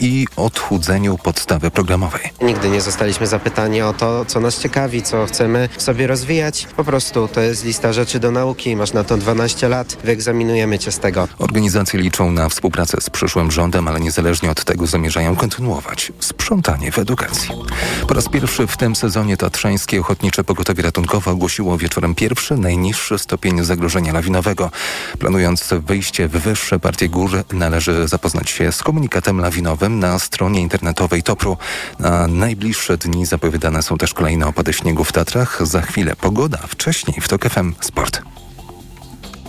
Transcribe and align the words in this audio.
i 0.00 0.26
odchudzeniu 0.36 1.18
podstawy 1.18 1.70
programowej. 1.70 2.20
Nigdy 2.42 2.68
nie 2.68 2.80
zostaliśmy 2.80 3.26
zapytani 3.26 3.82
o 3.82 3.92
to, 3.92 4.24
co 4.24 4.40
nas 4.40 4.58
ciekawi, 4.58 5.02
co 5.02 5.26
chcemy 5.26 5.68
sobie 5.78 6.06
rozwijać. 6.06 6.68
Po 6.76 6.84
prostu 6.84 7.28
to 7.28 7.40
jest 7.40 7.64
lista 7.64 7.92
rzeczy 7.92 8.20
do 8.20 8.30
nauki, 8.30 8.76
masz 8.76 8.92
na 8.92 9.04
to 9.04 9.16
12 9.16 9.68
lat, 9.68 9.96
wyegzaminujemy 10.04 10.78
cię 10.78 10.92
z 10.92 10.98
tego. 10.98 11.28
Organizacje 11.38 12.00
liczą 12.00 12.32
na 12.32 12.48
współpracę 12.48 13.00
z 13.00 13.10
przyszłym 13.10 13.50
rządem, 13.50 13.88
ale 13.88 14.00
niezależnie 14.00 14.50
od 14.50 14.64
tego 14.64 14.86
zamierzają 14.86 15.36
kontynuować 15.36 16.12
sprzątanie 16.20 16.92
w 16.92 16.98
edukacji. 16.98 17.50
Po 18.08 18.14
raz 18.14 18.28
pierwszy 18.28 18.66
w 18.66 18.76
tym 18.76 18.96
sezonie 18.96 19.36
Tatrzańskie 19.36 20.00
Ochotnicze 20.00 20.44
Pogotowie 20.44 20.82
Ratunkowe 20.82 21.30
ogłosiło 21.30 21.78
wieczorem 21.78 22.14
pierwszy, 22.14 22.56
najniższy 22.56 23.18
stopień 23.18 23.64
zagrożenia 23.64 24.12
lawinowego. 24.12 24.70
Planując 25.18 25.68
wyjście 25.86 26.28
w 26.28 26.32
wyższe 26.32 26.78
partie 26.78 27.08
gór, 27.08 27.30
należy 27.52 28.08
zapoznać 28.08 28.50
się 28.50 28.72
z 28.72 28.82
komunikatem 28.82 29.40
lawinowym 29.42 29.98
na 29.98 30.18
stronie 30.18 30.60
internetowej 30.60 31.22
Topru. 31.22 31.56
Na 31.98 32.26
najbliższe 32.26 32.96
dni 32.96 33.26
zapowiadane 33.26 33.82
są 33.82 33.98
też 33.98 34.14
kolejne 34.14 34.46
opady 34.46 34.72
śniegu 34.72 35.04
w 35.04 35.12
Tatrach. 35.12 35.66
Za 35.66 35.82
chwilę 35.82 36.16
pogoda, 36.16 36.58
wcześniej 36.68 37.20
w 37.20 37.28
TOK 37.28 37.48
FM 37.48 37.72
Sport. 37.80 38.22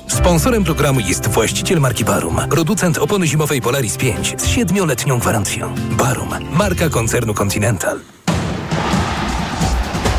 Sponsorem 0.07 0.63
programu 0.63 0.99
jest 0.99 1.27
właściciel 1.27 1.79
marki 1.79 2.05
Barum, 2.05 2.37
producent 2.49 2.97
opony 2.97 3.27
zimowej 3.27 3.61
Polaris 3.61 3.97
5 3.97 4.35
z 4.37 4.47
siedmioletnią 4.47 5.19
gwarancją. 5.19 5.75
Barum, 5.91 6.29
marka 6.51 6.89
koncernu 6.89 7.33
Continental. 7.33 7.99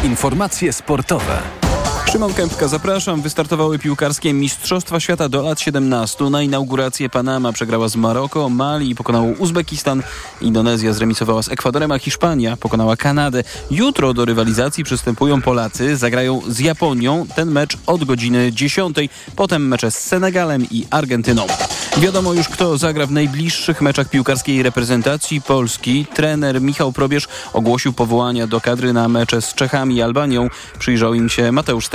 Informacje 0.05 0.73
sportowe. 0.73 1.64
Szymon 2.15 2.35
Kępka, 2.35 2.69
zapraszam. 2.69 3.23
Wystartowały 3.23 3.79
piłkarskie 3.79 4.33
Mistrzostwa 4.33 5.01
Świata 5.01 5.29
do 5.29 5.43
lat 5.43 5.61
17. 5.61 6.25
Na 6.25 6.43
inaugurację 6.43 7.11
Panama 7.11 7.53
przegrała 7.53 7.89
z 7.89 7.97
Maroko, 7.97 8.49
Mali 8.49 8.95
pokonał 8.95 9.35
Uzbekistan, 9.39 10.03
Indonezja 10.41 10.93
zremisowała 10.93 11.43
z 11.43 11.49
Ekwadorem, 11.49 11.93
a 11.93 11.99
Hiszpania 11.99 12.57
pokonała 12.57 12.97
Kanadę. 12.97 13.45
Jutro 13.71 14.15
do 14.15 14.25
rywalizacji 14.25 14.85
przystępują 14.85 15.43
Polacy, 15.43 15.97
zagrają 15.97 16.41
z 16.49 16.59
Japonią, 16.59 17.27
ten 17.37 17.51
mecz 17.51 17.79
od 17.87 18.05
godziny 18.05 18.53
10. 18.53 18.97
Potem 19.37 19.69
mecze 19.69 19.91
z 19.91 19.99
Senegalem 19.99 20.67
i 20.71 20.87
Argentyną. 20.91 21.47
Wiadomo 21.99 22.33
już, 22.33 22.49
kto 22.49 22.79
zagra 22.79 23.07
w 23.07 23.11
najbliższych 23.11 23.81
meczach 23.81 24.09
piłkarskiej 24.09 24.63
reprezentacji 24.63 25.41
Polski. 25.41 26.07
Trener 26.15 26.61
Michał 26.61 26.93
Probierz 26.93 27.29
ogłosił 27.53 27.93
powołania 27.93 28.47
do 28.47 28.61
kadry 28.61 28.93
na 28.93 29.09
mecze 29.09 29.43
z 29.43 29.55
Czechami 29.55 29.97
i 29.97 30.03
Albanią. 30.03 30.49
Przyjrzał 30.79 31.15
im 31.15 31.29
się 31.29 31.53
Mateusz 31.53 31.89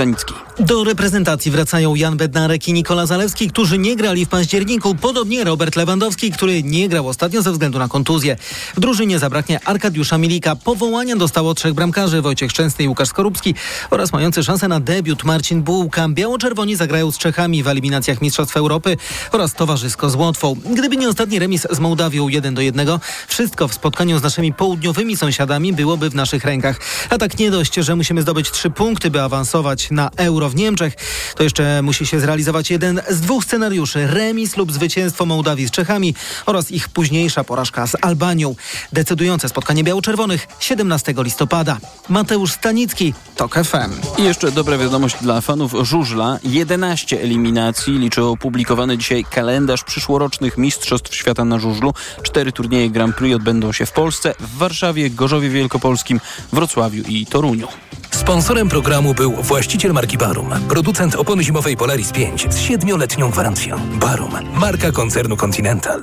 Do 0.58 0.84
reprezentacji 0.84 1.50
wracają 1.50 1.94
Jan 1.94 2.16
Bednarek 2.16 2.68
i 2.68 2.72
Nikola 2.72 3.06
Zalewski, 3.06 3.48
którzy 3.48 3.78
nie 3.78 3.96
grali 3.96 4.26
w 4.26 4.28
październiku. 4.28 4.94
Podobnie 4.94 5.44
Robert 5.44 5.76
Lewandowski, 5.76 6.32
który 6.32 6.62
nie 6.62 6.88
grał 6.88 7.08
ostatnio 7.08 7.42
ze 7.42 7.52
względu 7.52 7.78
na 7.78 7.88
kontuzję. 7.88 8.36
W 8.76 8.80
drużynie 8.80 9.18
zabraknie 9.18 9.60
Arkadiusza 9.64 10.18
Milika. 10.18 10.56
Powołania 10.56 11.16
dostało 11.16 11.54
trzech 11.54 11.74
bramkarzy, 11.74 12.22
Wojciech 12.22 12.50
Szczęsny 12.50 12.84
i 12.84 12.88
Łukasz 12.88 13.08
Skorupski 13.08 13.54
oraz 13.90 14.12
mający 14.12 14.44
szansę 14.44 14.68
na 14.68 14.80
debiut 14.80 15.24
Marcin 15.24 15.62
Bułka. 15.62 16.08
Biało-czerwoni 16.08 16.76
zagrają 16.76 17.10
z 17.10 17.18
Czechami 17.18 17.62
w 17.62 17.68
eliminacjach 17.68 18.22
Mistrzostw 18.22 18.56
Europy 18.56 18.96
oraz 19.32 19.54
towarzysko 19.54 20.10
z 20.10 20.14
Łotwą. 20.14 20.56
Gdyby 20.74 20.96
nie 20.96 21.08
ostatni 21.08 21.38
remis 21.38 21.66
z 21.70 21.78
Mołdawią 21.78 22.28
1 22.28 22.54
do 22.54 22.60
1, 22.60 22.88
wszystko 23.28 23.68
w 23.68 23.74
spotkaniu 23.74 24.18
z 24.18 24.22
naszymi 24.22 24.52
południowymi 24.52 25.16
sąsiadami 25.16 25.72
byłoby 25.72 26.10
w 26.10 26.14
naszych 26.14 26.44
rękach. 26.44 26.80
A 27.10 27.18
tak 27.18 27.38
nie 27.38 27.50
dość, 27.50 27.74
że 27.74 27.96
musimy 27.96 28.22
zdobyć 28.22 28.50
trzy 28.50 28.70
punkty, 28.70 29.10
by 29.10 29.22
awansować 29.22 29.89
na 29.90 30.10
Euro 30.16 30.48
w 30.48 30.54
Niemczech, 30.54 30.94
to 31.36 31.42
jeszcze 31.42 31.82
musi 31.82 32.06
się 32.06 32.20
zrealizować 32.20 32.70
jeden 32.70 33.00
z 33.10 33.20
dwóch 33.20 33.44
scenariuszy. 33.44 34.06
Remis 34.06 34.56
lub 34.56 34.72
zwycięstwo 34.72 35.26
Mołdawii 35.26 35.68
z 35.68 35.70
Czechami 35.70 36.14
oraz 36.46 36.70
ich 36.70 36.88
późniejsza 36.88 37.44
porażka 37.44 37.86
z 37.86 37.96
Albanią. 38.00 38.54
Decydujące 38.92 39.48
spotkanie 39.48 39.84
biało-czerwonych 39.84 40.46
17 40.60 41.14
listopada. 41.18 41.78
Mateusz 42.08 42.52
Stanicki, 42.52 43.14
TOK 43.36 43.54
FM. 43.54 44.18
I 44.18 44.24
jeszcze 44.24 44.52
dobra 44.52 44.78
wiadomość 44.78 45.16
dla 45.22 45.40
fanów 45.40 45.72
żużla. 45.82 46.38
11 46.44 47.22
eliminacji 47.22 47.98
liczy 47.98 48.24
opublikowany 48.24 48.98
dzisiaj 48.98 49.24
kalendarz 49.24 49.84
przyszłorocznych 49.84 50.58
Mistrzostw 50.58 51.14
Świata 51.14 51.44
na 51.44 51.58
żużlu. 51.58 51.94
Cztery 52.22 52.52
turnieje 52.52 52.90
Grand 52.90 53.16
Prix 53.16 53.36
odbędą 53.36 53.72
się 53.72 53.86
w 53.86 53.92
Polsce, 53.92 54.34
w 54.40 54.56
Warszawie, 54.58 55.10
Gorzowie 55.10 55.48
Wielkopolskim, 55.48 56.20
Wrocławiu 56.52 57.02
i 57.08 57.26
Toruniu. 57.26 57.68
Sponsorem 58.10 58.68
programu 58.68 59.14
był 59.14 59.32
właściciel 59.32 59.92
marki 59.92 60.18
Barum, 60.18 60.50
producent 60.68 61.14
opony 61.14 61.44
zimowej 61.44 61.76
Polaris 61.76 62.12
5 62.12 62.46
z 62.50 62.58
siedmioletnią 62.58 63.30
gwarancją. 63.30 63.80
Barum, 64.00 64.32
marka 64.54 64.92
koncernu 64.92 65.36
Continental. 65.36 66.02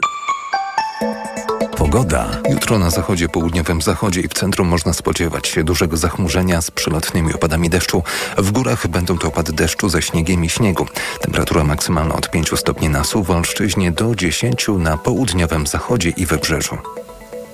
Pogoda. 1.78 2.28
Jutro 2.50 2.80
na 2.80 2.90
zachodzie, 2.90 3.30
południowym 3.30 3.82
zachodzie 3.82 4.22
i 4.22 4.28
w 4.28 4.34
centrum 4.34 4.68
można 4.68 4.94
spodziewać 4.94 5.48
się 5.48 5.64
dużego 5.64 5.98
zachmurzenia 5.98 6.62
z 6.62 6.72
przelotnymi 6.72 7.34
opadami 7.34 7.70
deszczu. 7.70 8.04
W 8.38 8.52
górach 8.52 8.88
będą 8.88 9.18
to 9.18 9.28
opady 9.28 9.54
deszczu 9.54 9.90
ze 9.90 10.02
śniegiem 10.02 10.46
i 10.46 10.50
śniegu. 10.50 10.86
Temperatura 11.22 11.64
maksymalna 11.64 12.16
od 12.16 12.32
5 12.32 12.52
stopni 12.56 12.90
na 12.90 13.04
Suwalszczyźnie 13.04 13.92
do 13.92 14.16
10 14.16 14.68
na 14.78 14.98
południowym 14.98 15.68
zachodzie 15.68 16.10
i 16.10 16.26
wybrzeżu. 16.26 16.78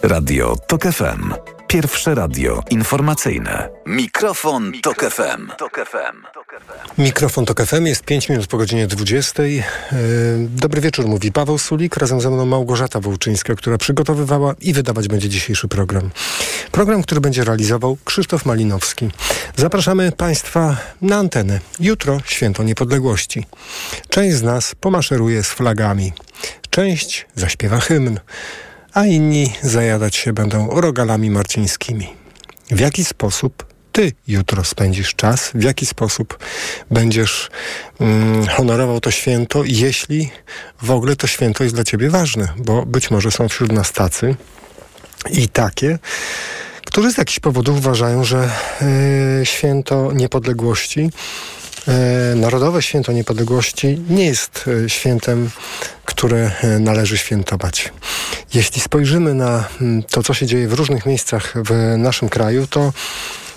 Radio 0.04 0.56
TOK 0.68 0.84
FM. 0.84 1.34
Pierwsze 1.74 2.16
radio 2.16 2.64
informacyjne. 2.70 3.70
Mikrofon, 3.86 4.72
Mikrofon 4.72 4.82
Tok 4.82 5.12
FM. 5.12 5.52
Tok 6.34 6.56
FM. 6.56 7.02
Mikrofon 7.02 7.46
Tok 7.46 7.62
FM 7.62 7.86
jest 7.86 8.04
5 8.06 8.30
minut 8.30 8.48
po 8.48 8.58
godzinie 8.58 8.88
20. 8.88 9.44
Dobry 10.40 10.82
wieczór, 10.82 11.08
mówi 11.08 11.32
Paweł 11.32 11.58
Sulik. 11.58 11.98
Razem 11.98 12.22
ze 12.22 12.30
mną 12.30 12.46
Małgorzata 12.46 13.00
Wołczyńska, 13.00 13.56
która 13.56 13.78
przygotowywała 13.78 14.56
i 14.62 14.74
wydawać 14.74 15.08
będzie 15.08 15.30
dzisiejszy 15.30 15.68
program. 15.68 16.10
Program, 16.72 17.04
który 17.04 17.22
będzie 17.22 17.44
realizował 17.44 17.98
Krzysztof 18.06 18.46
Malinowski. 18.46 19.10
Zapraszamy 19.56 20.12
Państwa 20.12 20.78
na 21.02 21.18
antenę. 21.18 21.60
Jutro 21.80 22.20
święto 22.26 22.64
niepodległości. 22.64 23.46
Część 24.10 24.38
z 24.38 24.44
nas 24.44 24.76
pomaszeruje 24.76 25.44
z 25.44 25.48
flagami. 25.48 26.14
Część 26.70 27.26
zaśpiewa 27.36 27.80
hymn 27.80 28.20
a 28.94 29.06
inni 29.06 29.54
zajadać 29.62 30.16
się 30.16 30.34
będą 30.34 30.82
rogalami 30.82 31.30
marcińskimi. 31.30 32.08
W 32.72 32.80
jaki 32.80 33.06
sposób 33.06 33.66
ty 33.92 34.12
jutro 34.28 34.64
spędzisz 34.64 35.16
czas, 35.16 35.52
w 35.56 35.64
jaki 35.64 35.86
sposób 35.86 36.38
będziesz 36.92 37.50
mm, 38.00 38.48
honorował 38.48 39.00
to 39.00 39.12
święto, 39.12 39.64
jeśli 39.66 40.30
w 40.82 40.92
ogóle 40.92 41.16
to 41.16 41.28
święto 41.28 41.64
jest 41.64 41.76
dla 41.76 41.84
ciebie 41.84 42.10
ważne, 42.10 42.48
bo 42.58 42.86
być 42.86 43.12
może 43.12 43.32
są 43.32 43.50
wśród 43.50 43.72
nas 43.72 43.92
tacy 43.92 44.36
i 45.32 45.48
takie, 45.48 46.00
którzy 46.86 47.14
z 47.14 47.18
jakichś 47.18 47.40
powodów 47.40 47.78
uważają, 47.78 48.24
że 48.24 48.50
y, 49.42 49.46
święto 49.46 50.12
niepodległości 50.14 51.10
E, 51.10 51.63
Narodowe 52.36 52.82
Święto 52.82 53.12
Niepodległości 53.12 54.02
nie 54.10 54.26
jest 54.26 54.66
e, 54.86 54.90
świętem, 54.90 55.50
które 56.06 56.52
e, 56.62 56.80
należy 56.80 57.18
świętować. 57.18 57.92
Jeśli 58.54 58.82
spojrzymy 58.82 59.34
na 59.34 59.64
mm, 59.82 60.04
to, 60.04 60.24
co 60.24 60.34
się 60.34 60.46
dzieje 60.46 60.68
w 60.68 60.74
różnych 60.74 61.06
miejscach 61.06 61.54
w 61.56 61.98
naszym 61.98 62.30
kraju, 62.30 62.68
to 62.68 62.94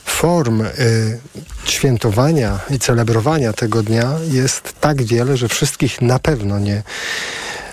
form 0.05 0.61
y, 0.61 1.19
świętowania 1.65 2.59
i 2.71 2.79
celebrowania 2.79 3.53
tego 3.53 3.83
dnia 3.83 4.19
jest 4.31 4.81
tak 4.81 5.03
wiele, 5.03 5.37
że 5.37 5.49
wszystkich 5.49 6.01
na 6.01 6.19
pewno 6.19 6.59
nie 6.59 6.83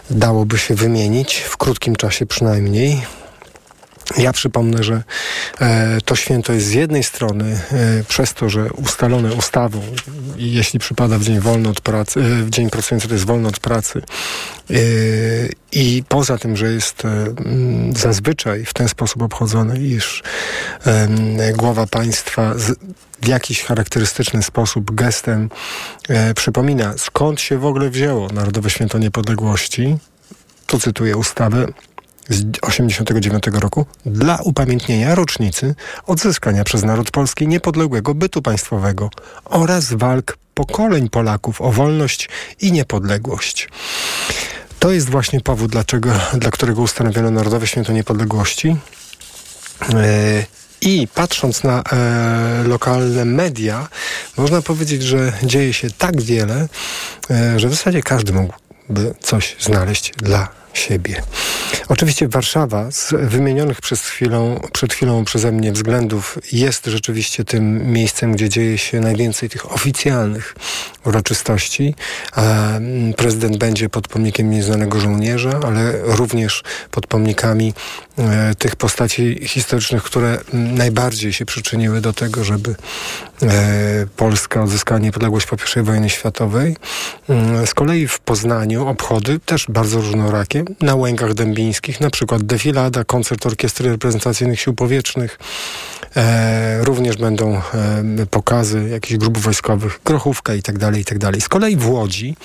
dałoby 0.10 0.58
się 0.58 0.76
wymienić, 0.76 1.38
w 1.38 1.58
krótkim 1.58 1.96
czasie 1.96 2.26
przynajmniej. 2.26 3.02
Ja 4.18 4.34
przypomnę, 4.34 4.84
że 4.84 5.04
e, 5.62 6.02
to 6.06 6.16
święto 6.16 6.54
jest 6.54 6.66
z 6.66 6.72
jednej 6.72 7.04
strony 7.04 7.60
e, 7.72 8.04
przez 8.04 8.34
to, 8.34 8.50
że 8.50 8.74
ustalone 8.74 9.34
ustawą 9.34 9.82
jeśli 10.38 10.80
przypada 10.80 11.18
w 11.18 11.24
dzień 11.24 11.40
wolny 11.40 11.70
od 11.70 11.82
pracy, 11.82 12.20
e, 12.20 12.44
w 12.44 12.50
dzień 12.50 12.70
pracujący 12.70 13.08
to 13.08 13.14
jest 13.14 13.26
wolny 13.26 13.48
od 13.48 13.60
pracy 13.60 14.02
i 15.72 16.04
poza 16.10 16.38
tym, 16.38 16.58
że 16.58 16.74
jest 16.74 17.06
e, 17.06 17.26
zazwyczaj 17.96 18.66
w 18.66 18.74
ten 18.74 18.90
sposób 18.90 19.22
obchodzony, 19.22 19.80
iż 19.80 20.24
głowa 21.56 21.88
państwa 21.88 22.54
w 23.22 23.28
jakiś 23.28 23.64
charakterystyczny 23.64 24.44
sposób, 24.44 24.96
gestem 24.96 25.50
przypomina 26.36 26.94
skąd 26.98 27.42
się 27.42 27.58
w 27.58 27.66
ogóle 27.66 27.90
wzięło 27.90 28.28
Narodowe 28.30 28.70
Święto 28.70 28.98
Niepodległości, 28.98 29.98
tu 30.68 30.80
cytuję 30.80 31.18
ustawę, 31.18 31.68
z 32.30 32.52
1989 32.62 33.62
roku 33.62 33.86
dla 34.06 34.38
upamiętnienia 34.42 35.16
rocznicy 35.16 35.76
odzyskania 36.08 36.64
przez 36.64 36.84
naród 36.84 37.12
polski 37.12 37.48
niepodległego 37.48 38.14
bytu 38.14 38.42
państwowego 38.42 39.10
oraz 39.46 39.94
walk 39.94 40.38
pokoleń 40.54 41.10
Polaków 41.10 41.62
o 41.62 41.72
wolność 41.72 42.30
i 42.62 42.72
niepodległość. 42.72 43.70
To 44.80 44.92
jest 44.92 45.10
właśnie 45.10 45.42
powód, 45.42 45.72
dlaczego, 45.72 46.12
dla 46.34 46.52
którego 46.52 46.82
ustanowiono 46.82 47.32
Narodowe 47.32 47.68
Święto 47.68 47.94
Niepodległości. 47.94 48.76
Yy, 49.90 49.96
i 50.86 51.08
patrząc 51.16 51.64
na 51.64 51.84
e, 51.84 52.64
lokalne 52.68 53.26
media, 53.26 53.88
można 54.38 54.62
powiedzieć, 54.62 55.04
że 55.04 55.34
dzieje 55.44 55.74
się 55.74 55.88
tak 55.92 56.22
wiele, 56.22 56.68
e, 57.32 57.60
że 57.60 57.68
w 57.68 57.72
zasadzie 57.72 58.02
każdy 58.02 58.34
mógłby 58.34 59.16
coś 59.22 59.56
znaleźć 59.60 60.12
dla 60.18 60.63
siebie. 60.74 61.22
Oczywiście 61.88 62.28
Warszawa 62.28 62.92
z 62.92 63.14
wymienionych 63.22 63.82
przez 63.82 64.02
chwilą, 64.02 64.60
przed 64.74 64.94
chwilą 64.94 65.26
przeze 65.26 65.52
mnie 65.52 65.72
względów 65.72 66.38
jest 66.52 66.86
rzeczywiście 66.86 67.46
tym 67.46 67.92
miejscem, 67.92 68.32
gdzie 68.32 68.50
dzieje 68.50 68.78
się 68.78 69.00
najwięcej 69.00 69.50
tych 69.50 69.72
oficjalnych 69.72 70.56
uroczystości. 71.06 71.96
Prezydent 73.18 73.58
będzie 73.58 73.90
pod 73.90 74.08
pomnikiem 74.08 74.50
nieznanego 74.50 75.00
żołnierza, 75.00 75.60
ale 75.66 75.94
również 76.04 76.64
pod 76.92 77.08
pomnikami 77.08 77.74
e, 78.18 78.56
tych 78.56 78.76
postaci 78.76 79.48
historycznych, 79.48 80.04
które 80.04 80.38
najbardziej 80.54 81.34
się 81.34 81.46
przyczyniły 81.46 82.02
do 82.02 82.14
tego, 82.14 82.44
żeby 82.44 82.76
e, 83.42 84.06
Polska 84.18 84.64
odzyskała 84.64 85.00
niepodległość 85.00 85.48
po 85.48 85.56
I 85.80 85.84
wojnie 85.84 86.10
światowej. 86.10 86.76
Mm, 87.30 87.68
z 87.68 87.74
kolei 87.74 88.08
w 88.08 88.20
Poznaniu 88.20 88.88
obchody 88.88 89.40
też 89.40 89.66
bardzo 89.70 90.02
różnorakie. 90.02 90.63
Na 90.82 90.96
Łękach 90.96 91.34
Dębińskich 91.34 92.02
na 92.02 92.10
przykład 92.10 92.44
defilada, 92.44 93.04
koncert 93.04 93.46
Orkiestry 93.46 93.90
Reprezentacyjnych 93.90 94.60
Sił 94.60 94.74
Powietrznych. 94.74 95.40
E, 96.16 96.84
również 96.84 97.18
będą 97.18 97.56
e, 97.56 97.62
pokazy 98.30 98.90
jakichś 98.90 99.18
grup 99.18 99.38
wojskowych, 99.38 100.00
grochówka 100.06 100.54
i 100.54 100.62
tak 100.62 100.78
dalej, 100.78 101.02
i 101.02 101.06
tak. 101.06 101.18
Z 101.42 101.50
kolei 101.50 101.76
w 101.76 101.90
Łodzi 101.90 102.36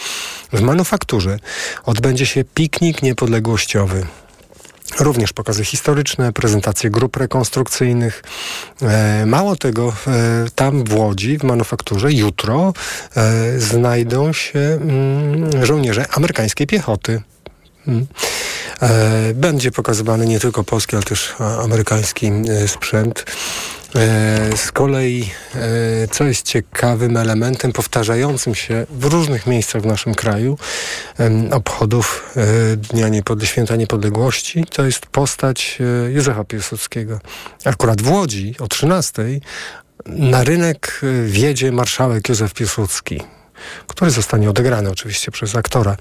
w 0.53 0.61
manufakturze 0.61 1.39
odbędzie 1.85 2.27
się 2.27 2.45
piknik 2.45 3.03
niepodległościowy. 3.03 4.07
Również 5.01 5.33
pokazy 5.33 5.65
historyczne, 5.65 6.33
prezentacje 6.33 6.91
grup 6.91 7.17
rekonstrukcyjnych. 7.17 8.23
E, 8.83 9.27
mało 9.27 9.57
tego, 9.57 9.93
e, 10.07 10.47
tam 10.55 10.85
w 10.85 10.95
Łodzi, 10.95 11.39
w 11.39 11.43
manufakturze, 11.43 12.13
jutro 12.13 12.73
e, 13.17 13.61
znajdą 13.61 14.33
się 14.33 14.59
mm, 14.59 15.67
żołnierze 15.67 16.07
amerykańskiej 16.13 16.67
piechoty. 16.67 17.23
Mm. 17.87 18.07
E, 18.83 19.35
będzie 19.35 19.71
pokazywany 19.71 20.27
nie 20.27 20.41
tylko 20.41 20.65
polski, 20.65 20.97
ale 20.97 21.05
też 21.05 21.35
amerykański 21.65 22.27
e, 22.27 22.69
sprzęt. 22.69 23.25
E, 23.97 24.57
z 24.57 24.73
kolei, 24.73 25.31
co 26.11 26.25
jest 26.25 26.47
ciekawym 26.47 27.17
elementem 27.17 27.73
powtarzającym 27.73 28.55
się 28.55 28.87
w 28.91 29.05
różnych 29.05 29.47
miejscach 29.47 29.83
w 29.83 29.87
naszym 29.87 30.15
kraju 30.15 30.59
obchodów 31.51 32.35
Dnia 32.77 33.09
Święta 33.45 33.77
Niepodległości, 33.77 34.65
to 34.73 34.85
jest 34.85 35.07
postać 35.07 35.79
Józefa 36.09 36.45
Piłsudskiego. 36.45 37.21
Akurat 37.65 38.03
w 38.03 38.11
Łodzi 38.11 38.55
o 38.61 38.69
13 38.69 39.23
na 40.07 40.45
rynek 40.45 41.01
wjedzie 41.27 41.73
marszałek 41.73 42.29
Józef 42.29 42.55
Piłsudski 42.55 43.21
który 43.87 44.11
zostanie 44.11 44.51
odegrany 44.51 44.91
oczywiście 44.91 45.31
przez 45.31 45.57
aktora, 45.57 45.97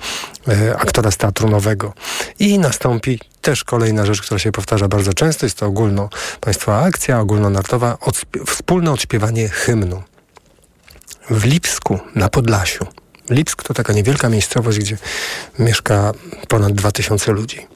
e, 0.48 0.78
aktora 0.78 1.12
z 1.12 1.18
teatru 1.18 1.50
nowego. 1.50 1.94
I 2.40 2.60
nastąpi 2.60 3.20
też 3.42 3.64
kolejna 3.64 4.06
rzecz, 4.06 4.22
która 4.22 4.40
się 4.40 4.52
powtarza 4.52 4.88
bardzo 4.88 5.14
często, 5.14 5.46
jest 5.46 5.58
to 5.58 5.66
ogólnopaństwowa 5.66 6.82
akcja, 6.82 7.20
ogólnonarodowa, 7.20 7.98
odsp 8.02 8.38
wspólne 8.46 8.92
odśpiewanie 8.92 9.50
hymnu. 9.50 10.04
W 11.30 11.46
Lipsku 11.46 12.00
na 12.16 12.30
Podlasiu 12.30 12.88
Lipsk 13.30 13.64
to 13.64 13.74
taka 13.74 13.94
niewielka 13.94 14.30
miejscowość, 14.30 14.80
gdzie 14.80 14.98
mieszka 15.60 16.12
ponad 16.48 16.74
2000 16.74 17.32
ludzi. 17.32 17.68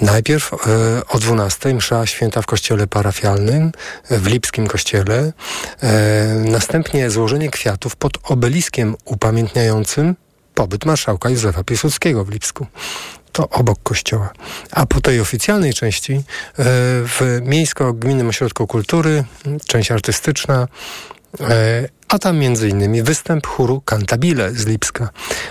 Najpierw 0.00 0.52
e, 0.52 0.56
o 1.08 1.18
12 1.18 1.74
msza 1.74 2.06
święta 2.06 2.42
w 2.42 2.46
kościele 2.46 2.86
parafialnym, 2.86 3.72
w 4.10 4.26
Lipskim 4.26 4.66
kościele. 4.66 5.32
E, 5.82 6.34
następnie 6.34 7.10
złożenie 7.10 7.50
kwiatów 7.50 7.96
pod 7.96 8.12
obeliskiem 8.22 8.96
upamiętniającym 9.04 10.16
pobyt 10.54 10.84
marszałka 10.84 11.30
Józefa 11.30 11.64
Piłsudskiego 11.64 12.24
w 12.24 12.30
Lipsku 12.30 12.66
to 13.32 13.48
obok 13.48 13.78
kościoła. 13.82 14.32
A 14.70 14.86
po 14.86 15.00
tej 15.00 15.20
oficjalnej 15.20 15.74
części 15.74 16.12
e, 16.12 16.22
w 17.04 17.40
Miejsko-Gminnym 17.42 18.28
Ośrodku 18.28 18.66
Kultury, 18.66 19.24
część 19.66 19.90
artystyczna, 19.90 20.68
E, 21.40 21.88
a 22.08 22.18
tam 22.18 22.42
m.in. 22.42 23.04
występ 23.04 23.46
chóru 23.46 23.82
Cantabile 23.84 24.50
z 24.50 24.66
Lipska 24.66 25.08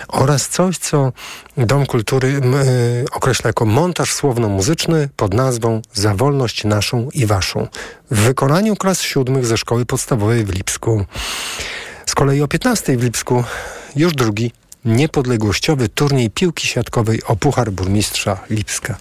oraz 0.07 0.49
coś, 0.49 0.77
co 0.77 1.11
Dom 1.57 1.85
Kultury 1.85 2.27
y, 2.27 3.05
określa 3.11 3.47
jako 3.47 3.65
montaż 3.65 4.13
słowno-muzyczny 4.13 5.09
pod 5.15 5.33
nazwą 5.33 5.81
Za 5.93 6.13
wolność 6.13 6.63
naszą 6.63 7.09
i 7.13 7.25
waszą 7.25 7.67
w 8.11 8.19
wykonaniu 8.19 8.75
klas 8.75 9.01
siódmych 9.01 9.45
ze 9.45 9.57
szkoły 9.57 9.85
podstawowej 9.85 10.45
w 10.45 10.49
Lipsku. 10.49 11.05
Z 12.05 12.15
kolei 12.15 12.41
o 12.41 12.47
15 12.47 12.97
w 12.97 13.03
Lipsku 13.03 13.43
już 13.95 14.13
drugi 14.13 14.51
niepodległościowy 14.85 15.89
turniej 15.89 16.29
piłki 16.29 16.67
siatkowej 16.67 17.23
o 17.23 17.35
Puchar 17.35 17.71
Burmistrza 17.71 18.39
Lipska. 18.49 18.97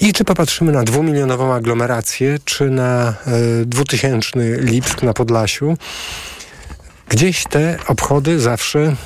I 0.00 0.12
czy 0.12 0.24
popatrzymy 0.24 0.72
na 0.72 0.82
dwumilionową 0.82 1.54
aglomerację, 1.54 2.38
czy 2.44 2.70
na 2.70 3.14
y, 3.62 3.66
dwutysięczny 3.66 4.56
Lipsk 4.60 5.02
na 5.02 5.12
Podlasiu, 5.12 5.76
gdzieś 7.08 7.44
te 7.44 7.78
obchody 7.86 8.40
zawsze 8.40 8.96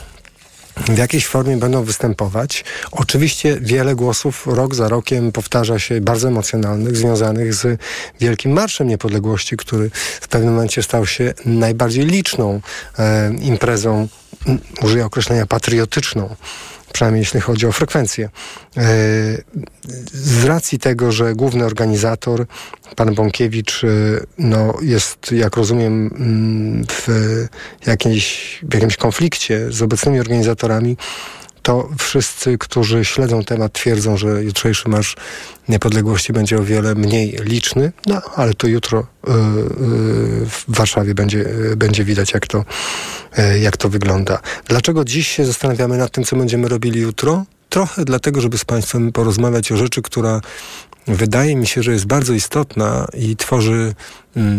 w 0.76 0.98
jakiejś 0.98 1.26
formie 1.26 1.56
będą 1.56 1.82
występować. 1.84 2.64
Oczywiście 2.92 3.58
wiele 3.60 3.94
głosów 3.94 4.46
rok 4.46 4.74
za 4.74 4.88
rokiem 4.88 5.32
powtarza 5.32 5.78
się 5.78 6.00
bardzo 6.00 6.28
emocjonalnych, 6.28 6.96
związanych 6.96 7.54
z 7.54 7.80
Wielkim 8.20 8.52
Marszem 8.52 8.88
Niepodległości, 8.88 9.56
który 9.56 9.90
w 10.20 10.28
pewnym 10.28 10.52
momencie 10.52 10.82
stał 10.82 11.06
się 11.06 11.34
najbardziej 11.44 12.06
liczną 12.06 12.60
e, 12.98 13.32
imprezą, 13.34 14.08
użyję 14.82 15.06
określenia 15.06 15.46
patriotyczną 15.46 16.36
przynajmniej 16.92 17.20
jeśli 17.20 17.40
chodzi 17.40 17.66
o 17.66 17.72
frekwencję. 17.72 18.28
E, 18.76 18.82
z 20.12 20.44
racji 20.44 20.78
tego, 20.78 21.12
że 21.12 21.34
główny 21.34 21.64
organizator, 21.64 22.46
pan 22.96 23.14
Bąkiewicz, 23.14 23.84
e, 23.84 23.88
no, 24.38 24.74
jest, 24.82 25.32
jak 25.32 25.56
rozumiem, 25.56 26.10
mm, 26.16 26.84
w, 26.88 27.08
jakiejś, 27.86 28.58
w 28.62 28.74
jakimś 28.74 28.96
konflikcie 28.96 29.72
z 29.72 29.82
obecnymi 29.82 30.20
organizatorami, 30.20 30.96
to 31.62 31.88
wszyscy, 31.98 32.58
którzy 32.58 33.04
śledzą 33.04 33.44
temat, 33.44 33.72
twierdzą, 33.72 34.16
że 34.16 34.44
jutrzejszy 34.44 34.88
Marsz 34.88 35.16
Niepodległości 35.68 36.32
będzie 36.32 36.58
o 36.58 36.62
wiele 36.62 36.94
mniej 36.94 37.38
liczny, 37.42 37.92
no 38.06 38.22
ale 38.36 38.54
to 38.54 38.66
jutro 38.66 39.00
y, 39.00 39.30
y, 39.30 39.36
w 40.46 40.64
Warszawie 40.68 41.14
będzie, 41.14 41.38
y, 41.38 41.76
będzie 41.76 42.04
widać, 42.04 42.32
jak 42.32 42.46
to, 42.46 42.64
jak 43.60 43.76
to 43.76 43.88
wygląda. 43.88 44.38
Dlaczego 44.68 45.04
dziś 45.04 45.28
się 45.28 45.44
zastanawiamy 45.44 45.98
nad 45.98 46.10
tym, 46.10 46.24
co 46.24 46.36
będziemy 46.36 46.68
robili 46.68 47.00
jutro? 47.00 47.44
Trochę 47.68 48.04
dlatego, 48.04 48.40
żeby 48.40 48.58
z 48.58 48.64
Państwem 48.64 49.12
porozmawiać 49.12 49.72
o 49.72 49.76
rzeczy, 49.76 50.02
która 50.02 50.40
wydaje 51.06 51.56
mi 51.56 51.66
się, 51.66 51.82
że 51.82 51.92
jest 51.92 52.06
bardzo 52.06 52.32
istotna 52.32 53.06
i 53.14 53.36
tworzy, 53.36 53.94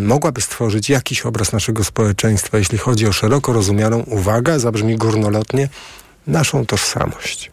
mogłaby 0.01 0.41
stworzyć 0.41 0.89
jakiś 0.89 1.21
obraz 1.21 1.53
naszego 1.53 1.83
społeczeństwa, 1.83 2.57
jeśli 2.57 2.77
chodzi 2.77 3.07
o 3.07 3.13
szeroko 3.13 3.53
rozumianą, 3.53 3.99
uwaga, 3.99 4.59
zabrzmi 4.59 4.95
górnolotnie, 4.95 5.69
naszą 6.27 6.65
tożsamość. 6.65 7.51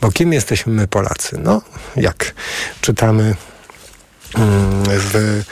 Bo 0.00 0.12
kim 0.12 0.32
jesteśmy 0.32 0.72
my 0.72 0.88
Polacy? 0.88 1.38
No, 1.38 1.62
jak 1.96 2.34
czytamy 2.80 3.22
mm, 4.34 4.84
w 4.86 5.42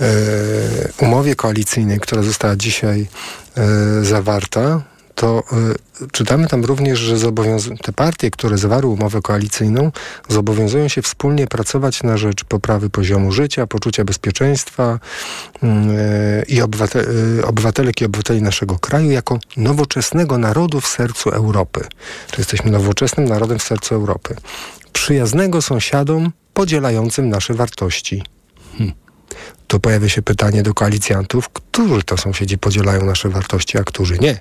e, 0.00 1.04
umowie 1.04 1.36
koalicyjnej, 1.36 2.00
która 2.00 2.22
została 2.22 2.56
dzisiaj 2.56 3.06
e, 3.56 4.04
zawarta, 4.04 4.82
to 5.14 5.42
y, 6.02 6.08
czytamy 6.12 6.48
tam 6.48 6.64
również, 6.64 6.98
że 6.98 7.16
te 7.82 7.92
partie, 7.92 8.30
które 8.30 8.58
zawarły 8.58 8.92
umowę 8.92 9.22
koalicyjną, 9.22 9.92
zobowiązują 10.28 10.88
się 10.88 11.02
wspólnie 11.02 11.46
pracować 11.46 12.02
na 12.02 12.16
rzecz 12.16 12.44
poprawy 12.44 12.90
poziomu 12.90 13.32
życia, 13.32 13.66
poczucia 13.66 14.04
bezpieczeństwa 14.04 14.98
y, 15.62 15.68
i 16.48 16.62
obywate, 16.62 17.00
y, 17.38 17.46
obywatelek 17.46 18.00
i 18.00 18.04
obywateli 18.04 18.42
naszego 18.42 18.78
kraju 18.78 19.10
jako 19.10 19.38
nowoczesnego 19.56 20.38
narodu 20.38 20.80
w 20.80 20.86
sercu 20.86 21.30
Europy. 21.30 21.80
Czy 22.30 22.40
jesteśmy 22.40 22.70
nowoczesnym 22.70 23.28
narodem 23.28 23.58
w 23.58 23.62
sercu 23.62 23.94
Europy. 23.94 24.36
Przyjaznego 24.92 25.62
sąsiadom 25.62 26.32
podzielającym 26.54 27.28
nasze 27.28 27.54
wartości. 27.54 28.22
To 29.66 29.80
pojawia 29.80 30.08
się 30.08 30.22
pytanie 30.22 30.62
do 30.62 30.74
koalicjantów, 30.74 31.48
którzy 31.48 32.02
to 32.02 32.16
sąsiedzi 32.16 32.58
podzielają 32.58 33.04
nasze 33.04 33.28
wartości, 33.28 33.78
a 33.78 33.84
którzy 33.84 34.18
nie. 34.18 34.40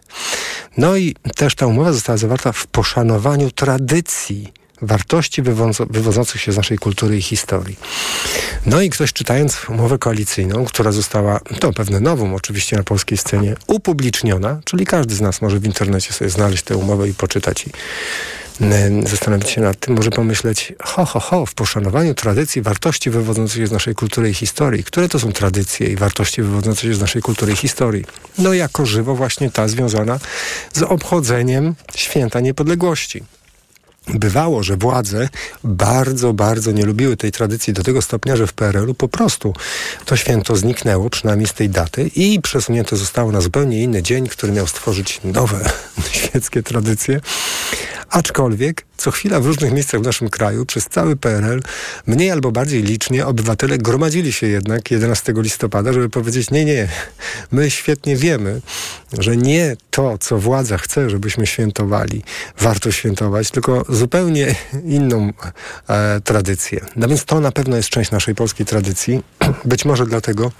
No 0.77 0.97
i 0.97 1.15
też 1.35 1.55
ta 1.55 1.67
umowa 1.67 1.93
została 1.93 2.17
zawarta 2.17 2.51
w 2.51 2.67
poszanowaniu 2.67 3.51
tradycji 3.51 4.53
wartości 4.81 5.41
wywodzących 5.89 6.41
się 6.41 6.51
z 6.51 6.57
naszej 6.57 6.77
kultury 6.77 7.17
i 7.17 7.21
historii. 7.21 7.77
No 8.65 8.81
i 8.81 8.89
ktoś 8.89 9.13
czytając 9.13 9.69
umowę 9.69 9.97
koalicyjną, 9.97 10.65
która 10.65 10.91
została, 10.91 11.39
to 11.59 11.73
pewne 11.73 11.99
nowum 11.99 12.33
oczywiście 12.33 12.77
na 12.77 12.83
polskiej 12.83 13.17
scenie, 13.17 13.55
upubliczniona, 13.67 14.61
czyli 14.65 14.85
każdy 14.85 15.15
z 15.15 15.21
nas 15.21 15.41
może 15.41 15.59
w 15.59 15.65
internecie 15.65 16.13
sobie 16.13 16.29
znaleźć 16.29 16.63
tę 16.63 16.77
umowę 16.77 17.09
i 17.09 17.13
poczytać 17.13 17.67
i 17.67 17.69
zastanowić 19.07 19.49
się 19.49 19.61
nad 19.61 19.79
tym, 19.79 19.95
może 19.95 20.09
pomyśleć, 20.09 20.73
ho, 20.83 21.05
ho, 21.05 21.19
ho, 21.19 21.45
w 21.45 21.53
poszanowaniu 21.53 22.13
tradycji, 22.13 22.61
wartości 22.61 23.09
wywodzących 23.09 23.57
się 23.57 23.67
z 23.67 23.71
naszej 23.71 23.95
kultury 23.95 24.29
i 24.29 24.33
historii. 24.33 24.83
Które 24.83 25.09
to 25.09 25.19
są 25.19 25.31
tradycje 25.31 25.87
i 25.87 25.95
wartości 25.95 26.41
wywodzące 26.41 26.81
się 26.81 26.93
z 26.93 27.01
naszej 27.01 27.21
kultury 27.21 27.53
i 27.53 27.55
historii? 27.55 28.05
No 28.37 28.53
jako 28.53 28.85
żywo 28.85 29.15
właśnie 29.15 29.51
ta 29.51 29.67
związana 29.67 30.19
z 30.73 30.81
obchodzeniem 30.81 31.75
Święta 31.95 32.39
Niepodległości. 32.39 33.23
Bywało, 34.07 34.63
że 34.63 34.77
władze 34.77 35.29
bardzo, 35.63 36.33
bardzo 36.33 36.71
nie 36.71 36.85
lubiły 36.85 37.17
tej 37.17 37.31
tradycji 37.31 37.73
do 37.73 37.83
tego 37.83 38.01
stopnia, 38.01 38.35
że 38.35 38.47
w 38.47 38.53
PRL-u 38.53 38.93
po 38.93 39.07
prostu 39.07 39.53
to 40.05 40.15
święto 40.15 40.55
zniknęło, 40.55 41.09
przynajmniej 41.09 41.47
z 41.47 41.53
tej 41.53 41.69
daty 41.69 42.11
i 42.15 42.41
przesunięte 42.41 42.95
zostało 42.95 43.31
na 43.31 43.41
zupełnie 43.41 43.83
inny 43.83 44.03
dzień, 44.03 44.27
który 44.27 44.53
miał 44.53 44.67
stworzyć 44.67 45.21
nowe 45.23 45.71
świeckie 46.11 46.63
tradycje. 46.63 47.21
Aczkolwiek 48.09 48.85
co 49.03 49.11
chwila 49.11 49.39
w 49.39 49.45
różnych 49.45 49.71
miejscach 49.73 50.01
w 50.01 50.03
naszym 50.03 50.29
kraju 50.29 50.65
przez 50.65 50.85
cały 50.85 51.15
PRL 51.15 51.61
mniej 52.07 52.31
albo 52.31 52.51
bardziej 52.51 52.83
licznie 52.83 53.25
obywatele 53.25 53.77
gromadzili 53.77 54.33
się 54.33 54.47
jednak 54.47 54.91
11 54.91 55.33
listopada, 55.35 55.93
żeby 55.93 56.09
powiedzieć 56.09 56.51
nie, 56.51 56.65
nie, 56.65 56.87
my 57.51 57.71
świetnie 57.71 58.15
wiemy, 58.15 58.61
że 59.19 59.37
nie 59.37 59.75
to, 59.89 60.17
co 60.17 60.37
władza 60.37 60.77
chce, 60.77 61.09
żebyśmy 61.09 61.47
świętowali, 61.47 62.23
warto 62.59 62.91
świętować, 62.91 63.51
tylko 63.51 63.85
zupełnie 63.89 64.55
inną 64.85 65.33
e, 65.89 66.21
tradycję. 66.21 66.85
No 66.95 67.07
więc 67.07 67.25
to 67.25 67.39
na 67.39 67.51
pewno 67.51 67.77
jest 67.77 67.89
część 67.89 68.11
naszej 68.11 68.35
polskiej 68.35 68.65
tradycji. 68.65 69.23
Być 69.65 69.85
może 69.85 70.05
dlatego 70.05 70.51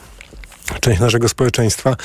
część 0.80 1.00
naszego 1.00 1.30
społeczeństwa 1.30 1.96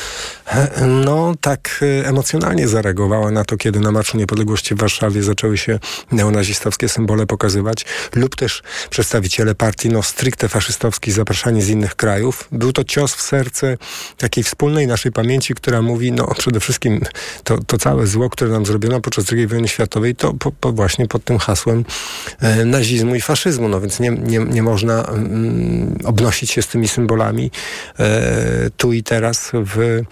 e, 0.46 0.86
no 0.86 1.34
tak 1.40 1.80
e, 2.02 2.08
emocjonalnie 2.08 2.68
zareagowała 2.68 3.30
na 3.30 3.44
to, 3.44 3.56
kiedy 3.56 3.80
na 3.80 3.92
Marszu 3.92 4.16
Niepodległości 4.16 4.74
w 4.74 4.78
Warszawie 4.78 5.22
zaczęły 5.22 5.58
się 5.58 5.78
neonazistowskie 6.12 6.88
symbole 6.88 7.26
pokazywać 7.26 7.84
lub 8.14 8.36
też 8.36 8.62
przedstawiciele 8.90 9.54
partii 9.54 9.88
no 9.88 10.02
stricte 10.02 10.48
faszystowskich 10.48 11.14
zapraszani 11.14 11.62
z 11.62 11.68
innych 11.68 11.94
krajów. 11.94 12.48
Był 12.52 12.72
to 12.72 12.84
cios 12.84 13.14
w 13.14 13.22
serce 13.22 13.76
takiej 14.16 14.44
wspólnej 14.44 14.86
naszej 14.86 15.12
pamięci, 15.12 15.54
która 15.54 15.82
mówi 15.82 16.12
no 16.12 16.34
przede 16.38 16.60
wszystkim 16.60 17.00
to, 17.44 17.58
to 17.58 17.78
całe 17.78 18.06
zło, 18.06 18.30
które 18.30 18.50
nam 18.50 18.66
zrobiono 18.66 19.00
podczas 19.00 19.32
II 19.32 19.46
wojny 19.46 19.68
światowej 19.68 20.14
to 20.14 20.34
po, 20.34 20.52
po 20.52 20.72
właśnie 20.72 21.06
pod 21.06 21.24
tym 21.24 21.38
hasłem 21.38 21.84
e, 22.40 22.64
nazizmu 22.64 23.14
i 23.14 23.20
faszyzmu. 23.20 23.68
No 23.68 23.80
więc 23.80 24.00
nie, 24.00 24.10
nie, 24.10 24.38
nie 24.38 24.62
można 24.62 25.04
mm, 25.04 25.98
obnosić 26.04 26.50
się 26.50 26.62
z 26.62 26.68
tymi 26.68 26.88
symbolami 26.88 27.50
e, 27.98 28.47
tu 28.76 28.92
i 28.92 29.02
teraz 29.02 29.50
w, 29.52 29.78
e, 29.78 30.04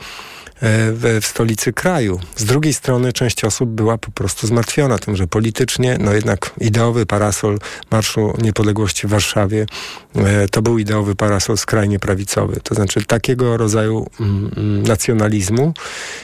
w, 0.93 1.19
w, 1.23 1.27
stolicy 1.27 1.73
kraju. 1.73 2.21
Z 2.37 2.45
drugiej 2.45 2.75
strony 2.75 3.13
część 3.13 3.45
osób 3.45 3.71
była 3.71 3.99
po 3.99 4.11
prostu 4.11 4.47
zmartwiona 4.47 4.99
tym, 4.99 5.17
że 5.17 5.27
politycznie, 5.27 5.97
no 6.01 6.15
jednak 6.15 6.51
ideowy 6.61 7.07
parasol 7.07 7.59
Marszu 7.91 8.35
Niepodległości 8.39 9.07
w 9.07 9.11
Warszawie 9.11 9.67
e, 10.15 10.49
to 10.49 10.63
był 10.63 10.79
ideowy 10.79 11.15
parasol 11.15 11.57
skrajnie 11.59 11.99
prawicowy. 11.99 12.61
To 12.63 12.75
znaczy 12.75 13.05
takiego 13.05 13.57
rodzaju 13.57 14.07
mm, 14.21 14.51
mm 14.57 14.83
nacjonalizmu, 14.83 15.75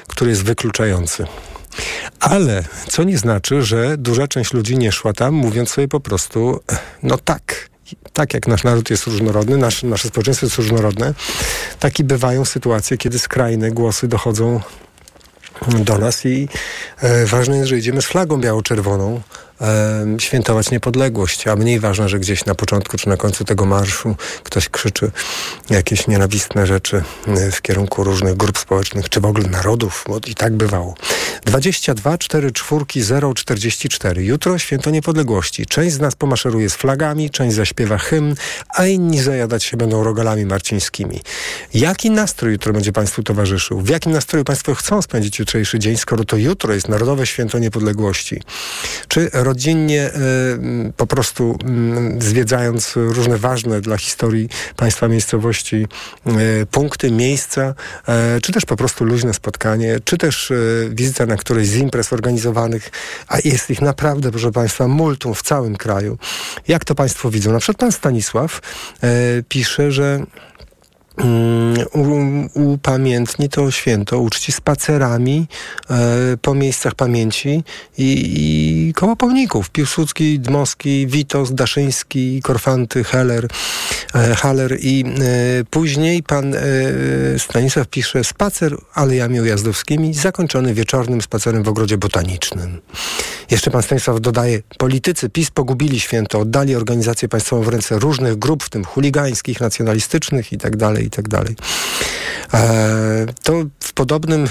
który 0.09 0.31
jest 0.31 0.45
wykluczający. 0.45 1.27
Ale 2.21 2.65
co 2.89 3.05
nie 3.05 3.19
znaczy, 3.19 3.63
że 3.63 3.97
duża 3.99 4.29
część 4.29 4.53
ludzi 4.53 4.79
nie 4.79 4.93
szła 4.93 5.13
tam, 5.13 5.35
mówiąc 5.35 5.71
sobie 5.71 5.89
po 5.89 6.01
prostu, 6.01 6.61
no 7.03 7.19
tak, 7.19 7.69
tak 8.13 8.35
jak 8.35 8.47
nasz 8.47 8.65
naród 8.65 8.91
jest 8.91 9.07
różnorodny, 9.07 9.57
nasz, 9.57 9.83
nasze 9.83 10.09
społeczeństwo 10.09 10.47
jest 10.47 10.57
różnorodne, 10.57 11.15
tak 11.81 12.01
i 12.01 12.05
bywają 12.05 12.45
sytuacje, 12.45 12.99
kiedy 12.99 13.19
skrajne 13.19 13.71
głosy 13.71 14.09
dochodzą 14.09 14.61
do 15.69 15.99
nas 15.99 16.27
i 16.27 16.49
e, 17.01 17.27
ważne 17.27 17.57
jest, 17.57 17.69
że 17.69 17.79
idziemy 17.79 18.03
z 18.03 18.07
flagą 18.07 18.41
biało-czerwoną, 18.41 19.21
świętować 20.19 20.71
niepodległość, 20.71 21.47
a 21.49 21.57
mniej 21.57 21.81
ważne, 21.81 22.09
że 22.09 22.19
gdzieś 22.19 22.45
na 22.45 22.55
początku 22.55 22.99
czy 22.99 23.09
na 23.09 23.17
końcu 23.17 23.45
tego 23.45 23.67
marszu 23.67 24.17
ktoś 24.43 24.69
krzyczy 24.69 25.11
jakieś 25.71 26.07
nienawistne 26.07 26.67
rzeczy 26.67 27.03
e, 27.27 27.51
w 27.51 27.63
kierunku 27.63 28.05
różnych 28.05 28.37
grup 28.37 28.59
społecznych, 28.59 29.09
czy 29.09 29.21
w 29.21 29.25
ogóle 29.25 29.49
narodów, 29.49 30.05
bo 30.09 30.19
i 30.27 30.35
tak 30.35 30.53
bywało. 30.53 30.95
22 31.45 32.19
4 32.19 32.53
4 32.53 32.85
0 33.05 33.35
44. 33.35 34.25
Jutro 34.25 34.59
święto 34.59 34.91
niepodległości. 34.91 35.67
Część 35.67 35.95
z 35.95 36.01
nas 36.01 36.15
pomaszeruje 36.15 36.71
z 36.71 36.75
flagami, 36.75 37.31
część 37.31 37.57
zaśpiewa 37.57 37.99
hymn, 37.99 38.35
a 38.69 38.87
inni 38.87 39.19
zajadać 39.19 39.65
się 39.65 39.77
będą 39.77 40.05
rogalami 40.05 40.47
marcińskimi. 40.47 41.21
Jaki 41.75 42.11
nastrój 42.11 42.53
jutro 42.53 42.73
będzie 42.73 42.93
Państwu 42.93 43.23
towarzyszył? 43.23 43.81
W 43.81 43.89
jakim 43.89 44.13
nastroju 44.13 44.45
Państwo 44.45 44.75
chcą 44.75 45.03
spędzić 45.03 45.39
jutrzejszy 45.39 45.79
dzień, 45.79 45.97
skoro 45.97 46.25
to 46.25 46.37
jutro 46.37 46.75
jest 46.75 46.89
Narodowe 46.89 47.27
Święto 47.27 47.59
Niepodległości? 47.59 48.43
Czy 49.09 49.31
rodzinnie 49.53 50.11
y, 50.89 50.93
po 50.97 51.07
prostu 51.07 51.59
zwiedzając 52.19 52.93
różne 52.97 53.39
ważne 53.39 53.81
dla 53.81 53.97
historii 53.97 54.49
państwa 54.77 55.09
miejscowości 55.09 55.87
y, 56.27 56.67
punkty, 56.67 57.11
miejsca, 57.11 57.75
e, 58.09 58.41
czy 58.41 58.53
też 58.53 58.65
po 58.65 58.77
prostu 58.77 59.05
luźne 59.05 59.35
spotkanie, 59.35 59.99
czy 60.05 60.19
też 60.19 60.51
e, 60.51 60.55
wizyta 60.91 61.27
na 61.27 61.37
którejś 61.37 61.69
z 61.69 61.77
imprez 61.77 62.13
organizowanych, 62.13 62.91
a 63.29 63.39
jest 63.45 63.71
ich 63.71 63.83
naprawdę, 63.83 64.31
proszę 64.31 64.53
Państwa, 64.53 64.89
multum 64.89 65.35
w 65.35 65.43
całym 65.43 65.77
kraju. 65.77 66.19
Jak 66.69 66.85
to 66.85 66.95
Państwo 66.95 67.31
widzą? 67.31 67.53
Na 67.53 67.59
przykład 67.59 67.81
pan 67.81 67.93
Stanisław 67.93 68.61
e, 69.03 69.09
pisze, 69.49 69.93
że 69.93 70.27
upamiętni 72.55 73.49
to 73.49 73.71
święto, 73.71 74.19
uczci 74.19 74.53
spacerami 74.53 75.47
e, 75.91 75.97
po 76.43 76.55
miejscach 76.55 76.95
pamięci 76.95 77.65
i, 77.99 78.33
i 78.89 78.93
koło 78.95 79.17
pomników. 79.17 79.71
Piłsudski, 79.71 80.41
Dmowski, 80.41 81.07
Witos, 81.07 81.55
Daszyński, 81.55 82.41
Korfanty, 82.43 83.05
Heller, 83.05 83.49
e, 84.15 84.35
Haller 84.35 84.77
i 84.81 85.05
e, 85.05 85.65
później 85.71 86.23
pan 86.23 86.55
Stanisław 87.39 87.89
pisze 87.89 88.25
spacer 88.25 88.77
alejami 88.95 89.41
ujazdowskimi 89.41 90.15
zakończony 90.15 90.75
wieczornym 90.75 91.23
spacerem 91.23 91.63
w 91.63 91.69
ogrodzie 91.69 91.99
botanicznym. 91.99 92.81
Jeszcze 93.51 93.71
pan 93.71 93.83
Stanisław 93.83 94.21
dodaje, 94.21 94.63
politycy 94.79 95.31
PiS 95.31 95.51
pogubili 95.51 96.01
święto, 96.01 96.39
oddali 96.41 96.77
organizację 96.77 97.29
państwową 97.29 97.63
w 97.63 97.69
ręce 97.69 97.99
różnych 97.99 98.37
grup, 98.37 98.63
w 98.63 98.71
tym 98.71 98.85
chuligańskich, 98.85 99.61
nacjonalistycznych 99.61 100.53
i 100.53 100.59
tak 100.59 100.77
dalej, 100.77 101.02
i 101.05 101.11
tak 101.11 101.29
dalej. 101.29 101.57
E, 102.55 103.27
to 103.43 103.65
w 103.81 103.93
podobnym 103.93 104.45
e, 104.45 104.49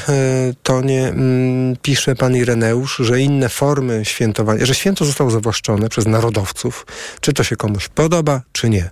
tonie 0.64 1.08
mm, 1.08 1.76
pisze 1.82 2.16
pan 2.16 2.36
Ireneusz, 2.36 2.98
że 2.98 3.20
inne 3.20 3.50
formy 3.50 4.06
świętowania, 4.06 4.66
że 4.66 4.76
święto 4.76 5.06
zostało 5.06 5.32
zawłaszczone 5.32 5.90
przez 5.90 6.06
narodowców, 6.06 6.86
czy 7.22 7.34
to 7.34 7.44
się 7.44 7.56
komuś 7.56 7.88
podoba, 7.88 8.42
czy 8.52 8.70
nie. 8.70 8.90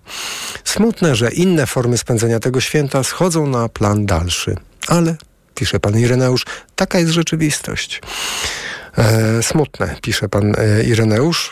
Smutne, 0.64 1.16
że 1.16 1.32
inne 1.32 1.68
formy 1.68 1.98
spędzenia 1.98 2.40
tego 2.40 2.62
święta 2.62 3.04
schodzą 3.04 3.48
na 3.48 3.70
plan 3.70 4.06
dalszy. 4.06 4.56
Ale, 4.88 5.16
pisze 5.56 5.80
pan 5.80 6.00
Ireneusz, 6.00 6.46
taka 6.76 7.00
jest 7.00 7.12
rzeczywistość. 7.12 8.02
E, 8.98 9.44
smutne, 9.44 9.96
pisze 10.02 10.30
pan 10.30 10.54
e, 10.58 10.84
Ireneusz. 10.84 11.52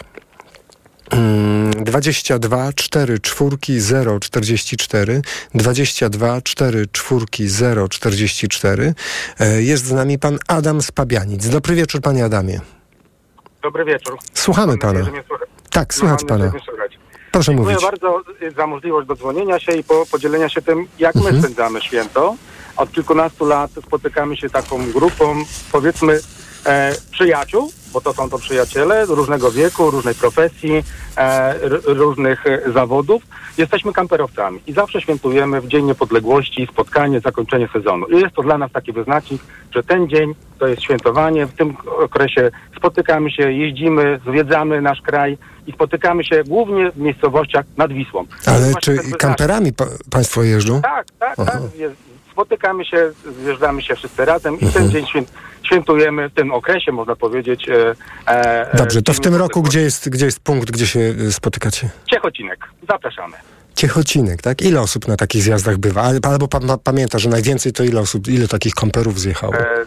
22 1.11 2.73
4 2.73 3.19
4 3.19 3.57
0 3.79 4.19
44 4.19 5.21
22 5.55 6.41
4 6.41 6.85
4 6.91 7.25
0 7.47 7.87
44 7.89 8.93
Jest 9.57 9.85
z 9.85 9.91
nami 9.91 10.19
pan 10.19 10.37
Adam 10.47 10.81
Spabianic. 10.81 11.47
Dobry 11.49 11.75
wieczór 11.75 12.01
panie 12.01 12.25
Adamie. 12.25 12.61
Dobry 13.63 13.85
wieczór. 13.85 14.17
Słuchamy 14.33 14.77
pana. 14.77 14.99
Tak, 15.69 15.93
słychać 15.93 16.23
pana. 16.27 16.51
Proszę 17.31 17.51
Dziękuję 17.51 17.75
mówić. 17.75 17.85
bardzo 17.91 18.21
za 18.57 18.67
możliwość 18.67 19.07
dodzwonienia 19.07 19.59
się 19.59 19.71
i 19.71 19.83
po, 19.83 20.05
podzielenia 20.11 20.49
się 20.49 20.61
tym, 20.61 20.87
jak 20.99 21.15
my 21.15 21.21
Mhm. 21.21 21.41
spędzamy 21.41 21.81
święto. 21.81 22.35
Od 22.77 22.91
kilkunastu 22.91 23.45
lat 23.45 23.71
spotykamy 23.87 24.37
się 24.37 24.49
taką 24.49 24.91
grupą, 24.91 25.43
powiedzmy, 25.71 26.19
e, 26.67 26.95
przyjaciół, 27.11 27.71
bo 27.93 28.01
to 28.01 28.13
są 28.13 28.29
to 28.29 28.37
przyjaciele 28.39 29.05
różnego 29.05 29.51
wieku, 29.51 29.91
różnej 29.91 30.15
profesji, 30.15 30.83
e, 31.17 31.53
różnych 31.85 32.47
e, 32.47 32.71
zawodów. 32.71 33.23
Jesteśmy 33.57 33.93
kamperowcami 33.93 34.59
i 34.67 34.73
zawsze 34.73 35.01
świętujemy 35.01 35.61
w 35.61 35.67
Dzień 35.67 35.85
Niepodległości 35.85 36.67
spotkanie, 36.71 37.19
zakończenie 37.19 37.67
sezonu. 37.73 38.05
I 38.07 38.21
jest 38.21 38.35
to 38.35 38.41
dla 38.43 38.57
nas 38.57 38.71
taki 38.71 38.93
wyznacznik, 38.93 39.41
że 39.75 39.83
ten 39.83 40.09
dzień 40.09 40.35
to 40.59 40.67
jest 40.67 40.81
świętowanie. 40.81 41.45
W 41.45 41.53
tym 41.53 41.77
okresie 41.99 42.51
spotykamy 42.77 43.31
się, 43.31 43.51
jeździmy, 43.51 44.19
zwiedzamy 44.27 44.81
nasz 44.81 45.01
kraj 45.01 45.37
i 45.67 45.71
spotykamy 45.71 46.23
się 46.23 46.43
głównie 46.43 46.91
w 46.91 46.97
miejscowościach 46.97 47.65
nad 47.77 47.93
Wisłą. 47.93 48.25
Ale 48.45 48.73
czy 48.81 48.91
wyznacznik- 48.95 49.17
kamperami 49.17 49.73
pa, 49.73 49.85
państwo 50.11 50.43
jeżdżą? 50.43 50.81
tak, 50.81 51.05
tak, 51.19 51.35
Aha. 51.39 51.51
tak. 51.51 51.75
Jest, 51.79 51.95
spotykamy 52.31 52.85
się, 52.85 53.11
zjeżdżamy 53.43 53.81
się 53.81 53.95
wszyscy 53.95 54.25
razem 54.25 54.59
i 54.59 54.65
Mhm. 54.65 54.73
ten 54.73 54.91
dzień 54.91 55.07
święt, 55.07 55.31
świętujemy 55.63 56.29
w 56.29 56.33
tym 56.33 56.51
okresie, 56.51 56.91
można 56.91 57.15
powiedzieć. 57.15 57.69
E, 57.69 57.95
e, 58.27 58.77
Dobrze, 58.77 59.01
to 59.01 59.11
e, 59.11 59.15
w 59.15 59.19
tym 59.19 59.35
roku 59.35 59.59
Dzień 59.59 59.69
gdzie 59.69 59.81
jest, 59.81 60.09
gdzie 60.09 60.25
jest 60.25 60.39
punkt, 60.39 60.71
gdzie 60.71 60.87
się 60.87 60.99
y, 60.99 61.31
spotykacie? 61.31 61.89
Ciechocinek. 62.05 62.67
Zapraszamy. 62.89 63.37
Ciechocinek, 63.75 64.41
tak? 64.41 64.61
Ile 64.61 64.81
osób 64.81 65.07
na 65.07 65.15
takich 65.17 65.41
zjazdach 65.41 65.77
bywa? 65.77 66.01
Albo 66.01 66.47
pan 66.47 66.67
pa, 66.67 66.77
pamięta, 66.77 67.19
że 67.19 67.29
najwięcej 67.29 67.73
to 67.73 67.83
ile 67.83 67.99
osób, 68.01 68.27
ile 68.27 68.47
takich 68.47 68.73
kamperów 68.73 69.19
zjechało? 69.19 69.53
E, 69.53 69.85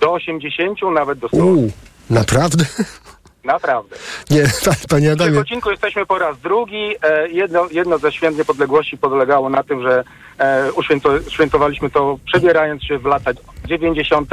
do 0.00 0.12
80, 0.12 0.78
nawet 0.94 1.18
do 1.18 1.28
100. 1.28 1.36
Uuu, 1.36 1.70
naprawdę? 2.10 2.64
Naprawdę. 3.44 3.96
Nie, 4.30 4.42
pa- 4.64 4.88
panie 4.88 5.08
W 5.08 5.12
Adamie. 5.12 5.30
Ciechocinku 5.32 5.70
jesteśmy 5.70 6.06
po 6.06 6.18
raz 6.18 6.38
drugi. 6.38 6.94
E, 7.02 7.28
jedno, 7.28 7.66
jedno 7.70 7.98
ze 7.98 8.12
święt 8.12 8.38
niepodległości 8.38 8.98
polegało 8.98 9.48
na 9.50 9.62
tym, 9.62 9.82
że 9.82 10.04
e, 10.38 10.72
uświęto, 10.72 11.30
świętowaliśmy 11.30 11.90
to 11.90 12.18
przebierając 12.26 12.84
się 12.84 12.98
w 12.98 13.04
lata 13.04 13.30
90., 13.66 14.30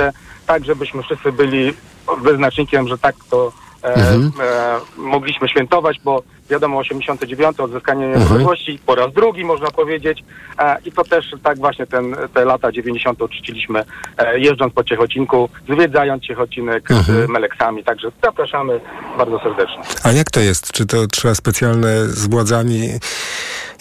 tak 0.47 0.65
żebyśmy 0.65 1.03
wszyscy 1.03 1.31
byli 1.31 1.73
wyznacznikiem, 2.21 2.87
że 2.87 2.97
tak 2.97 3.15
to 3.29 3.51
Mhm. 3.83 4.31
e, 4.41 4.79
mogliśmy 4.97 5.49
świętować, 5.49 5.97
bo 6.03 6.23
wiadomo 6.49 6.77
89 6.77 7.59
odzyskanie 7.59 8.05
Mhm. 8.05 8.23
niepodległości 8.23 8.79
po 8.85 8.95
raz 8.95 9.13
drugi 9.13 9.45
można 9.45 9.71
powiedzieć 9.71 10.23
e, 10.59 10.77
i 10.85 10.91
to 10.91 11.03
też 11.03 11.25
tak 11.43 11.57
właśnie 11.57 11.87
ten, 11.87 12.15
te 12.33 12.45
lata 12.45 12.71
90 12.71 13.19
czciliśmy 13.29 13.83
e, 14.17 14.39
jeżdżąc 14.39 14.73
po 14.73 14.83
Ciechocinku, 14.83 15.49
zwiedzając 15.69 16.23
Ciechocinek 16.23 16.91
Mhm. 16.91 17.27
z 17.27 17.29
Meleksami, 17.29 17.83
także 17.83 18.11
zapraszamy 18.23 18.79
bardzo 19.17 19.39
serdecznie. 19.39 19.83
A 20.03 20.11
jak 20.11 20.31
to 20.31 20.39
jest? 20.39 20.71
Czy 20.71 20.85
to 20.85 21.07
trzeba 21.07 21.35
specjalne 21.35 22.07
z 22.07 22.27
władzami 22.27 22.89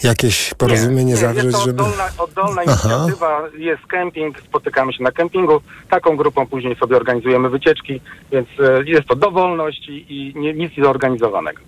jakieś 0.03 0.53
porozumienie 0.53 1.17
zawrzeć, 1.17 1.43
jest 1.43 1.57
to 1.57 1.63
żeby... 1.63 1.83
oddolna, 1.83 2.09
oddolna 2.17 2.63
inicjatywa, 2.63 3.41
jest 3.57 3.85
kemping, 3.85 4.39
spotykamy 4.39 4.93
się 4.93 5.03
na 5.03 5.11
kempingu, 5.11 5.61
taką 5.89 6.17
grupą 6.17 6.47
później 6.47 6.75
sobie 6.75 6.95
organizujemy 6.95 7.49
wycieczki, 7.49 8.01
więc 8.31 8.47
e, 8.59 8.83
jest 8.85 9.07
to 9.07 9.15
dowolność 9.15 9.89
i, 9.89 10.05
i 10.09 10.39
nie, 10.39 10.53
nic 10.53 10.73
zorganizowanego. 10.83 11.61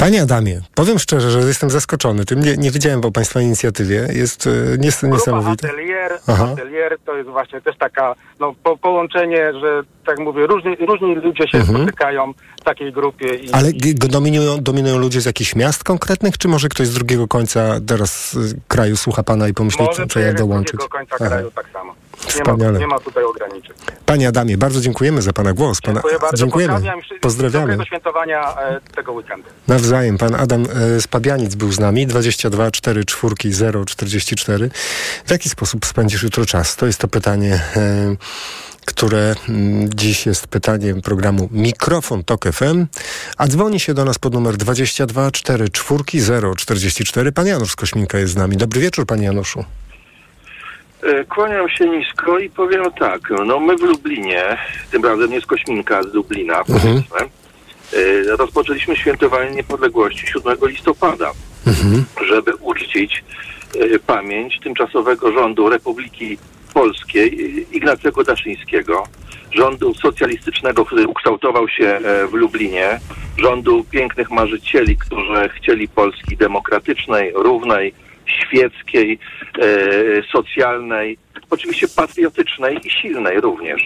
Panie 0.00 0.22
Adamie, 0.22 0.60
powiem 0.74 0.98
szczerze, 0.98 1.30
że 1.30 1.38
jestem 1.48 1.70
zaskoczony 1.70 2.24
tym. 2.24 2.40
Nie, 2.40 2.56
nie 2.56 2.70
wiedziałem 2.70 3.04
o 3.04 3.10
Państwa 3.10 3.40
inicjatywie. 3.40 4.08
Jest 4.12 4.46
e, 4.46 4.50
nies- 4.78 5.00
Grupa 5.00 5.16
niesamowite. 5.16 5.68
Atelier, 5.68 6.18
Aha. 6.26 6.48
atelier 6.52 6.96
to 7.06 7.16
jest 7.16 7.30
właśnie 7.30 7.60
też 7.60 7.76
taka 7.78 8.14
no, 8.40 8.54
po, 8.62 8.76
połączenie, 8.76 9.52
że 9.60 9.82
tak 10.06 10.18
mówię, 10.18 10.46
różni, 10.46 10.76
różni 10.76 11.14
ludzie 11.14 11.48
się 11.48 11.58
Mhm. 11.58 11.78
spotykają 11.78 12.32
w 12.60 12.64
takiej 12.64 12.92
grupie. 12.92 13.34
I, 13.34 13.52
Ale 13.52 13.70
i 13.70 13.94
dominują, 13.94 14.58
dominują 14.62 14.98
ludzie 14.98 15.20
z 15.20 15.24
jakichś 15.24 15.54
miast 15.56 15.84
konkretnych, 15.84 16.38
czy 16.38 16.48
może 16.48 16.68
ktoś 16.68 16.86
z 16.86 16.94
drugiego 16.94 17.28
końca 17.28 17.80
teraz 17.86 18.34
y, 18.34 18.60
kraju 18.68 18.96
słucha 18.96 19.22
Pana 19.22 19.48
i 19.48 19.54
pomyśli, 19.54 19.84
może 19.84 19.90
co, 19.90 19.96
co 19.96 20.02
ja 20.02 20.06
przyjechać 20.08 20.36
z 20.36 20.40
dołączyć? 20.40 20.72
drugiego 20.72 20.88
końca 20.88 21.16
Aha. 21.20 21.28
kraju 21.28 21.50
tak 21.50 21.66
samo. 21.72 21.94
Nie 22.24 22.30
Wspaniale. 22.32 22.72
ma, 22.72 22.78
nie 22.78 22.86
ma 22.86 23.00
tutaj 23.00 23.24
ograniczeń. 23.24 23.76
Panie 24.06 24.28
Adamie, 24.28 24.58
bardzo 24.58 24.80
dziękujemy 24.80 25.22
za 25.22 25.32
Pana 25.32 25.52
głos. 25.52 25.80
Pana, 25.80 25.94
Dziękuję 25.94 26.18
bardzo. 26.18 26.36
dziękujemy. 26.36 26.74
Pozdrawiam 26.74 27.00
Pozdrawiamy. 27.20 27.66
Dobrego 27.66 27.84
świętowania 27.84 28.56
e, 28.58 28.80
tego 28.94 29.12
weekendu. 29.12 29.48
Nawzajem. 29.68 30.18
Pan 30.18 30.34
Adam 30.34 30.62
e, 30.62 31.00
z 31.00 31.06
Pabianic 31.06 31.54
był 31.54 31.72
z 31.72 31.80
nami. 31.80 32.06
22 32.06 32.70
4 32.70 33.04
4 33.04 33.34
0 33.52 33.84
44. 33.84 34.70
W 35.26 35.30
jaki 35.30 35.48
sposób 35.48 35.86
spędzisz 35.86 36.22
jutro 36.22 36.46
czas? 36.46 36.76
To 36.76 36.86
jest 36.86 36.98
to 36.98 37.08
pytanie, 37.08 37.60
e, 37.76 38.16
które 38.86 39.34
mm, 39.48 39.90
dziś 39.94 40.26
jest 40.26 40.46
pytaniem 40.46 41.02
programu 41.02 41.48
Mikrofon 41.52 42.24
Tok 42.24 42.44
FM. 42.52 42.86
A 43.36 43.46
dzwoni 43.46 43.80
się 43.80 43.94
do 43.94 44.04
nas 44.04 44.18
pod 44.18 44.34
numer 44.34 44.56
22 44.56 45.30
4 45.30 45.68
4 45.68 46.02
0 46.14 46.54
44. 46.54 47.32
Pan 47.32 47.46
Janusz 47.46 47.76
Kośminka 47.76 48.18
jest 48.18 48.32
z 48.32 48.36
nami. 48.36 48.56
Dobry 48.56 48.80
wieczór, 48.80 49.06
Panie 49.06 49.24
Januszu. 49.24 49.64
E, 51.02 51.24
Kłaniam 51.24 51.68
się 51.68 51.88
nisko 51.88 52.38
i 52.38 52.50
powiem 52.50 52.84
tak, 52.98 53.20
no 53.46 53.60
my 53.60 53.76
w 53.76 53.80
Lublinie, 53.82 54.58
tym 54.90 55.04
razem 55.04 55.40
z 55.40 55.46
Kośminka, 55.46 56.02
z 56.02 56.14
Lublina, 56.14 56.58
Mhm. 56.58 56.80
powiedzmy, 56.80 57.30
e, 58.30 58.36
rozpoczęliśmy 58.36 58.96
świętowanie 58.96 59.50
niepodległości 59.50 60.26
7 60.26 60.68
listopada, 60.68 61.30
Mhm. 61.66 62.04
żeby 62.28 62.54
uczcić 62.54 63.24
e, 63.94 63.98
pamięć 63.98 64.60
tymczasowego 64.62 65.32
rządu 65.32 65.68
Republiki 65.68 66.38
Polskiej 66.74 67.66
Ignacego 67.76 68.24
Daszyńskiego, 68.24 69.04
rządu 69.52 69.94
socjalistycznego, 69.94 70.84
który 70.84 71.06
ukształtował 71.06 71.68
się 71.68 72.00
w 72.30 72.34
Lublinie, 72.34 73.00
rządu 73.38 73.84
pięknych 73.90 74.30
marzycieli, 74.30 74.96
którzy 74.96 75.48
chcieli 75.48 75.88
Polski 75.88 76.36
demokratycznej, 76.36 77.32
równej, 77.34 77.94
świeckiej, 78.30 79.18
e, 79.58 79.66
socjalnej, 80.32 81.18
oczywiście 81.50 81.88
patriotycznej 81.96 82.78
i 82.84 82.90
silnej 82.90 83.40
również. 83.40 83.82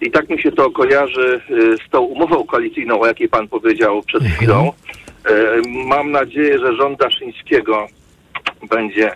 I 0.00 0.10
tak 0.10 0.28
mi 0.28 0.42
się 0.42 0.52
to 0.52 0.70
kojarzy 0.70 1.40
e, 1.50 1.86
z 1.86 1.90
tą 1.90 2.00
umową 2.00 2.44
koalicyjną, 2.44 3.00
o 3.00 3.06
jakiej 3.06 3.28
pan 3.28 3.48
powiedział 3.48 4.02
przed 4.02 4.22
chwilą. 4.22 4.72
E, 5.24 5.32
mam 5.86 6.10
nadzieję, 6.10 6.58
że 6.58 6.76
rząd 6.76 6.98
Daszyńskiego 6.98 7.86
będzie 8.70 9.12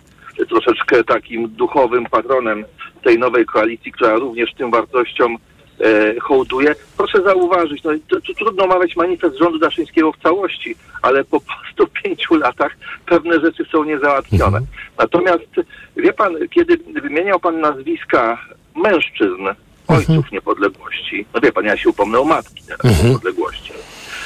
troszeczkę 0.49 1.03
takim 1.03 1.49
duchowym 1.49 2.05
patronem 2.05 2.65
tej 3.03 3.19
nowej 3.19 3.45
koalicji, 3.45 3.91
która 3.91 4.15
również 4.15 4.53
tym 4.53 4.71
wartościom 4.71 5.37
e, 5.79 6.19
hołduje. 6.19 6.75
Proszę 6.97 7.23
zauważyć, 7.23 7.83
no, 7.83 7.91
to, 8.09 8.21
to 8.21 8.33
trudno 8.33 8.63
omawiać 8.63 8.95
manifest 8.95 9.37
rządu 9.37 9.59
Daszyńskiego 9.59 10.11
w 10.11 10.23
całości, 10.23 10.75
ale 11.01 11.23
po 11.23 11.41
105 11.73 12.27
latach 12.45 12.71
pewne 13.05 13.39
rzeczy 13.39 13.65
są 13.71 13.83
niezałatwione. 13.83 14.59
Natomiast 14.97 15.49
wie 15.97 16.13
pan, 16.13 16.35
kiedy 16.49 16.77
wymieniał 17.01 17.39
pan 17.39 17.61
nazwiska 17.61 18.37
mężczyzn, 18.75 19.47
ojców 19.87 20.31
niepodległości, 20.31 21.25
no 21.33 21.41
wie 21.41 21.51
pan, 21.51 21.65
ja 21.65 21.77
się 21.77 21.89
upomnę 21.89 22.19
o 22.19 22.23
matki 22.23 22.63
teraz 22.67 23.03
niepodległości. 23.03 23.73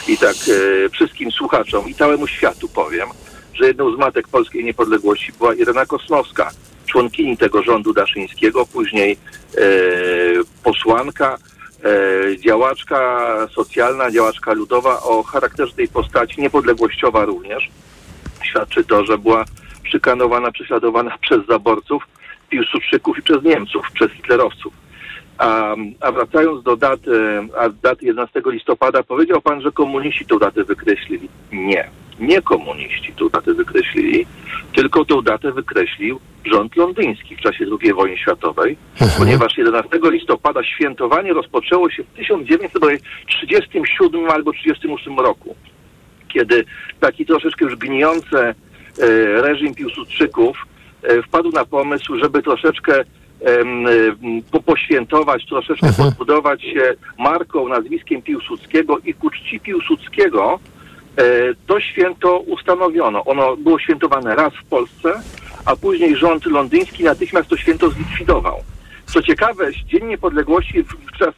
I 0.07 0.17
tak 0.17 0.35
e, 0.35 0.89
wszystkim 0.89 1.31
słuchaczom 1.31 1.89
i 1.89 1.95
całemu 1.95 2.27
światu 2.27 2.67
powiem, 2.67 3.09
że 3.53 3.67
jedną 3.67 3.95
z 3.95 3.97
matek 3.97 4.27
polskiej 4.27 4.63
niepodległości 4.63 5.33
była 5.37 5.53
Irena 5.53 5.85
Kosnowska, 5.85 6.51
członkini 6.85 7.37
tego 7.37 7.63
rządu 7.63 7.93
daszyńskiego, 7.93 8.65
później 8.65 9.17
posłanka, 10.63 11.37
e, 11.83 12.37
działaczka 12.37 13.27
socjalna, 13.51 14.11
działaczka 14.11 14.53
ludowa 14.53 15.01
o 15.01 15.23
charakterze 15.23 15.73
tej 15.73 15.87
postaci, 15.87 16.41
niepodległościowa 16.41 17.25
również. 17.25 17.69
Świadczy 18.43 18.83
to, 18.83 19.05
że 19.05 19.17
była 19.17 19.45
szykanowana, 19.83 20.51
prześladowana 20.51 21.17
przez 21.21 21.45
zaborców, 21.45 22.03
Piłsudczyków 22.49 23.17
i 23.17 23.21
przez 23.21 23.43
Niemców, 23.43 23.85
przez 23.93 24.11
hitlerowców. 24.11 24.73
A, 25.37 25.75
a 26.01 26.11
wracając 26.11 26.63
do 26.63 26.77
daty, 26.77 27.39
a 27.57 27.69
daty 27.69 28.05
11 28.05 28.41
listopada, 28.45 29.03
powiedział 29.03 29.41
pan, 29.41 29.61
że 29.61 29.71
komuniści 29.71 30.25
tą 30.25 30.39
datę 30.39 30.63
wykreślili. 30.63 31.29
Nie, 31.51 31.89
nie 32.19 32.41
komuniści 32.41 33.13
tą 33.13 33.29
datę 33.29 33.53
wykreślili, 33.53 34.25
tylko 34.75 35.05
tą 35.05 35.21
datę 35.21 35.51
wykreślił 35.51 36.19
rząd 36.45 36.75
londyński 36.75 37.35
w 37.35 37.41
czasie 37.41 37.65
II 37.81 37.93
wojny 37.93 38.17
światowej, 38.17 38.77
ponieważ 39.17 39.57
11 39.57 39.99
listopada 40.03 40.63
świętowanie 40.63 41.33
rozpoczęło 41.33 41.89
się 41.89 42.03
w 42.03 42.13
1937 42.15 44.29
albo 44.29 44.51
1938 44.51 45.19
roku, 45.19 45.55
kiedy 46.27 46.65
taki 46.99 47.25
troszeczkę 47.25 47.65
już 47.65 47.75
gnijący 47.75 48.37
e, 48.37 48.53
reżim 49.41 49.75
Piłsudczyków 49.75 50.67
e, 51.03 51.21
wpadł 51.21 51.51
na 51.51 51.65
pomysł, 51.65 52.19
żeby 52.19 52.43
troszeczkę 52.43 53.03
em, 53.41 53.85
po, 54.51 54.59
poświętować, 54.59 55.45
troszeczkę 55.45 55.93
podbudować 55.93 56.61
się 56.61 56.93
marką, 57.19 57.69
nazwiskiem 57.69 58.21
Piłsudskiego 58.21 58.97
i 59.05 59.13
ku 59.13 59.29
czci 59.29 59.59
Piłsudskiego 59.59 60.59
e, 60.63 60.76
to 61.67 61.79
święto 61.79 62.39
ustanowiono. 62.39 63.25
Ono 63.25 63.57
było 63.57 63.79
świętowane 63.79 64.35
raz 64.35 64.53
w 64.53 64.65
Polsce, 64.65 65.21
a 65.65 65.75
później 65.75 66.15
rząd 66.15 66.45
londyński 66.45 67.03
natychmiast 67.03 67.49
to 67.49 67.57
święto 67.57 67.89
zlikwidował. 67.89 68.57
Co 69.05 69.21
ciekawe, 69.21 69.73
Dzień 69.85 70.05
Niepodległości 70.05 70.83
w, 70.83 70.95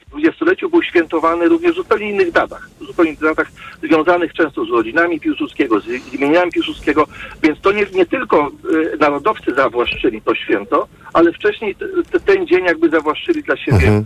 dwudziestoleciu 0.09 0.69
był 0.69 0.83
świętowany 0.83 1.47
również 1.47 1.71
w 1.71 1.75
zupełnie 1.75 2.09
innych 2.09 2.31
datach. 2.31 2.69
W 2.81 2.85
zupełnie 2.85 3.11
innych 3.11 3.23
datach 3.23 3.51
związanych 3.83 4.33
często 4.33 4.65
z 4.65 4.69
rodzinami 4.69 5.19
Piłsudskiego, 5.19 5.79
z 5.79 6.13
imieniami 6.13 6.51
Piłsudskiego, 6.51 7.07
więc 7.43 7.61
to 7.61 7.71
nie, 7.71 7.85
nie 7.93 8.05
tylko 8.05 8.51
e, 8.93 8.97
narodowcy 8.97 9.53
zawłaszczyli 9.55 10.21
to 10.21 10.35
święto, 10.35 10.87
ale 11.13 11.33
wcześniej 11.33 11.75
te, 11.75 12.19
ten 12.19 12.47
dzień 12.47 12.65
jakby 12.65 12.89
zawłaszczyli 12.89 13.43
dla 13.43 13.57
siebie 13.57 13.77
Mhm. 13.77 14.05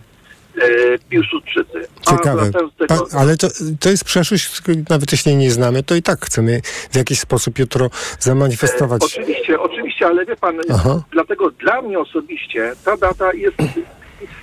E, 0.58 1.00
Piłsudczycy. 1.10 1.88
Ciekawe. 2.10 2.52
Pa, 2.88 3.20
ale 3.20 3.38
to, 3.38 3.48
to 3.80 3.90
jest 3.90 4.04
przeszłość, 4.04 4.62
nawet 4.90 5.12
jeśli 5.12 5.32
jej 5.32 5.38
nie 5.38 5.52
znamy, 5.52 5.84
to 5.84 5.96
i 5.96 6.02
tak 6.02 6.26
chcemy 6.26 6.62
w 6.92 6.96
jakiś 6.96 7.20
sposób 7.20 7.60
jutro 7.60 7.90
zamanifestować. 8.20 9.02
E, 9.02 9.06
oczywiście, 9.06 9.60
oczywiście, 9.60 10.08
ale 10.08 10.26
wie 10.26 10.36
pan, 10.36 10.56
Aha. 10.74 11.04
dlatego 11.12 11.52
dla 11.52 11.82
mnie 11.82 12.00
osobiście 12.00 12.74
ta 12.86 12.98
data 12.98 13.34
jest, 13.34 13.58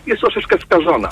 jest 0.07 0.20
troszeczkę 0.20 0.59
skażona. 0.59 1.09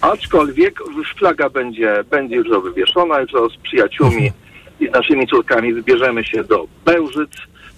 Aczkolwiek 0.00 0.80
flaga 1.18 1.50
będzie, 1.50 2.04
będzie 2.10 2.36
jutro 2.36 2.60
wywieszona, 2.60 3.20
jutro 3.20 3.48
z 3.48 3.56
przyjaciółmi 3.56 4.32
i 4.80 4.88
z 4.88 4.90
naszymi 4.90 5.26
córkami 5.26 5.74
wybierzemy 5.74 6.24
się 6.24 6.44
do 6.44 6.66
Bełżyc, 6.84 7.30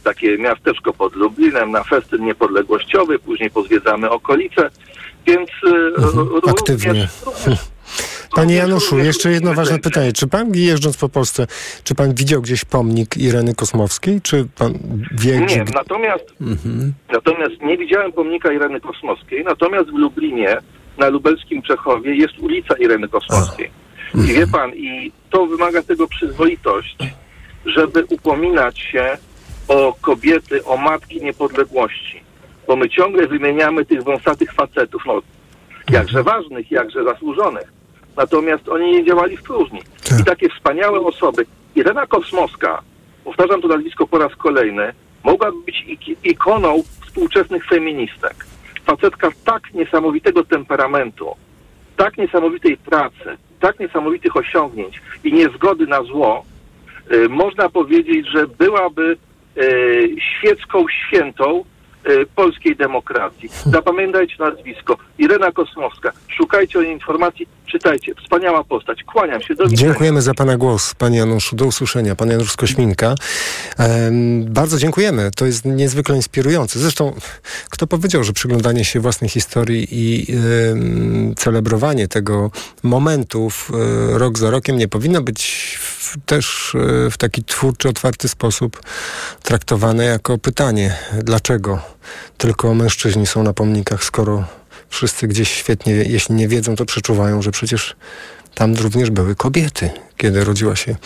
takie 0.04 0.38
miasteczko 0.38 0.92
pod 0.92 1.16
Lublinem, 1.16 1.70
na 1.70 1.84
festyn 1.84 2.24
niepodległościowy, 2.24 3.18
później 3.18 3.50
pozwiedzamy 3.50 4.10
okolice, 4.10 4.70
więc 5.26 5.50
e, 5.66 5.70
również, 5.96 6.42
aktywnie. 6.48 7.08
również 7.26 7.58
Panie 8.36 8.54
Januszu, 8.54 8.98
jeszcze 8.98 9.30
jedno 9.32 9.54
ważne 9.54 9.78
pytanie. 9.78 10.12
Czy 10.12 10.26
pan 10.26 10.54
jeżdżąc 10.54 10.96
po 10.96 11.08
Polsce, 11.08 11.46
czy 11.84 11.94
pan 11.94 12.14
widział 12.14 12.42
gdzieś 12.42 12.64
pomnik 12.64 13.16
Ireny 13.16 13.54
Kosmowskiej? 13.54 14.20
Czy 14.20 14.46
pan 14.58 14.78
wie, 15.12 15.38
Nie, 15.40 15.46
gdzie... 15.46 15.64
natomiast, 15.74 16.24
Mhm. 16.40 16.92
natomiast 17.12 17.60
nie 17.62 17.78
widziałem 17.78 18.12
pomnika 18.12 18.52
Ireny 18.52 18.80
Kosmowskiej, 18.80 19.44
natomiast 19.44 19.90
w 19.90 19.94
Lublinie 19.98 20.56
na 20.98 21.08
lubelskim 21.08 21.62
Czechowie 21.62 22.14
jest 22.16 22.38
ulica 22.38 22.74
Ireny 22.74 23.08
Kosmowskiej. 23.08 23.70
I 24.14 24.18
wie 24.34 24.46
pan, 24.46 24.70
i 24.74 25.12
to 25.30 25.46
wymaga 25.46 25.82
tego 25.82 26.08
przyzwoitość, 26.08 26.96
żeby 27.66 28.04
upominać 28.04 28.78
się 28.78 29.18
o 29.68 29.94
kobiety, 30.00 30.64
o 30.64 30.76
matki 30.76 31.20
niepodległości. 31.22 32.21
Bo 32.66 32.76
my 32.76 32.88
ciągle 32.88 33.26
wymieniamy 33.26 33.84
tych 33.84 34.02
wąsatych 34.02 34.52
facetów, 34.52 35.02
no 35.06 35.22
jakże 35.90 36.22
ważnych, 36.22 36.70
jakże 36.70 37.04
zasłużonych. 37.04 37.72
natomiast 38.16 38.68
oni 38.68 38.92
nie 38.92 39.04
działali 39.04 39.36
w 39.36 39.42
próżni. 39.42 39.80
Tak. 40.08 40.20
I 40.20 40.24
takie 40.24 40.48
wspaniałe 40.48 41.00
osoby. 41.00 41.46
Irena 41.74 42.06
Kosmowska, 42.06 42.82
powtarzam 43.24 43.62
to 43.62 43.68
nazwisko 43.68 44.06
po 44.06 44.18
raz 44.18 44.36
kolejny, 44.36 44.92
mogła 45.24 45.50
być 45.66 45.84
ik- 45.86 46.24
ikoną 46.24 46.82
współczesnych 47.06 47.66
feministek. 47.66 48.34
Facetka 48.84 49.28
tak 49.44 49.74
niesamowitego 49.74 50.44
temperamentu, 50.44 51.26
tak 51.96 52.18
niesamowitej 52.18 52.76
pracy, 52.76 53.36
tak 53.60 53.80
niesamowitych 53.80 54.36
osiągnięć 54.36 55.00
i 55.24 55.32
niezgody 55.32 55.86
na 55.86 56.02
zło, 56.02 56.44
y, 57.12 57.28
można 57.28 57.68
powiedzieć, 57.68 58.26
że 58.28 58.46
byłaby 58.46 59.16
y, 59.56 60.16
świecką 60.38 60.84
świętą 60.88 61.64
polskiej 62.34 62.76
demokracji. 62.76 63.48
Zapamiętajcie 63.66 64.34
nazwisko. 64.38 64.96
Irena 65.18 65.52
Kosmowska. 65.52 66.12
Szukajcie 66.28 66.78
o 66.78 66.82
niej 66.82 66.92
informacji, 66.92 67.48
czytajcie. 67.66 68.14
Wspaniała 68.14 68.64
postać. 68.64 69.04
Kłaniam 69.04 69.42
się. 69.42 69.54
Do. 69.54 69.68
Dziękujemy 69.68 70.22
za 70.22 70.34
Pana 70.34 70.56
głos, 70.56 70.94
Panie 70.94 71.18
Januszu. 71.18 71.56
Do 71.56 71.64
usłyszenia. 71.64 72.14
Pan 72.14 72.30
Janusz 72.30 72.56
Kośminka. 72.56 73.14
Em, 73.78 74.44
bardzo 74.44 74.78
dziękujemy. 74.78 75.30
To 75.36 75.46
jest 75.46 75.64
niezwykle 75.64 76.16
inspirujące. 76.16 76.78
Zresztą, 76.78 77.14
kto 77.70 77.86
powiedział, 77.86 78.24
że 78.24 78.32
przyglądanie 78.32 78.84
się 78.84 79.00
własnej 79.00 79.30
historii 79.30 79.88
i 79.90 80.26
em, 80.32 81.34
celebrowanie 81.36 82.08
tego 82.08 82.50
momentu 82.82 83.50
w, 83.50 83.70
e, 83.70 84.18
rok 84.18 84.38
za 84.38 84.50
rokiem 84.50 84.76
nie 84.76 84.88
powinno 84.88 85.22
być 85.22 85.42
w, 85.80 86.16
też 86.26 86.74
e, 86.74 87.10
w 87.10 87.18
taki 87.18 87.44
twórczy, 87.44 87.88
otwarty 87.88 88.28
sposób 88.28 88.80
traktowane 89.42 90.04
jako 90.04 90.38
pytanie, 90.38 90.96
dlaczego 91.22 91.91
tylko 92.38 92.74
mężczyźni 92.74 93.26
są 93.26 93.42
na 93.42 93.52
pomnikach, 93.52 94.04
skoro 94.04 94.44
wszyscy 94.88 95.28
gdzieś 95.28 95.50
świetnie, 95.50 95.92
jeśli 95.92 96.34
nie 96.34 96.48
wiedzą, 96.48 96.76
to 96.76 96.84
przeczuwają, 96.84 97.42
że 97.42 97.50
przecież 97.50 97.96
tam 98.54 98.74
również 98.74 99.10
były 99.10 99.34
kobiety, 99.34 99.90
kiedy 100.16 100.44
rodziła 100.44 100.76
się 100.76 100.96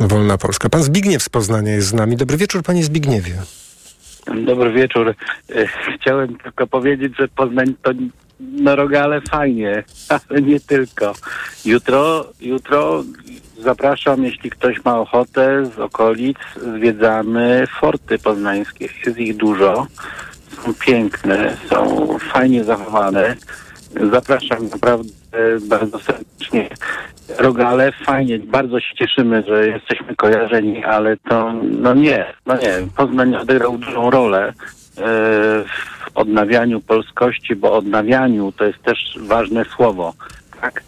wolna 0.00 0.38
Polska. 0.38 0.68
Pan 0.68 0.82
Zbigniew 0.82 1.22
z 1.22 1.28
Poznania 1.28 1.72
jest 1.72 1.88
z 1.88 1.92
nami. 1.92 2.16
Dobry 2.16 2.36
wieczór, 2.36 2.62
panie 2.62 2.84
Zbigniewie. 2.84 3.34
Dobry 4.46 4.72
wieczór. 4.72 5.14
E, 5.50 5.66
Chciałem 6.00 6.36
tylko 6.36 6.66
powiedzieć, 6.66 7.12
że 7.18 7.28
Poznań 7.28 7.74
to 7.82 7.90
no 8.40 8.76
rogale 8.76 9.20
fajnie, 9.20 9.84
ale 10.28 10.42
nie 10.42 10.60
tylko. 10.60 11.14
Jutro, 11.64 12.26
jutro 12.40 13.04
zapraszam, 13.58 14.24
jeśli 14.24 14.50
ktoś 14.50 14.84
ma 14.84 14.98
ochotę 14.98 15.70
z 15.76 15.78
okolic, 15.78 16.38
zwiedzamy 16.76 17.66
forty 17.80 18.18
poznańskie. 18.18 18.88
Jest 19.06 19.18
ich 19.18 19.36
dużo. 19.36 19.86
Są 20.48 20.74
piękne, 20.74 21.56
są 21.70 22.06
fajnie 22.18 22.64
zachowane. 22.64 23.36
Zapraszam 24.12 24.68
naprawdę 24.68 25.10
bardzo 25.60 25.98
serdecznie. 25.98 26.68
Rogale, 27.38 27.92
fajnie, 27.92 28.38
bardzo 28.38 28.80
się 28.80 28.96
cieszymy, 28.96 29.42
że 29.42 29.68
jesteśmy 29.68 30.16
kojarzeni, 30.16 30.84
ale 30.84 31.16
to, 31.16 31.52
no 31.62 31.94
nie, 31.94 32.26
no 32.46 32.56
nie. 32.56 32.86
Poznań 32.96 33.36
odegrał 33.36 33.78
dużą 33.78 34.10
rolę 34.10 34.48
e, 34.48 34.52
w 35.64 36.10
odnawianiu 36.14 36.80
polskości, 36.80 37.56
bo 37.56 37.72
odnawianiu 37.72 38.52
to 38.52 38.64
jest 38.64 38.82
też 38.82 39.18
ważne 39.20 39.64
słowo, 39.64 40.12
tak? 40.60 40.82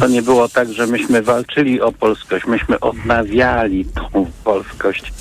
To 0.00 0.08
nie 0.08 0.22
było 0.22 0.48
tak, 0.48 0.72
że 0.72 0.86
myśmy 0.86 1.22
walczyli 1.22 1.80
o 1.80 1.92
polskość, 1.92 2.46
myśmy 2.46 2.80
odnawiali 2.80 3.84
tą 3.84 4.26
polskość. 4.44 5.12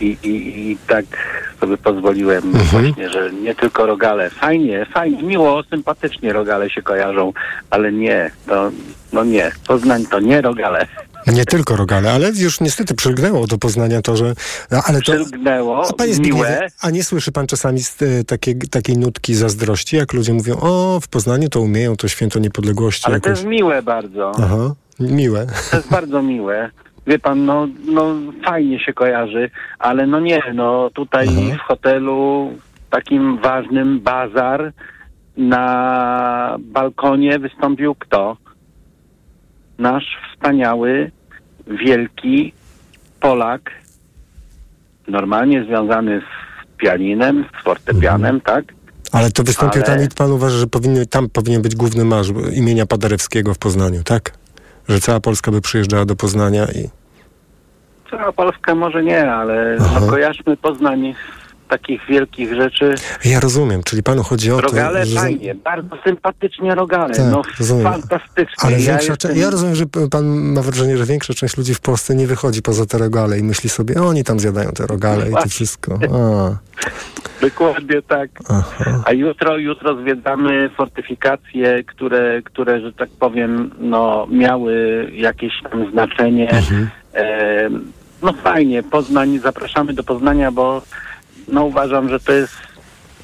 I, 0.00 0.16
i, 0.22 0.70
I 0.70 0.78
tak 0.86 1.04
sobie 1.60 1.76
pozwoliłem 1.76 2.42
właśnie, 2.52 3.10
że 3.10 3.32
nie 3.32 3.54
tylko 3.54 3.86
rogale. 3.86 4.30
Fajnie, 4.30 4.86
fajnie, 4.94 5.22
miło, 5.22 5.62
sympatycznie 5.70 6.32
rogale 6.32 6.70
się 6.70 6.82
kojarzą, 6.82 7.32
ale 7.70 7.92
nie, 7.92 8.30
to, 8.46 8.70
no 9.12 9.24
nie. 9.24 9.52
Poznań 9.66 10.06
to 10.06 10.20
nie 10.20 10.40
rogale. 10.40 10.86
Nie 11.26 11.44
tylko 11.44 11.76
rogale, 11.76 12.12
ale 12.12 12.30
już 12.30 12.60
niestety 12.60 12.94
przylgnęło 12.94 13.46
do 13.46 13.58
Poznania 13.58 14.02
to, 14.02 14.16
że... 14.16 14.34
no, 14.70 14.80
Ale 14.86 14.98
to, 14.98 15.12
Przylgnęło, 15.12 15.88
a 15.88 15.92
panie 15.92 16.12
miłe. 16.12 16.16
Zbigniewie, 16.16 16.68
a 16.82 16.90
nie 16.90 17.04
słyszy 17.04 17.32
pan 17.32 17.46
czasami 17.46 17.80
e, 18.20 18.24
takie, 18.24 18.54
takiej 18.54 18.98
nutki 18.98 19.34
zazdrości, 19.34 19.96
jak 19.96 20.12
ludzie 20.12 20.32
mówią, 20.32 20.56
o, 20.60 21.00
w 21.00 21.08
Poznaniu 21.08 21.48
to 21.48 21.60
umieją, 21.60 21.96
to 21.96 22.08
święto 22.08 22.38
niepodległości 22.38 23.06
Ale 23.06 23.20
to 23.20 23.28
jakoś. 23.28 23.38
jest 23.40 23.50
miłe 23.50 23.82
bardzo. 23.82 24.32
Aha, 24.42 24.74
miłe. 25.00 25.46
To 25.70 25.76
jest 25.76 25.90
bardzo 25.90 26.22
miłe. 26.22 26.70
Wie 27.06 27.18
pan, 27.18 27.44
no, 27.44 27.68
no 27.84 28.14
fajnie 28.44 28.80
się 28.80 28.92
kojarzy, 28.92 29.50
ale 29.78 30.06
no 30.06 30.20
nie, 30.20 30.42
no 30.54 30.90
tutaj 30.94 31.28
w 31.28 31.58
hotelu 31.68 32.50
takim 32.90 33.38
ważnym 33.38 34.00
bazar 34.00 34.72
na 35.36 36.56
balkonie 36.60 37.38
wystąpił 37.38 37.94
kto? 37.94 38.36
Nasz 39.78 40.04
wspaniały, 40.32 41.10
wielki 41.66 42.52
Polak, 43.20 43.70
normalnie 45.08 45.64
związany 45.64 46.20
z 46.20 46.76
pianinem, 46.76 47.44
z 47.60 47.64
fortepianem, 47.64 48.40
tak? 48.40 48.64
Ale 49.12 49.30
to 49.30 49.42
wystąpił 49.42 49.82
Ale- 49.86 49.96
tam 49.96 50.06
i 50.06 50.08
pan 50.16 50.32
uważa, 50.32 50.58
że 50.58 50.66
powinny, 50.66 51.06
tam 51.06 51.28
powinien 51.28 51.62
być 51.62 51.76
główny 51.76 52.04
marsz 52.04 52.28
imienia 52.52 52.86
Paderewskiego 52.86 53.54
w 53.54 53.58
Poznaniu, 53.58 54.02
tak? 54.04 54.32
Że 54.88 55.00
cała 55.00 55.20
Polska 55.20 55.50
by 55.50 55.60
przyjeżdżała 55.60 56.04
do 56.04 56.16
Poznania 56.16 56.64
i... 56.64 56.88
Cała 58.10 58.32
Polska 58.32 58.74
może 58.74 59.02
nie, 59.04 59.32
ale 59.32 59.76
no, 59.80 60.06
kojarzmy 60.10 60.56
Poznań 60.56 61.14
takich 61.68 62.00
wielkich 62.08 62.54
rzeczy. 62.54 62.94
Ja 63.24 63.40
rozumiem, 63.40 63.82
czyli 63.82 64.02
panu 64.02 64.22
chodzi 64.22 64.52
o 64.52 64.60
Rogale 64.60 65.00
to, 65.00 65.06
że... 65.06 65.20
fajnie, 65.20 65.54
bardzo 65.54 65.96
sympatycznie 66.04 66.74
rogale, 66.74 67.14
Tak, 67.14 67.26
no 67.30 67.42
rozumiem. 67.58 67.84
fantastycznie. 67.84 68.54
Ale 68.56 68.72
ja, 68.72 68.78
większa 68.78 69.12
jestem, 69.12 69.16
cze- 69.16 69.38
ja 69.38 69.50
rozumiem, 69.50 69.74
że 69.74 69.84
pan 70.10 70.26
ma 70.26 70.62
wrażenie, 70.62 70.96
że 70.96 71.04
większa 71.04 71.34
część 71.34 71.56
ludzi 71.56 71.74
w 71.74 71.80
Polsce 71.80 72.14
nie 72.14 72.26
wychodzi 72.26 72.62
poza 72.62 72.86
te 72.86 72.98
rogale 72.98 73.38
i 73.38 73.42
myśli 73.42 73.70
sobie, 73.70 74.02
oni 74.02 74.24
tam 74.24 74.40
zjadają 74.40 74.70
te 74.72 74.86
rogale 74.86 75.30
i 75.30 75.32
to 75.32 75.48
wszystko. 75.48 75.98
A, 76.16 76.56
Dokładnie 77.40 78.02
tak. 78.02 78.30
aha. 78.48 79.02
A 79.06 79.12
jutro, 79.12 79.56
jutro 79.58 80.00
zwiedzamy 80.02 80.70
fortyfikacje, 80.76 81.84
które, 81.84 82.42
które, 82.42 82.80
że 82.80 82.92
tak 82.92 83.08
powiem, 83.20 83.70
no, 83.78 84.26
miały 84.30 85.06
jakieś 85.14 85.52
tam 85.70 85.90
znaczenie. 85.90 86.50
Mhm. 86.50 86.88
E, 87.14 87.68
no 88.22 88.32
fajnie, 88.32 88.82
Poznań, 88.82 89.38
zapraszamy 89.38 89.92
do 89.92 90.02
Poznania, 90.04 90.52
bo 90.52 90.82
no 91.48 91.64
uważam, 91.64 92.08
że 92.08 92.20
to 92.20 92.32
jest 92.32 92.54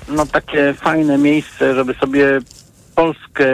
no 0.08 0.26
takie 0.26 0.74
fajne 0.74 1.18
miejsce, 1.18 1.74
żeby 1.74 1.94
sobie 1.94 2.38
Polskę 2.94 3.44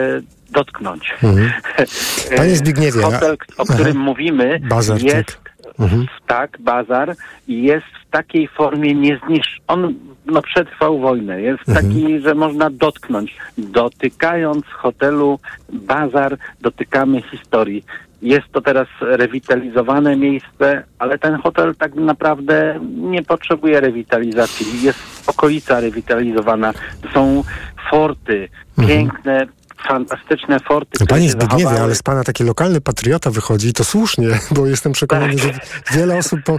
dotknąć. 0.49 1.13
Mhm. 1.23 1.51
Panie 2.37 2.55
Zbigniewie, 2.55 3.01
Hotel, 3.01 3.37
o 3.57 3.65
którym 3.65 3.97
aha. 3.97 4.05
mówimy, 4.05 4.59
Bazar, 4.69 5.01
jest 5.01 5.37
tak. 5.43 5.49
Mhm. 5.79 6.07
tak, 6.27 6.57
bazar 6.59 7.15
i 7.47 7.63
jest 7.63 7.85
w 8.07 8.09
takiej 8.11 8.47
formie 8.47 8.95
niezniszczony. 8.95 9.59
On 9.67 9.93
no, 10.25 10.41
przetrwał 10.41 10.99
wojnę. 10.99 11.41
Jest 11.41 11.69
Mhm. 11.69 11.87
taki, 11.87 12.19
że 12.19 12.35
można 12.35 12.69
dotknąć. 12.69 13.37
Dotykając 13.57 14.65
hotelu 14.65 15.39
bazar, 15.73 16.37
dotykamy 16.61 17.21
historii. 17.21 17.83
Jest 18.21 18.51
to 18.51 18.61
teraz 18.61 18.87
rewitalizowane 19.01 20.15
miejsce, 20.15 20.83
ale 20.99 21.17
ten 21.17 21.35
hotel 21.35 21.75
tak 21.75 21.95
naprawdę 21.95 22.79
nie 22.95 23.23
potrzebuje 23.23 23.79
rewitalizacji. 23.79 24.83
Jest 24.83 25.29
okolica 25.29 25.79
rewitalizowana. 25.79 26.73
Są 27.13 27.43
forty, 27.91 28.49
piękne, 28.87 29.47
fantastyczne 29.87 30.59
forty. 30.59 30.91
które 30.95 31.07
Panie 31.07 31.29
Zbigniewie, 31.29 31.63
zachowały. 31.63 31.81
ale 31.83 31.95
z 31.95 32.03
pana 32.03 32.23
taki 32.23 32.43
lokalny 32.43 32.81
patriota 32.81 33.31
wychodzi 33.31 33.67
i 33.67 33.73
to 33.73 33.83
słusznie, 33.83 34.27
bo 34.55 34.67
jestem 34.67 34.91
przekonany, 34.91 35.35
Tak. 35.35 35.43
że 35.43 35.59
wiele 35.91 36.17
osób, 36.17 36.39
po, 36.45 36.57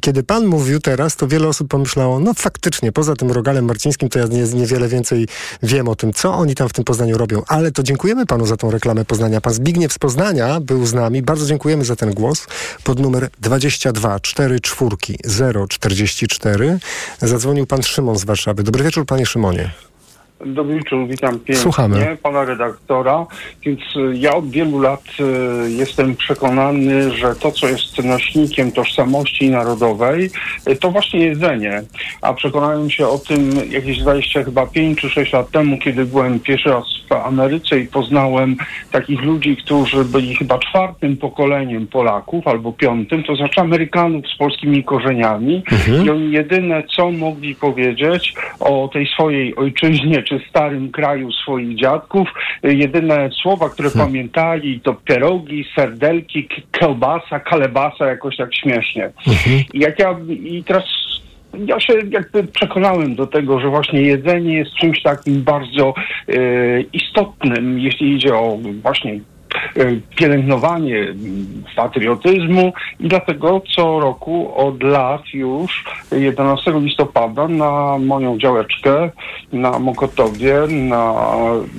kiedy 0.00 0.22
pan 0.22 0.46
mówił 0.46 0.80
teraz, 0.80 1.16
to 1.16 1.28
wiele 1.28 1.48
osób 1.48 1.68
pomyślało, 1.68 2.20
no 2.20 2.34
faktycznie, 2.34 2.92
poza 2.92 3.16
tym 3.16 3.30
Rogalem 3.30 3.64
Marcińskim, 3.64 4.08
to 4.08 4.18
ja 4.18 4.26
nie, 4.26 4.42
niewiele 4.42 4.88
więcej 4.88 5.28
wiem 5.62 5.88
o 5.88 5.94
tym, 5.96 6.12
co 6.12 6.34
oni 6.34 6.54
tam 6.54 6.68
w 6.68 6.72
tym 6.72 6.84
Poznaniu 6.84 7.18
robią. 7.18 7.42
Ale 7.48 7.72
to 7.72 7.82
dziękujemy 7.82 8.26
panu 8.26 8.46
za 8.46 8.56
tą 8.56 8.70
reklamę 8.70 9.04
Poznania. 9.04 9.40
Pan 9.40 9.52
Zbigniew 9.54 9.92
z 9.92 9.98
Poznania 9.98 10.60
był 10.60 10.86
z 10.86 10.94
nami. 10.94 11.22
Bardzo 11.22 11.46
dziękujemy 11.46 11.84
za 11.84 11.96
ten 11.96 12.10
głos. 12.14 12.46
Pod 12.84 12.98
numer 12.98 13.28
22 13.40 14.20
44 14.20 14.60
044 15.68 16.78
zadzwonił 17.20 17.66
pan 17.66 17.82
Szymon 17.82 18.18
z 18.18 18.24
Warszawy. 18.24 18.62
Dobry 18.62 18.84
wieczór, 18.84 19.06
panie 19.06 19.26
Szymonie. 19.26 19.70
Dobry 20.46 20.74
wieczór, 20.74 21.08
witam 21.08 21.32
pięknie 21.32 21.56
Słuchamy. 21.56 22.16
pana 22.22 22.44
redaktora. 22.44 23.26
Więc 23.62 23.80
y, 23.96 24.16
ja 24.16 24.34
od 24.34 24.50
wielu 24.50 24.80
lat 24.80 25.02
y, 25.20 25.70
jestem 25.70 26.16
przekonany, 26.16 27.10
że 27.10 27.34
to, 27.34 27.52
co 27.52 27.68
jest 27.68 28.04
nośnikiem 28.04 28.72
tożsamości 28.72 29.50
narodowej, 29.50 30.30
y, 30.68 30.76
to 30.76 30.90
właśnie 30.90 31.20
jedzenie. 31.20 31.82
A 32.22 32.34
przekonałem 32.34 32.90
się 32.90 33.06
o 33.06 33.18
tym 33.18 33.50
jakieś 33.70 33.98
20, 33.98 34.44
chyba 34.44 34.66
5 34.66 35.00
czy 35.00 35.10
6 35.10 35.32
lat 35.32 35.50
temu, 35.50 35.78
kiedy 35.78 36.04
byłem 36.04 36.40
pierwszy 36.40 36.68
raz 36.68 36.84
w 37.08 37.12
Ameryce 37.12 37.80
i 37.80 37.86
poznałem 37.86 38.56
takich 38.90 39.22
ludzi, 39.22 39.56
którzy 39.56 40.04
byli 40.04 40.34
chyba 40.36 40.58
czwartym 40.58 41.16
pokoleniem 41.16 41.86
Polaków 41.86 42.46
albo 42.46 42.72
piątym, 42.72 43.22
to 43.22 43.36
znaczy 43.36 43.60
Amerykanów 43.60 44.28
z 44.28 44.36
polskimi 44.36 44.84
korzeniami. 44.84 45.62
I 46.04 46.10
oni 46.10 46.32
jedyne, 46.32 46.82
co 46.96 47.10
mogli 47.10 47.54
powiedzieć 47.54 48.34
o 48.60 48.90
tej 48.92 49.06
swojej 49.06 49.56
ojczyźnie 49.56 50.22
czy 50.22 50.31
starym 50.48 50.92
kraju 50.92 51.32
swoich 51.32 51.78
dziadków. 51.78 52.28
Y, 52.64 52.74
Jedyne 52.74 53.30
słowa, 53.42 53.68
które 53.68 53.90
pamiętali 53.90 54.80
to 54.80 54.94
pierogi, 54.94 55.64
serdelki, 55.76 56.48
kiełbasa, 56.72 57.40
kalebasa, 57.40 58.06
jakoś 58.06 58.36
tak 58.36 58.54
śmiesznie. 58.54 59.10
I 59.74 59.78
jak 59.78 59.98
ja 59.98 60.16
i 60.28 60.64
teraz 60.64 60.84
ja 61.66 61.80
się 61.80 61.92
jakby 62.10 62.44
przekonałem 62.44 63.14
do 63.14 63.26
tego, 63.26 63.60
że 63.60 63.68
właśnie 63.68 64.02
jedzenie 64.02 64.54
jest 64.54 64.74
czymś 64.74 65.02
takim 65.02 65.42
bardzo 65.42 65.94
e, 66.28 66.34
istotnym, 66.80 67.78
jeśli 67.78 68.14
idzie 68.14 68.34
o 68.34 68.58
właśnie 68.82 69.20
pielęgnowanie 70.16 70.98
m, 70.98 71.16
patriotyzmu 71.76 72.72
i 73.00 73.08
dlatego 73.08 73.62
co 73.76 74.00
roku 74.00 74.52
od 74.56 74.82
lat 74.82 75.22
już 75.34 75.84
11 76.12 76.72
listopada 76.80 77.48
na 77.48 77.98
moją 77.98 78.38
działeczkę 78.38 79.10
na 79.52 79.78
Mokotowie, 79.78 80.54
na 80.70 81.14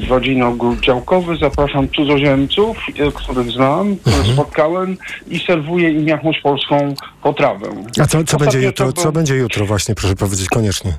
rodzinny 0.09 0.45
ogród 0.45 0.79
działkowy 0.79 1.37
zapraszam 1.37 1.87
cudzoziemców, 1.89 2.77
e, 2.99 3.11
których 3.11 3.51
znam, 3.51 3.95
których 3.97 4.25
spotkałem 4.33 4.97
i 5.27 5.39
serwuję 5.39 5.89
im 5.89 6.07
jakąś 6.07 6.41
polską 6.41 6.93
potrawę. 7.23 7.67
A 8.01 8.05
co, 8.05 8.23
co 8.23 8.37
będzie 8.37 8.61
jutro? 8.61 8.85
to 8.85 8.93
Co 8.93 9.03
był- 9.03 9.11
będzie 9.11 9.35
jutro 9.35 9.65
właśnie, 9.65 9.95
proszę 9.95 10.15
powiedzieć 10.15 10.47
koniecznie. 10.49 10.93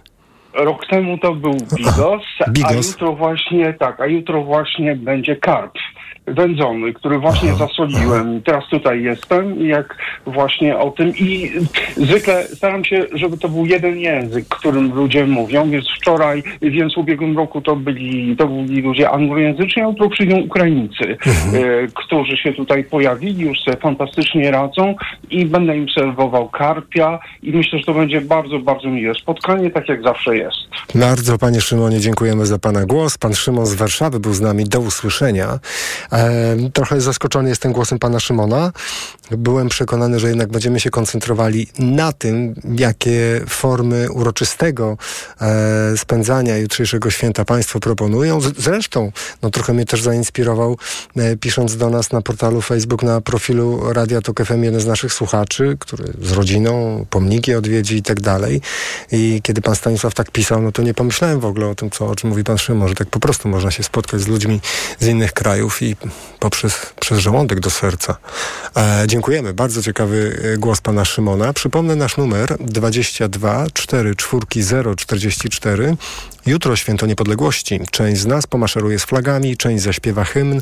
Rok 0.55 0.87
temu 0.87 1.19
to 1.19 1.35
był 1.35 1.53
bigos, 1.77 2.23
a 2.47 2.51
bigos. 2.51 2.87
jutro 2.93 3.13
właśnie 3.13 3.73
tak, 3.73 4.01
a 4.01 4.07
jutro 4.07 4.43
właśnie 4.43 4.97
będzie 4.97 5.37
karp 5.37 5.73
wędzony, 6.27 6.93
który 6.93 7.19
właśnie 7.19 7.55
zasoliłem. 7.55 8.43
Teraz 8.43 8.65
tutaj 8.71 9.03
jestem 9.03 9.59
i 9.59 9.69
jak 9.69 9.97
właśnie 10.27 10.79
o 10.79 10.91
tym 10.91 11.13
i 11.17 11.51
zwykle 11.97 12.45
staram 12.45 12.85
się, 12.85 13.07
żeby 13.13 13.39
to 13.39 13.49
był 13.49 13.67
jeden 13.67 13.99
język, 13.99 14.49
którym 14.49 14.95
ludzie 14.95 15.27
mówią, 15.27 15.71
więc 15.71 15.85
wczoraj, 15.97 16.43
więc 16.63 16.95
w 16.95 16.99
ubiegłym 16.99 17.37
roku 17.37 17.61
to 17.61 17.77
byli, 17.77 18.37
to 18.37 18.47
byli 18.47 18.83
ludzie 18.83 19.11
anglojęzyczni, 19.11 19.83
a 19.83 19.87
jutro 19.87 20.11
przyjdą 20.11 20.41
Ukraińcy, 20.41 21.05
e, 21.05 21.17
którzy 21.95 22.37
się 22.37 22.53
tutaj 22.53 22.85
pojawili, 22.85 23.45
już 23.45 23.61
sobie 23.61 23.77
fantastycznie 23.77 24.51
radzą 24.51 24.95
i 25.31 25.47
będę 25.47 25.77
im 25.77 25.87
serwował 25.89 26.49
karpia 26.49 27.19
i 27.43 27.53
myślę, 27.53 27.79
że 27.79 27.85
to 27.85 27.95
będzie 27.95 28.21
bardzo, 28.21 28.59
bardzo 28.59 28.89
miłe 28.89 29.15
spotkanie, 29.15 29.71
tak 29.71 29.89
jak 29.89 30.03
zawsze 30.03 30.37
jest. 30.37 30.57
Bardzo 30.95 31.39
panie 31.39 31.61
Szymonie 31.61 32.01
dziękujemy 32.01 32.47
za 32.47 32.59
pana 32.59 32.87
głos. 32.87 33.19
Pan 33.19 33.35
Szymon 33.35 33.67
z 33.67 33.75
Warszawy 33.75 34.21
był 34.21 34.33
z 34.33 34.41
nami. 34.41 34.65
Do 34.65 34.81
usłyszenia. 34.81 35.59
Trochę 36.73 37.01
zaskoczony 37.01 37.49
jestem 37.49 37.73
głosem 37.73 37.99
pana 37.99 38.21
Szymona. 38.21 38.73
Byłem 39.31 39.69
przekonany, 39.69 40.21
że 40.21 40.29
jednak 40.29 40.49
będziemy 40.49 40.81
się 40.81 40.91
koncentrowali 40.91 41.67
na 41.79 42.13
tym, 42.13 42.55
jakie 42.77 43.41
formy 43.49 44.13
uroczystego 44.13 44.97
e, 45.41 45.97
spędzania 45.97 46.57
jutrzejszego 46.57 47.11
święta 47.11 47.45
państwo 47.45 47.81
proponują. 47.81 48.41
Zresztą, 48.59 49.13
no 49.43 49.51
trochę 49.51 49.75
mnie 49.75 49.87
też 49.87 50.03
zainspirował, 50.03 50.77
e, 51.17 51.37
pisząc 51.37 51.77
do 51.77 51.91
nas 51.91 52.13
na 52.13 52.23
portalu 52.23 52.63
Facebook, 52.63 53.03
na 53.03 53.21
profilu 53.21 53.93
Radia 53.93 54.21
Tok 54.21 54.45
FM 54.45 54.63
jeden 54.63 54.81
z 54.81 54.87
naszych 54.87 55.13
słuchaczy, 55.13 55.77
który 55.81 56.05
z 56.23 56.33
rodziną 56.33 57.05
pomniki 57.11 57.55
odwiedzi 57.55 57.97
i 57.97 58.03
tak 58.03 58.21
dalej. 58.21 58.61
I 59.13 59.41
kiedy 59.43 59.63
pan 59.63 59.77
Stanisław 59.77 60.15
tak 60.15 60.31
pisał, 60.31 60.63
no 60.63 60.73
to 60.73 60.83
nie 60.83 60.95
pomyślałem 60.95 61.41
w 61.41 61.45
ogóle 61.45 61.67
o 61.67 61.75
tym, 61.75 61.91
co, 61.91 62.07
o 62.07 62.17
czym 62.17 62.31
mówi 62.31 62.45
pan 62.45 62.59
Szymon, 62.59 62.89
że 62.89 62.95
tak 62.95 63.09
po 63.09 63.21
prostu 63.21 63.49
można 63.49 63.71
się 63.71 63.83
spotkać 63.83 64.21
z 64.21 64.29
ludźmi 64.29 64.61
z 65.01 65.07
innych 65.07 65.33
krajów 65.33 65.83
i 65.83 65.97
poprzez 66.39 66.93
przez 67.01 67.19
żołądek 67.19 67.61
do 67.61 67.71
serca. 67.71 68.17
E, 68.77 69.05
dziękujemy. 69.07 69.55
Bardzo 69.55 69.83
ciekawy 69.83 70.41
e, 70.55 70.59
głos 70.59 70.81
pana 70.81 71.05
Szymona. 71.05 71.53
Przypomnę 71.53 71.97
nasz 71.97 72.17
numer 72.17 72.57
22 72.61 73.67
4 73.73 74.15
0 74.57 74.95
44. 74.95 75.97
Jutro 76.47 76.77
święto 76.77 77.07
niepodległości. 77.07 77.81
Część 77.91 78.21
z 78.21 78.27
nas 78.27 78.47
pomaszeruje 78.47 78.99
z 78.99 79.05
flagami, 79.05 79.57
część 79.57 79.83
zaśpiewa 79.83 80.25
hymn. 80.25 80.61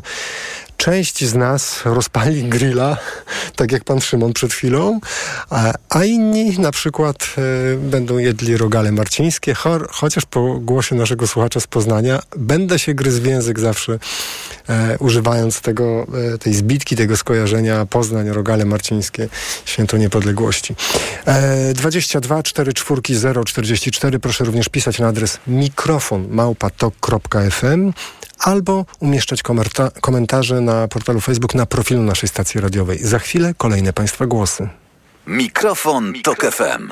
Część 0.77 1.25
z 1.25 1.35
nas 1.35 1.81
rozpali 1.85 2.43
grilla, 2.43 2.97
tak 3.55 3.71
jak 3.71 3.83
pan 3.83 4.01
Szymon 4.01 4.33
przed 4.33 4.53
chwilą, 4.53 4.99
a, 5.49 5.73
a 5.89 6.03
inni 6.03 6.59
na 6.59 6.71
przykład 6.71 7.17
e, 7.37 7.77
będą 7.77 8.17
jedli 8.17 8.57
rogale 8.57 8.91
marcińskie, 8.91 9.53
chor, 9.53 9.87
chociaż 9.91 10.25
po 10.25 10.59
głosie 10.59 10.95
naszego 10.95 11.27
słuchacza 11.27 11.59
z 11.59 11.67
Poznania 11.67 12.19
będę 12.37 12.79
się 12.79 12.93
gryzł 12.93 13.21
w 13.21 13.25
język 13.25 13.59
zawsze, 13.59 13.99
e, 14.69 14.97
używając 14.99 15.61
tego, 15.61 16.07
e, 16.33 16.37
tej 16.37 16.53
zbitki, 16.53 16.95
tego 16.95 17.17
skojarzenia 17.17 17.85
Poznań, 17.85 18.29
rogale 18.29 18.65
marcińskie, 18.65 19.29
święto 19.65 19.97
niepodległości. 19.97 20.75
E, 21.25 21.73
22 21.73 22.43
4 22.43 22.73
4 22.73 23.01
0 23.09 23.43
44 23.45 24.19
proszę 24.19 24.43
również 24.43 24.69
pisać 24.69 24.99
na 24.99 25.07
adres 25.07 25.39
mikrofon 25.47 26.27
małpatok.fm 26.29 27.93
albo 28.43 28.85
umieszczać 28.99 29.43
komerta- 29.43 29.91
komentarze 30.01 30.61
na 30.61 30.87
portalu 30.87 31.21
Facebook 31.21 31.55
na 31.55 31.65
profilu 31.65 32.01
naszej 32.01 32.29
stacji 32.29 32.61
radiowej. 32.61 32.99
Za 32.99 33.19
chwilę 33.19 33.53
kolejne 33.57 33.93
Państwa 33.93 34.25
głosy. 34.25 34.69
Mikrofon, 35.27 36.13
Tok 36.23 36.41
FM. 36.51 36.91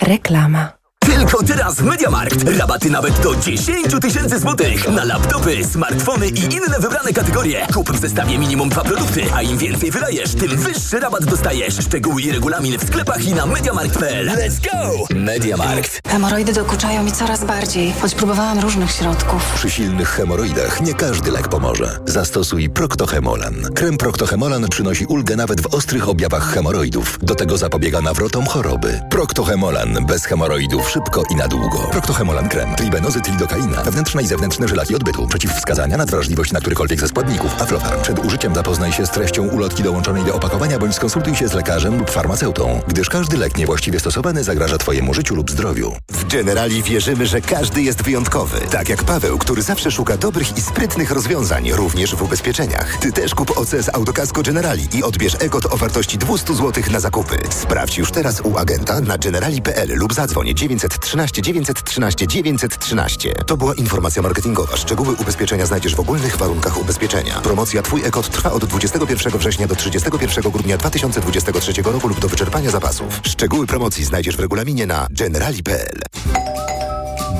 Reklama. 0.00 0.79
Tylko 1.14 1.42
teraz 1.42 1.74
w 1.74 1.82
Mediamarkt. 1.82 2.58
Rabaty 2.58 2.90
nawet 2.90 3.20
do 3.20 3.36
10 3.36 3.86
tysięcy 4.00 4.38
złotych 4.38 4.88
na 4.88 5.04
laptopy, 5.04 5.64
smartfony 5.64 6.28
i 6.28 6.40
inne 6.40 6.80
wybrane 6.80 7.12
kategorie. 7.12 7.66
Kup 7.74 7.90
w 7.90 8.00
zestawie 8.00 8.38
minimum 8.38 8.68
dwa 8.68 8.82
produkty, 8.82 9.22
a 9.34 9.42
im 9.42 9.58
więcej 9.58 9.90
wydajesz, 9.90 10.34
tym 10.34 10.56
wyższy 10.56 11.00
rabat 11.00 11.24
dostajesz. 11.24 11.74
Szczegóły 11.74 12.22
i 12.22 12.32
regulamin 12.32 12.78
w 12.78 12.84
sklepach 12.84 13.24
i 13.24 13.34
na 13.34 13.46
mediamarkt.pl. 13.46 14.26
Let's 14.26 14.70
go! 14.72 15.06
Mediamarkt. 15.14 16.00
Hemoroidy 16.08 16.52
dokuczają 16.52 17.02
mi 17.02 17.12
coraz 17.12 17.44
bardziej, 17.44 17.92
choć 18.00 18.14
próbowałam 18.14 18.60
różnych 18.60 18.90
środków. 18.90 19.52
Przy 19.54 19.70
silnych 19.70 20.08
hemoroidach 20.08 20.80
nie 20.80 20.94
każdy 20.94 21.30
lek 21.30 21.48
pomoże. 21.48 21.98
Zastosuj 22.06 22.70
Proctohemolan. 22.70 23.54
Krem 23.74 23.96
Proctohemolan 23.96 24.68
przynosi 24.68 25.06
ulgę 25.06 25.36
nawet 25.36 25.60
w 25.60 25.74
ostrych 25.74 26.08
objawach 26.08 26.54
hemoroidów. 26.54 27.18
Do 27.22 27.34
tego 27.34 27.56
zapobiega 27.58 28.00
nawrotom 28.00 28.46
choroby. 28.46 29.00
Proctohemolan 29.10 30.06
bez 30.06 30.24
hemoroidów 30.24 30.90
szybko 31.00 31.22
i 31.30 31.36
na 31.36 31.48
długo. 31.48 31.78
Proctohemolan 31.78 32.48
krem. 32.48 32.74
Tribenozyt 32.76 33.28
lidokaina. 33.28 33.82
Wewnętrzne 33.82 34.22
i 34.22 34.26
zewnętrzne 34.26 34.68
żylaki 34.68 34.94
odbytu. 34.94 35.26
Przeciwwskazania, 35.26 35.96
nadwrażliwość 35.96 36.52
na 36.52 36.60
którykolwiek 36.60 37.00
ze 37.00 37.08
składników. 37.08 37.62
Aflofarm. 37.62 38.02
Przed 38.02 38.24
użyciem 38.24 38.54
zapoznaj 38.54 38.92
się 38.92 39.06
z 39.06 39.10
treścią 39.10 39.48
ulotki 39.48 39.82
dołączonej 39.82 40.24
do 40.24 40.34
opakowania 40.34 40.78
bądź 40.78 40.94
skonsultuj 40.94 41.36
się 41.36 41.48
z 41.48 41.52
lekarzem 41.52 41.98
lub 41.98 42.10
farmaceutą, 42.10 42.80
gdyż 42.88 43.08
każdy 43.08 43.36
lek 43.36 43.56
niewłaściwie 43.56 44.00
stosowany 44.00 44.44
zagraża 44.44 44.78
Twojemu 44.78 45.14
życiu 45.14 45.34
lub 45.34 45.50
zdrowiu. 45.50 45.96
W 46.12 46.24
Generali 46.32 46.82
wierzymy, 46.82 47.26
że 47.26 47.40
każdy 47.40 47.82
jest 47.82 48.02
wyjątkowy. 48.02 48.60
Tak 48.70 48.88
jak 48.88 49.04
Paweł, 49.04 49.38
który 49.38 49.62
zawsze 49.62 49.90
szuka 49.90 50.16
dobrych 50.16 50.58
i 50.58 50.60
sprytnych 50.60 51.10
rozwiązań, 51.10 51.72
również 51.72 52.14
w 52.14 52.22
ubezpieczeniach. 52.22 52.96
Ty 52.96 53.12
też 53.12 53.34
kup 53.34 53.58
OC 53.58 53.70
z 53.70 53.88
Autokasko 53.94 54.42
Generali 54.42 54.88
i 54.92 55.02
odbierz 55.02 55.36
EGOT 55.40 55.66
o 55.66 55.76
wartości 55.76 56.18
200 56.18 56.54
zł 56.54 56.84
na 56.90 57.00
zakupy. 57.00 57.38
Sprawdź 57.50 57.98
już 57.98 58.12
teraz 58.12 58.40
u 58.40 58.58
agenta 58.58 59.00
na 59.00 59.18
generali.pl 59.18 59.88
lub 59.94 60.14
zadzwoń 60.14 60.48
913 60.90 61.42
913 61.42 62.26
913. 62.26 63.34
To 63.46 63.56
była 63.56 63.74
informacja 63.74 64.22
marketingowa. 64.22 64.76
Szczegóły 64.76 65.14
ubezpieczenia 65.14 65.66
znajdziesz 65.66 65.94
w 65.94 66.00
ogólnych 66.00 66.36
warunkach 66.36 66.80
ubezpieczenia. 66.80 67.40
Promocja 67.40 67.82
Twój 67.82 68.04
EGOT 68.04 68.28
trwa 68.28 68.52
od 68.52 68.64
21 68.64 69.38
września 69.38 69.66
do 69.66 69.76
31 69.76 70.52
grudnia 70.52 70.76
2023 70.76 71.82
roku 71.82 72.08
lub 72.08 72.20
do 72.20 72.28
wyczerpania 72.28 72.70
zapasów. 72.70 73.20
Szczegóły 73.22 73.66
promocji 73.66 74.04
znajdziesz 74.04 74.36
w 74.36 74.40
regulaminie 74.40 74.86
na 74.86 75.06
generali.pl. 75.10 76.02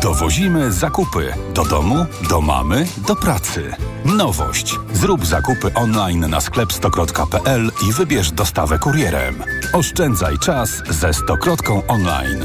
Dowozimy 0.02 0.72
zakupy 0.72 1.34
do 1.54 1.64
domu, 1.64 2.06
do 2.28 2.40
mamy, 2.40 2.86
do 3.06 3.16
pracy. 3.16 3.74
Nowość. 4.04 4.76
Zrób 4.92 5.26
zakupy 5.26 5.74
online 5.74 6.30
na 6.30 6.40
sklep 6.40 6.72
stokrot.pl 6.72 7.70
i 7.88 7.92
wybierz 7.92 8.32
dostawę 8.32 8.78
kurierem. 8.78 9.42
Oszczędzaj 9.72 10.38
czas 10.38 10.82
ze 10.90 11.14
Stokrotką 11.14 11.86
online. 11.86 12.44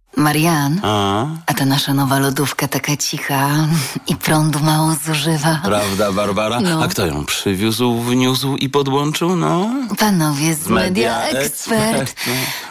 Marian, 0.17 0.79
A? 0.83 1.25
a 1.45 1.53
ta 1.53 1.65
nasza 1.65 1.93
nowa 1.93 2.19
lodówka 2.19 2.67
taka 2.67 2.97
cicha 2.97 3.49
i 4.07 4.15
prądu 4.15 4.59
mało 4.59 4.95
zużywa. 5.05 5.59
Prawda, 5.65 6.11
Barbara? 6.11 6.59
No. 6.61 6.83
A 6.83 6.87
kto 6.87 7.05
ją 7.05 7.25
przywiózł, 7.25 7.99
wniósł 7.99 8.55
i 8.55 8.69
podłączył? 8.69 9.35
No. 9.35 9.69
Panowie 9.99 10.55
z 10.55 10.67
Media 10.67 11.19
Media 11.19 11.39
Expert. 11.39 12.15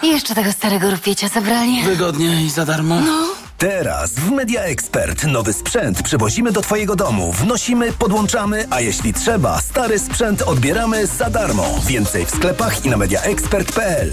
I 0.02 0.08
jeszcze 0.08 0.34
tego 0.34 0.52
starego 0.52 0.90
rupiecia 0.90 1.28
zabrali. 1.28 1.82
Wygodnie 1.82 2.42
i 2.44 2.50
za 2.50 2.66
darmo. 2.66 3.00
No. 3.00 3.26
Teraz 3.58 4.10
w 4.12 4.30
Media 4.30 4.60
Expert 4.62 5.24
nowy 5.24 5.52
sprzęt 5.52 6.02
przywozimy 6.02 6.52
do 6.52 6.60
Twojego 6.60 6.96
domu, 6.96 7.32
wnosimy, 7.32 7.92
podłączamy, 7.92 8.66
a 8.70 8.80
jeśli 8.80 9.14
trzeba, 9.14 9.60
stary 9.60 9.98
sprzęt 9.98 10.42
odbieramy 10.42 11.06
za 11.06 11.30
darmo. 11.30 11.64
Więcej 11.86 12.26
w 12.26 12.30
sklepach 12.30 12.84
i 12.84 12.90
na 12.90 12.96
mediaexpert.pl. 12.96 14.12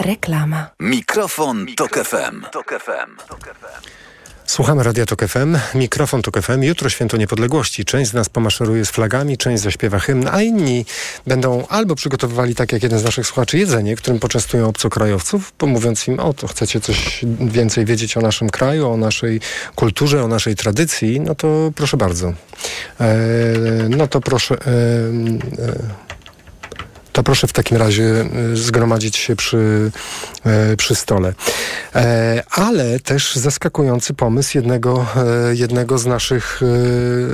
Reklama. 0.00 0.70
Mikrofon, 0.80 1.66
Tok 1.76 1.98
FM. 1.98 2.44
Słuchamy 4.50 4.82
Radia 4.82 5.06
Tok 5.06 5.26
FM, 5.26 5.56
mikrofon 5.74 6.22
Tok 6.22 6.40
FM. 6.40 6.62
Jutro 6.62 6.90
święto 6.90 7.16
niepodległości. 7.16 7.84
Część 7.84 8.10
z 8.10 8.14
nas 8.14 8.28
pomaszeruje 8.28 8.84
z 8.84 8.90
flagami, 8.90 9.38
część 9.38 9.62
zaśpiewa 9.62 9.98
hymn, 9.98 10.28
a 10.32 10.42
inni 10.42 10.84
będą 11.26 11.66
albo 11.68 11.94
przygotowywali, 11.94 12.54
tak 12.54 12.72
jak 12.72 12.82
jeden 12.82 12.98
z 12.98 13.04
naszych 13.04 13.26
słuchaczy, 13.26 13.58
jedzenie, 13.58 13.96
którym 13.96 14.20
poczęstują 14.20 14.68
obcokrajowców, 14.68 15.52
bo 15.58 15.66
mówiąc 15.66 16.08
im, 16.08 16.20
o 16.20 16.32
to 16.32 16.48
chcecie 16.48 16.80
coś 16.80 17.24
więcej 17.40 17.84
wiedzieć 17.84 18.16
o 18.16 18.20
naszym 18.20 18.50
kraju, 18.50 18.88
o 18.88 18.96
naszej 18.96 19.40
kulturze, 19.74 20.24
o 20.24 20.28
naszej 20.28 20.56
tradycji, 20.56 21.20
no 21.20 21.34
to 21.34 21.72
proszę 21.74 21.96
bardzo. 21.96 22.32
E, 23.00 23.14
no 23.88 24.06
to 24.06 24.20
proszę... 24.20 24.54
E, 24.54 24.70
e, 25.62 26.09
to 27.12 27.22
proszę 27.22 27.46
w 27.46 27.52
takim 27.52 27.76
razie 27.76 28.04
e, 28.04 28.56
zgromadzić 28.56 29.16
się 29.16 29.36
przy, 29.36 29.90
e, 30.44 30.76
przy 30.76 30.94
stole. 30.94 31.34
E, 31.94 32.42
ale 32.50 33.00
też 33.00 33.36
zaskakujący 33.36 34.14
pomysł 34.14 34.58
jednego, 34.58 35.06
jednego 35.52 35.98
z 35.98 36.06
naszych 36.06 36.60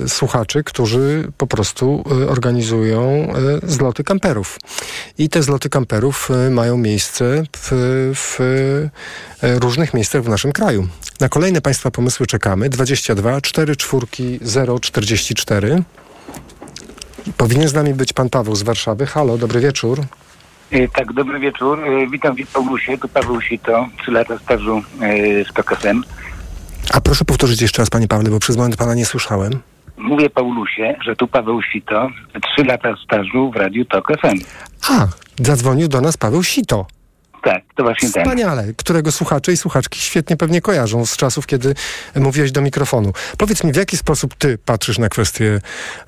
słuchaczy, 0.09 0.65
którzy 0.65 1.33
po 1.39 1.47
prostu 1.47 2.05
organizują 2.29 3.33
zloty 3.63 4.05
kamperów. 4.05 4.59
I 5.19 5.29
te 5.29 5.43
zloty 5.43 5.69
kamperów 5.69 6.29
mają 6.51 6.77
miejsce 6.77 7.43
w, 7.57 7.71
w 8.15 8.39
różnych 9.43 9.95
miejscach 9.95 10.23
w 10.23 10.29
naszym 10.29 10.53
kraju. 10.53 10.89
Na 11.21 11.29
kolejne 11.29 11.61
Państwa 11.61 11.91
pomysły 11.91 12.27
czekamy. 12.27 12.69
22 12.69 13.41
4 13.41 13.77
4 13.77 14.07
0 14.43 14.81
44. 14.81 15.83
Powinien 17.37 17.69
z 17.69 17.75
nami 17.75 17.95
być 17.95 18.13
pan 18.13 18.31
Paweł 18.31 18.57
z 18.57 18.63
Warszawy. 18.63 19.07
Halo, 19.07 19.39
dobry 19.39 19.61
wieczór. 19.61 20.01
E, 20.71 20.89
Tak, 20.89 21.13
dobry 21.13 21.39
wieczór. 21.41 21.81
E, 21.85 22.07
Witam 22.11 22.37
w 22.37 22.53
Paulusie, 22.53 22.99
tu 22.99 23.09
Paweł 23.09 23.41
Sito, 23.41 23.87
3 24.03 24.11
lata 24.11 24.39
stażu 24.39 24.83
e, 25.01 25.45
z 25.45 25.53
KKFM. 25.53 26.03
A 26.93 27.01
proszę 27.01 27.25
powtórzyć 27.25 27.63
jeszcze 27.63 27.83
raz, 27.83 27.91
panie 27.91 28.09
Pawle, 28.09 28.31
bo 28.31 28.39
przez 28.39 28.57
moment 28.57 28.77
pana 28.77 28.95
nie 28.95 29.07
słyszałem. 29.07 29.53
Mówię 29.97 30.31
Paulusie, 30.31 30.95
że 31.05 31.17
tu 31.17 31.29
Paweł 31.29 31.63
Sito, 31.63 32.09
3 32.55 32.65
lata 32.65 32.95
stażu 33.05 33.51
w 33.51 33.57
Radiu 33.57 33.85
Tok 33.85 34.09
FM. 34.21 34.39
A, 34.89 35.07
zadzwonił 35.41 35.89
do 35.89 36.01
nas 36.01 36.17
Paweł 36.17 36.43
Sito. 36.43 36.87
Tak, 37.53 37.63
to 37.75 37.83
właśnie 37.83 38.11
ten. 38.11 38.23
Wspaniale, 38.25 38.65
którego 38.77 39.13
słuchacze 39.13 39.53
i 39.53 39.57
słuchaczki 39.57 40.01
świetnie 40.01 40.37
pewnie 40.37 40.61
kojarzą 40.61 41.07
z 41.07 41.17
czasów, 41.17 41.47
kiedy 41.47 41.75
mówiłeś 42.17 42.53
do 42.53 42.61
mikrofonu. 42.61 43.13
Powiedz 43.39 43.65
mi, 43.65 43.73
w 43.73 43.77
jaki 43.77 43.97
sposób 43.97 44.35
ty 44.35 44.59
patrzysz 44.65 44.99
na 44.99 45.09
kwestię, 45.09 45.61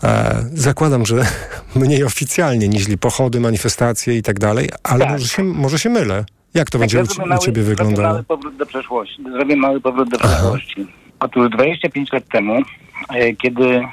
e, 0.03 0.45
zakładam, 0.55 1.07
że 1.07 1.27
mniej 1.77 2.05
oficjalnie 2.05 2.69
niż 2.69 2.85
pochody, 3.01 3.41
manifestacje 3.41 4.17
i 4.17 4.23
tak 4.23 4.39
dalej, 4.39 4.69
ale 4.83 5.07
może, 5.11 5.29
się, 5.29 5.45
może 5.45 5.79
się 5.79 5.91
mylę. 5.91 6.25
Jak 6.55 6.71
to 6.71 6.79
będzie 6.79 6.97
ja 6.97 7.03
u, 7.03 7.07
zrobię 7.07 7.23
ci- 7.23 7.27
u 7.27 7.29
mały- 7.35 7.45
ciebie 7.45 7.63
zrobię 7.63 7.77
wyglądało? 7.77 8.09
Mały 8.09 8.25
powrót 8.25 8.57
do 8.57 8.67
przeszłości. 8.67 9.23
Zrobię 9.33 9.57
mały 9.57 9.81
powrót 9.81 10.11
do 10.11 10.19
przeszłości. 10.19 10.87
Otóż 11.21 11.51
25 11.51 12.13
lat 12.13 12.29
temu, 12.29 12.63
e, 13.15 13.33
kiedy 13.33 13.75
e, 13.75 13.87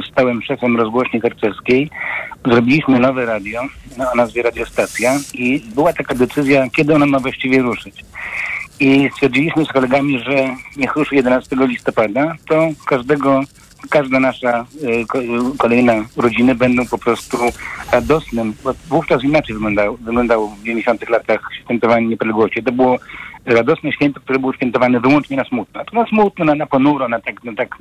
zostałem 0.00 0.42
szefem 0.42 0.76
rozgłośni 0.76 1.20
harcerskiej, 1.20 1.90
zrobiliśmy 2.44 3.00
nowe 3.00 3.26
radio 3.26 3.62
no, 3.98 4.12
o 4.12 4.16
nazwie 4.16 4.42
Radiostacja 4.42 5.18
i 5.34 5.62
była 5.74 5.92
taka 5.92 6.14
decyzja, 6.14 6.66
kiedy 6.76 6.94
ona 6.94 7.06
ma 7.06 7.18
właściwie 7.18 7.62
ruszyć. 7.62 8.04
I 8.80 9.10
stwierdziliśmy 9.12 9.64
z 9.64 9.72
kolegami, 9.72 10.18
że 10.18 10.54
niech 10.76 10.96
ruszy 10.96 11.14
11 11.14 11.56
listopada, 11.56 12.34
to 12.48 12.68
każdego 12.86 13.40
każda 13.90 14.20
nasza 14.20 14.66
e, 14.82 15.04
ko- 15.06 15.18
kolejna 15.58 15.94
urodziny 16.16 16.54
będą 16.54 16.86
po 16.86 16.98
prostu 16.98 17.38
radosnym, 17.92 18.54
wówczas 18.88 19.24
inaczej 19.24 19.54
wyglądało, 19.54 19.96
wyglądało 19.96 20.48
w 20.48 20.64
90 20.64 21.08
latach 21.08 21.40
świętowanie 21.64 22.06
niepodległości. 22.06 22.62
To 22.62 22.72
było 22.72 22.98
radosne 23.46 23.92
święto, 23.92 24.20
które 24.20 24.38
było 24.38 24.52
świętowane 24.52 25.00
wyłącznie 25.00 25.36
na 25.36 25.44
smutno. 25.44 25.84
To 25.84 25.96
na 25.96 26.06
smutno, 26.06 26.44
na, 26.44 26.54
na 26.54 26.66
ponuro, 26.66 27.08
na 27.08 27.20
tak, 27.20 27.44
na 27.44 27.54
tak 27.54 27.76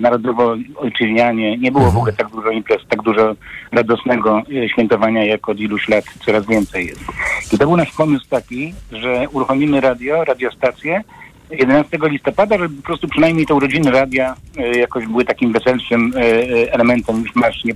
narodowo 0.00 0.56
ojczyźnianie. 0.76 1.58
Nie 1.58 1.72
było 1.72 1.90
w 1.90 1.96
ogóle 1.96 2.12
tak 2.12 2.30
dużo 2.30 2.50
imprez, 2.50 2.82
tak 2.88 3.02
dużo 3.02 3.34
radosnego 3.72 4.42
e, 4.64 4.68
świętowania, 4.68 5.24
jak 5.24 5.48
od 5.48 5.60
iluś 5.60 5.88
lat 5.88 6.04
coraz 6.26 6.46
więcej 6.46 6.86
jest. 6.86 7.04
I 7.52 7.58
to 7.58 7.66
był 7.66 7.76
nasz 7.76 7.92
pomysł 7.92 8.26
taki, 8.30 8.74
że 8.92 9.26
uruchomimy 9.32 9.80
radio, 9.80 10.24
radiostację 10.24 11.04
11 11.50 11.98
listopada, 12.02 12.58
żeby 12.58 12.76
po 12.76 12.82
prostu 12.82 13.08
przynajmniej 13.08 13.46
te 13.46 13.54
urodziny 13.54 13.90
radia 13.90 14.34
e, 14.56 14.78
jakoś 14.78 15.06
były 15.06 15.24
takim 15.24 15.52
weselszym 15.52 16.12
e, 16.16 16.20
e, 16.20 16.72
elementem 16.72 17.22
niż 17.22 17.34
Marsz 17.34 17.64
nie, 17.64 17.74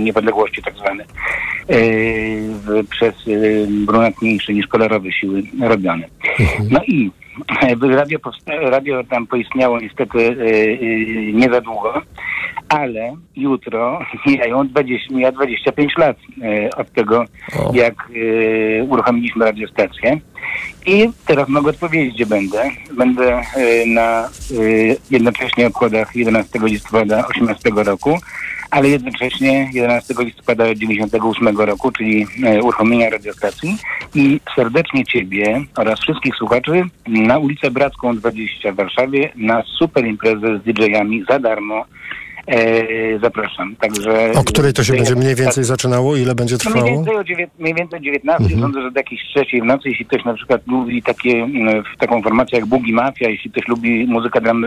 Niepodległości 0.00 0.62
tak 0.62 0.74
zwany. 0.74 1.04
Przez 2.90 3.14
brunatniejsze 3.68 4.52
niż 4.52 4.66
kolorowe 4.66 5.12
siły 5.12 5.42
robione. 5.60 6.08
No 6.70 6.80
i 6.86 7.10
radio, 7.80 8.18
radio 8.46 9.04
tam 9.04 9.26
poistniało 9.26 9.80
niestety 9.80 10.36
nie 11.32 11.48
za 11.50 11.60
długo, 11.60 12.02
ale 12.80 13.16
jutro 13.36 14.00
mijają 14.26 14.68
20, 14.68 15.14
mija 15.14 15.32
25 15.32 15.92
lat 15.98 16.16
e, 16.42 16.70
od 16.76 16.92
tego, 16.92 17.24
jak 17.72 17.94
e, 18.80 18.84
uruchomiliśmy 18.84 19.44
radiostację. 19.44 20.20
I 20.86 21.10
teraz 21.26 21.48
mogę 21.48 21.70
odpowiedzieć, 21.70 22.14
gdzie 22.14 22.26
będę. 22.26 22.70
Będę 22.96 23.34
e, 23.34 23.42
na 23.86 24.28
jednocześnie 25.10 25.66
obchodach 25.66 26.16
11 26.16 26.58
listopada 26.62 27.26
18 27.26 27.70
roku, 27.76 28.18
ale 28.70 28.88
jednocześnie 28.88 29.70
11 29.72 30.14
listopada 30.18 30.74
98 30.74 31.48
roku, 31.58 31.92
czyli 31.92 32.26
uruchomienia 32.62 33.10
radiostacji. 33.10 33.78
I 34.14 34.40
serdecznie 34.56 35.04
Ciebie 35.04 35.64
oraz 35.76 36.00
wszystkich 36.00 36.34
słuchaczy 36.36 36.82
na 37.06 37.38
ulicę 37.38 37.70
Bracką 37.70 38.16
20 38.16 38.72
w 38.72 38.76
Warszawie 38.76 39.32
na 39.36 39.62
super 39.62 40.06
imprezę 40.06 40.58
z 40.58 40.62
DJ-ami 40.62 41.24
za 41.30 41.38
darmo. 41.38 41.84
E, 42.46 43.18
zapraszam. 43.18 43.76
Także 43.76 44.32
O 44.36 44.44
której 44.44 44.72
to 44.72 44.84
się 44.84 44.92
będzie 44.92 45.14
mniej 45.16 45.34
więcej 45.34 45.64
zaczynało? 45.64 46.16
Ile 46.16 46.34
będzie 46.34 46.56
no 46.64 46.70
mniej 46.70 46.82
trwało? 46.82 46.96
więcej 46.96 47.16
o, 47.16 47.24
dziewię- 47.24 47.50
mniej 47.58 47.74
więcej 47.74 47.98
o 47.98 48.02
19, 48.02 48.42
Mhm. 48.44 48.60
sądzę, 48.60 48.82
że 48.82 48.90
do 48.90 49.00
jakiejś 49.00 49.22
trzeciej 49.34 49.62
w 49.62 49.64
nocy, 49.64 49.88
jeśli 49.88 50.06
ktoś 50.06 50.24
na 50.24 50.34
przykład 50.34 50.60
lubi 50.66 51.02
takie, 51.02 51.30
mm, 51.30 51.82
w 51.94 51.98
taką 51.98 52.22
formację 52.22 52.58
jak 52.58 52.66
Boogie 52.68 52.92
Mafia, 52.94 53.28
jeśli 53.28 53.50
ktoś 53.50 53.68
lubi 53.68 54.06
muzykę 54.06 54.40
drum, 54.40 54.64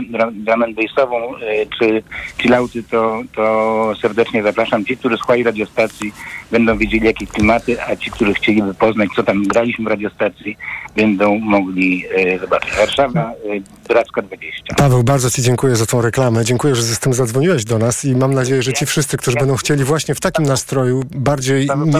and 0.63 0.75
bassową 0.75 1.35
e, 1.37 1.39
czy 1.79 2.03
chillouty, 2.41 2.83
to, 2.83 3.21
to 3.35 3.93
serdecznie 4.01 4.43
zapraszam. 4.43 4.85
Ci, 4.85 4.97
którzy 4.97 5.17
słuchają 5.17 5.43
radiostacji 5.43 6.13
będą 6.51 6.77
wiedzieli 6.77 7.05
jakie 7.05 7.27
klimaty, 7.27 7.81
a 7.83 7.95
ci, 7.95 8.11
którzy 8.11 8.33
chcieliby 8.33 8.73
poznać, 8.73 9.09
co 9.15 9.23
tam 9.23 9.43
graliśmy 9.43 9.85
w 9.85 9.87
radiostacji, 9.87 10.57
będą 10.95 11.39
mogli 11.39 12.03
e, 12.15 12.39
zobaczyć. 12.39 12.71
Warszawa, 12.77 13.31
e, 13.31 13.87
Bracka 13.89 14.21
20. 14.21 14.75
Paweł, 14.77 15.03
bardzo 15.03 15.29
Ci 15.31 15.41
dziękuję 15.41 15.75
za 15.75 15.85
tą 15.85 16.01
reklamę. 16.01 16.45
Dziękuję, 16.45 16.75
że 16.75 16.81
z 16.83 16.99
tym 16.99 17.13
zadzwoniłeś 17.13 17.65
do 17.67 17.77
nas 17.77 18.05
i 18.05 18.15
mam 18.15 18.33
nadzieję, 18.33 18.63
że 18.63 18.73
ci 18.73 18.85
wszyscy, 18.85 19.17
którzy 19.17 19.37
będą 19.37 19.55
chcieli 19.55 19.83
właśnie 19.83 20.15
w 20.15 20.19
takim 20.19 20.45
nastroju 20.45 21.03
bardziej... 21.15 21.69
Nie... 21.85 21.99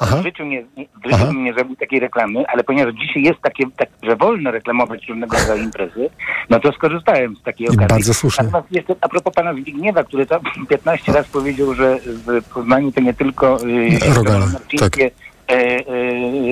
Ja 0.00 0.06
bym 0.06 0.20
w 0.20 0.22
życiu 0.22 0.44
nie, 0.44 0.64
w 1.04 1.10
życiu 1.10 1.32
nie 1.32 1.54
zrobił 1.54 1.76
takiej 1.76 2.00
reklamy, 2.00 2.44
ale 2.48 2.64
ponieważ 2.64 2.94
dzisiaj 2.94 3.22
jest 3.22 3.40
takie, 3.40 3.64
tak, 3.76 3.88
że 4.02 4.16
wolno 4.16 4.50
reklamować 4.50 5.08
różnego 5.08 5.36
rodzaju 5.36 5.62
imprezy, 5.62 6.10
no 6.50 6.60
to 6.60 6.72
skorzystałem 6.72 7.36
z 7.36 7.42
takiej 7.42 7.68
okazji. 7.68 7.86
bardzo 7.88 8.14
słusznie. 8.14 8.44
Natomiast 8.44 8.72
jeszcze 8.72 8.94
a 9.00 9.08
propos 9.08 9.34
pana 9.34 9.54
Zbigniewa, 9.54 10.04
który 10.04 10.26
to 10.26 10.40
15 10.68 11.12
razy 11.16 11.28
powiedział, 11.32 11.74
że 11.74 11.98
w 12.16 12.54
Poznaniu 12.54 12.92
to 12.92 13.00
nie 13.00 13.14
tylko 13.14 13.58
y, 13.62 13.98
marcińskie 14.52 15.04
e, 15.04 15.06
e, 15.06 15.25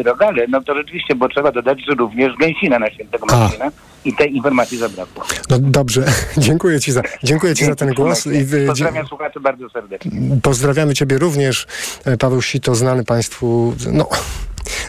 rogale, 0.05 0.47
no 0.49 0.62
to 0.62 0.74
rzeczywiście, 0.74 1.14
bo 1.14 1.28
trzeba 1.28 1.53
dodać, 1.53 1.78
że 1.88 1.95
również 1.95 2.36
gęsina 2.36 2.78
na 2.78 2.90
świętego. 2.90 3.26
Marcina 3.26 3.70
i 4.05 4.14
tej 4.14 4.36
informacji 4.36 4.78
zabrakło. 4.78 5.24
No 5.51 5.59
dobrze, 5.59 6.05
dziękuję 6.36 6.80
Ci 6.80 6.92
za, 6.92 7.03
dziękuję 7.22 7.55
ci 7.55 7.64
za 7.64 7.74
ten 7.74 7.95
głos. 7.95 8.26
I 8.26 8.66
Pozdrawiam 8.66 9.07
słuchaczy 9.07 9.40
bardzo 9.40 9.70
serdecznie. 9.70 10.11
Pozdrawiamy 10.42 10.95
Ciebie 10.95 11.18
również. 11.18 11.66
E, 12.05 12.16
Paweł 12.16 12.42
Sito, 12.42 12.74
znany 12.74 13.05
Państwu, 13.05 13.74
no, 13.92 14.09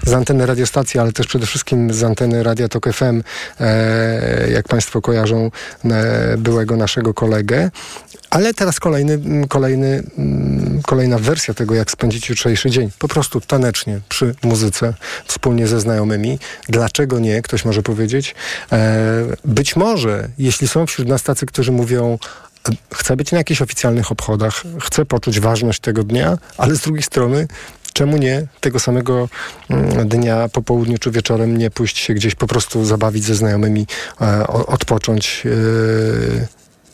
z 0.06 0.14
anteny 0.14 0.46
radiostacji, 0.46 1.00
ale 1.00 1.12
też 1.12 1.28
przede 1.28 1.46
wszystkim 1.46 1.94
z 1.94 2.04
anteny 2.04 2.44
Radia 2.44 2.68
Tok 2.68 2.94
FM, 2.94 3.24
e, 3.60 4.52
jak 4.52 4.68
Państwo 4.68 5.02
kojarzą 5.02 5.52
e, 5.86 6.38
byłego 6.38 6.76
naszego 6.76 7.14
kolegę. 7.14 7.72
Ale 8.30 8.54
teraz 8.54 8.80
kolejny, 8.80 9.20
kolejny, 9.48 10.04
kolejna 10.86 11.20
wersja 11.20 11.54
tego, 11.54 11.76
jak 11.76 11.92
spędzić 11.92 12.30
jutrzejszy 12.30 12.70
dzień. 12.70 12.90
Po 13.00 13.08
prostu 13.08 13.42
tanecznie, 13.42 14.00
przy 14.10 14.36
muzyce, 14.44 14.94
wspólnie 15.26 15.68
ze 15.68 15.80
znajomymi. 15.80 16.40
Dlaczego 16.70 17.20
nie? 17.20 17.42
Ktoś 17.42 17.66
może 17.66 17.82
powiedzieć. 17.82 18.36
E, 18.72 19.04
być 19.46 19.76
może, 19.76 20.30
jeśli 20.38 20.68
są 20.68 20.86
wśród 20.86 21.08
nas 21.08 21.24
tacy, 21.24 21.46
którzy 21.46 21.72
mówią, 21.72 22.18
chcę 22.94 23.16
być 23.16 23.32
na 23.32 23.38
jakichś 23.38 23.62
oficjalnych 23.62 24.12
obchodach, 24.12 24.64
chcę 24.82 25.06
poczuć 25.06 25.40
ważność 25.40 25.80
tego 25.80 26.04
dnia, 26.04 26.38
ale 26.58 26.76
z 26.76 26.80
drugiej 26.80 27.04
strony, 27.04 27.48
czemu 27.96 28.18
nie 28.18 28.48
tego 28.60 28.80
samego 28.80 29.30
mm, 29.70 30.08
dnia 30.08 30.50
po 30.50 30.62
południu 30.62 30.98
czy 30.98 31.12
wieczorem 31.12 31.58
nie 31.58 31.72
pójść 31.72 31.98
się 31.98 32.14
gdzieś 32.14 32.36
po 32.36 32.48
prostu 32.48 32.86
zabawić 32.86 33.24
ze 33.24 33.36
znajomymi, 33.36 33.88
e, 34.22 34.48
odpocząć. 34.48 35.44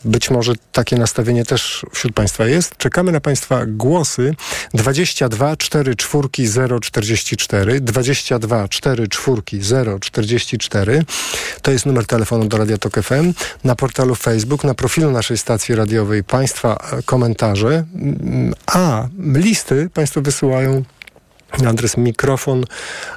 Być 0.04 0.30
może 0.30 0.52
takie 0.72 0.96
nastawienie 0.96 1.44
też 1.44 1.86
wśród 1.92 2.14
Państwa 2.14 2.46
jest. 2.46 2.76
Czekamy 2.76 3.12
na 3.12 3.20
Państwa 3.20 3.66
głosy. 3.66 4.34
22 4.74 5.56
4 5.56 5.96
4 5.96 6.28
0 6.46 6.80
44 6.80 7.80
22 7.80 8.68
4 8.68 9.08
4 9.08 9.42
0 9.60 9.98
44 9.98 11.04
to 11.62 11.70
jest 11.70 11.86
numer 11.86 12.06
telefonu 12.06 12.44
do 12.44 12.56
Radia 12.58 12.78
Tok 12.78 13.02
FM. 13.02 13.32
Na 13.64 13.74
portalu 13.74 14.14
Facebook, 14.14 14.64
na 14.64 14.74
profilu 14.74 15.10
naszej 15.10 15.38
stacji 15.38 15.74
radiowej 15.74 16.24
Państwa 16.24 16.76
e, 16.92 17.02
komentarze, 17.02 17.84
Mm, 17.94 18.54
a 18.66 19.08
listy 19.18 19.90
Państwo 19.94 20.22
wysyłają 20.22 20.82
na 21.58 21.70
adres 21.70 21.96
mikrofon 21.96 22.64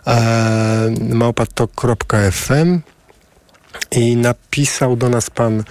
e, 0.07 0.93
małpatok.fm 1.09 2.81
i 3.91 4.15
napisał 4.15 4.95
do 4.95 5.09
nas 5.09 5.29
pan, 5.29 5.63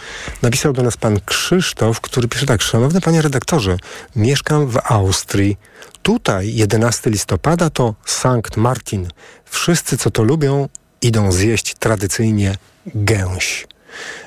napisał 0.42 0.72
do 0.72 0.82
nas 0.82 0.96
pan 0.96 1.20
Krzysztof, 1.26 2.00
który 2.00 2.28
pisze 2.28 2.46
tak, 2.46 2.62
szanowny 2.62 3.00
panie 3.00 3.22
redaktorze, 3.22 3.76
mieszkam 4.16 4.66
w 4.66 4.78
Austrii. 4.84 5.56
Tutaj 6.02 6.54
11 6.54 7.10
listopada 7.10 7.70
to 7.70 7.94
Sankt 8.04 8.56
Martin. 8.56 9.08
Wszyscy, 9.44 9.98
co 9.98 10.10
to 10.10 10.22
lubią, 10.22 10.68
idą 11.02 11.32
zjeść 11.32 11.74
tradycyjnie 11.74 12.56
gęś. 12.94 13.66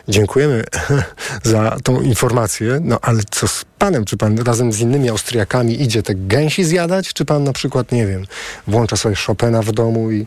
Dziękujemy 0.07 0.63
za 1.43 1.77
tą 1.83 2.01
informację. 2.01 2.79
No 2.81 2.99
ale 3.01 3.21
co 3.31 3.47
z 3.47 3.65
panem? 3.77 4.05
Czy 4.05 4.17
pan 4.17 4.39
razem 4.39 4.73
z 4.73 4.79
innymi 4.79 5.09
Austriakami 5.09 5.81
idzie 5.81 6.03
te 6.03 6.15
gęsi 6.15 6.63
zjadać? 6.63 7.13
Czy 7.13 7.25
pan 7.25 7.43
na 7.43 7.53
przykład, 7.53 7.91
nie 7.91 8.07
wiem, 8.07 8.25
włącza 8.67 8.97
sobie 8.97 9.15
Chopina 9.15 9.61
w 9.61 9.71
domu 9.71 10.11
i 10.11 10.25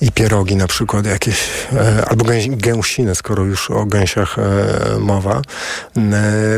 i 0.00 0.12
pierogi 0.12 0.56
na 0.56 0.66
przykład 0.66 1.06
jakieś, 1.06 1.36
e, 1.72 2.04
albo 2.08 2.24
gęś, 2.24 2.48
gęsinę, 2.48 3.14
skoro 3.14 3.44
już 3.44 3.70
o 3.70 3.84
gęsiach 3.84 4.38
e, 4.38 4.98
mowa. 4.98 5.42
E, 5.96 6.02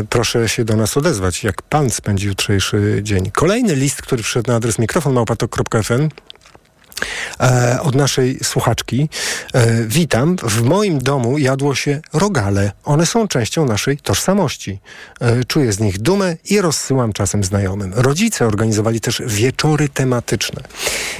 proszę 0.09 0.49
się 0.49 0.65
do 0.65 0.75
nas 0.75 0.97
odezwać, 0.97 1.43
jak 1.43 1.61
pan 1.61 1.89
spędzi 1.89 2.27
jutrzejszy 2.27 2.99
dzień. 3.03 3.31
Kolejny 3.31 3.75
list, 3.75 4.01
który 4.01 4.23
przyszedł 4.23 4.51
na 4.51 4.57
adres 4.57 4.79
mikrofon 4.79 5.13
małpatok.fm 5.13 6.09
e, 7.39 7.79
od 7.81 7.95
naszej 7.95 8.39
słuchaczki. 8.43 9.09
E, 9.53 9.83
witam. 9.83 10.35
W 10.43 10.61
moim 10.61 10.99
domu 10.99 11.37
jadło 11.37 11.75
się 11.75 12.01
rogale. 12.13 12.71
One 12.83 13.05
są 13.05 13.27
częścią 13.27 13.65
naszej 13.65 13.97
tożsamości. 13.97 14.79
E, 15.21 15.43
czuję 15.43 15.73
z 15.73 15.79
nich 15.79 16.01
dumę 16.01 16.35
i 16.49 16.61
rozsyłam 16.61 17.13
czasem 17.13 17.43
znajomym. 17.43 17.93
Rodzice 17.95 18.47
organizowali 18.47 19.01
też 19.01 19.21
wieczory 19.25 19.89
tematyczne. 19.89 20.61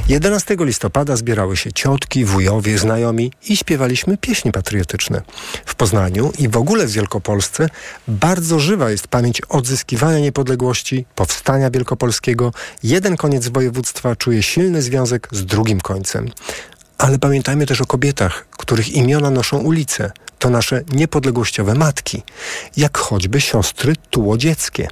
11 0.08 0.56
listopada 0.60 1.16
zbierały 1.16 1.58
się 1.58 1.74
ciotki, 1.74 2.26
wujowie, 2.26 2.78
znajomi 2.78 3.32
i 3.48 3.58
śpiewaliśmy 3.58 4.18
pieśni 4.18 4.52
patriotyczne. 4.52 5.22
W 5.66 5.76
Poznaniu 5.76 6.32
i 6.40 6.50
w 6.50 6.58
ogóle 6.58 6.88
w 6.88 6.92
Wielkopolsce 6.92 7.70
bardzo 8.08 8.60
żywa 8.60 8.92
jest 8.92 9.08
pamięć 9.08 9.42
odzyskiwania 9.42 10.20
niepodległości, 10.20 11.06
powstania 11.16 11.70
wielkopolskiego. 11.70 12.54
Jeden 12.84 13.18
koniec 13.18 13.48
województwa 13.48 14.16
czuje 14.16 14.44
silny 14.44 14.82
związek 14.82 15.28
z 15.32 15.46
drugim 15.46 15.82
końcem. 15.82 16.03
Ale 16.98 17.20
pamiętajmy 17.20 17.66
też 17.66 17.82
o 17.82 17.86
kobietach, 17.86 18.46
których 18.50 18.90
imiona 18.90 19.30
noszą 19.30 19.58
ulice. 19.58 20.12
To 20.40 20.50
nasze 20.50 20.82
niepodległościowe 20.92 21.74
matki, 21.74 22.24
jak 22.78 22.98
choćby 22.98 23.42
siostry 23.42 23.94
tułodzieckie. 24.10 24.88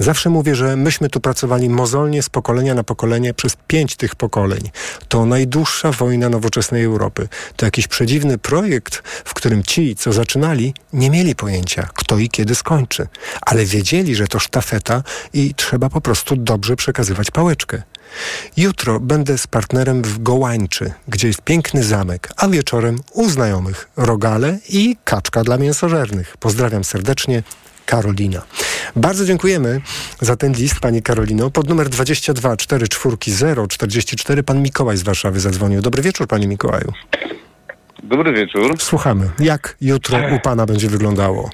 Zawsze 0.00 0.30
mówię, 0.30 0.54
że 0.54 0.76
myśmy 0.76 1.08
tu 1.08 1.20
pracowali 1.20 1.68
mozolnie 1.68 2.22
z 2.22 2.28
pokolenia 2.28 2.74
na 2.74 2.84
pokolenie 2.84 3.34
przez 3.34 3.56
pięć 3.66 3.96
tych 3.96 4.14
pokoleń. 4.14 4.70
To 5.08 5.26
najdłuższa 5.26 5.92
wojna 5.92 6.28
nowoczesnej 6.28 6.84
Europy. 6.84 7.28
To 7.56 7.66
jakiś 7.66 7.88
przedziwny 7.88 8.38
projekt, 8.38 9.02
w 9.24 9.34
którym 9.34 9.62
ci, 9.62 9.96
co 9.96 10.12
zaczynali, 10.12 10.74
nie 10.92 11.10
mieli 11.10 11.34
pojęcia, 11.34 11.88
kto 11.94 12.18
i 12.18 12.28
kiedy 12.28 12.54
skończy. 12.54 13.06
Ale 13.40 13.64
wiedzieli, 13.64 14.14
że 14.14 14.26
to 14.26 14.38
sztafeta 14.38 15.02
i 15.32 15.54
trzeba 15.54 15.88
po 15.88 16.00
prostu 16.00 16.36
dobrze 16.36 16.76
przekazywać 16.76 17.30
pałeczkę. 17.30 17.82
Jutro 18.56 19.00
będę 19.00 19.38
z 19.38 19.46
partnerem 19.46 20.02
w 20.02 20.22
Gołańczy, 20.22 20.92
gdzie 21.08 21.28
jest 21.28 21.42
piękny 21.42 21.82
zamek, 21.82 22.28
a 22.36 22.48
wieczorem 22.48 22.98
u 23.12 23.28
znajomych 23.28 23.88
rogale 23.96 24.58
i 24.68 24.96
kaczka 25.04 25.44
dla 25.44 25.58
mięsożernych. 25.58 26.36
Pozdrawiam 26.36 26.84
serdecznie. 26.84 27.42
Karolina. 27.86 28.42
Bardzo 28.96 29.24
dziękujemy 29.24 29.80
za 30.20 30.36
ten 30.36 30.52
list, 30.52 30.80
Pani 30.80 31.02
Karolino. 31.02 31.50
Pod 31.50 31.68
numer 31.68 31.88
22 31.88 32.56
440 32.56 33.68
44 33.68 34.42
Pan 34.42 34.62
Mikołaj 34.62 34.96
z 34.96 35.02
Warszawy 35.02 35.40
zadzwonił. 35.40 35.82
Dobry 35.82 36.02
wieczór, 36.02 36.26
Panie 36.26 36.46
Mikołaju. 36.46 36.92
Dobry 38.02 38.32
wieczór. 38.32 38.74
Słuchamy. 38.78 39.30
Jak 39.38 39.76
jutro 39.80 40.18
u 40.36 40.40
Pana 40.40 40.66
będzie 40.66 40.88
wyglądało? 40.88 41.50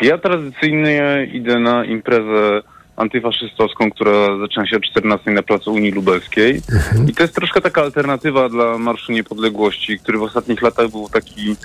Ja 0.00 0.18
tradycyjnie 0.18 1.28
idę 1.32 1.58
na 1.58 1.84
imprezę 1.84 2.62
antyfaszystowską, 2.98 3.90
która 3.90 4.38
zaczyna 4.40 4.66
się 4.66 4.76
o 4.76 4.80
14 4.80 5.30
na 5.30 5.42
placu 5.42 5.72
Unii 5.72 5.90
Lubelskiej. 5.90 6.62
I 7.08 7.12
to 7.14 7.22
jest 7.22 7.34
troszkę 7.34 7.60
taka 7.60 7.82
alternatywa 7.82 8.48
dla 8.48 8.78
Marszu 8.78 9.12
Niepodległości, 9.12 9.98
który 9.98 10.18
w 10.18 10.22
ostatnich 10.22 10.62
latach 10.62 10.90
był 10.90 11.08
taki 11.08 11.56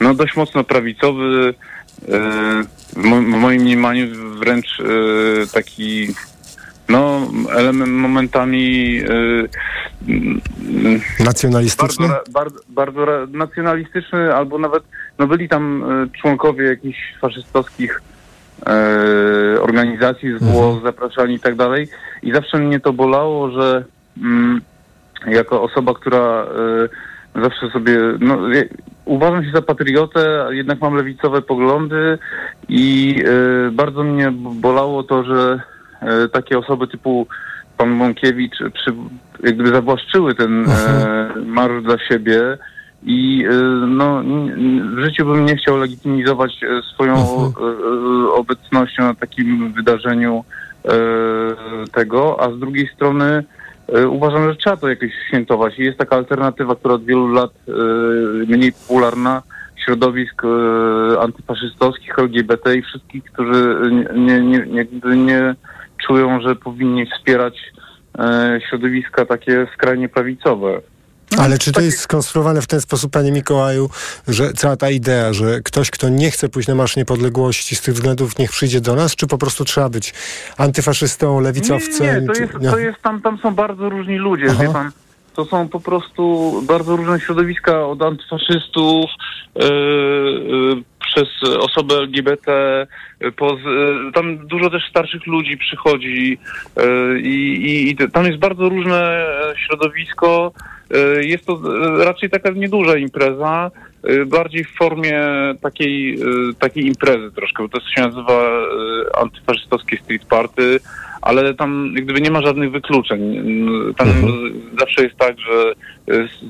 no 0.00 0.14
dość 0.14 0.36
mocno 0.36 0.64
prawicowy, 0.64 1.54
e, 2.02 2.10
w, 2.92 3.04
mo- 3.04 3.22
w 3.22 3.40
moim 3.40 3.62
mniemaniu 3.62 4.06
wręcz 4.38 4.80
e, 4.80 4.84
taki 5.52 6.08
no 6.88 7.28
element 7.56 7.92
momentami 7.92 8.98
e, 8.98 9.12
mm, 10.08 10.40
Nacjonalistyczny? 11.20 12.08
bardzo, 12.08 12.30
bardzo, 12.32 12.60
bardzo 12.68 13.06
nacjonalistyczny, 13.28 14.34
albo 14.34 14.58
nawet 14.58 14.82
no 15.18 15.26
byli 15.26 15.48
tam 15.48 15.84
członkowie 16.20 16.64
jakichś 16.64 16.98
faszystowskich 17.20 18.00
organizacji 19.60 20.38
z 20.38 20.42
Włoch, 20.42 20.82
zapraszani 20.84 21.34
i 21.34 21.40
tak 21.40 21.56
dalej. 21.56 21.88
I 22.22 22.32
zawsze 22.32 22.58
mnie 22.58 22.80
to 22.80 22.92
bolało, 22.92 23.50
że 23.50 23.84
mm, 24.22 24.60
jako 25.26 25.62
osoba, 25.62 25.94
która 25.94 26.46
e, 27.36 27.42
zawsze 27.42 27.70
sobie, 27.70 27.98
no, 28.20 28.38
uważam 29.04 29.44
się 29.44 29.50
za 29.54 29.62
patriotę, 29.62 30.44
a 30.48 30.52
jednak 30.52 30.80
mam 30.80 30.94
lewicowe 30.94 31.42
poglądy 31.42 32.18
i 32.68 33.16
e, 33.26 33.70
bardzo 33.70 34.02
mnie 34.02 34.30
bolało 34.54 35.02
to, 35.02 35.24
że 35.24 35.60
e, 36.00 36.28
takie 36.28 36.58
osoby 36.58 36.86
typu 36.88 37.26
pan 37.76 37.90
Mąkiewicz 37.90 38.56
przy, 38.74 38.92
jak 39.42 39.54
gdyby 39.54 39.68
zawłaszczyły 39.68 40.34
ten 40.34 40.64
e, 40.70 41.32
marsz 41.46 41.82
dla 41.82 41.98
siebie 41.98 42.58
i 43.04 43.44
e, 43.50 43.54
no, 43.86 44.22
w 44.96 44.98
życiu 44.98 45.26
bym 45.26 45.46
nie 45.46 45.56
chciał 45.56 45.76
legitymizować 45.76 46.60
e, 46.62 46.82
swoją 46.82 47.14
e, 47.14 47.18
e, 47.18 48.32
obecnością 48.32 49.02
na 49.02 49.14
takim 49.14 49.72
wydarzeniu 49.72 50.44
tego, 51.92 52.40
a 52.40 52.52
z 52.52 52.58
drugiej 52.58 52.88
strony 52.94 53.44
uważam, 54.08 54.48
że 54.48 54.56
trzeba 54.56 54.76
to 54.76 54.88
jakoś 54.88 55.10
świętować. 55.28 55.78
I 55.78 55.82
jest 55.82 55.98
taka 55.98 56.16
alternatywa, 56.16 56.74
która 56.74 56.94
od 56.94 57.04
wielu 57.04 57.28
lat 57.28 57.50
mniej 58.46 58.72
popularna, 58.72 59.42
środowisk 59.84 60.42
antyfaszystowskich, 61.20 62.18
LGBT 62.18 62.76
i 62.76 62.82
wszystkich, 62.82 63.24
którzy 63.24 63.76
nie, 64.14 64.40
nie, 64.40 64.66
nie, 64.66 65.16
nie 65.16 65.54
czują, 66.06 66.40
że 66.40 66.56
powinni 66.56 67.06
wspierać 67.06 67.72
środowiska 68.68 69.24
takie 69.24 69.66
skrajnie 69.74 70.08
prawicowe. 70.08 70.80
Ale 71.38 71.58
czy 71.58 71.72
to 71.72 71.80
jest 71.80 71.98
skonstruowane 71.98 72.62
w 72.62 72.66
ten 72.66 72.80
sposób, 72.80 73.12
panie 73.12 73.32
Mikołaju, 73.32 73.90
że 74.28 74.52
cała 74.52 74.76
ta 74.76 74.90
idea, 74.90 75.32
że 75.32 75.60
ktoś, 75.60 75.90
kto 75.90 76.08
nie 76.08 76.30
chce 76.30 76.48
pójść 76.48 76.68
na 76.68 76.74
Marsz 76.74 76.96
Niepodległości 76.96 77.76
z 77.76 77.80
tych 77.80 77.94
względów, 77.94 78.38
niech 78.38 78.50
przyjdzie 78.50 78.80
do 78.80 78.94
nas, 78.94 79.16
czy 79.16 79.26
po 79.26 79.38
prostu 79.38 79.64
trzeba 79.64 79.88
być 79.88 80.14
antyfaszystą, 80.56 81.40
lewicowcem? 81.40 82.06
Nie, 82.06 82.20
nie 82.20 82.26
to 82.26 82.32
jest, 82.32 82.52
to 82.70 82.78
jest 82.78 83.02
tam, 83.02 83.22
tam 83.22 83.38
są 83.38 83.54
bardzo 83.54 83.88
różni 83.88 84.16
ludzie, 84.16 84.46
Aha. 84.50 84.62
wie 84.62 84.72
pan. 84.72 84.90
To 85.34 85.44
są 85.44 85.68
po 85.68 85.80
prostu 85.80 86.52
bardzo 86.66 86.96
różne 86.96 87.20
środowiska 87.20 87.86
od 87.86 88.02
antyfaszystów 88.02 89.10
yy, 89.54 89.64
yy, 89.64 90.82
przez 91.00 91.28
osoby 91.58 91.94
LGBT, 91.94 92.86
yy, 93.20 93.32
tam 94.14 94.46
dużo 94.46 94.70
też 94.70 94.88
starszych 94.90 95.26
ludzi 95.26 95.58
przychodzi 95.58 96.38
i, 97.22 97.88
i, 97.90 98.08
tam 98.12 98.26
jest 98.26 98.38
bardzo 98.38 98.68
różne 98.68 99.26
e, 99.26 99.54
środowisko. 99.56 100.52
Jest 101.20 101.46
to 101.46 101.60
raczej 102.04 102.30
taka 102.30 102.50
nieduża 102.50 102.96
impreza, 102.96 103.70
bardziej 104.26 104.64
w 104.64 104.76
formie 104.76 105.22
takiej, 105.60 106.18
takiej 106.58 106.86
imprezy 106.86 107.30
troszkę, 107.30 107.62
bo 107.62 107.68
to 107.68 107.80
się 107.80 108.02
nazywa 108.02 108.50
antyfaszystowskie 109.14 109.96
street 109.96 110.24
party, 110.24 110.80
ale 111.24 111.54
tam 111.54 111.92
jak 111.94 112.04
gdyby 112.04 112.20
nie 112.20 112.30
ma 112.30 112.42
żadnych 112.42 112.70
wykluczeń. 112.70 113.44
Tam 113.96 114.08
zawsze 114.78 115.02
jest 115.02 115.16
tak, 115.16 115.36
że 115.40 115.72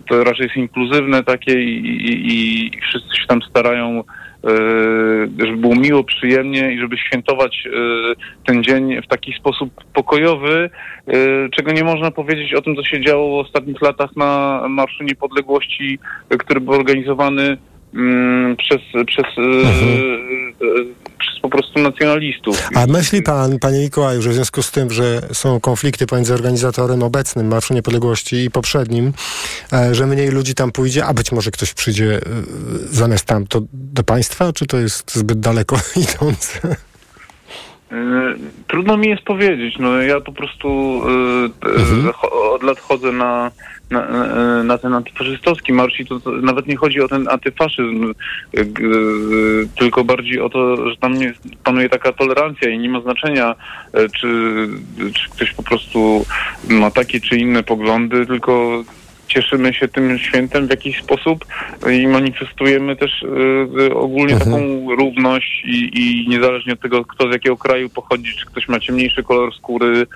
to 0.08 0.24
raczej 0.24 0.44
jest 0.44 0.56
inkluzywne 0.56 1.24
takie 1.24 1.60
i, 1.62 1.86
i, 1.86 2.32
i 2.32 2.80
wszyscy 2.80 3.16
się 3.16 3.26
tam 3.26 3.42
starają, 3.42 4.00
y, 4.00 4.04
żeby 5.38 5.56
było 5.56 5.74
miło, 5.74 6.04
przyjemnie 6.04 6.72
i 6.72 6.78
żeby 6.78 6.98
świętować 6.98 7.66
y, 7.66 7.70
ten 8.46 8.64
dzień 8.64 9.02
w 9.02 9.06
taki 9.06 9.32
sposób 9.32 9.84
pokojowy, 9.92 10.70
y, 11.08 11.48
czego 11.50 11.72
nie 11.72 11.84
można 11.84 12.10
powiedzieć 12.10 12.54
o 12.54 12.62
tym, 12.62 12.76
co 12.76 12.84
się 12.84 13.00
działo 13.00 13.42
w 13.42 13.46
ostatnich 13.46 13.82
latach 13.82 14.16
na 14.16 14.62
Marszu 14.68 15.04
Niepodległości, 15.04 15.98
który 16.38 16.60
był 16.60 16.74
organizowany 16.74 17.56
przez, 18.58 18.80
przez, 19.06 19.26
y, 19.38 19.40
y, 19.40 20.86
przez 21.18 21.40
po 21.42 21.48
prostu 21.48 21.78
nacjonalistów. 21.78 22.68
A 22.74 22.86
myśli 22.86 23.22
pan, 23.22 23.58
panie 23.58 23.78
Mikołaju, 23.78 24.22
że 24.22 24.30
w 24.30 24.34
związku 24.34 24.62
z 24.62 24.70
tym, 24.70 24.90
że 24.90 25.20
są 25.32 25.60
konflikty 25.60 26.06
pomiędzy 26.06 26.34
organizatorem 26.34 27.02
obecnym 27.02 27.48
Marszu 27.48 27.74
Niepodległości 27.74 28.36
i 28.36 28.50
poprzednim, 28.50 29.12
e, 29.72 29.94
że 29.94 30.06
mniej 30.06 30.28
ludzi 30.28 30.54
tam 30.54 30.72
pójdzie, 30.72 31.04
a 31.06 31.14
być 31.14 31.32
może 31.32 31.50
ktoś 31.50 31.74
przyjdzie 31.74 32.20
zamiast 32.84 33.26
tam, 33.26 33.46
to 33.46 33.60
do 33.72 34.02
państwa, 34.02 34.52
czy 34.52 34.66
to 34.66 34.78
jest 34.78 35.14
zbyt 35.14 35.40
daleko 35.40 35.76
idące? 36.08 36.76
Trudno 38.68 38.96
mi 38.96 39.08
jest 39.08 39.22
powiedzieć. 39.22 39.74
No, 39.78 40.02
ja 40.02 40.20
po 40.20 40.32
prostu 40.32 41.00
cho- 42.12 42.52
od 42.54 42.62
lat 42.62 42.80
chodzę 42.80 43.12
na, 43.12 43.50
na, 43.90 44.00
y, 44.60 44.64
na 44.64 44.78
ten 44.78 44.94
antyfaszystowski 44.94 45.72
marsz 45.72 46.00
i 46.00 46.06
to, 46.06 46.20
to 46.20 46.30
nawet 46.30 46.66
nie 46.66 46.76
chodzi 46.76 47.00
o 47.00 47.08
ten 47.08 47.28
antyfaszyzm, 47.28 48.14
y, 48.58 48.64
g- 48.64 48.84
y, 48.86 49.68
tylko 49.78 50.04
bardziej 50.04 50.40
o 50.40 50.48
to, 50.48 50.90
że 50.90 50.96
tam 50.96 51.14
jest, 51.14 51.40
panuje 51.64 51.88
taka 51.88 52.12
tolerancja 52.12 52.68
i 52.70 52.78
nie 52.78 52.88
ma 52.88 53.00
znaczenia, 53.00 53.54
y, 53.98 54.08
czy, 54.20 54.28
czy 55.14 55.30
ktoś 55.30 55.52
po 55.52 55.62
prostu 55.62 56.26
ma 56.68 56.90
takie 56.90 57.20
czy 57.20 57.36
inne 57.36 57.62
poglądy, 57.62 58.26
tylko 58.26 58.84
cieszymy 59.28 59.74
się 59.74 59.88
tym 59.88 60.18
świętem 60.18 60.66
w 60.66 60.70
jakiś 60.70 60.98
sposób 61.02 61.44
i 61.92 62.06
manifestujemy 62.06 62.96
też 62.96 63.22
y, 63.22 63.94
ogólnie 63.94 64.38
taką 64.38 64.88
równość 64.96 65.62
i, 65.64 65.90
i 65.94 66.28
niezależnie 66.28 66.72
od 66.72 66.80
tego, 66.80 67.04
kto 67.04 67.28
z 67.28 67.32
jakiego 67.32 67.56
kraju 67.56 67.88
pochodzi, 67.88 68.34
czy 68.36 68.46
ktoś 68.46 68.68
ma 68.68 68.80
ciemniejszy 68.80 69.22
kolor 69.22 69.54
skóry, 69.54 69.86
y, 69.86 70.06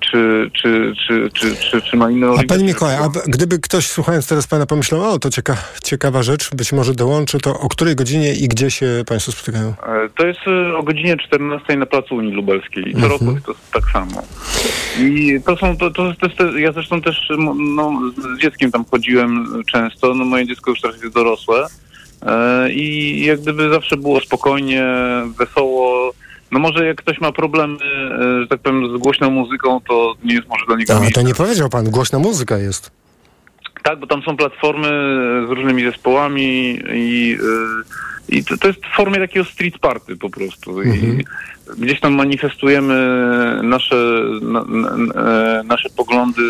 czy, 0.00 0.50
czy, 0.62 0.92
czy, 1.06 1.30
czy, 1.34 1.56
czy, 1.56 1.82
czy 1.82 1.96
ma 1.96 2.10
inne 2.10 2.26
A 2.26 2.42
panie 2.48 2.64
Mikołaj, 2.64 2.94
a 2.96 3.08
gdyby 3.26 3.58
ktoś 3.58 3.86
słuchając 3.86 4.28
teraz 4.28 4.46
pana 4.46 4.66
pomyślał, 4.66 5.02
o 5.02 5.18
to 5.18 5.30
cieka 5.30 5.56
ciekawa 5.84 6.22
rzecz, 6.22 6.54
być 6.54 6.72
może 6.72 6.94
dołączy, 6.94 7.38
to 7.38 7.60
o 7.60 7.68
której 7.68 7.96
godzinie 7.96 8.34
i 8.34 8.48
gdzie 8.48 8.70
się 8.70 8.86
państwo 9.06 9.32
spotykają? 9.32 9.68
E, 9.68 10.08
To 10.16 10.26
jest 10.26 10.40
e, 10.46 10.76
o 10.76 10.82
godzinie 10.82 11.16
14 11.16 11.76
na 11.76 11.86
Placu 11.86 12.14
Unii 12.14 12.32
Lubelskiej. 12.32 12.94
Co 13.00 13.08
roku 13.08 13.24
jest 13.24 13.46
to 13.46 13.54
tak 13.72 13.84
samo. 13.92 14.22
I 15.00 15.40
to 15.46 15.56
są, 15.56 15.76
to, 15.76 15.90
to, 15.90 16.12
to, 16.36 16.58
ja 16.58 16.72
zresztą 16.72 17.02
też 17.02 17.28
no, 17.58 18.00
z 18.36 18.40
dzieckiem 18.40 18.70
tam 18.70 18.84
chodziłem 18.90 19.62
często, 19.72 20.14
no 20.14 20.24
moje 20.24 20.46
dziecko 20.46 20.70
już 20.70 20.80
teraz 20.80 21.02
jest 21.02 21.14
dorosłe 21.14 21.66
e, 22.22 22.72
i 22.72 23.24
jak 23.24 23.40
gdyby 23.40 23.70
zawsze 23.70 23.96
było 23.96 24.20
spokojnie, 24.20 24.84
wesoło. 25.38 26.12
No 26.52 26.58
może 26.58 26.86
jak 26.86 26.96
ktoś 26.96 27.20
ma 27.20 27.32
problemy, 27.32 27.74
e, 27.84 28.40
że 28.40 28.46
tak 28.48 28.60
powiem, 28.60 28.96
z 28.98 29.00
głośną 29.00 29.30
muzyką, 29.30 29.80
to 29.88 30.14
nie 30.24 30.34
jest 30.34 30.48
może 30.48 30.66
dla 30.66 30.76
niego 30.76 30.96
A 30.96 31.00
miejsce. 31.00 31.20
to 31.20 31.26
nie 31.26 31.34
powiedział 31.34 31.68
pan, 31.68 31.90
głośna 31.90 32.18
muzyka 32.18 32.58
jest. 32.58 32.90
Tak, 33.82 33.98
bo 34.00 34.06
tam 34.06 34.22
są 34.22 34.36
platformy 34.36 34.88
z 35.48 35.50
różnymi 35.50 35.82
zespołami 35.84 36.78
i, 36.94 37.36
y, 37.40 38.09
i 38.30 38.44
to, 38.44 38.56
to 38.56 38.68
jest 38.68 38.80
w 38.80 38.96
formie 38.96 39.18
takiego 39.18 39.44
street 39.44 39.78
party 39.78 40.16
po 40.16 40.30
prostu. 40.30 40.82
I 40.82 41.24
gdzieś 41.78 42.00
tam 42.00 42.14
manifestujemy 42.14 42.94
nasze, 43.62 44.22
na, 44.42 44.64
na, 44.64 44.88
e, 44.88 45.62
nasze 45.64 45.90
poglądy 45.96 46.42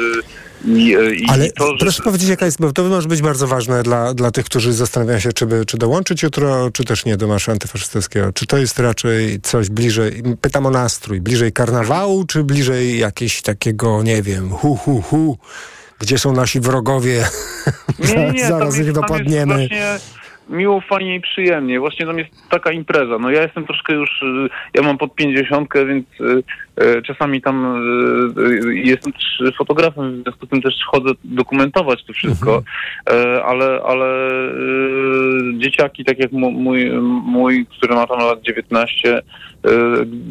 i, 0.64 0.97
e, 0.97 1.14
i 1.14 1.26
Ale 1.28 1.51
to, 1.51 1.66
że... 1.66 1.78
proszę 1.78 2.03
powiedzieć, 2.03 2.28
jaka 2.28 2.45
jest, 2.45 2.61
bo 2.61 2.72
to 2.72 2.83
może 2.83 3.09
być 3.09 3.22
bardzo 3.22 3.47
ważne 3.47 3.83
dla, 3.83 4.14
dla 4.14 4.31
tych, 4.31 4.45
którzy 4.45 4.72
zastanawiają 4.72 5.20
się, 5.20 5.33
czy, 5.33 5.47
by, 5.47 5.66
czy 5.66 5.78
dołączyć 5.78 6.22
jutro, 6.22 6.70
czy 6.70 6.85
też 6.85 7.05
nie 7.05 7.16
do 7.16 7.28
marszu 7.28 7.51
antyfaszystowskiego. 7.51 8.33
Czy 8.33 8.47
to 8.47 8.59
jest 8.59 8.78
raczej 8.78 9.41
coś 9.41 9.68
bliżej, 9.68 10.22
pytam 10.41 10.66
o 10.66 10.70
nastrój, 10.70 11.20
bliżej 11.20 11.53
karnawału, 11.53 12.24
czy 12.24 12.45
bliżej 12.45 12.99
jakiegoś 12.99 13.43
takiego, 13.43 14.03
nie 14.03 14.22
wiem, 14.22 14.51
hu, 14.51 14.76
hu, 14.76 15.03
hu, 15.03 15.39
gdzie 15.99 16.18
są 16.18 16.33
nasi 16.33 16.61
wrogowie, 16.61 17.24
Nie, 17.99 18.33
nie, 18.33 18.49
zaraz 18.49 18.78
ich 18.78 18.93
dopadniemy. 18.93 19.55
właśnie 19.55 19.99
miło, 20.51 20.80
fajnie 20.80 21.14
i 21.14 21.20
przyjemnie. 21.20 21.80
Właśnie 21.80 22.07
tam 22.07 22.18
jest 22.18 22.30
taka 22.51 22.72
impreza. 22.72 23.18
No 23.18 23.30
ja 23.30 23.42
jestem 23.42 23.66
troszkę 23.66 23.94
już, 23.94 24.22
y, 24.22 24.48
ja 24.74 24.82
mam 24.82 24.98
pod 24.98 25.14
pięćdziesiątkę, 25.14 25.86
więc 25.86 26.07
y, 26.20 26.42
czasami 27.07 27.43
tam 27.43 27.77
y, 28.39 28.41
y, 28.41 28.75
jestem 28.75 29.12
fotografem, 29.59 30.21
w 30.21 30.23
związku 30.23 30.47
z 30.47 30.49
tym 30.49 30.62
też 30.62 30.75
chodzę 30.87 31.11
dokumentować 31.25 32.05
to 32.05 32.12
wszystko, 32.12 32.62
E, 33.11 33.45
ale, 33.45 33.83
ale 33.83 34.31
dzieciaki, 35.59 36.05
tak 36.05 36.18
jak 36.18 36.33
mój, 36.33 36.91
mój, 37.25 37.66
który 37.66 37.95
ma 37.95 38.07
tam 38.07 38.18
lat 38.18 38.43
19, 38.43 39.18
y, 39.18 39.23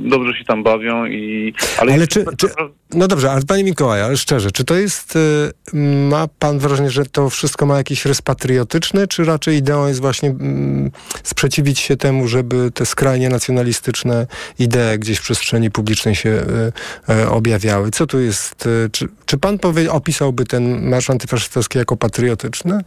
dobrze 0.10 0.34
się 0.38 0.46
tam 0.46 0.64
bawią 0.64 1.06
i... 1.06 1.54
Ale, 1.80 1.94
Ale 1.94 2.08
czy, 2.08 2.26
czy, 2.38 2.48
no 2.94 3.08
dobrze, 3.08 3.32
ale 3.32 3.42
panie 3.48 3.64
Mikołaj, 3.64 4.02
ale 4.02 4.18
szczerze, 4.18 4.52
czy 4.52 4.64
to 4.64 4.76
jest, 4.76 5.16
y, 5.16 5.78
ma 6.10 6.28
pan 6.40 6.60
wrażenie, 6.60 6.90
że 6.90 7.06
to 7.06 7.30
wszystko 7.30 7.66
ma 7.66 7.78
jakiś 7.78 8.06
rys 8.06 8.22
patriotyczny, 8.22 9.08
czy 9.08 9.24
raczej 9.24 9.56
ideą 9.56 9.88
jest 9.88 10.02
właśnie 10.02 10.30
mm, 10.30 10.92
sprzeciwić 11.24 11.80
się 11.80 11.98
temu, 11.98 12.28
żeby 12.28 12.72
te 12.72 12.86
skrajnie 12.86 13.30
nacjonalistyczne 13.30 14.28
idee 14.60 15.00
gdzieś 15.00 15.18
w 15.18 15.22
przestrzeni 15.22 15.72
publicznej 15.72 16.16
się 16.16 16.29
y, 16.30 17.14
y, 17.14 17.30
objawiały? 17.30 17.92
Co 17.92 18.08
tu 18.08 18.20
jest, 18.20 18.66
y, 18.66 18.90
czy, 18.92 19.08
czy 19.26 19.38
pan 19.38 19.60
powie, 19.60 19.92
opisałby 19.92 20.46
ten 20.46 20.90
marsz 20.90 21.10
antyfaszystowski 21.10 21.78
jako 21.78 21.98
patriotyczny? 21.98 22.80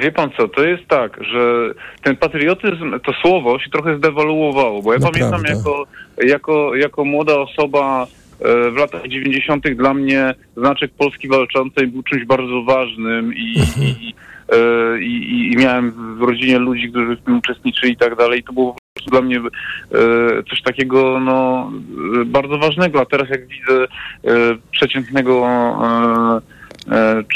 Wie 0.00 0.12
pan 0.12 0.30
co, 0.36 0.48
to 0.48 0.64
jest 0.64 0.86
tak, 0.88 1.24
że 1.24 1.70
ten 2.02 2.16
patriotyzm, 2.16 3.00
to 3.00 3.12
słowo 3.12 3.58
się 3.58 3.70
trochę 3.70 3.98
zdewaluowało, 3.98 4.82
bo 4.82 4.92
ja 4.92 4.98
Naprawdę. 4.98 5.20
pamiętam 5.20 5.56
jako, 5.56 5.86
jako, 6.26 6.76
jako 6.76 7.04
młoda 7.04 7.38
osoba 7.38 8.06
e, 8.40 8.70
w 8.70 8.76
latach 8.76 9.08
90. 9.08 9.68
dla 9.68 9.94
mnie 9.94 10.34
znaczek 10.56 10.90
Polski 10.98 11.28
Walczącej 11.28 11.86
był 11.86 12.02
czymś 12.02 12.24
bardzo 12.24 12.62
ważnym 12.62 13.34
i, 13.34 13.54
i, 13.80 14.14
e, 14.48 15.00
i, 15.00 15.52
i 15.52 15.56
miałem 15.56 16.16
w 16.18 16.22
rodzinie 16.22 16.58
ludzi, 16.58 16.90
którzy 16.90 17.16
w 17.16 17.24
tym 17.24 17.38
uczestniczyli 17.38 17.92
i 17.92 17.96
tak 17.96 18.16
dalej. 18.16 18.42
To 18.42 18.52
było 18.52 18.76
prostu 19.00 19.10
dla 19.10 19.20
mnie 19.20 19.38
e, 19.38 20.42
coś 20.50 20.62
takiego 20.62 21.20
no, 21.20 21.70
e, 22.20 22.24
bardzo 22.24 22.58
ważnego, 22.58 23.00
a 23.00 23.06
teraz 23.06 23.28
jak 23.28 23.46
widzę 23.46 23.84
e, 23.84 23.88
przeciętnego 24.70 25.46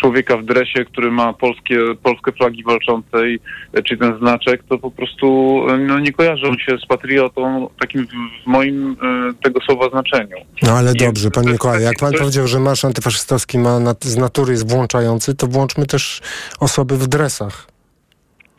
człowieka 0.00 0.36
w 0.36 0.44
dresie, 0.44 0.84
który 0.84 1.10
ma 1.10 1.32
polskie, 1.32 1.78
polskie 2.02 2.32
flagi 2.32 2.64
walczącej, 2.64 3.40
czy 3.84 3.96
ten 3.96 4.18
znaczek, 4.18 4.62
to 4.68 4.78
po 4.78 4.90
prostu 4.90 5.58
no, 5.86 5.98
nie 5.98 6.12
kojarzą 6.12 6.58
się 6.58 6.78
z 6.78 6.86
patriotą 6.86 7.68
takim 7.80 8.06
w, 8.06 8.46
moim 8.46 8.96
tego 9.42 9.60
słowa 9.60 9.90
znaczeniu. 9.90 10.36
No 10.62 10.72
ale 10.72 10.92
I 10.92 10.96
dobrze, 10.96 11.30
panie 11.30 11.52
Mikołaj, 11.52 11.82
jak 11.82 11.98
pan 11.98 12.12
jest- 12.12 12.20
powiedział, 12.20 12.46
że 12.46 12.60
marsz 12.60 12.84
antyfaszystowski 12.84 13.58
ma 13.58 13.78
z 14.00 14.16
natury 14.16 14.52
jest 14.52 14.70
włączający, 14.70 15.34
to 15.34 15.46
włączmy 15.46 15.86
też 15.86 16.20
osoby 16.60 16.98
w 16.98 17.06
dresach. 17.08 17.73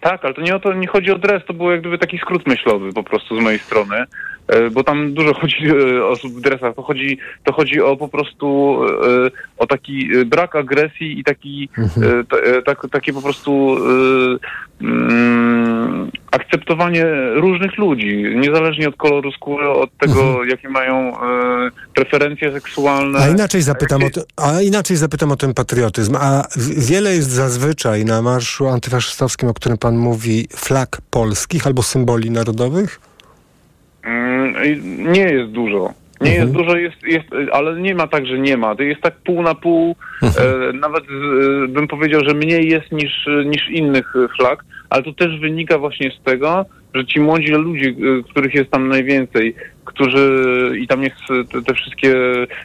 Tak, 0.05 0.25
ale 0.25 0.33
to 0.33 0.41
nie 0.41 0.55
o 0.55 0.59
to 0.59 0.73
nie 0.73 0.87
chodzi 0.87 1.11
o 1.11 1.17
dres, 1.17 1.45
to 1.45 1.53
był 1.53 1.71
jak 1.71 1.81
gdyby 1.81 1.97
taki 1.97 2.17
skrót 2.17 2.47
myślowy 2.47 2.93
po 2.93 3.03
prostu 3.03 3.39
z 3.39 3.43
mojej 3.43 3.59
strony. 3.59 4.05
E, 4.47 4.69
bo 4.69 4.83
tam 4.83 5.13
dużo 5.13 5.33
chodzi 5.33 5.57
e, 5.67 6.05
osób 6.05 6.33
w 6.33 6.41
dresach, 6.41 6.75
to 6.75 6.81
chodzi, 6.83 7.17
to 7.43 7.53
chodzi 7.53 7.81
o 7.81 7.97
po 7.97 8.07
prostu 8.07 8.79
e, 9.27 9.31
o 9.57 9.67
taki 9.67 10.09
brak 10.25 10.55
agresji 10.55 11.19
i 11.19 11.23
taki 11.23 11.69
ta, 12.29 12.37
e, 12.37 12.61
tak, 12.61 12.87
takie 12.91 13.13
po 13.13 13.21
prostu 13.21 13.77
mm, 14.81 16.11
akceptowanie 16.31 17.05
różnych 17.35 17.77
ludzi, 17.77 18.23
niezależnie 18.35 18.89
od 18.89 18.95
koloru 18.95 19.31
skóry, 19.31 19.69
od 19.69 19.97
tego, 19.97 20.43
jakie 20.43 20.69
mają 20.69 21.13
preferencje 21.95 22.51
seksualne. 22.51 23.19
A 23.19 23.27
inaczej 23.29 23.61
zapytam, 23.61 24.03
o, 24.03 24.09
to- 24.09 24.21
a 24.37 24.61
inaczej 24.61 24.97
zapytam 24.97 25.31
o 25.31 25.35
ten 25.35 25.53
patriotyzm. 25.53 26.15
A 26.15 26.43
wiele 26.77 27.15
jest 27.15 27.29
zazwyczaj 27.29 28.05
na 28.05 28.21
marszu 28.21 28.67
antyfaszystowskim, 28.67 29.49
o 29.49 29.53
którym 29.53 29.77
pan 29.77 29.97
mówi, 29.97 30.47
flag 30.55 30.97
polskich 31.09 31.67
albo 31.67 31.83
symboli 31.83 32.31
narodowych? 32.31 32.99
Mm, 34.05 34.53
Nie 35.11 35.21
jest 35.23 35.51
dużo. 35.51 35.93
Nie 36.21 36.33
jest 36.33 36.51
dużo, 36.51 36.75
jest, 36.77 37.03
jest, 37.03 37.25
ale 37.51 37.81
nie 37.81 37.95
ma 37.95 38.07
tak, 38.07 38.25
że 38.25 38.39
nie 38.39 38.57
ma. 38.57 38.75
To 38.75 38.83
jest 38.83 39.01
tak 39.01 39.15
pół 39.15 39.41
na 39.41 39.55
pół. 39.55 39.95
E, 40.21 40.73
nawet 40.73 41.03
e, 41.03 41.67
bym 41.67 41.87
powiedział, 41.87 42.21
że 42.27 42.33
mniej 42.33 42.69
jest 42.69 42.91
niż, 42.91 43.27
niż 43.45 43.69
innych 43.69 44.13
e, 44.15 44.27
flag, 44.37 44.63
ale 44.89 45.03
to 45.03 45.13
też 45.13 45.39
wynika 45.39 45.77
właśnie 45.77 46.11
z 46.11 46.23
tego, 46.23 46.65
że 46.93 47.05
ci 47.05 47.19
młodzi 47.19 47.51
ludzie, 47.51 47.89
e, 47.89 47.93
których 48.29 48.53
jest 48.53 48.71
tam 48.71 48.87
najwięcej, 48.87 49.55
którzy 49.85 50.71
i 50.79 50.87
tam 50.87 51.03
jest 51.03 51.15
e, 51.29 51.43
te, 51.53 51.61
te 51.61 51.73
wszystkie 51.73 52.15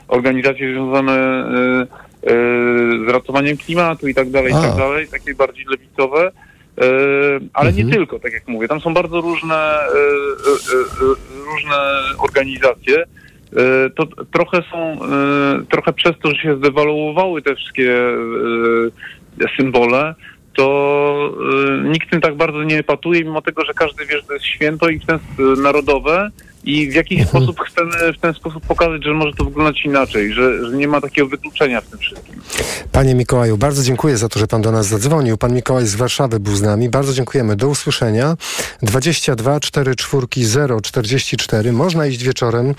organizacje 0.08 0.72
związane 0.72 1.12
e, 1.12 1.46
e, 1.80 1.86
z 3.06 3.08
ratowaniem 3.12 3.56
klimatu 3.56 4.08
i 4.08 4.14
tak 4.14 4.30
dalej, 4.30 4.50
i 4.52 4.54
tak 4.54 4.72
A. 4.74 4.76
dalej, 4.76 5.06
takie 5.12 5.34
bardziej 5.34 5.64
lewicowe. 5.70 6.30
E, 6.80 6.84
ale 7.54 7.72
nie 7.72 7.84
tylko, 7.84 8.18
tak 8.18 8.32
jak 8.32 8.48
mówię. 8.48 8.68
Tam 8.68 8.80
są 8.80 8.94
bardzo 8.94 9.20
różne, 9.20 9.54
e, 9.54 9.88
e, 9.88 11.14
różne 11.52 11.76
organizacje. 12.18 13.04
To 13.96 14.06
trochę 14.32 14.62
są, 14.70 14.98
trochę 15.68 15.92
przez 15.92 16.12
to, 16.22 16.30
że 16.30 16.42
się 16.42 16.56
zdewaluowały 16.56 17.42
te 17.42 17.54
wszystkie 17.54 17.96
symbole, 19.56 20.14
to 20.56 21.34
nikt 21.84 22.10
tym 22.10 22.20
tak 22.20 22.36
bardzo 22.36 22.62
nie 22.62 22.78
epatuje, 22.78 23.24
mimo 23.24 23.42
tego, 23.42 23.64
że 23.64 23.74
każdy 23.74 24.06
wie, 24.06 24.16
że 24.16 24.22
to 24.22 24.32
jest 24.32 24.44
święto 24.44 24.88
i 24.88 24.98
w 24.98 25.06
ten 25.06 25.18
narodowe 25.62 26.30
i 26.64 26.90
w 26.90 26.94
jakiś 26.94 27.26
sposób 27.26 27.60
chcemy 27.60 28.12
w 28.12 28.18
ten 28.20 28.34
sposób 28.34 28.66
pokazać, 28.66 29.04
że 29.04 29.14
może 29.14 29.32
to 29.32 29.44
wyglądać 29.44 29.84
inaczej, 29.84 30.32
że, 30.32 30.70
że 30.70 30.76
nie 30.76 30.88
ma 30.88 31.00
takiego 31.00 31.28
wykluczenia 31.28 31.80
w 31.80 31.86
tym 31.86 31.98
wszystkim. 31.98 32.40
Panie 32.92 33.14
Mikołaju, 33.14 33.56
bardzo 33.56 33.82
dziękuję 33.82 34.16
za 34.16 34.28
to, 34.28 34.38
że 34.38 34.46
pan 34.46 34.62
do 34.62 34.72
nas 34.72 34.86
zadzwonił. 34.86 35.36
Pan 35.36 35.54
Mikołaj 35.54 35.86
z 35.86 35.94
Warszawy 35.94 36.40
był 36.40 36.56
z 36.56 36.62
nami. 36.62 36.88
Bardzo 36.88 37.12
dziękujemy. 37.12 37.56
Do 37.56 37.68
usłyszenia. 37.68 38.36
22 38.82 39.60
44 39.60 40.26
0 40.36 40.80
44. 40.80 41.72
Można 41.72 42.06
iść 42.06 42.22
wieczorem, 42.22 42.74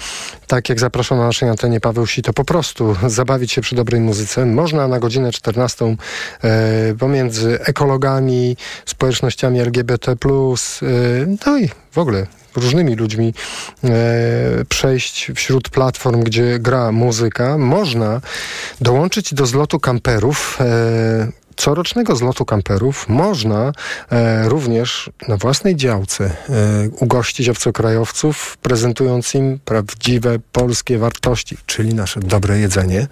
tak 0.47 0.69
jak 0.69 0.79
zapraszał 0.79 1.17
na 1.17 1.25
naszej 1.25 1.49
antenie 1.49 1.79
Paweł 1.79 2.07
Sito, 2.07 2.33
po 2.33 2.45
prostu 2.45 2.95
zabawić 3.07 3.51
się 3.51 3.61
przy 3.61 3.75
dobrej 3.75 4.01
muzyce. 4.01 4.45
Można 4.45 4.87
na 4.87 4.99
godzinę 4.99 5.31
14 5.31 5.95
e, 6.43 6.95
pomiędzy 6.99 7.59
ekologami, 7.61 8.57
społecznościami 8.85 9.59
LGBT+, 9.59 10.11
e, 10.11 10.15
no 11.45 11.59
i 11.59 11.69
w 11.91 11.97
ogóle 11.97 12.40
różnymi 12.55 12.95
ludźmi 12.95 13.33
e, 13.83 13.89
przejść 14.69 15.31
wśród 15.35 15.69
platform, 15.69 16.23
gdzie 16.23 16.59
gra 16.59 16.91
muzyka. 16.91 17.57
Można 17.57 18.21
dołączyć 18.81 19.33
do 19.33 19.45
zlotu 19.45 19.79
kamperów. 19.79 20.59
Corocznego 21.63 22.15
zlotu 22.15 22.45
kamperów 22.45 23.09
można 23.09 23.71
e, 24.11 24.49
również 24.49 25.09
na 25.27 25.37
własnej 25.37 25.75
działce 25.75 26.25
e, 26.25 26.89
ugościć 26.99 27.49
obcokrajowców, 27.49 28.57
prezentując 28.61 29.35
im 29.35 29.59
prawdziwe 29.65 30.39
polskie 30.51 30.97
wartości, 30.97 31.57
czyli 31.65 31.93
nasze 31.93 32.19
dobre 32.19 32.59
jedzenie. 32.59 33.07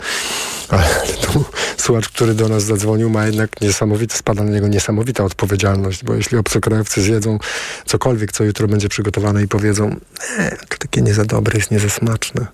Ale 0.69 0.87
tu 1.21 1.45
słuchacz, 1.77 2.09
który 2.09 2.33
do 2.33 2.49
nas 2.49 2.63
zadzwonił, 2.63 3.09
ma 3.09 3.25
jednak 3.25 3.61
niesamowite, 3.61 4.17
spada 4.17 4.43
na 4.43 4.51
niego 4.51 4.67
niesamowita 4.67 5.23
odpowiedzialność, 5.23 6.03
bo 6.03 6.13
jeśli 6.13 6.37
obcokrajowcy 6.37 7.01
zjedzą 7.01 7.39
cokolwiek, 7.85 8.31
co 8.31 8.43
jutro 8.43 8.67
będzie 8.67 8.89
przygotowane 8.89 9.43
i 9.43 9.47
powiedzą, 9.47 9.95
e, 10.37 10.57
to 10.69 10.77
takie 10.77 11.01
nie 11.01 11.13
za 11.13 11.25
dobre, 11.25 11.57
jest 11.57 11.71
nie 11.71 11.79
za 11.79 11.89
smaczne 11.89 12.47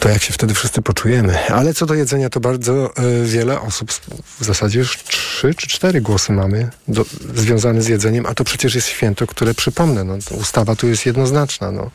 to 0.00 0.08
jak 0.08 0.22
się 0.22 0.32
wtedy 0.32 0.54
wszyscy 0.54 0.82
poczujemy. 0.82 1.48
Ale 1.48 1.74
co 1.74 1.86
do 1.86 1.94
jedzenia, 1.94 2.30
to 2.30 2.40
bardzo 2.40 2.96
e, 2.96 3.24
wiele 3.24 3.60
osób, 3.60 3.92
w 4.40 4.44
zasadzie 4.44 4.78
już 4.78 4.98
trzy 4.98 5.54
czy 5.54 5.66
cztery 5.66 6.00
głosy 6.00 6.32
mamy 6.32 6.70
do, 6.88 7.04
związane 7.34 7.82
z 7.82 7.88
jedzeniem, 7.88 8.26
a 8.26 8.34
to 8.34 8.44
przecież 8.44 8.74
jest 8.74 8.86
święto, 8.86 9.26
które 9.26 9.54
przypomnę, 9.54 10.04
no, 10.04 10.14
ustawa 10.40 10.76
tu 10.76 10.88
jest 10.88 11.06
jednoznaczna. 11.06 11.72
No. 11.72 11.90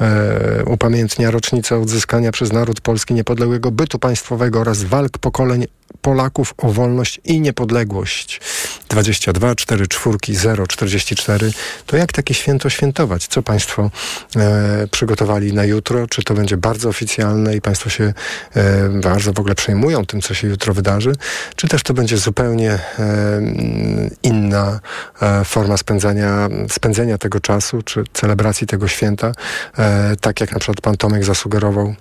E, 0.00 0.64
upamiętnia 0.66 1.30
rocznicę 1.30 1.78
odzyskania 1.78 2.32
przez 2.32 2.52
naród 2.52 2.80
polski 2.80 3.14
niepodległego 3.14 3.70
bytu 3.70 3.98
państwowego 3.98 4.60
oraz 4.60 4.82
walk 4.82 5.18
pokoleń 5.18 5.66
Polaków 6.02 6.54
o 6.58 6.72
wolność 6.72 7.20
i 7.24 7.40
niepodległość. 7.40 8.40
22 8.88 9.54
4 9.54 9.86
4 9.88 10.18
0 10.28 10.66
44. 10.66 11.52
To 11.86 11.96
jak 11.96 12.12
takie 12.12 12.34
święto 12.34 12.70
świętować? 12.70 13.26
Co 13.26 13.42
Państwo 13.42 13.90
e, 14.36 14.88
przygotowali 14.90 15.52
na 15.52 15.64
jutro? 15.64 16.06
Czy 16.06 16.22
to 16.22 16.34
będzie 16.34 16.56
bardzo 16.56 16.88
oficjalne 16.88 17.56
i 17.56 17.60
Państwo 17.60 17.90
się 17.90 18.14
e, 18.54 18.88
bardzo 18.88 19.32
w 19.32 19.38
ogóle 19.38 19.54
przejmują 19.54 20.06
tym, 20.06 20.20
co 20.20 20.34
się 20.34 20.48
jutro 20.48 20.74
wydarzy? 20.74 21.12
Czy 21.56 21.68
też 21.68 21.82
to 21.82 21.94
będzie 21.94 22.16
zupełnie 22.16 22.70
e, 22.70 22.80
inna 24.22 24.80
e, 25.22 25.44
forma 25.44 25.76
spędzania, 25.76 26.48
spędzenia 26.70 27.18
tego 27.18 27.40
czasu, 27.40 27.82
czy 27.82 28.04
celebracji 28.12 28.66
tego 28.66 28.88
święta? 28.88 29.32
E, 29.78 30.16
tak 30.20 30.40
jak 30.40 30.52
na 30.52 30.58
przykład 30.58 30.80
Pan 30.80 30.96
Tomek 30.96 31.24
zasugerował 31.24 31.94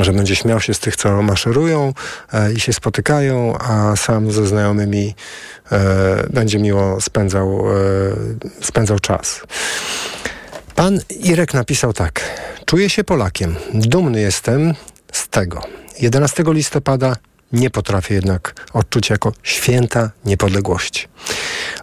że 0.00 0.12
będzie 0.12 0.36
śmiał 0.36 0.60
się 0.60 0.74
z 0.74 0.78
tych, 0.78 0.96
co 0.96 1.22
maszerują 1.22 1.92
e, 2.32 2.52
i 2.52 2.60
się 2.60 2.72
spotykają, 2.72 3.58
a 3.58 3.96
sam 3.96 4.32
ze 4.32 4.46
znajomymi 4.46 5.14
e, 5.72 6.26
będzie 6.30 6.58
miło 6.58 7.00
spędzał, 7.00 7.64
e, 7.70 7.74
spędzał 8.62 8.98
czas. 8.98 9.40
Pan 10.74 11.00
Irek 11.10 11.54
napisał 11.54 11.92
tak. 11.92 12.20
Czuję 12.64 12.90
się 12.90 13.04
Polakiem. 13.04 13.56
Dumny 13.74 14.20
jestem 14.20 14.74
z 15.12 15.28
tego. 15.28 15.62
11 16.00 16.44
listopada 16.46 17.16
nie 17.52 17.70
potrafię 17.70 18.14
jednak 18.14 18.66
odczuć 18.72 19.10
jako 19.10 19.32
święta 19.42 20.10
niepodległości. 20.24 21.08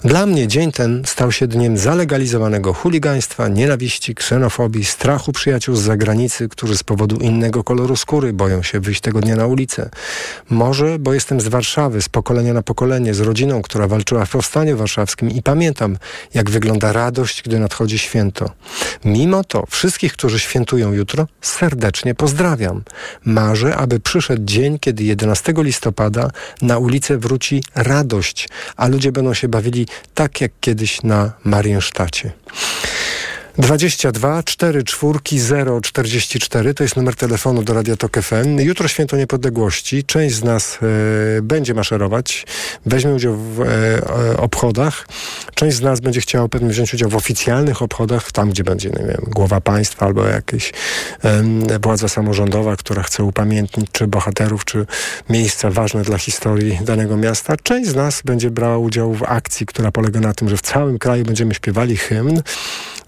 Dla 0.03 0.25
mnie 0.25 0.47
dzień 0.47 0.71
ten 0.71 1.03
stał 1.05 1.31
się 1.31 1.47
dniem 1.47 1.77
zalegalizowanego 1.77 2.73
chuligaństwa, 2.73 3.47
nienawiści, 3.47 4.15
ksenofobii, 4.15 4.85
strachu 4.85 5.31
przyjaciół 5.31 5.75
z 5.75 5.81
zagranicy, 5.81 6.49
którzy 6.49 6.77
z 6.77 6.83
powodu 6.83 7.15
innego 7.15 7.63
koloru 7.63 7.95
skóry 7.95 8.33
boją 8.33 8.63
się 8.63 8.79
wyjść 8.79 9.01
tego 9.01 9.21
dnia 9.21 9.35
na 9.35 9.47
ulicę. 9.47 9.89
Może, 10.49 10.99
bo 10.99 11.13
jestem 11.13 11.41
z 11.41 11.47
Warszawy, 11.47 12.01
z 12.01 12.09
pokolenia 12.09 12.53
na 12.53 12.61
pokolenie, 12.61 13.13
z 13.13 13.19
rodziną, 13.19 13.61
która 13.61 13.87
walczyła 13.87 14.25
w 14.25 14.29
powstaniu 14.29 14.77
warszawskim 14.77 15.31
i 15.31 15.41
pamiętam, 15.41 15.97
jak 16.33 16.49
wygląda 16.49 16.93
radość, 16.93 17.41
gdy 17.41 17.59
nadchodzi 17.59 17.99
święto. 17.99 18.49
Mimo 19.05 19.43
to 19.43 19.65
wszystkich, 19.69 20.13
którzy 20.13 20.39
świętują 20.39 20.93
jutro, 20.93 21.27
serdecznie 21.41 22.15
pozdrawiam. 22.15 22.83
Marzę, 23.25 23.75
aby 23.75 23.99
przyszedł 23.99 24.45
dzień, 24.45 24.79
kiedy 24.79 25.03
11 25.03 25.52
listopada 25.61 26.29
na 26.61 26.77
ulicę 26.77 27.17
wróci 27.17 27.63
radość, 27.75 28.49
a 28.77 28.87
ludzie 28.87 29.11
będą 29.11 29.33
się 29.33 29.47
bawili 29.47 29.87
tak 30.13 30.41
jak 30.41 30.51
kiedyś 30.59 31.03
na 31.03 31.31
Mariensztacie. 31.43 32.31
22 33.57 34.43
4 34.43 34.83
4 34.83 35.19
0 35.39 35.81
44 35.81 36.73
to 36.73 36.83
jest 36.83 36.95
numer 36.95 37.15
telefonu 37.15 37.63
do 37.63 37.73
Radia 37.73 37.97
Tok 37.97 38.21
FM. 38.21 38.59
Jutro 38.59 38.87
Święto 38.87 39.17
Niepodległości. 39.17 40.03
Część 40.03 40.35
z 40.35 40.43
nas 40.43 40.79
e, 41.37 41.41
będzie 41.41 41.73
maszerować, 41.73 42.45
weźmie 42.85 43.13
udział 43.13 43.35
w 43.35 43.61
e, 43.61 43.65
e, 43.65 44.37
obchodach. 44.37 45.07
Część 45.55 45.77
z 45.77 45.81
nas 45.81 45.99
będzie 45.99 46.21
chciała 46.21 46.49
pewnie 46.49 46.69
wziąć 46.69 46.93
udział 46.93 47.09
w 47.09 47.15
oficjalnych 47.15 47.81
obchodach, 47.81 48.31
tam 48.31 48.49
gdzie 48.49 48.63
będzie, 48.63 48.89
nie 48.89 49.05
wiem, 49.07 49.21
głowa 49.27 49.61
państwa 49.61 50.05
albo 50.05 50.25
jakaś 50.25 50.73
władza 51.81 52.07
samorządowa, 52.07 52.75
która 52.75 53.03
chce 53.03 53.23
upamiętnić 53.23 53.87
czy 53.91 54.07
bohaterów, 54.07 54.65
czy 54.65 54.85
miejsca 55.29 55.69
ważne 55.69 56.01
dla 56.01 56.17
historii 56.17 56.79
danego 56.81 57.17
miasta. 57.17 57.57
Część 57.63 57.89
z 57.89 57.95
nas 57.95 58.21
będzie 58.25 58.51
brała 58.51 58.77
udział 58.77 59.13
w 59.13 59.23
akcji, 59.23 59.65
która 59.65 59.91
polega 59.91 60.19
na 60.19 60.33
tym, 60.33 60.49
że 60.49 60.57
w 60.57 60.61
całym 60.61 60.99
kraju 60.99 61.25
będziemy 61.25 61.53
śpiewali 61.53 61.97
hymn. 61.97 62.41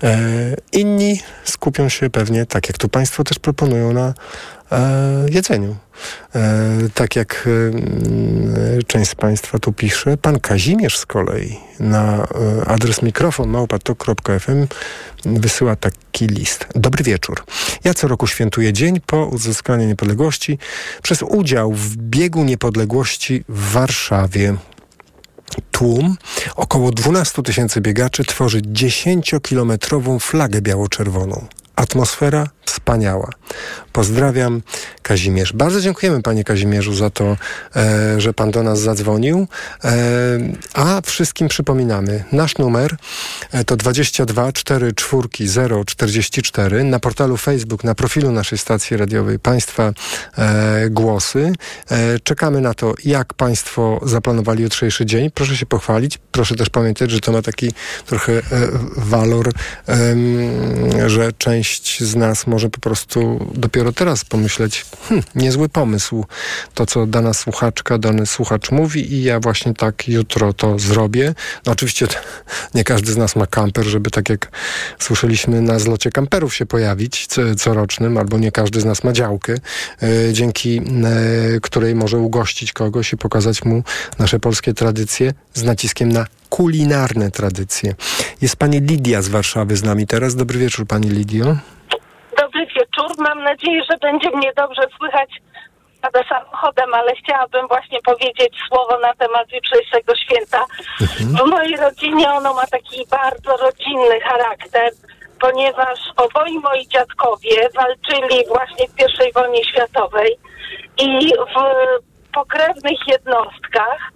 E, 0.03 0.55
inni 0.71 1.21
skupią 1.43 1.89
się 1.89 2.09
pewnie, 2.09 2.45
tak 2.45 2.67
jak 2.69 2.77
tu 2.77 2.89
Państwo 2.89 3.23
też 3.23 3.39
proponują, 3.39 3.93
na 3.93 4.13
e, 4.71 5.25
jedzeniu. 5.29 5.75
E, 6.35 6.41
tak 6.93 7.15
jak 7.15 7.49
część 8.87 9.11
z 9.11 9.15
Państwa 9.15 9.59
tu 9.59 9.73
pisze, 9.73 10.17
pan 10.17 10.39
Kazimierz 10.39 10.97
z 10.97 11.05
kolei 11.05 11.59
na 11.79 12.27
adres 12.67 13.01
mikrofon 13.01 13.49
małpatok.fm 13.49 14.67
wysyła 15.25 15.75
taki 15.75 16.27
list. 16.27 16.67
Dobry 16.75 17.03
wieczór. 17.03 17.43
Ja 17.83 17.93
co 17.93 18.07
roku 18.07 18.27
świętuję 18.27 18.73
dzień 18.73 18.99
po 19.05 19.25
uzyskaniu 19.25 19.87
niepodległości 19.87 20.57
przez 21.03 21.21
udział 21.21 21.71
w 21.71 21.97
biegu 21.97 22.43
niepodległości 22.43 23.43
w 23.49 23.71
Warszawie. 23.71 24.55
Tłum, 25.71 26.17
około 26.55 26.91
12 26.91 27.43
tysięcy 27.43 27.81
biegaczy 27.81 28.23
tworzy 28.23 28.61
10-kilometrową 28.61 30.19
flagę 30.19 30.61
biało-czerwoną. 30.61 31.45
Atmosfera 31.75 32.47
wspaniała. 32.65 33.29
Pozdrawiam 33.91 34.61
Kazimierz. 35.01 35.53
Bardzo 35.53 35.81
dziękujemy 35.81 36.21
panie 36.21 36.43
Kazimierzu 36.43 36.93
za 36.93 37.09
to, 37.09 37.37
e, 37.75 38.21
że 38.21 38.33
pan 38.33 38.51
do 38.51 38.63
nas 38.63 38.79
zadzwonił. 38.79 39.47
E, 39.83 39.97
a 40.73 41.01
wszystkim 41.01 41.47
przypominamy, 41.47 42.23
nasz 42.31 42.57
numer 42.57 42.95
e, 43.51 43.63
to 43.63 43.75
22 43.75 44.51
4 44.51 44.93
4 44.93 45.47
0 45.47 45.85
44. 45.85 46.83
Na 46.83 46.99
portalu 46.99 47.37
Facebook, 47.37 47.83
na 47.83 47.95
profilu 47.95 48.31
naszej 48.31 48.57
stacji 48.57 48.97
radiowej 48.97 49.39
państwa 49.39 49.93
e, 50.37 50.89
głosy. 50.89 51.53
E, 51.91 52.19
czekamy 52.19 52.61
na 52.61 52.73
to, 52.73 52.93
jak 53.05 53.33
państwo 53.33 54.01
zaplanowali 54.03 54.63
jutrzejszy 54.63 55.05
dzień. 55.05 55.31
Proszę 55.31 55.57
się 55.57 55.65
pochwalić. 55.65 56.19
Proszę 56.31 56.55
też 56.55 56.69
pamiętać, 56.69 57.11
że 57.11 57.19
to 57.19 57.31
ma 57.31 57.41
taki 57.41 57.71
trochę 58.05 58.33
e, 58.33 58.41
walor, 58.97 59.51
że 61.07 61.31
część 61.37 62.03
z 62.03 62.15
nas 62.15 62.47
może 62.47 62.54
po 62.69 62.79
prostu 62.79 63.45
dopiero 63.53 63.91
teraz 63.91 64.25
pomyśleć, 64.25 64.85
hm, 65.09 65.21
niezły 65.35 65.69
pomysł, 65.69 66.25
to 66.73 66.85
co 66.85 67.05
dana 67.05 67.33
słuchaczka, 67.33 67.97
dany 67.97 68.25
słuchacz 68.25 68.71
mówi 68.71 69.13
i 69.13 69.23
ja 69.23 69.39
właśnie 69.39 69.73
tak 69.73 70.07
jutro 70.07 70.53
to 70.53 70.79
zrobię. 70.79 71.33
No 71.65 71.71
oczywiście 71.71 72.07
nie 72.73 72.83
każdy 72.83 73.11
z 73.11 73.17
nas 73.17 73.35
ma 73.35 73.47
kamper, 73.47 73.85
żeby 73.85 74.11
tak 74.11 74.29
jak 74.29 74.51
słyszeliśmy 74.99 75.61
na 75.61 75.79
zlocie 75.79 76.11
kamperów 76.11 76.55
się 76.55 76.65
pojawić 76.65 77.27
co, 77.27 77.41
corocznym, 77.55 78.17
albo 78.17 78.37
nie 78.37 78.51
każdy 78.51 78.81
z 78.81 78.85
nas 78.85 79.03
ma 79.03 79.11
działkę, 79.13 79.53
e, 80.03 80.33
dzięki 80.33 80.77
e, 80.77 80.81
której 81.61 81.95
może 81.95 82.17
ugościć 82.17 82.73
kogoś 82.73 83.13
i 83.13 83.17
pokazać 83.17 83.65
mu 83.65 83.83
nasze 84.19 84.39
polskie 84.39 84.73
tradycje 84.73 85.33
z 85.53 85.63
naciskiem 85.63 86.11
na 86.11 86.25
kulinarne 86.49 87.31
tradycje. 87.31 87.95
Jest 88.41 88.55
pani 88.55 88.79
Lidia 88.81 89.21
z 89.21 89.27
Warszawy 89.27 89.77
z 89.77 89.83
nami 89.83 90.07
teraz. 90.07 90.35
Dobry 90.35 90.59
wieczór 90.59 90.87
pani 90.87 91.09
Lidio. 91.09 91.57
Wieczór. 92.95 93.15
Mam 93.17 93.43
nadzieję, 93.43 93.81
że 93.91 93.97
będzie 93.97 94.29
mnie 94.29 94.53
dobrze 94.53 94.81
słychać 94.97 95.29
jadę 96.03 96.23
samochodem, 96.29 96.93
ale 96.93 97.15
chciałabym 97.15 97.67
właśnie 97.67 98.01
powiedzieć 98.01 98.53
słowo 98.67 98.99
na 98.99 99.13
temat 99.13 99.51
jutrzejszego 99.51 100.15
święta. 100.15 100.65
W 101.19 101.49
mojej 101.49 101.77
rodzinie 101.77 102.29
ono 102.29 102.53
ma 102.53 102.67
taki 102.67 103.05
bardzo 103.11 103.57
rodzinny 103.57 104.19
charakter, 104.19 104.91
ponieważ 105.39 105.99
oboje 106.17 106.59
moi 106.59 106.87
dziadkowie 106.87 107.69
walczyli 107.75 108.45
właśnie 108.47 108.87
w 108.87 109.27
I 109.29 109.33
wojnie 109.33 109.63
światowej 109.63 110.37
i 110.97 111.31
w 111.35 111.55
pokrewnych 112.33 113.07
jednostkach 113.07 114.11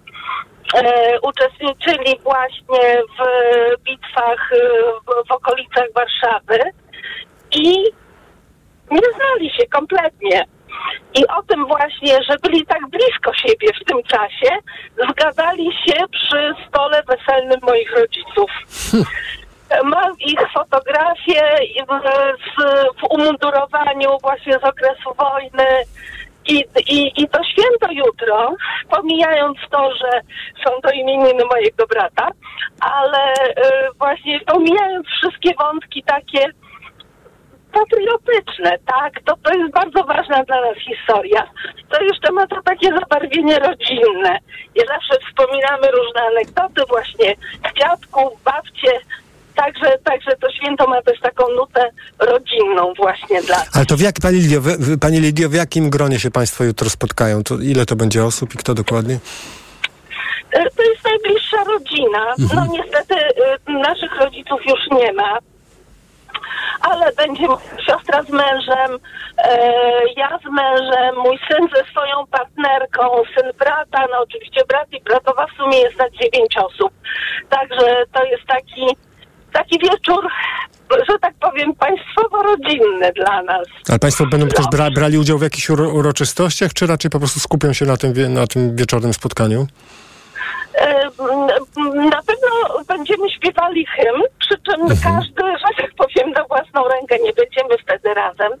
e, 0.74 1.20
uczestniczyli 1.20 2.18
właśnie 2.22 3.02
w 3.18 3.22
bitwach 3.82 4.52
e, 4.52 4.56
w, 5.00 5.28
w 5.28 5.32
okolicach 5.32 5.86
Warszawy 5.94 6.60
i 7.50 7.84
nie 8.90 9.00
znali 9.16 9.50
się 9.50 9.66
kompletnie. 9.66 10.44
I 11.14 11.26
o 11.26 11.42
tym 11.42 11.66
właśnie, 11.66 12.22
że 12.22 12.36
byli 12.42 12.66
tak 12.66 12.88
blisko 12.90 13.34
siebie 13.34 13.68
w 13.82 13.84
tym 13.84 14.02
czasie, 14.02 14.56
zgadzali 15.10 15.72
się 15.72 15.94
przy 16.12 16.54
stole 16.68 17.02
weselnym 17.02 17.60
moich 17.62 17.92
rodziców. 17.96 18.50
Mam 19.84 20.18
ich 20.18 20.40
fotografie 20.54 21.42
w, 21.86 23.04
umundurowaniu 23.10 24.18
właśnie 24.22 24.52
z 24.52 24.64
okresu 24.64 25.14
wojny. 25.18 25.66
I, 26.48 26.64
i, 26.86 27.22
I 27.22 27.28
to 27.28 27.44
święto 27.44 27.92
jutro, 27.92 28.54
pomijając 28.90 29.58
to, 29.70 29.90
że 29.94 30.20
są 30.64 30.80
to 30.80 30.90
imieniny 30.90 31.44
mojego 31.44 31.86
brata, 31.86 32.30
ale 32.80 33.34
y, 33.34 33.88
właśnie 33.98 34.40
pomijając 34.40 35.06
wszystkie 35.06 35.50
wątki 35.58 36.02
takie 36.02 36.46
patriotyczne, 37.72 38.78
tak? 38.86 39.12
To, 39.24 39.36
to 39.42 39.54
jest 39.54 39.72
bardzo 39.72 40.04
ważna 40.04 40.44
dla 40.44 40.60
nas 40.60 40.76
historia. 40.78 41.50
To 41.90 42.02
jeszcze 42.02 42.32
ma 42.32 42.46
to 42.46 42.62
takie 42.62 42.88
zabarwienie 42.88 43.58
rodzinne. 43.58 44.38
I 44.74 44.80
zawsze 44.86 45.14
wspominamy 45.28 45.90
różne 45.90 46.20
anegdoty 46.30 46.82
właśnie 46.88 47.34
dziadków, 47.78 48.42
babcie, 48.44 49.00
Także, 49.54 49.98
także 50.04 50.36
to 50.36 50.52
święto 50.52 50.86
ma 50.86 51.02
też 51.02 51.20
taką 51.20 51.44
nutę 51.48 51.90
rodzinną 52.18 52.92
właśnie 52.96 53.42
dla 53.42 53.64
Ale 53.72 53.86
to 53.86 53.96
w 53.96 54.00
jak, 54.00 54.14
Pani 54.22 54.38
Lidio, 54.38 54.60
w, 54.60 54.98
Pani 54.98 55.20
Lidio, 55.20 55.48
w 55.48 55.54
jakim 55.54 55.90
gronie 55.90 56.20
się 56.20 56.30
Państwo 56.30 56.64
jutro 56.64 56.90
spotkają? 56.90 57.42
To 57.44 57.54
ile 57.54 57.86
to 57.86 57.96
będzie 57.96 58.24
osób 58.24 58.54
i 58.54 58.58
kto 58.58 58.74
dokładnie? 58.74 59.18
E, 60.52 60.70
to 60.70 60.82
jest 60.82 61.04
najbliższa 61.04 61.64
rodzina. 61.64 62.34
Mhm. 62.38 62.48
No 62.54 62.66
niestety 62.72 63.14
y, 63.14 63.72
naszych 63.72 64.16
rodziców 64.20 64.60
już 64.66 64.98
nie 65.00 65.12
ma 65.12 65.38
ale 66.80 67.12
będzie 67.12 67.46
siostra 67.86 68.22
z 68.22 68.30
mężem, 68.30 68.98
e, 69.38 69.72
ja 70.16 70.38
z 70.38 70.50
mężem, 70.50 71.16
mój 71.16 71.38
syn 71.50 71.68
ze 71.76 71.90
swoją 71.90 72.26
partnerką, 72.30 73.22
syn 73.36 73.52
brata, 73.58 74.06
no 74.10 74.18
oczywiście 74.20 74.60
brat 74.68 74.92
i 74.92 75.00
bratowa 75.00 75.46
w 75.46 75.56
sumie 75.56 75.78
jest 75.78 75.98
na 75.98 76.10
dziewięć 76.10 76.56
osób. 76.56 76.92
Także 77.48 78.04
to 78.12 78.24
jest 78.24 78.46
taki, 78.46 78.86
taki 79.52 79.78
wieczór 79.78 80.28
że 81.08 81.18
tak 81.18 81.34
powiem, 81.40 81.74
państwowo-rodzinny 81.74 83.12
dla 83.12 83.42
nas. 83.42 83.66
Ale 83.88 83.98
Państwo 83.98 84.26
będą 84.26 84.48
też 84.48 84.66
bra 84.66 84.90
brali 84.90 85.18
udział 85.18 85.38
w 85.38 85.42
jakichś 85.42 85.70
uro 85.70 85.88
uroczystościach, 85.88 86.72
czy 86.72 86.86
raczej 86.86 87.10
po 87.10 87.18
prostu 87.18 87.40
skupią 87.40 87.72
się 87.72 87.84
na 87.84 87.96
tym, 87.96 88.34
na 88.34 88.46
tym 88.46 88.76
wieczornym 88.76 89.14
spotkaniu? 89.14 89.66
Na 91.94 92.22
pewno 92.22 92.84
będziemy 92.88 93.30
śpiewali 93.30 93.86
hymn, 93.86 94.22
przy 94.50 94.58
czym 94.62 94.80
mhm. 94.82 94.98
każdy, 95.02 95.42
że 95.58 95.82
tak 95.82 95.94
powiem, 95.94 96.30
na 96.32 96.44
własną 96.44 96.88
rękę 96.88 97.18
nie 97.18 97.32
będziemy 97.32 97.78
wtedy 97.82 98.14
razem, 98.14 98.52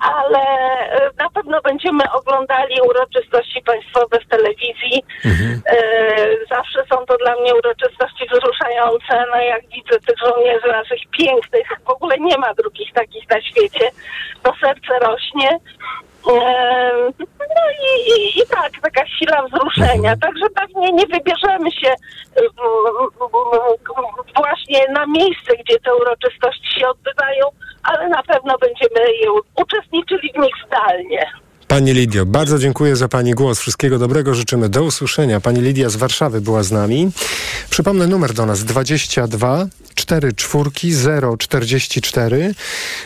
ale 0.00 0.38
e, 0.38 1.10
na 1.18 1.30
pewno 1.30 1.60
będziemy 1.62 2.12
oglądali 2.12 2.74
uroczystości 2.88 3.62
państwowe 3.62 4.18
w 4.20 4.28
telewizji. 4.28 5.04
Mhm. 5.24 5.62
E, 5.66 5.76
zawsze 6.50 6.84
są 6.90 7.06
to 7.06 7.16
dla 7.16 7.34
mnie 7.40 7.54
uroczystości 7.54 8.24
wzruszające. 8.32 9.26
No 9.30 9.40
jak 9.40 9.62
widzę 9.68 10.00
tych 10.00 10.18
żołnierzy 10.18 10.68
naszych 10.68 11.00
pięknych, 11.18 11.66
w 11.86 11.90
ogóle 11.90 12.18
nie 12.18 12.38
ma 12.38 12.54
drugich 12.54 12.92
takich 12.92 13.30
na 13.30 13.42
świecie, 13.42 13.90
to 14.42 14.52
serce 14.60 14.98
rośnie. 14.98 15.58
No 16.26 17.64
i, 17.82 18.10
i, 18.10 18.40
i, 18.40 18.46
tak, 18.46 18.72
taka 18.82 19.04
chwila 19.04 19.42
wzruszenia. 19.42 20.12
Mhm. 20.12 20.20
Także 20.20 20.46
pewnie 20.54 20.92
nie 20.92 21.06
wybierzemy 21.06 21.70
się 21.72 21.94
właśnie 24.36 24.86
na 24.92 25.06
miejsce, 25.06 25.56
gdzie 25.64 25.78
te 25.80 25.94
uroczystości 25.94 26.80
się 26.80 26.88
odbywają, 26.88 27.46
ale 27.82 28.08
na 28.08 28.22
pewno 28.22 28.58
będziemy 28.58 29.00
uczestniczyli 29.56 30.32
w 30.32 30.38
nich 30.38 30.54
zdalnie. 30.66 31.26
Pani 31.70 31.92
Lidio, 31.92 32.26
bardzo 32.26 32.58
dziękuję 32.58 32.96
za 32.96 33.08
Pani 33.08 33.34
głos. 33.34 33.60
Wszystkiego 33.60 33.98
dobrego 33.98 34.34
życzymy. 34.34 34.68
Do 34.68 34.84
usłyszenia. 34.84 35.40
Pani 35.40 35.60
Lidia 35.60 35.90
z 35.90 35.96
Warszawy 35.96 36.40
była 36.40 36.62
z 36.62 36.72
nami. 36.72 37.10
Przypomnę 37.70 38.06
numer 38.06 38.34
do 38.34 38.46
nas 38.46 38.64
22 38.64 39.66
4 39.94 40.32
czwórki 40.32 40.92
044. 41.38 42.54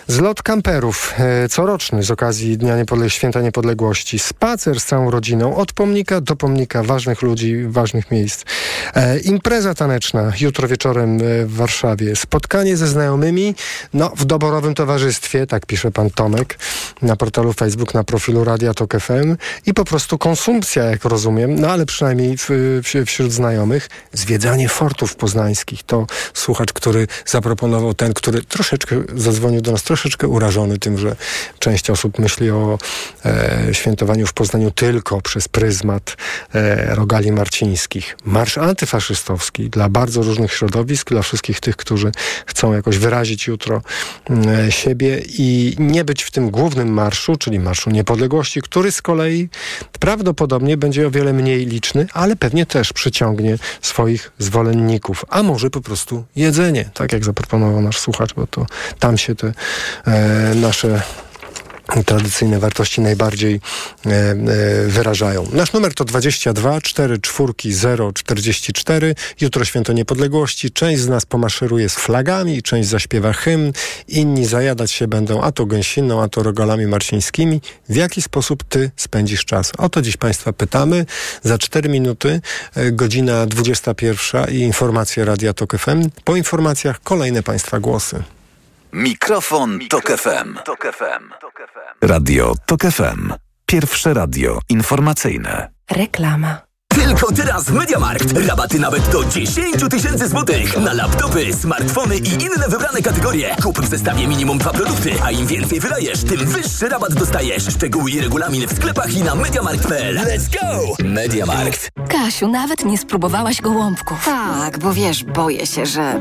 Zlot 0.09 0.43
kamperów 0.43 1.15
e, 1.19 1.49
coroczny 1.49 2.03
z 2.03 2.11
okazji 2.11 2.59
Dnia 2.59 2.77
Niepodle 2.77 3.11
Święta 3.11 3.41
Niepodległości. 3.41 4.19
Spacer 4.19 4.81
z 4.81 4.85
całą 4.85 5.11
rodziną 5.11 5.57
od 5.57 5.73
pomnika 5.73 6.21
do 6.21 6.37
pomnika 6.37 6.83
ważnych 6.83 7.23
ludzi, 7.23 7.65
ważnych 7.67 8.11
miejsc. 8.11 8.45
E, 8.95 9.19
impreza 9.19 9.75
taneczna 9.75 10.33
jutro 10.41 10.69
wieczorem 10.69 11.17
e, 11.17 11.47
w 11.47 11.55
Warszawie. 11.55 12.17
Spotkanie 12.17 12.77
ze 12.77 12.87
znajomymi 12.87 13.55
no, 13.95 14.13
w 14.17 14.25
doborowym 14.25 14.75
towarzystwie, 14.75 15.47
tak 15.47 15.67
pisze 15.67 15.91
pan 15.91 16.11
Tomek 16.11 16.59
na 17.03 17.17
portalu 17.17 17.53
Facebook, 17.53 17.95
na 17.95 18.05
profilu 18.05 18.45
Radia 18.55 18.75
Tok 18.75 19.01
FM 19.01 19.37
i 19.67 19.75
po 19.75 19.85
prostu 19.85 20.19
konsumpcja, 20.19 20.85
jak 20.85 21.05
rozumiem, 21.05 21.61
no 21.61 21.69
ale 21.69 21.87
przynajmniej 21.87 22.37
w, 22.39 22.49
w, 22.85 23.07
wśród 23.07 23.33
znajomych, 23.33 23.89
zwiedzanie 24.13 24.69
fortów 24.69 25.17
poznańskich. 25.17 25.83
To 25.83 26.07
słuchacz, 26.35 26.73
który 26.73 27.07
zaproponował 27.27 27.95
ten, 27.95 28.15
który 28.15 28.43
troszeczkę 28.43 28.97
zadzwonił 29.15 29.61
do 29.61 29.73
nas, 29.73 29.83
troszeczkę 29.83 30.29
urażony 30.29 30.79
tym, 30.79 30.99
że 30.99 31.17
część 31.59 31.91
osób 31.91 32.19
myśli 32.19 32.51
o 32.51 32.79
e, 33.25 33.69
świętowaniu 33.73 34.27
w 34.27 34.33
Poznaniu 34.33 34.71
tylko 34.71 35.21
przez 35.21 35.49
pryzmat 35.49 36.17
e, 36.55 36.95
rogali 36.95 37.33
marcińskich. 37.33 38.17
Marsz 38.25 38.59
antyfaszystowski 38.59 39.71
dla 39.71 39.89
bardzo 39.89 40.23
różnych 40.23 40.53
środowisk, 40.53 41.11
dla 41.11 41.23
wszystkich 41.23 41.61
tych, 41.61 41.77
którzy 41.77 42.13
chcą 42.47 42.73
jakoś 42.73 42.99
wyrazić 42.99 43.47
jutro 43.47 43.83
e, 44.31 44.73
siebie 44.73 45.23
i 45.39 45.77
nie 45.79 46.05
być 46.05 46.23
w 46.23 46.31
tym 46.31 46.51
głównym 46.51 46.89
marszu, 46.89 47.37
czyli 47.37 47.59
Marszu 47.59 47.91
Niepodległości, 47.91 48.44
który 48.63 48.93
z 48.93 49.03
kolei 49.03 49.49
prawdopodobnie 50.01 50.77
będzie 50.77 51.07
o 51.07 51.11
wiele 51.11 51.33
mniej 51.33 51.67
liczny, 51.67 52.07
ale 52.13 52.37
pewnie 52.37 52.67
też 52.67 52.93
przyciągnie 52.93 53.59
swoich 53.83 54.33
zwolenników, 54.39 55.25
a 55.29 55.43
może 55.43 55.71
po 55.71 55.81
prostu 55.81 56.25
jedzenie, 56.37 56.91
tak 56.95 57.13
jak 57.13 57.25
zaproponował 57.25 57.81
nasz 57.81 57.99
słuchacz, 57.99 58.35
bo 58.35 58.47
to 58.47 58.67
tam 58.99 59.19
się 59.19 59.35
te 59.35 59.53
e, 60.07 60.55
nasze 60.55 61.03
tradycyjne 62.07 62.59
wartości 62.59 63.01
najbardziej 63.01 63.55
e, 63.55 64.11
e, 64.11 64.37
wyrażają. 64.87 65.47
Nasz 65.53 65.73
numer 65.73 65.95
to 65.95 66.05
22 66.05 66.81
4 66.81 67.19
4 67.19 67.53
0 67.65 68.13
44. 68.13 69.15
Jutro 69.41 69.65
Święto 69.65 69.93
Niepodległości. 69.93 70.71
Część 70.71 71.03
z 71.03 71.09
nas 71.09 71.27
pomaszeruje 71.27 71.89
z 71.89 71.95
flagami, 71.95 72.63
część 72.63 72.89
zaśpiewa 72.89 73.33
hymn, 73.33 73.73
inni 74.09 74.47
zajadać 74.47 74.91
się 74.91 75.09
będą 75.09 75.43
a 75.43 75.53
to 75.53 75.67
gęsiną, 75.67 76.23
a 76.23 76.29
to 76.29 76.43
rogalami 76.43 76.87
marcińskimi. 76.87 77.61
W 77.89 77.97
jaki 77.97 78.23
sposób 78.23 78.65
ty 78.69 78.91
spędzisz 78.97 79.45
czas? 79.45 79.73
O 79.79 79.89
to 79.89 80.03
dziś 80.03 80.17
Państwa 80.17 80.53
pytamy. 80.53 81.07
Za 81.43 81.59
4 81.59 81.89
minuty, 81.89 82.41
e, 82.75 82.93
godzina 82.93 83.47
21 83.47 84.51
i 84.51 84.59
informacje 84.59 85.25
Radia 85.25 85.53
Tok 85.53 85.79
FM. 85.79 86.11
Po 86.25 86.37
informacjach 86.37 87.01
kolejne 87.03 87.43
Państwa 87.43 87.81
głosy. 87.81 88.23
Mikrofon, 88.95 89.79
Tok 89.89 90.13
FM. 90.17 90.55
Radio 92.03 92.55
Tok 92.67 92.83
FM. 92.83 93.33
Pierwsze 93.67 94.15
radio 94.15 94.59
informacyjne. 94.69 95.69
Reklama. 95.91 96.61
Tylko 96.89 97.33
teraz 97.33 97.65
w 97.65 97.73
Mediamarkt. 97.73 98.39
Rabaty 98.47 98.79
nawet 98.79 99.09
do 99.11 99.25
10 99.25 99.77
tysięcy 99.91 100.29
złotych 100.29 100.77
na 100.81 100.93
laptopy, 100.93 101.55
smartfony 101.55 102.17
i 102.17 102.29
inne 102.29 102.69
wybrane 102.69 103.03
kategorie. 103.03 103.57
Kup 103.63 103.81
w 103.81 103.89
zestawie 103.89 104.27
minimum 104.27 104.59
dwa 104.59 104.71
produkty, 104.71 105.11
a 105.25 105.31
im 105.31 105.47
więcej 105.47 105.81
wydajesz, 105.81 106.25
tym 106.25 106.47
wyższy 106.47 106.89
rabat 106.89 107.15
dostajesz. 107.15 107.63
Szczegóły 107.75 108.11
i 108.11 108.21
regulamin 108.21 108.69
w 108.69 108.77
sklepach 108.77 109.15
i 109.15 109.23
na 109.23 109.35
mediamarkt.pl. 109.35 110.17
Let's 110.17 110.61
go! 110.61 111.05
Mediamarkt. 111.05 111.91
Kasiu, 112.09 112.49
nawet 112.49 112.85
nie 112.85 112.99
spróbowałaś 112.99 113.61
gołąbków. 113.61 114.25
Tak, 114.25 114.79
bo 114.79 114.93
wiesz, 114.93 115.25
boję 115.25 115.67
się, 115.67 115.87
że 115.87 116.21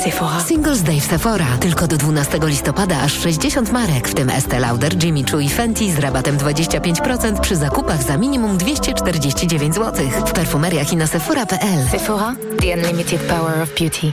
Sephora. 0.00 0.40
Singles 0.40 0.82
Day 0.82 1.00
w 1.00 1.04
Sephora. 1.04 1.58
Tylko 1.60 1.86
do 1.86 1.96
12 1.96 2.38
listopada 2.42 3.00
aż 3.00 3.12
60 3.12 3.72
marek, 3.72 4.08
w 4.08 4.14
tym 4.14 4.30
Estee 4.30 4.58
Lauder, 4.58 5.04
Jimmy 5.04 5.22
Choo 5.30 5.40
i 5.40 5.48
Fenty 5.48 5.92
z 5.92 5.98
rabatem 5.98 6.38
25% 6.38 7.40
przy 7.40 7.56
zakupach 7.56 8.02
za 8.02 8.16
minimum 8.16 8.58
249 8.58 9.74
zł. 9.74 10.06
W 10.26 10.32
perfumeriach 10.32 10.92
i 10.92 10.96
na 10.96 11.06
sephora.pl. 11.06 11.88
Sephora, 11.90 12.34
the 12.60 12.74
unlimited 12.74 13.20
power 13.20 13.62
of 13.62 13.74
beauty. 13.74 14.12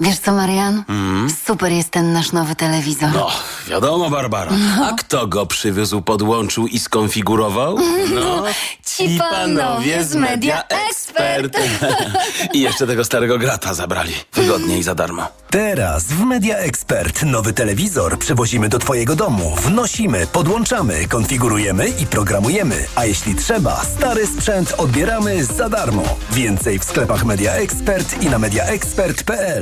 Wiesz 0.00 0.18
co, 0.18 0.32
Marian? 0.32 0.84
Super 1.46 1.72
jest 1.72 1.90
ten 1.90 2.12
nasz 2.12 2.32
nowy 2.32 2.56
telewizor. 2.56 3.10
No, 3.14 3.30
wiadomo, 3.66 4.10
Barbara. 4.10 4.52
A 4.82 4.92
kto 4.92 5.26
go 5.26 5.46
przywiózł, 5.46 6.02
podłączył 6.02 6.66
i 6.66 6.78
skonfigurował? 6.78 7.78
No, 8.14 8.42
ci 8.86 9.18
panowie 9.18 10.04
z 10.04 10.14
Media 10.14 10.62
Expert. 10.68 11.58
I 12.54 12.60
jeszcze 12.60 12.86
tego 12.86 13.04
starego 13.04 13.38
grata 13.38 13.74
zabrali. 13.74 14.14
Wygodnie 14.32 14.78
i 14.78 14.82
za 14.82 14.94
darmo. 14.94 15.28
Teraz 15.50 16.04
w 16.04 16.24
Media 16.24 16.56
Expert 16.56 17.22
nowy 17.22 17.52
telewizor 17.52 18.18
przewozimy 18.18 18.68
do 18.68 18.78
Twojego 18.78 19.16
domu. 19.16 19.56
Wnosimy, 19.62 20.26
podłączamy, 20.26 21.08
konfigurujemy 21.08 21.88
i 21.88 22.06
programujemy. 22.06 22.86
A 22.94 23.04
jeśli 23.04 23.34
trzeba, 23.34 23.84
stary 23.84 24.26
sprzęt 24.26 24.74
odbieramy 24.78 25.44
za 25.44 25.68
darmo. 25.68 26.02
Więcej 26.30 26.78
w 26.78 26.84
sklepach 26.84 27.24
Media 27.24 27.52
Expert 27.52 28.22
i 28.22 28.26
na 28.26 28.38
mediaexpert.pl. 28.38 29.61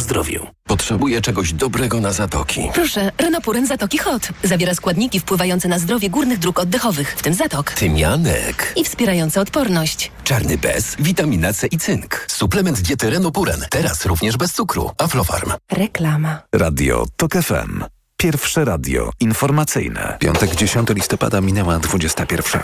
zdrowiu. 0.01 0.47
Potrzebuję 0.67 1.21
czegoś 1.21 1.53
dobrego 1.53 2.01
na 2.01 2.11
zatoki. 2.11 2.69
Proszę, 2.73 3.11
Renopuren 3.17 3.67
Zatoki 3.67 3.97
Hot. 3.97 4.29
Zawiera 4.43 4.73
składniki 4.75 5.19
wpływające 5.19 5.67
na 5.67 5.79
zdrowie 5.79 6.09
górnych 6.09 6.39
dróg 6.39 6.59
oddechowych, 6.59 7.13
w 7.17 7.21
tym 7.21 7.33
zatok. 7.33 7.71
Tymianek. 7.71 8.73
I 8.75 8.83
wspierające 8.83 9.41
odporność. 9.41 10.11
Czarny 10.23 10.57
bez, 10.57 10.95
witamina 10.99 11.53
C 11.53 11.67
i 11.67 11.77
cynk. 11.77 12.25
Suplement 12.27 12.81
diety 12.81 13.09
Renopuren. 13.09 13.65
Teraz 13.69 14.05
również 14.05 14.37
bez 14.37 14.53
cukru. 14.53 14.91
Aflofarm. 14.97 15.51
Reklama. 15.71 16.41
Radio 16.55 17.05
TOK 17.17 17.33
FM. 17.33 17.83
Pierwsze 18.17 18.65
radio 18.65 19.11
informacyjne. 19.19 20.17
Piątek 20.19 20.55
10 20.55 20.89
listopada 20.89 21.41
minęła 21.41 21.79
21. 21.79 22.61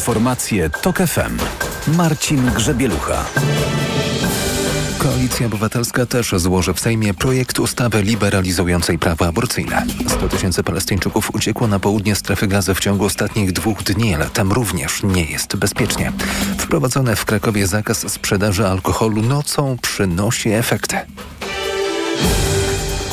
Informacje 0.00 0.70
TOK 0.70 0.96
FM. 0.98 1.38
Marcin 1.96 2.50
Grzebielucha. 2.54 3.24
Koalicja 4.98 5.46
Obywatelska 5.46 6.06
też 6.06 6.32
złoży 6.36 6.74
w 6.74 6.80
Sejmie 6.80 7.14
projekt 7.14 7.58
ustawy 7.58 8.02
liberalizującej 8.02 8.98
prawa 8.98 9.26
aborcyjne. 9.26 9.86
100 10.08 10.28
tysięcy 10.28 10.62
Palestyńczyków 10.62 11.34
uciekło 11.34 11.66
na 11.66 11.78
południe 11.78 12.14
strefy 12.16 12.46
gazy 12.46 12.74
w 12.74 12.80
ciągu 12.80 13.04
ostatnich 13.04 13.52
dwóch 13.52 13.82
dni, 13.82 14.14
ale 14.14 14.26
tam 14.26 14.52
również 14.52 15.02
nie 15.02 15.24
jest 15.24 15.56
bezpiecznie. 15.56 16.12
Wprowadzony 16.58 17.16
w 17.16 17.24
Krakowie 17.24 17.66
zakaz 17.66 18.12
sprzedaży 18.12 18.66
alkoholu 18.66 19.22
nocą 19.22 19.76
przynosi 19.82 20.50
efekty. 20.50 20.96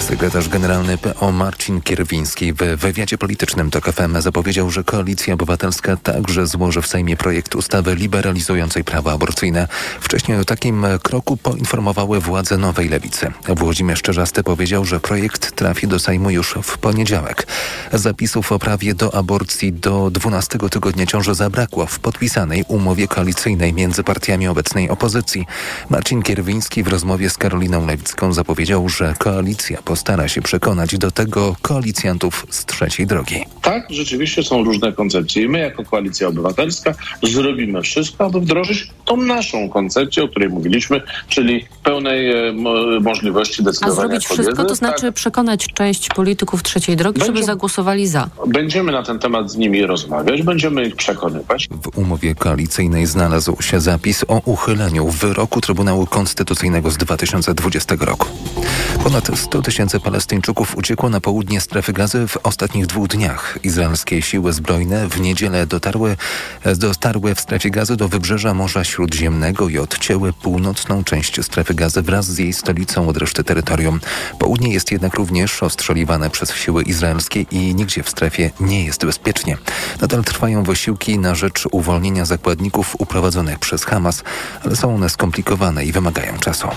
Sekretarz 0.08 0.50
generalny 0.50 0.98
PO 0.98 1.32
Marcin 1.32 1.82
Kierwiński 1.82 2.54
w 2.54 2.58
wywiadzie 2.58 3.18
politycznym 3.18 3.72
TOK 3.72 3.86
zapowiedział, 4.20 4.70
że 4.70 4.84
Koalicja 4.84 5.34
Obywatelska 5.34 5.98
także 5.98 6.48
złoży 6.48 6.82
w 6.82 6.88
Sejmie 6.88 7.18
projekt 7.18 7.56
ustawy 7.56 7.96
liberalizującej 7.96 8.84
prawa 8.84 9.14
aborcyjne. 9.14 9.68
Wcześniej 10.02 10.38
o 10.38 10.46
takim 10.46 10.86
kroku 11.04 11.38
poinformowały 11.38 12.20
władze 12.20 12.58
Nowej 12.58 12.90
Lewicy. 12.90 13.32
Włodzimierz 13.48 14.02
Czerzasty 14.02 14.44
powiedział, 14.44 14.86
że 14.86 15.00
projekt 15.00 15.56
trafi 15.56 15.88
do 15.88 16.00
Sejmu 16.00 16.30
już 16.30 16.56
w 16.64 16.78
poniedziałek. 16.78 17.48
Zapisów 17.94 18.52
o 18.52 18.60
prawie 18.60 18.96
do 18.96 19.16
aborcji 19.16 19.74
do 19.74 20.12
12 20.12 20.60
tygodnia 20.72 21.06
ciąży 21.06 21.36
zabrakło 21.36 21.86
w 21.86 22.00
podpisanej 22.00 22.66
umowie 22.68 23.08
koalicyjnej 23.08 23.74
między 23.74 24.04
partiami 24.04 24.48
obecnej 24.48 24.90
opozycji. 24.90 25.46
Marcin 25.90 26.22
Kierwiński 26.22 26.84
w 26.84 26.88
rozmowie 26.88 27.30
z 27.30 27.38
Karoliną 27.38 27.88
Lewicką 27.88 28.34
zapowiedział, 28.34 28.90
że 28.90 29.14
koalicja 29.18 29.82
po 29.82 29.97
stara 29.98 30.28
się 30.28 30.42
przekonać 30.42 30.98
do 30.98 31.12
tego 31.12 31.56
koalicjantów 31.62 32.46
z 32.50 32.66
trzeciej 32.66 33.08
drogi. 33.08 33.36
Tak, 33.62 33.84
rzeczywiście 33.90 34.44
są 34.44 34.64
różne 34.64 34.94
koncepcje 34.94 35.44
i 35.44 35.50
my 35.50 35.60
jako 35.60 35.84
Koalicja 35.86 36.28
Obywatelska 36.28 36.94
zrobimy 37.24 37.82
wszystko, 37.82 38.26
aby 38.26 38.42
wdrożyć 38.42 38.92
tą 39.06 39.18
naszą 39.18 39.70
koncepcję, 39.70 40.24
o 40.24 40.28
której 40.28 40.50
mówiliśmy, 40.50 41.02
czyli 41.28 41.66
pełnej 41.84 42.48
e, 42.50 42.54
mo- 42.54 43.00
możliwości 43.02 43.62
A 43.62 43.66
decydowania 43.66 43.96
zrobić 43.96 44.28
kobiety. 44.28 44.44
wszystko, 44.44 44.66
to 44.66 44.76
znaczy 44.76 45.12
przekonać 45.12 45.68
część 45.74 46.10
polityków 46.10 46.64
trzeciej 46.64 46.96
drogi, 46.96 47.22
żeby 47.26 47.44
zagłosowali 47.44 48.08
za. 48.08 48.30
Będziemy 48.48 48.92
na 48.92 49.04
ten 49.04 49.20
temat 49.20 49.52
z 49.52 49.56
nimi 49.56 49.86
rozmawiać, 49.86 50.42
będziemy 50.42 50.88
ich 50.88 50.96
przekonywać. 50.96 51.68
W 51.84 51.98
umowie 51.98 52.36
koalicyjnej 52.36 53.06
znalazł 53.06 53.62
się 53.62 53.80
zapis 53.82 54.26
o 54.28 54.42
uchyleniu 54.46 55.08
wyroku 55.10 55.62
Trybunału 55.62 56.06
Konstytucyjnego 56.06 56.92
z 56.92 56.98
2020 56.98 57.96
roku. 58.00 58.28
Ponad 59.04 59.28
100 59.36 59.62
tysięcy 59.62 59.87
Palestyńczyków 60.04 60.78
uciekło 60.78 61.10
na 61.10 61.22
południe 61.22 61.62
strefy 61.62 61.94
gazy 61.94 62.28
w 62.28 62.38
ostatnich 62.44 62.86
dwóch 62.86 63.08
dniach. 63.08 63.60
Izraelskie 63.64 64.22
siły 64.22 64.54
zbrojne 64.54 65.08
w 65.10 65.22
niedzielę 65.22 65.68
dotarły, 65.68 66.18
dotarły 66.76 67.36
w 67.36 67.40
strefie 67.40 67.72
gazy 67.72 67.96
do 67.96 68.08
wybrzeża 68.08 68.54
Morza 68.54 68.84
Śródziemnego 68.84 69.70
i 69.70 69.78
odcięły 69.78 70.34
północną 70.34 71.04
część 71.04 71.46
strefy 71.46 71.74
gazy 71.74 72.02
wraz 72.02 72.26
z 72.26 72.38
jej 72.38 72.54
stolicą 72.54 73.08
od 73.08 73.18
reszty 73.18 73.44
terytorium. 73.44 74.00
Południe 74.40 74.74
jest 74.74 74.92
jednak 74.92 75.14
również 75.14 75.64
ostrzeliwane 75.64 76.30
przez 76.30 76.56
siły 76.56 76.84
izraelskie 76.84 77.42
i 77.42 77.76
nigdzie 77.76 78.04
w 78.04 78.10
strefie 78.10 78.52
nie 78.60 78.86
jest 78.86 79.06
bezpiecznie. 79.06 79.58
Nadal 80.02 80.24
trwają 80.24 80.64
wysiłki 80.64 81.20
na 81.20 81.36
rzecz 81.36 81.68
uwolnienia 81.72 82.26
zakładników 82.26 82.96
uprowadzonych 83.00 83.60
przez 83.60 83.84
Hamas, 83.84 84.24
ale 84.66 84.76
są 84.76 84.96
one 84.96 85.10
skomplikowane 85.10 85.86
i 85.86 85.92
wymagają 85.92 86.38
czasu. 86.40 86.68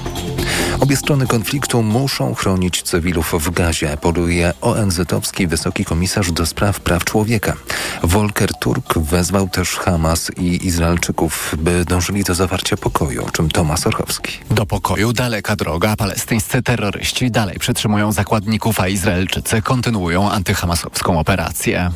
Obie 0.80 0.96
strony 0.96 1.26
konfliktu 1.26 1.82
muszą 1.82 2.34
chronić 2.34 2.82
cywilów 2.82 2.99
w 3.32 3.50
gazie, 3.50 3.92
apeluje 3.92 4.52
ONZ-owski 4.60 5.46
wysoki 5.46 5.84
komisarz 5.84 6.32
do 6.32 6.46
spraw 6.46 6.80
praw 6.80 7.04
człowieka. 7.04 7.56
Volker 8.02 8.54
Turk 8.54 8.98
wezwał 8.98 9.48
też 9.48 9.76
Hamas 9.76 10.30
i 10.36 10.66
Izraelczyków, 10.66 11.54
by 11.58 11.84
dążyli 11.84 12.24
do 12.24 12.34
zawarcia 12.34 12.76
pokoju, 12.76 13.24
o 13.26 13.30
czym 13.30 13.48
Tomasz 13.48 13.86
Orchowski. 13.86 14.38
Do 14.50 14.66
pokoju 14.66 15.12
daleka 15.12 15.56
droga. 15.56 15.96
Palestyńscy 15.96 16.62
terroryści 16.62 17.30
dalej 17.30 17.58
przetrzymują 17.58 18.12
zakładników, 18.12 18.80
a 18.80 18.88
Izraelczycy 18.88 19.62
kontynuują 19.62 20.30
antyhamasowską 20.30 21.18
operację. 21.18 21.90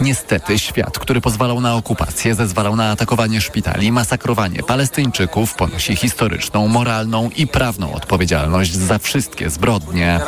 Niestety 0.00 0.58
świat, 0.58 0.98
który 0.98 1.20
pozwalał 1.20 1.60
na 1.60 1.74
okupację, 1.74 2.34
zezwalał 2.34 2.76
na 2.76 2.90
atakowanie 2.90 3.40
szpitali, 3.40 3.92
masakrowanie 3.92 4.62
Palestyńczyków, 4.62 5.54
ponosi 5.54 5.96
historyczną, 5.96 6.68
moralną 6.68 7.30
i 7.36 7.46
prawną 7.46 7.94
odpowiedzialność 7.94 8.74
za 8.74 8.98
wszystkie 8.98 9.49
zbrodnie. 9.50 10.20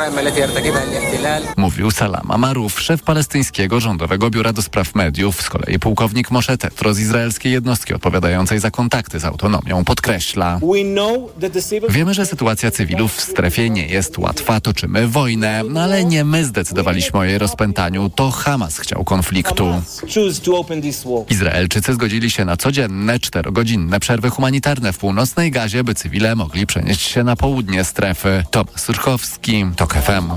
Mówił 1.57 1.91
Salama 1.91 2.37
Maruf, 2.37 2.81
szef 2.81 3.03
palestyńskiego 3.03 3.79
rządowego 3.79 4.29
biura 4.29 4.53
do 4.53 4.61
spraw 4.61 4.95
mediów. 4.95 5.41
Z 5.41 5.49
kolei 5.49 5.79
pułkownik 5.79 6.31
Moshe 6.31 6.57
Tetro 6.57 6.93
z 6.93 6.99
izraelskiej 6.99 7.51
jednostki 7.51 7.93
odpowiadającej 7.93 8.59
za 8.59 8.71
kontakty 8.71 9.19
z 9.19 9.25
autonomią 9.25 9.85
podkreśla. 9.85 10.59
Wiemy, 11.89 12.13
że 12.13 12.25
sytuacja 12.25 12.71
cywilów 12.71 13.15
w 13.15 13.21
strefie 13.21 13.69
nie 13.69 13.87
jest 13.87 14.17
łatwa. 14.17 14.61
Toczymy 14.61 15.07
wojnę, 15.07 15.61
no 15.69 15.81
ale 15.81 16.05
nie 16.05 16.23
my 16.25 16.45
zdecydowaliśmy 16.45 17.19
o 17.19 17.23
jej 17.23 17.37
rozpętaniu. 17.37 18.09
To 18.09 18.31
Hamas 18.31 18.79
chciał 18.79 19.03
konfliktu. 19.03 19.81
Izraelczycy 21.29 21.93
zgodzili 21.93 22.31
się 22.31 22.45
na 22.45 22.57
codzienne, 22.57 23.19
czterogodzinne 23.19 23.99
przerwy 23.99 24.29
humanitarne 24.29 24.93
w 24.93 24.97
północnej 24.97 25.51
Gazie, 25.51 25.83
by 25.83 25.95
cywile 25.95 26.35
mogli 26.35 26.65
przenieść 26.65 27.01
się 27.01 27.23
na 27.23 27.35
południe 27.35 27.83
strefy. 27.83 28.43
Tomasz 28.51 28.81
Surchowski, 29.13 29.65
TOK 29.75 29.93
FM. 29.93 30.31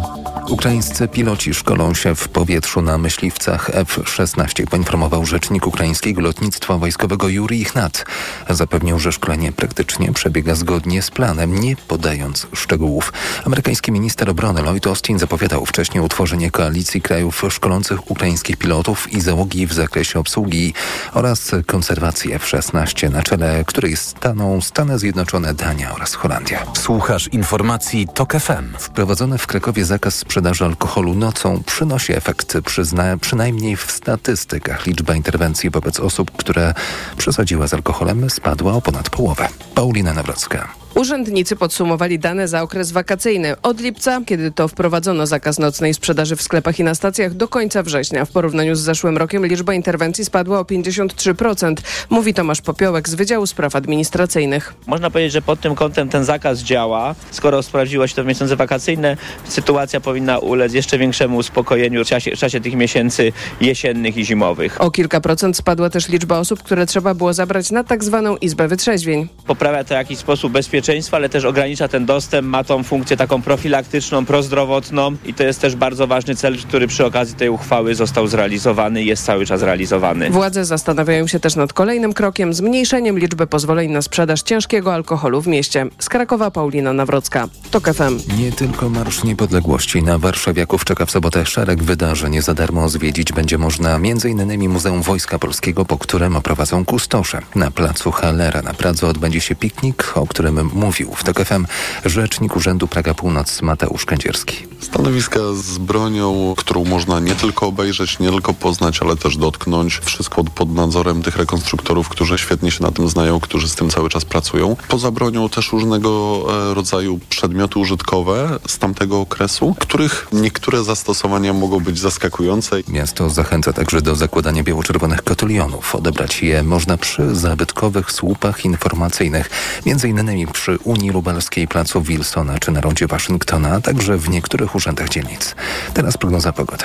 Ukraińscy 0.49 1.09
piloci 1.09 1.55
szkolą 1.55 1.95
się 1.95 2.15
w 2.15 2.29
powietrzu 2.29 2.83
na 2.83 2.99
myśliwcach 2.99 3.71
F-16, 3.73 4.67
poinformował 4.67 5.27
rzecznik 5.27 5.67
ukraińskiego 5.67 6.21
lotnictwa 6.21 6.79
wojskowego 6.79 7.29
Juri 7.29 7.61
Ichnat. 7.61 8.05
Zapewnił, 8.51 8.99
że 8.99 9.13
szkolenie 9.13 9.53
praktycznie 9.53 10.13
przebiega 10.13 10.55
zgodnie 10.55 11.03
z 11.03 11.11
planem, 11.11 11.61
nie 11.61 11.77
podając 11.77 12.47
szczegółów. 12.55 13.13
Amerykański 13.45 13.93
minister 13.93 14.31
obrony 14.31 14.63
Lloyd 14.63 14.87
Austin 14.87 15.19
zapowiadał 15.19 15.67
wcześniej 15.67 16.05
utworzenie 16.05 16.51
koalicji 16.51 17.03
krajów 17.03 17.43
szkolących 17.51 18.11
ukraińskich 18.11 18.57
pilotów 18.57 19.13
i 19.13 19.21
załogi 19.21 19.67
w 19.67 19.73
zakresie 19.73 20.19
obsługi 20.19 20.75
oraz 21.13 21.51
konserwacji 21.67 22.33
F-16, 22.33 23.11
na 23.11 23.23
czele 23.23 23.65
której 23.67 23.97
staną 23.97 24.61
Stany 24.61 24.99
Zjednoczone, 24.99 25.55
Dania 25.55 25.95
oraz 25.95 26.15
Holandia. 26.15 26.67
Słuchasz 26.75 27.29
informacji 27.29 28.09
TOK 28.15 28.33
FM. 28.33 28.66
Wprowadzony 28.79 29.39
w 29.39 29.47
Krakowie 29.47 29.85
zakaz 29.85 30.15
sprzedaży 30.15 30.65
alkoholu 30.65 31.15
nocą 31.15 31.63
przynosi 31.67 32.13
efekt, 32.13 32.59
przyzna, 32.65 33.17
przynajmniej 33.17 33.77
w 33.77 33.91
statystykach. 33.91 34.87
Liczba 34.87 35.15
interwencji 35.15 35.71
wobec 35.71 36.01
osób, 36.01 36.31
które 36.31 36.75
przesadziły 37.17 37.69
z 37.69 37.75
alkoholem 37.75 38.31
spadła 38.31 38.73
o 38.73 38.81
ponad 38.81 39.11
połowę. 39.11 39.49
Paulina 39.75 40.13
Nawrocka. 40.15 40.86
Urzędnicy 40.97 41.57
podsumowali 41.57 42.19
dane 42.19 42.49
za 42.49 42.63
okres 42.63 42.93
wakacyjny 42.93 43.61
od 43.63 43.81
lipca, 43.81 44.21
kiedy 44.27 44.51
to 44.51 44.69
wprowadzono 44.69 45.27
zakaz 45.27 45.59
nocnej 45.59 45.95
sprzedaży 45.95 46.37
w 46.37 46.43
sklepach 46.43 46.79
i 46.79 46.85
na 46.85 46.95
stacjach, 46.95 47.35
do 47.35 47.49
końca 47.49 47.83
września. 47.83 48.25
W 48.25 48.31
porównaniu 48.31 48.75
z 48.75 48.81
zeszłym 48.81 49.17
rokiem 49.17 49.47
liczba 49.47 49.75
interwencji 49.75 50.25
spadła 50.25 50.61
o 50.61 50.63
53%, 50.63 51.75
mówi 52.11 52.35
Tomasz 52.35 52.61
Popiołek 52.61 53.09
z 53.09 53.15
Wydziału 53.15 53.47
Spraw 53.47 53.77
Administracyjnych. 53.77 54.75
Można 54.87 55.11
powiedzieć, 55.11 55.33
że 55.33 55.43
pod 55.43 55.61
tym 55.61 55.75
kątem 55.75 56.09
ten 56.09 56.25
zakaz 56.25 56.59
działa. 56.59 57.15
Skoro 57.31 57.63
sprawdziło 57.63 58.07
się 58.07 58.15
to 58.15 58.25
w 58.25 58.27
miesiące 58.27 58.57
wakacyjne, 58.57 59.17
sytuacja 59.49 60.01
powinna 60.01 60.39
ulec 60.39 60.73
jeszcze 60.73 60.99
większemu 60.99 61.37
uspokojeniu 61.37 62.05
w 62.05 62.09
czasie, 62.09 62.37
w 62.37 62.39
czasie 62.39 62.61
tych 62.61 62.75
miesięcy 62.75 63.33
jesiennych 63.61 64.17
i 64.17 64.25
zimowych. 64.25 64.81
O 64.81 64.91
kilka 64.91 65.21
procent 65.21 65.57
spadła 65.57 65.91
też 65.91 66.09
liczba 66.09 66.39
osób, 66.39 66.63
które 66.63 66.87
trzeba 66.87 67.15
było 67.15 67.33
zabrać 67.33 67.71
na 67.71 67.85
tak 67.85 68.05
zwaną 68.05 68.37
Izbę 68.37 68.69
Wytrzeźwień. 68.69 69.29
Poprawia 69.47 69.85
to 69.85 69.89
w 69.89 69.91
jakiś 69.91 70.19
sposób 70.19 70.53
bezpieczeństwo, 70.53 70.86
ale 71.13 71.29
też 71.29 71.45
ogranicza 71.45 71.89
ten 71.89 72.07
dostęp, 72.07 72.49
ma 72.49 72.65
tą 72.65 72.83
funkcję 72.83 73.17
taką 73.17 73.43
profilaktyczną, 73.43 74.27
prozdrowotną 74.27 75.17
i 75.27 75.35
to 75.35 75.45
jest 75.45 75.61
też 75.61 75.77
bardzo 75.77 76.07
ważny 76.07 76.37
cel, 76.37 76.59
który 76.59 76.87
przy 76.87 77.05
okazji 77.05 77.35
tej 77.35 77.49
uchwały 77.49 77.95
został 77.95 78.27
zrealizowany 78.27 79.03
i 79.03 79.07
jest 79.07 79.25
cały 79.25 79.47
czas 79.47 79.63
realizowany. 79.63 80.31
Władze 80.31 80.65
zastanawiają 80.65 81.27
się 81.27 81.41
też 81.41 81.57
nad 81.57 81.73
kolejnym 81.73 82.13
krokiem, 82.13 82.55
zmniejszeniem 82.55 83.19
liczby 83.19 83.47
pozwoleń 83.47 83.91
na 83.91 84.03
sprzedaż 84.03 84.43
ciężkiego 84.43 84.95
alkoholu 84.95 85.43
w 85.43 85.47
mieście. 85.47 85.87
Z 85.99 86.09
Krakowa 86.09 86.51
Paulina 86.51 86.93
Nawrocka. 86.93 87.49
TOK 87.71 87.95
FM. 87.95 88.19
Nie 88.39 88.53
tylko 88.53 88.89
Marsz 88.89 89.25
Niepodległości. 89.25 90.03
Na 90.03 90.19
warszawiaków 90.19 90.85
czeka 90.85 91.07
w 91.07 91.11
sobotę 91.11 91.47
szereg 91.47 91.83
wydarzeń. 91.83 92.43
Za 92.43 92.55
darmo 92.55 92.89
zwiedzić 92.89 93.33
będzie 93.33 93.59
można 93.59 93.97
m.in. 93.97 94.69
Muzeum 94.69 95.03
Wojska 95.03 95.39
Polskiego, 95.39 95.85
po 95.85 95.99
którym 95.99 96.37
oprowadzą 96.37 96.85
kustosze. 96.85 97.41
Na 97.55 97.71
placu 97.71 98.11
Hallera 98.11 98.63
na 98.63 98.75
Pradze 98.75 99.07
odbędzie 99.07 99.41
się 99.41 99.55
piknik, 99.55 100.13
o 100.15 100.27
którym 100.27 100.71
mówił 100.77 101.15
w 101.15 101.25
TOK 101.25 101.45
FM 101.45 101.67
rzecznik 102.05 102.57
Urzędu 102.57 102.89
Praga 102.89 103.15
Północ 103.15 103.63
Mateusz 103.63 104.05
Kędzierski. 104.05 104.57
Stanowiska 104.81 105.41
z 105.55 105.79
bronią, 105.79 106.55
którą 106.57 106.85
można 106.85 107.21
nie 107.21 107.35
tylko 107.35 107.67
obejrzeć, 107.67 108.19
nie 108.19 108.31
tylko 108.31 108.55
poznać, 108.55 109.03
ale 109.03 109.17
też 109.17 109.37
dotknąć. 109.37 110.01
Wszystko 110.05 110.45
pod, 110.45 110.75
nadzorem 110.75 111.23
tych 111.23 111.37
rekonstruktorów, 111.37 112.09
którzy 112.09 112.39
świetnie 112.39 112.71
się 112.71 112.83
na 112.83 112.91
tym 112.91 113.09
znają, 113.09 113.41
którzy 113.41 113.69
z 113.69 113.75
tym 113.75 113.91
cały 113.91 114.09
czas 114.09 114.25
pracują. 114.25 114.77
Poza 114.89 115.11
bronią 115.11 115.49
też 115.49 115.73
różnego 115.73 116.43
e, 116.71 116.75
rodzaju 116.75 117.21
przedmioty 117.29 117.79
użytkowe 117.79 118.59
z 118.69 118.79
tamtego 118.79 119.21
okresu, 119.21 119.75
których 119.81 120.29
niektóre 120.33 120.85
zastosowania 120.85 121.53
mogą 121.53 121.81
być 121.81 121.99
zaskakujące. 121.99 122.77
Miasto 122.89 123.31
zachęca 123.31 123.73
także 123.73 124.03
do 124.03 124.15
zakładania 124.15 124.63
biało-czerwonych 124.63 125.23
kotylionów. 125.23 125.95
Odebrać 125.95 126.43
je 126.43 126.63
można 126.63 126.97
przy 126.97 127.35
zabytkowych 127.35 128.13
słupach 128.13 128.65
informacyjnych, 128.65 129.51
m.in. 129.87 130.47
przy 130.53 130.66
Unii 130.85 131.11
Lubelskiej, 131.11 131.69
Placu 131.69 132.03
Wilsona 132.03 132.59
czy 132.59 132.71
na 132.71 132.81
rondzie 132.81 133.07
Waszyngtona, 133.07 133.71
a 133.73 133.81
także 133.81 134.19
w 134.19 134.29
niektórych 134.29 134.75
urzędach 134.75 135.09
dzielnic. 135.09 135.55
Teraz 135.95 136.17
prognoza 136.17 136.53
pogody. 136.53 136.85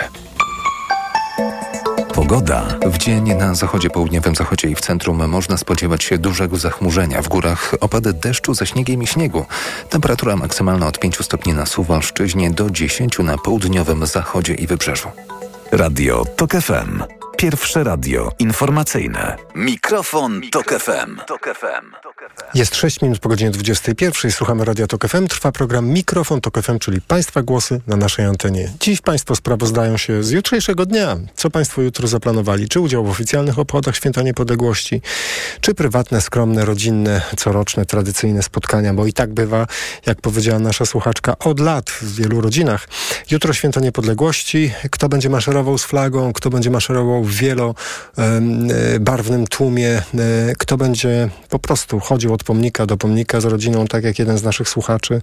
Pogoda. 2.14 2.66
W 2.86 2.98
dzień 2.98 3.34
na 3.34 3.56
zachodzie, 3.56 3.90
południowym 3.90 4.36
zachodzie 4.36 4.70
i 4.70 4.76
w 4.76 4.82
centrum 4.82 5.28
można 5.28 5.58
spodziewać 5.58 6.04
się 6.04 6.18
dużego 6.18 6.58
zachmurzenia. 6.58 7.22
W 7.22 7.28
górach 7.28 7.76
opady 7.80 8.14
deszczu 8.14 8.54
ze 8.54 8.68
śniegiem 8.68 9.04
i 9.04 9.08
śniegu. 9.08 9.46
Temperatura 9.90 10.36
maksymalna 10.36 10.88
od 10.88 11.00
5 11.00 11.18
stopni 11.26 11.54
na 11.54 11.66
Suwalszczyźnie 11.66 12.52
do 12.52 12.70
10 12.70 13.20
na 13.20 13.38
południowym 13.38 14.06
zachodzie 14.06 14.54
i 14.54 14.68
wybrzeżu. 14.68 15.10
Radio 15.72 16.26
TOK 16.26 16.52
FM. 16.52 17.04
Pierwsze 17.38 17.84
radio 17.84 18.32
informacyjne. 18.40 19.36
Mikrofon, 19.56 20.42
Tok 20.52 20.74
FM. 20.80 21.20
Jest 22.54 22.76
6 22.76 23.02
minut 23.02 23.20
po 23.20 23.30
godzinie 23.30 23.52
21. 23.52 24.32
Słuchamy 24.32 24.66
Radia 24.66 24.88
Tok 24.88 25.08
FM. 25.08 25.28
Trwa 25.28 25.52
program 25.52 25.88
Mikrofon 25.88 26.42
Tok 26.42 26.62
FM, 26.62 26.80
czyli 26.80 27.02
Państwa 27.02 27.42
głosy 27.42 27.82
na 27.88 27.96
naszej 27.96 28.26
antenie. 28.26 28.72
Dziś 28.80 29.02
Państwo 29.02 29.36
sprawozdają 29.36 29.98
się 29.98 30.24
z 30.24 30.32
jutrzejszego 30.32 30.86
dnia. 30.86 31.18
Co 31.36 31.50
Państwo 31.50 31.82
jutro 31.82 32.08
zaplanowali? 32.08 32.70
Czy 32.70 32.80
udział 32.80 33.06
w 33.06 33.10
oficjalnych 33.10 33.60
obchodach 33.60 33.96
Święta 33.96 34.22
Niepodległości? 34.22 35.02
Czy 35.62 35.74
prywatne, 35.74 36.22
skromne, 36.22 36.66
rodzinne, 36.66 37.22
coroczne, 37.38 37.86
tradycyjne 37.86 38.44
spotkania? 38.44 38.94
Bo 38.94 39.06
i 39.06 39.14
tak 39.14 39.34
bywa, 39.34 39.68
jak 40.06 40.22
powiedziała 40.22 40.60
nasza 40.60 40.86
słuchaczka, 40.86 41.38
od 41.40 41.60
lat 41.60 41.90
w 41.90 42.16
wielu 42.16 42.42
rodzinach. 42.42 42.88
Jutro 43.32 43.54
Święto 43.54 43.80
Niepodległości. 43.80 44.72
Kto 44.92 45.10
będzie 45.10 45.30
maszerował 45.30 45.78
z 45.78 45.84
flagą? 45.84 46.34
Kto 46.34 46.50
będzie 46.50 46.70
maszerował 46.70 47.24
w 47.24 47.36
wielobarwnym 47.36 49.48
tłumie? 49.48 49.90
E, 49.90 50.04
kto 50.58 50.78
będzie 50.78 51.30
po 51.50 51.60
prostu 51.60 52.00
chodził 52.12 52.34
od 52.34 52.44
pomnika 52.44 52.86
do 52.86 52.98
pomnika 52.98 53.42
z 53.42 53.46
rodziną, 53.46 53.88
tak 53.88 54.04
jak 54.04 54.20
jeden 54.20 54.38
z 54.38 54.44
naszych 54.44 54.70
słuchaczy. 54.70 55.22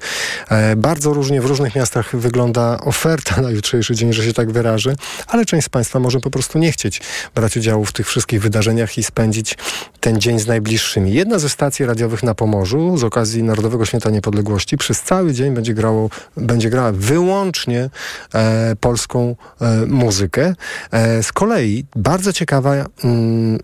E, 0.48 0.76
bardzo 0.76 1.12
różnie 1.12 1.40
w 1.40 1.46
różnych 1.46 1.74
miastach 1.74 2.16
wygląda 2.16 2.80
oferta 2.80 3.40
na 3.42 3.50
jutrzejszy 3.50 3.94
dzień, 3.94 4.12
że 4.12 4.24
się 4.24 4.32
tak 4.32 4.50
wyrażę, 4.50 4.94
ale 5.26 5.44
część 5.44 5.66
z 5.66 5.68
Państwa 5.68 5.98
może 5.98 6.20
po 6.20 6.30
prostu 6.30 6.58
nie 6.58 6.72
chcieć 6.72 7.00
brać 7.34 7.56
udziału 7.56 7.84
w 7.84 7.92
tych 7.92 8.06
wszystkich 8.08 8.42
wydarzeniach 8.42 8.98
i 8.98 9.02
spędzić 9.02 9.58
ten 10.00 10.20
dzień 10.20 10.38
z 10.38 10.46
najbliższymi. 10.46 11.12
Jedna 11.12 11.38
ze 11.38 11.48
stacji 11.48 11.86
radiowych 11.86 12.22
na 12.22 12.34
Pomorzu 12.34 12.98
z 12.98 13.04
okazji 13.04 13.42
Narodowego 13.42 13.84
Święta 13.84 14.10
Niepodległości 14.10 14.76
przez 14.76 15.02
cały 15.02 15.32
dzień 15.32 15.54
będzie, 15.54 15.74
grało, 15.74 16.10
będzie 16.36 16.70
grała 16.70 16.92
wyłącznie 16.92 17.90
e, 18.34 18.76
polską 18.80 19.36
e, 19.60 19.86
muzykę. 19.86 20.54
E, 20.90 21.22
z 21.22 21.32
kolei 21.32 21.84
bardzo 21.96 22.32
ciekawa 22.32 22.74
mm, 23.04 23.58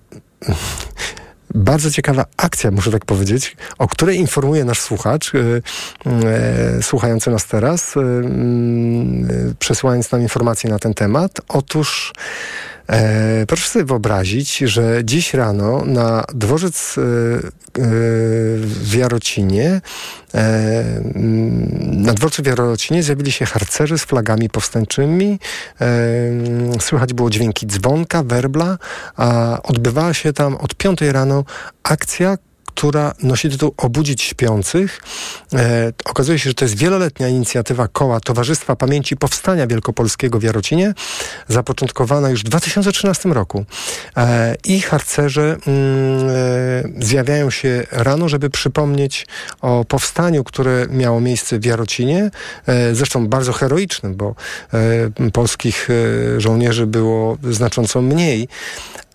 bardzo 1.55 1.91
ciekawa 1.91 2.25
akcja, 2.37 2.71
muszę 2.71 2.91
tak 2.91 3.05
powiedzieć, 3.05 3.57
o 3.79 3.89
której 3.89 4.19
informuje 4.19 4.65
nasz 4.65 4.81
słuchacz, 4.81 5.35
yy, 5.35 5.63
yy, 6.77 6.83
słuchający 6.83 7.31
nas 7.31 7.47
teraz, 7.47 7.95
przesyłając 9.59 10.13
nam 10.13 10.23
informacje 10.23 10.71
na 10.71 10.79
ten 10.79 10.95
temat. 10.95 11.41
Otóż 11.49 12.13
E, 12.89 13.47
proszę 13.47 13.69
sobie 13.69 13.85
wyobrazić, 13.85 14.59
że 14.59 15.01
dziś 15.05 15.35
rano 15.35 15.85
na 15.85 16.25
dworzec 16.35 16.97
e, 16.99 17.03
e, 17.03 17.51
w 18.59 18.95
Jarocinie, 18.95 19.81
e, 20.35 20.85
na 21.83 22.15
dworcu 22.15 22.43
w 22.43 22.47
Jarocinie 22.47 23.03
zjawili 23.03 23.33
się 23.33 23.47
harcerzy 23.47 23.99
z 23.99 24.03
flagami 24.03 24.51
powstańczymi. 24.51 25.39
E, 25.81 25.91
słychać 26.81 27.13
było 27.13 27.31
dźwięki 27.31 27.67
dzwonka, 27.67 28.23
werbla, 28.23 28.79
a 29.17 29.59
odbywała 29.63 30.15
się 30.15 30.33
tam 30.33 30.57
od 30.57 30.75
5 30.75 31.01
rano 31.01 31.45
akcja, 31.83 32.39
która 32.75 33.15
nosi 33.23 33.51
tytuł 33.51 33.75
Obudzić 33.77 34.23
Śpiących. 34.23 35.01
E, 35.55 35.93
okazuje 36.05 36.39
się, 36.39 36.51
że 36.51 36.55
to 36.55 36.65
jest 36.65 36.77
wieloletnia 36.77 37.29
inicjatywa 37.29 37.89
koła 37.89 38.21
Towarzystwa 38.21 38.77
Pamięci 38.77 39.17
Powstania 39.17 39.67
Wielkopolskiego 39.67 40.39
w 40.39 40.43
Jarocinie, 40.43 40.95
zapoczątkowana 41.49 42.31
już 42.31 42.41
w 42.41 42.45
2013 42.45 43.29
roku. 43.29 43.65
E, 44.17 44.55
I 44.65 44.81
harcerze 44.81 45.57
mm, 45.67 46.29
e, 46.29 47.05
zjawiają 47.05 47.51
się 47.51 47.87
rano, 47.91 48.29
żeby 48.29 48.51
przypomnieć 48.51 49.27
o 49.61 49.85
powstaniu, 49.89 50.45
które 50.45 50.87
miało 50.91 51.21
miejsce 51.21 51.59
w 51.59 51.65
Jarocinie, 51.65 52.31
e, 52.67 52.95
zresztą 52.95 53.29
bardzo 53.29 53.53
heroicznym, 53.53 54.15
bo 54.15 54.35
e, 55.25 55.31
polskich 55.31 55.89
e, 55.91 56.41
żołnierzy 56.41 56.87
było 56.87 57.37
znacząco 57.51 58.03
mniej, 58.03 58.49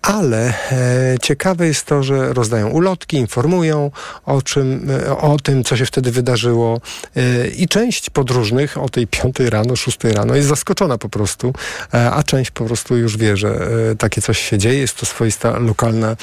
ale 0.02 0.54
e, 0.72 1.18
ciekawe 1.22 1.66
jest 1.66 1.86
to, 1.86 2.02
że 2.02 2.32
rozdają 2.32 2.68
ulotki, 2.68 3.16
informują 3.16 3.90
o, 4.26 4.42
czym, 4.42 4.90
e, 4.90 5.16
o 5.16 5.36
tym, 5.36 5.64
co 5.64 5.76
się 5.76 5.86
wtedy 5.86 6.10
wydarzyło 6.10 6.80
e, 7.16 7.48
i 7.48 7.68
część 7.68 8.10
podróżnych 8.10 8.78
o 8.78 8.88
tej 8.88 9.06
piątej 9.06 9.50
rano, 9.50 9.76
szóstej 9.76 10.12
rano 10.12 10.34
jest 10.34 10.48
zaskoczona 10.48 10.98
po 10.98 11.08
prostu, 11.08 11.52
a 11.92 12.22
część 12.22 12.50
po 12.50 12.64
prostu 12.64 12.96
już 12.96 13.16
wie, 13.16 13.36
że 13.36 13.58
takie 13.98 14.22
coś 14.22 14.38
się 14.38 14.58
dzieje. 14.58 14.78
Jest 14.80 14.96
to 14.96 15.06
swoista 15.06 15.58
lokalna 15.58 16.16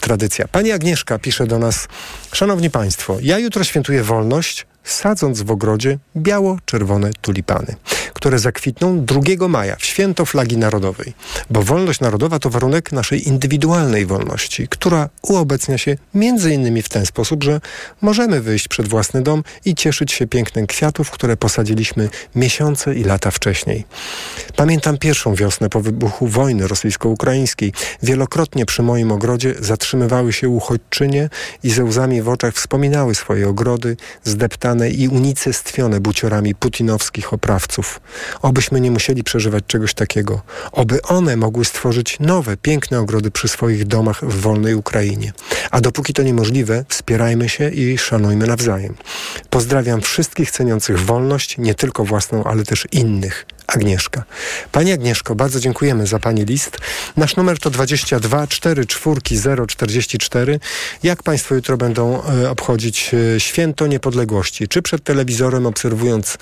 tradycja. 0.00 0.48
Pani 0.48 0.72
Agnieszka 0.72 1.18
pisze 1.18 1.46
do 1.46 1.58
nas, 1.58 1.88
Szanowni 2.32 2.70
Państwo, 2.70 3.16
ja 3.22 3.38
jutro 3.38 3.64
świętuję 3.64 4.02
wolność, 4.02 4.66
sadząc 4.84 5.42
w 5.42 5.50
ogrodzie 5.50 5.98
biało-czerwone 6.16 7.10
tulipany, 7.20 7.76
które 8.14 8.38
zakwitną 8.38 9.04
2 9.04 9.48
maja 9.48 9.76
w 9.76 9.84
święto 9.84 10.24
flagi 10.24 10.56
narodowej, 10.56 11.14
bo 11.50 11.62
wolność 11.62 12.00
narodowa 12.00 12.38
to 12.38 12.50
warunek 12.50 12.92
naszej 12.92 13.28
indywidualnej 13.28 14.06
wolności, 14.06 14.68
która 14.68 15.08
uobecnia 15.22 15.78
się 15.78 15.96
innymi 16.54 16.82
w 16.82 16.88
ten 16.88 17.06
sposób, 17.06 17.44
że 17.44 17.60
możemy 18.00 18.40
wyjść 18.40 18.68
przed 18.68 18.88
własny 18.88 19.22
dom 19.22 19.42
i 19.64 19.74
cieszyć 19.74 20.12
się 20.12 20.26
pięknem 20.26 20.66
kwiatów, 20.66 21.10
które 21.10 21.36
posadziliśmy 21.36 22.08
miesiące 22.34 22.94
i 22.94 23.04
lata 23.04 23.30
wcześniej. 23.30 23.84
Pamiętam 24.56 24.98
pierwszą 24.98 25.34
wiosnę 25.34 25.68
po 25.68 25.80
wybuchu 25.80 26.26
wojny 26.26 26.68
rosyjsko-ukraińskiej. 26.68 27.72
Wielokrotnie 28.02 28.66
przy 28.66 28.82
moim 28.82 29.12
ogrodzie 29.12 29.54
zatrzymywały 29.58 30.32
się 30.32 30.48
uchodźczynie 30.48 31.30
i 31.62 31.70
ze 31.70 31.84
łzami 31.84 32.22
w 32.22 32.28
oczach 32.28 32.54
wspominały 32.54 33.14
swoje 33.14 33.48
ogrody, 33.48 33.96
zdeptane 34.24 34.77
i 34.86 35.08
unicestwione 35.08 36.00
buciorami 36.00 36.54
putinowskich 36.54 37.32
oprawców. 37.32 38.00
Obyśmy 38.42 38.80
nie 38.80 38.90
musieli 38.90 39.24
przeżywać 39.24 39.64
czegoś 39.66 39.94
takiego. 39.94 40.42
Oby 40.72 41.02
one 41.02 41.36
mogły 41.36 41.64
stworzyć 41.64 42.16
nowe, 42.20 42.56
piękne 42.56 43.00
ogrody 43.00 43.30
przy 43.30 43.48
swoich 43.48 43.84
domach 43.84 44.24
w 44.24 44.40
wolnej 44.40 44.74
Ukrainie. 44.74 45.32
A 45.70 45.80
dopóki 45.80 46.12
to 46.12 46.22
niemożliwe, 46.22 46.84
wspierajmy 46.88 47.48
się 47.48 47.68
i 47.68 47.98
szanujmy 47.98 48.46
nawzajem. 48.46 48.94
Pozdrawiam 49.50 50.00
wszystkich 50.00 50.50
ceniących 50.50 51.00
wolność, 51.00 51.58
nie 51.58 51.74
tylko 51.74 52.04
własną, 52.04 52.44
ale 52.44 52.64
też 52.64 52.88
innych. 52.92 53.46
Agnieszka. 53.68 54.24
Pani 54.72 54.92
Agnieszko, 54.92 55.34
bardzo 55.34 55.60
dziękujemy 55.60 56.06
za 56.06 56.18
Pani 56.18 56.44
list. 56.44 56.78
Nasz 57.16 57.36
numer 57.36 57.58
to 57.58 57.70
22 57.70 58.46
44 58.46 59.66
044. 59.66 60.60
Jak 61.02 61.22
Państwo 61.22 61.54
jutro 61.54 61.76
będą 61.76 62.22
e, 62.22 62.50
obchodzić 62.50 63.14
e, 63.14 63.40
święto 63.40 63.86
niepodległości? 63.86 64.68
Czy 64.68 64.82
przed 64.82 65.04
telewizorem 65.04 65.66
obserwując 65.66 66.38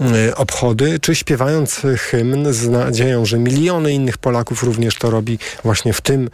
e, 0.00 0.36
obchody, 0.36 1.00
czy 1.00 1.14
śpiewając 1.14 1.80
hymn 1.98 2.52
z 2.52 2.68
nadzieją, 2.68 3.26
że 3.26 3.38
miliony 3.38 3.92
innych 3.92 4.18
Polaków 4.18 4.62
również 4.62 4.94
to 4.94 5.10
robi 5.10 5.38
właśnie 5.64 5.92
w 5.92 6.00
tym 6.00 6.30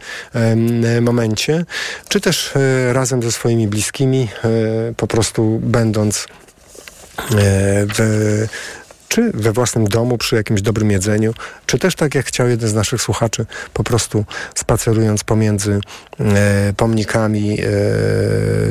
momencie, 1.01 1.65
czy 2.09 2.21
też 2.21 2.51
razem 2.91 3.23
ze 3.23 3.31
swoimi 3.31 3.67
bliskimi, 3.67 4.27
po 4.97 5.07
prostu 5.07 5.59
będąc 5.63 6.27
w 7.95 8.47
czy 9.11 9.31
we 9.33 9.51
własnym 9.51 9.87
domu, 9.87 10.17
przy 10.17 10.35
jakimś 10.35 10.61
dobrym 10.61 10.91
jedzeniu, 10.91 11.33
czy 11.65 11.79
też 11.79 11.95
tak 11.95 12.15
jak 12.15 12.25
chciał 12.25 12.49
jeden 12.49 12.69
z 12.69 12.73
naszych 12.73 13.01
słuchaczy, 13.01 13.45
po 13.73 13.83
prostu 13.83 14.25
spacerując 14.55 15.23
pomiędzy 15.23 15.79
e, 16.19 16.73
pomnikami 16.77 17.59
e, 17.59 17.63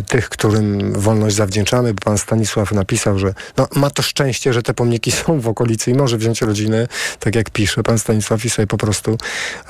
tych, 0.02 0.28
którym 0.28 0.92
wolność 0.92 1.36
zawdzięczamy, 1.36 1.94
bo 1.94 2.00
pan 2.00 2.18
Stanisław 2.18 2.72
napisał, 2.72 3.18
że 3.18 3.34
no, 3.56 3.68
ma 3.74 3.90
to 3.90 4.02
szczęście, 4.02 4.52
że 4.52 4.62
te 4.62 4.74
pomniki 4.74 5.12
są 5.26 5.40
w 5.40 5.48
okolicy 5.48 5.90
i 5.90 5.94
może 5.94 6.18
wziąć 6.18 6.42
rodzinę, 6.42 6.88
tak 7.18 7.34
jak 7.34 7.50
pisze 7.50 7.82
pan 7.82 7.98
Stanisław 7.98 8.44
i 8.44 8.50
sobie 8.50 8.66
po 8.66 8.76
prostu 8.76 9.18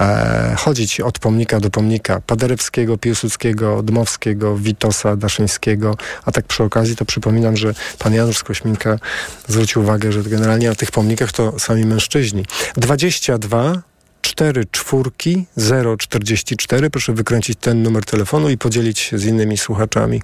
e, 0.01 0.55
chodzić 0.59 1.01
od 1.01 1.19
pomnika 1.19 1.61
do 1.61 1.71
pomnika 1.71 2.21
Paderewskiego, 2.27 2.99
Piłsudskiego, 2.99 3.83
Dmowskiego, 3.83 4.57
Witosa, 4.57 5.17
Daszyńskiego, 5.17 5.97
a 6.25 6.33
tak 6.33 6.45
przy 6.45 6.65
okazji 6.65 6.97
to 6.97 7.05
przypominam, 7.05 7.57
że 7.57 7.75
pan 7.99 8.15
Janusz 8.15 8.37
Skośminka 8.37 8.99
zwrócił 9.49 9.83
uwagę, 9.83 10.13
że 10.13 10.23
generalnie 10.23 10.60
na 10.69 10.75
tych 10.75 10.91
pomnikach 10.91 11.33
to 11.33 11.59
sami 11.59 11.85
mężczyźni. 11.85 12.45
22 12.77 13.83
4 14.21 14.65
czwórki 14.71 15.47
044. 15.99 16.91
Proszę 16.91 17.13
wykręcić 17.13 17.59
ten 17.61 17.83
numer 17.83 18.05
telefonu 18.05 18.51
i 18.51 18.59
podzielić 18.59 18.99
się 18.99 19.19
z 19.19 19.25
innymi 19.25 19.59
słuchaczami 19.59 20.23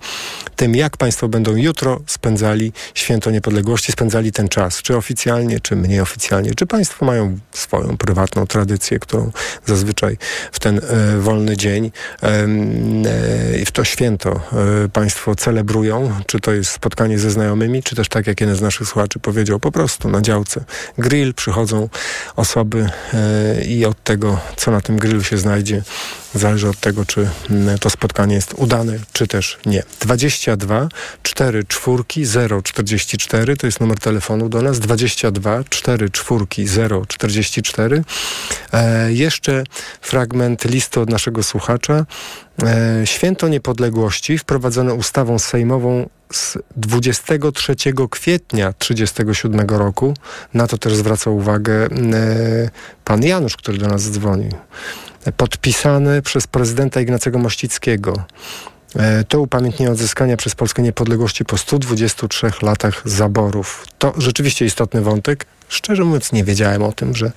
tym, 0.56 0.74
jak 0.74 0.96
Państwo 0.96 1.28
będą 1.28 1.56
jutro 1.56 2.00
spędzali 2.06 2.72
święto 2.94 3.30
niepodległości, 3.30 3.92
spędzali 3.92 4.32
ten 4.32 4.48
czas, 4.48 4.82
czy 4.82 4.96
oficjalnie, 4.96 5.60
czy 5.60 5.76
mniej 5.76 6.00
oficjalnie, 6.00 6.54
czy 6.54 6.66
Państwo 6.66 7.06
mają 7.06 7.38
swoją 7.52 7.96
prywatną 7.96 8.46
tradycję, 8.46 8.98
którą 8.98 9.30
zazwyczaj 9.66 10.18
w 10.52 10.60
ten 10.60 10.78
e, 10.78 11.18
wolny 11.18 11.56
dzień 11.56 11.84
i 11.84 13.62
e, 13.62 13.66
w 13.66 13.70
to 13.70 13.84
święto 13.84 14.40
e, 14.84 14.88
Państwo 14.88 15.34
celebrują, 15.34 16.12
czy 16.26 16.40
to 16.40 16.52
jest 16.52 16.70
spotkanie 16.70 17.18
ze 17.18 17.30
znajomymi, 17.30 17.82
czy 17.82 17.96
też 17.96 18.08
tak 18.08 18.26
jak 18.26 18.40
jeden 18.40 18.56
z 18.56 18.60
naszych 18.60 18.88
słuchaczy 18.88 19.18
powiedział, 19.18 19.60
po 19.60 19.72
prostu 19.72 20.08
na 20.08 20.20
działce 20.20 20.64
grill, 20.98 21.34
przychodzą 21.34 21.88
osoby 22.36 22.88
e, 23.14 23.64
od 23.88 24.04
tego, 24.04 24.40
co 24.56 24.70
na 24.70 24.80
tym 24.80 24.96
grillu 24.96 25.24
się 25.24 25.38
znajdzie, 25.38 25.82
zależy 26.34 26.68
od 26.68 26.80
tego, 26.80 27.04
czy 27.04 27.28
to 27.80 27.90
spotkanie 27.90 28.34
jest 28.34 28.54
udane, 28.56 28.98
czy 29.12 29.26
też 29.26 29.58
nie. 29.66 29.82
22 30.00 30.88
4 31.22 31.64
czwórki 31.64 32.24
0 32.24 32.62
44 32.62 33.56
to 33.56 33.66
jest 33.66 33.80
numer 33.80 33.98
telefonu 33.98 34.48
do 34.48 34.62
nas. 34.62 34.80
22 34.80 35.64
4 35.70 36.10
czwórki 36.10 36.66
0 36.66 37.06
44. 37.06 38.04
E, 38.72 39.12
jeszcze 39.12 39.64
fragment 40.00 40.64
listu 40.64 41.00
od 41.00 41.10
naszego 41.10 41.42
słuchacza. 41.42 42.06
E, 42.62 43.06
Święto 43.06 43.48
Niepodległości 43.48 44.38
wprowadzone 44.38 44.94
ustawą 44.94 45.38
sejmową 45.38 46.08
z 46.32 46.58
23 46.76 47.76
kwietnia 48.10 48.72
1937 48.72 49.78
roku. 49.78 50.14
Na 50.54 50.66
to 50.66 50.78
też 50.78 50.96
zwraca 50.96 51.30
uwagę 51.30 51.86
e, 51.86 51.88
pan 53.04 53.22
Janusz, 53.22 53.56
który 53.56 53.78
do 53.78 53.88
nas 53.88 54.10
dzwonił. 54.10 54.52
Podpisane 55.36 56.22
przez 56.22 56.46
prezydenta 56.46 57.00
Ignacego 57.00 57.38
Mościckiego. 57.38 58.24
E, 58.96 59.24
To 59.24 59.40
upamiętnienie 59.40 59.92
odzyskania 59.92 60.36
przez 60.36 60.54
Polskę 60.54 60.82
niepodległości 60.82 61.44
po 61.44 61.58
123 61.58 62.52
latach 62.62 63.02
zaborów. 63.04 63.86
To 63.98 64.14
rzeczywiście 64.18 64.66
istotny 64.66 65.00
wątek. 65.00 65.46
Szczerze 65.68 66.04
mówiąc 66.04 66.32
nie 66.32 66.44
wiedziałem 66.44 66.82
o 66.82 66.92
tym, 66.92 67.16
że 67.16 67.32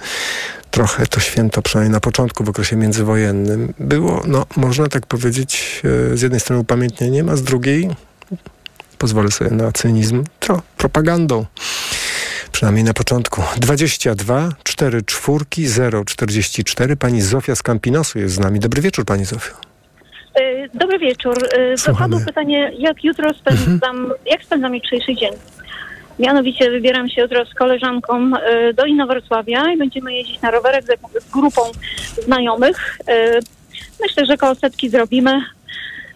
trochę 0.72 1.08
to 1.08 1.20
święto, 1.20 1.62
przynajmniej 1.62 1.92
na 1.92 2.00
początku 2.00 2.44
w 2.44 2.50
okresie 2.50 2.76
międzywojennym, 2.76 3.74
było, 3.80 4.24
no 4.28 4.46
można 4.56 4.88
tak 4.88 5.06
powiedzieć, 5.06 5.82
e, 6.14 6.18
z 6.18 6.22
jednej 6.22 6.40
strony 6.40 6.62
upamiętnieniem, 6.62 7.30
a 7.30 7.36
z 7.36 7.44
drugiej, 7.44 7.90
pozwolę 9.00 9.32
sobie 9.32 9.52
na 9.52 9.72
cynizm, 9.72 10.24
to 10.40 10.62
propagandą. 10.78 11.46
Przynajmniej 12.52 12.84
na 12.84 12.94
początku. 12.94 13.42
22 13.58 14.50
4 14.64 15.02
czwórki 15.02 15.68
0 15.68 16.06
44. 16.06 16.96
Pani 16.96 17.22
Zofia 17.22 17.56
z 17.56 17.64
Campinosu 17.64 18.20
jest 18.20 18.36
z 18.36 18.40
nami. 18.40 18.60
Dobry 18.60 18.82
wieczór, 18.82 19.06
Pani 19.06 19.26
Zofio. 19.26 19.54
E, 20.36 20.70
Dobry 20.74 21.00
wieczór. 21.00 21.38
E. 21.52 21.78
Zapadło 21.78 22.20
pytanie, 22.26 22.72
jak 22.78 23.04
jutro 23.04 23.34
spędzam, 23.34 24.12
jak 24.26 24.44
spędzam 24.44 24.76
jutrzejszy 24.76 25.16
dzień? 25.16 25.32
Mianowicie 26.20 26.72
wybieram 26.72 27.10
się 27.10 27.22
jutro 27.22 27.46
z 27.46 27.54
koleżanką 27.54 28.32
e, 28.36 28.74
do 28.74 28.86
Inowrocławia 28.86 29.74
i 29.74 29.78
będziemy 29.78 30.14
jeździć 30.14 30.42
na 30.42 30.52
rowerach 30.52 30.84
z, 30.84 31.32
grupą 31.32 31.62
znajomych. 32.26 32.98
Myślę, 34.02 34.26
że 34.26 34.38
koło 34.38 34.56
setki 34.56 34.90
zrobimy. 34.90 35.42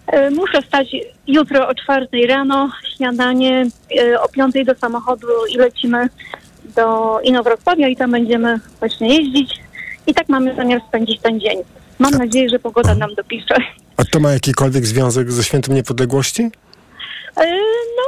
E, 0.07 0.29
Muszę 0.29 0.61
wstać 0.61 0.87
jutro 1.27 1.67
o 1.67 1.75
czwartej 1.75 2.27
rano, 2.27 2.69
śniadanie, 2.97 3.65
e, 3.99 4.21
o 4.21 4.29
piątej 4.29 4.65
do 4.65 4.75
samochodu 4.75 5.27
i 5.53 5.57
lecimy 5.57 6.09
do 6.75 7.19
Inowrocławia 7.23 7.87
i 7.87 7.95
tam 7.95 8.11
będziemy 8.11 8.59
właśnie 8.79 9.15
jeździć. 9.17 9.59
I 10.07 10.13
tak 10.13 10.29
mamy 10.29 10.55
zamiar 10.55 10.81
spędzić 10.87 11.21
ten 11.21 11.39
dzień. 11.39 11.59
Mam 11.99 12.11
nadzieję, 12.13 12.49
że 12.49 12.59
pogoda 12.59 12.95
nam 12.95 13.15
dopisze. 13.15 13.55
A 13.97 14.03
to 14.05 14.19
ma 14.19 14.31
jakikolwiek 14.33 14.85
związek 14.85 15.31
ze 15.31 15.43
Świętem 15.43 15.75
Niepodległości? 15.75 16.43
E, 17.37 17.45
No 17.97 18.03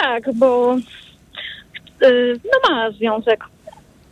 tak, 0.00 0.34
bo 0.34 0.76
no 2.44 2.70
ma 2.70 2.90
związek. 2.90 3.44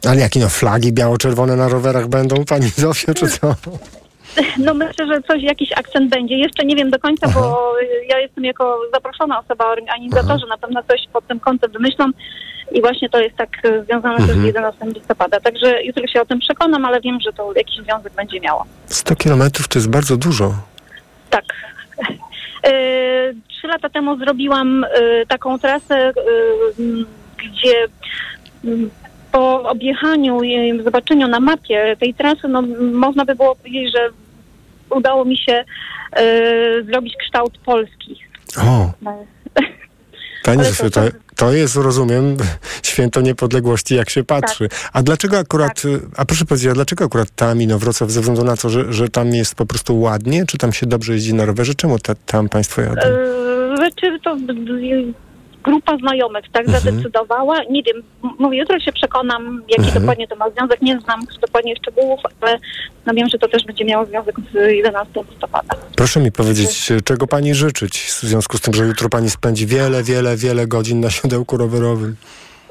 Ale 0.08 0.20
jakie 0.20 0.40
no 0.40 0.48
flagi 0.48 0.92
biało-czerwone 0.92 1.56
na 1.56 1.68
rowerach 1.68 2.08
będą, 2.08 2.44
Pani 2.44 2.68
Zofio, 2.68 3.14
czy 3.14 3.28
co? 3.28 3.54
No 4.66 4.74
myślę, 4.74 5.06
że 5.06 5.22
coś, 5.22 5.42
jakiś 5.42 5.72
akcent 5.72 6.10
będzie. 6.10 6.36
Jeszcze 6.36 6.64
nie 6.64 6.76
wiem 6.76 6.90
do 6.90 6.98
końca, 6.98 7.28
bo 7.28 7.74
ja 8.08 8.18
jestem 8.18 8.44
jako 8.44 8.80
zaproszona 8.94 9.38
osoba, 9.38 9.64
organizatorzy 9.64 10.46
na 10.46 10.58
pewno 10.58 10.82
coś 10.82 11.00
pod 11.12 11.26
tym 11.26 11.40
kątem 11.40 11.70
wymyślą 11.70 12.10
i 12.72 12.80
właśnie 12.80 13.08
to 13.08 13.20
jest 13.20 13.36
tak 13.36 13.48
e, 13.64 13.84
związane 13.84 14.16
też 14.16 14.36
z 14.36 14.44
11 14.44 14.86
listopada. 14.86 15.40
Także 15.40 15.82
jutro 15.82 16.06
się 16.06 16.22
o 16.22 16.26
tym 16.26 16.38
przekonam, 16.38 16.84
ale 16.84 17.00
wiem, 17.00 17.20
że 17.20 17.32
to 17.32 17.52
jakiś 17.56 17.76
związek 17.76 18.12
będzie 18.12 18.40
miało. 18.40 18.64
100 18.86 19.16
kilometrów 19.16 19.68
to 19.68 19.78
jest 19.78 19.90
bardzo 19.90 20.16
dużo. 20.16 20.54
Tak. 21.30 21.44
E, 22.64 22.70
Trzy 23.48 23.66
lata 23.66 23.88
temu 23.88 24.16
zrobiłam 24.16 24.84
e, 24.84 25.26
taką 25.26 25.58
trasę, 25.58 26.12
gdzie 27.38 27.88
po 29.32 29.62
objechaniu 29.62 30.42
i 30.42 30.82
zobaczeniu 30.84 31.28
na 31.28 31.40
mapie 31.40 31.96
tej 32.00 32.14
trasy, 32.14 32.48
no, 32.48 32.62
można 32.92 33.24
by 33.24 33.34
było 33.34 33.56
powiedzieć, 33.56 33.92
że 33.92 34.10
udało 34.96 35.24
mi 35.24 35.38
się 35.38 35.64
e, 36.12 36.24
zrobić 36.84 37.14
kształt 37.26 37.58
Polski. 37.58 38.16
O, 38.62 38.92
Pani 40.44 40.60
Ale 40.60 40.68
Zofio, 40.68 40.90
to- 40.90 41.00
to, 41.00 41.16
to 41.36 41.52
jest, 41.52 41.76
rozumiem, 41.76 42.36
święto 42.82 43.20
niepodległości, 43.20 43.94
jak 43.94 44.10
się 44.10 44.24
patrzy. 44.24 44.68
A 44.92 45.02
dlaczego 45.02 45.38
akurat, 45.38 45.82
a 46.16 46.24
proszę 46.24 46.44
powiedzieć, 46.44 46.70
a 46.70 46.74
dlaczego 46.74 47.04
akurat 47.04 47.30
tam 47.30 47.62
Inowrocław, 47.62 48.10
ze 48.10 48.20
względu 48.20 48.44
na 48.44 48.56
to, 48.56 48.70
że, 48.70 48.92
że 48.92 49.08
tam 49.08 49.28
jest 49.34 49.54
po 49.54 49.66
prostu 49.66 50.00
ładnie, 50.00 50.44
czy 50.46 50.58
tam 50.58 50.72
się 50.72 50.86
dobrze 50.86 51.12
jeździ 51.12 51.34
na 51.34 51.44
rowerze? 51.44 51.74
Czemu 51.74 51.98
ta, 51.98 52.14
tam 52.26 52.48
Państwo 52.48 52.80
jadą? 52.82 53.00
E, 53.02 53.76
Znaczy 53.76 54.18
to 54.24 54.36
grupa 55.66 55.96
znajomych 55.96 56.44
tak 56.52 56.66
Mhm. 56.66 56.82
zadecydowała. 56.84 57.56
Nie 57.70 57.82
wiem, 57.82 58.02
mówię, 58.38 58.58
jutro 58.58 58.80
się 58.80 58.92
przekonam, 58.92 59.62
jaki 59.68 59.82
Mhm. 59.82 60.00
dokładnie 60.02 60.28
to 60.28 60.36
ma 60.36 60.50
związek. 60.50 60.82
Nie 60.82 61.00
znam 61.00 61.20
dokładnie 61.40 61.76
szczegółów, 61.76 62.20
ale 62.40 62.58
no 63.06 63.14
wiem, 63.14 63.28
że 63.28 63.38
to 63.38 63.48
też 63.48 63.64
będzie 63.64 63.84
miało 63.84 64.06
związek 64.06 64.34
z 64.52 64.54
11 64.54 65.24
listopada. 65.30 65.74
Proszę 65.96 66.20
mi 66.20 66.32
powiedzieć, 66.32 66.92
czego 67.04 67.26
Pani 67.26 67.54
życzyć 67.54 67.98
w 67.98 68.20
związku 68.22 68.58
z 68.58 68.60
tym, 68.60 68.74
że 68.74 68.84
jutro 68.84 69.08
Pani 69.08 69.30
spędzi 69.30 69.66
wiele, 69.66 70.02
wiele, 70.02 70.36
wiele 70.36 70.66
godzin 70.66 71.00
na 71.00 71.10
siodełku 71.10 71.56
rowerowym? 71.56 72.16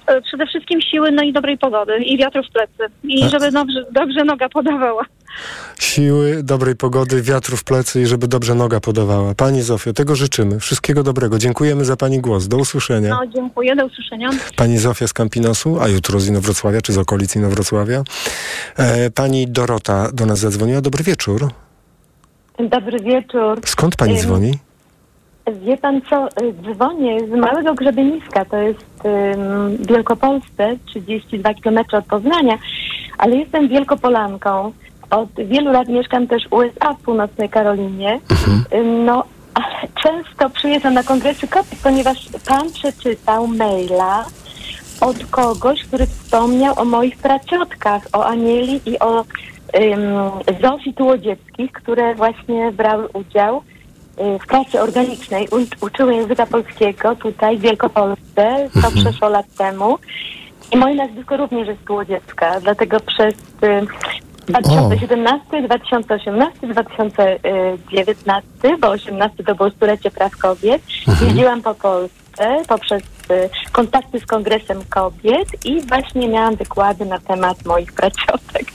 E, 0.08 0.22
Przede 0.22 0.46
wszystkim 0.46 0.82
siły, 0.82 1.12
no 1.12 1.24
i 1.24 1.34
dobrej 1.34 1.58
pogody 1.58 1.98
i 1.98 2.18
wiatru 2.18 2.44
w 2.44 2.52
plecy. 2.52 2.94
I 3.04 3.24
A- 3.24 3.30
żeby 3.30 3.52
dobrze, 3.52 3.86
dobrze 3.92 4.24
noga 4.24 4.50
podawała. 4.50 5.06
Siły, 5.80 6.44
dobrej 6.44 6.76
pogody, 6.76 7.22
wiatru 7.22 7.58
w 7.58 7.64
plecy 7.64 8.02
i 8.02 8.06
żeby 8.06 8.28
dobrze 8.28 8.56
noga 8.56 8.80
podawała. 8.80 9.34
Pani 9.36 9.62
Zofio, 9.62 9.94
tego 9.94 10.16
życzymy. 10.16 10.60
Wszystkiego 10.60 11.04
dobrego. 11.04 11.38
Dziękujemy 11.40 11.86
za 11.86 11.96
Pani 11.98 12.20
głos. 12.20 12.48
Do 12.48 12.58
usłyszenia. 12.58 13.10
No, 13.10 13.28
dziękuję, 13.36 13.76
do 13.76 13.86
usłyszenia. 13.86 14.30
Pani 14.56 14.78
Zofia 14.78 15.08
z 15.08 15.14
Campinosu, 15.14 15.80
a 15.82 15.88
jutro 15.88 16.20
z 16.20 16.28
Inowrocławia, 16.28 16.82
czy 16.82 16.94
z 16.94 16.98
okolic 16.98 17.36
Inowrocławia. 17.36 18.04
E, 18.78 19.12
pani 19.12 19.48
Dorota 19.48 20.12
do 20.14 20.26
nas 20.26 20.40
zadzwoniła. 20.40 20.82
Dobry 20.82 21.04
wieczór. 21.04 21.50
Dobry 22.60 23.00
wieczór. 23.00 23.62
Skąd 23.66 23.96
Pani 23.96 24.18
dzwoni? 24.18 24.54
Wie 25.66 25.78
pan 25.78 26.02
co, 26.10 26.28
y, 26.28 26.54
dzwonię 26.74 27.20
z 27.28 27.30
Małego 27.30 27.74
Grzebieniska, 27.74 28.46
to 28.46 28.58
jest 28.58 28.80
w 29.06 29.88
Wielkopolsce, 29.88 30.78
32 30.86 31.54
km 31.54 31.80
od 31.92 32.06
Poznania, 32.06 32.58
ale 33.18 33.36
jestem 33.36 33.68
Wielkopolanką. 33.68 34.72
Od 35.10 35.30
wielu 35.36 35.72
lat 35.72 35.88
mieszkam 35.88 36.28
też 36.28 36.48
w 36.50 36.54
USA, 36.54 36.94
w 36.94 37.02
północnej 37.02 37.50
Karolinie. 37.50 38.20
Ym, 38.74 39.06
No, 39.06 39.24
ale 39.54 39.88
często 40.04 40.50
przyjeżdżam 40.50 40.94
na 40.94 41.04
kongresy 41.04 41.48
kobiet, 41.48 41.80
ponieważ 41.84 42.30
pan 42.48 42.72
przeczytał 42.72 43.48
maila 43.48 44.26
od 45.02 45.26
kogoś, 45.26 45.84
który 45.84 46.06
wspomniał 46.06 46.80
o 46.80 46.86
moich 46.86 47.18
praciotkach, 47.18 48.02
o 48.14 48.26
Anieli 48.26 48.82
i 48.86 49.00
o 49.00 49.26
ym, 49.80 50.02
Zofii 50.62 50.94
Tułodzieckich, 50.94 51.72
które 51.72 52.16
właśnie 52.16 52.72
brały 52.72 53.08
udział 53.14 53.62
w 54.18 54.48
pracy 54.48 54.82
organicznej, 54.82 55.48
u, 55.52 55.86
uczyły 55.86 56.16
języka 56.16 56.46
polskiego 56.46 57.16
tutaj 57.16 57.58
w 57.58 57.62
Wielkopolsce, 57.62 58.70
to 58.82 58.92
przeszło 58.92 59.30
lat 59.30 59.46
temu. 59.58 59.98
I 60.72 60.78
moje 60.78 60.96
nazwisko 60.96 61.38
również 61.38 61.68
jest 61.68 61.86
Tułodziecka, 61.86 62.60
dlatego 62.60 63.00
przez 63.00 63.34
y, 63.64 63.88
2017, 64.48 65.62
2018, 65.62 66.68
2019, 66.68 68.48
bo 68.82 68.90
18 68.90 69.44
to 69.44 69.56
było 69.56 69.70
stulecie 69.70 70.12
praw 70.12 70.38
kobiet, 70.38 70.82
jeździłam 71.22 71.62
po 71.62 71.76
Polsce 71.76 72.62
poprzez 72.68 73.04
y, 73.04 73.50
kontakty 73.72 74.20
z 74.20 74.26
Kongresem 74.26 74.80
Kobiet 74.90 75.66
i 75.66 75.82
właśnie 75.82 76.28
miałam 76.28 76.56
wykłady 76.56 77.06
na 77.06 77.20
temat 77.20 77.66
moich 77.66 77.94
pracowek. 78.02 78.66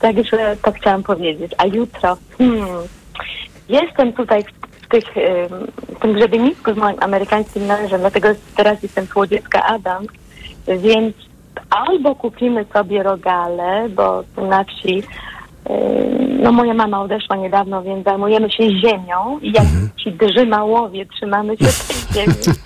Także 0.00 0.56
to 0.62 0.72
chciałam 0.72 1.02
powiedzieć. 1.02 1.52
A 1.58 1.66
jutro, 1.66 2.16
hmm, 2.38 2.66
jestem 3.68 4.12
tutaj 4.12 4.44
w, 4.82 4.88
tych, 4.88 5.04
w 5.96 6.00
tym 6.00 6.12
grzebienisku 6.12 6.74
z 6.74 6.76
moim 6.76 6.96
amerykańskim 7.00 7.64
mężem, 7.64 8.00
dlatego 8.00 8.28
teraz 8.56 8.82
jestem 8.82 9.06
Słodziecka 9.06 9.64
Adam, 9.64 10.06
więc 10.78 11.16
albo 11.70 12.14
kupimy 12.14 12.64
sobie 12.72 13.02
rogale, 13.02 13.88
bo 13.88 14.24
na 14.36 14.64
wsi 14.64 15.02
no 16.42 16.52
moja 16.52 16.74
mama 16.74 17.02
odeszła 17.02 17.36
niedawno, 17.36 17.82
więc 17.82 18.04
zajmujemy 18.04 18.50
się 18.50 18.78
ziemią 18.80 19.38
i 19.42 19.52
jak 19.52 19.66
ci 19.96 20.12
drzymałowie 20.12 21.06
trzymamy 21.06 21.56
się 21.56 21.64
tej 21.64 22.14
ziemi. 22.14 22.58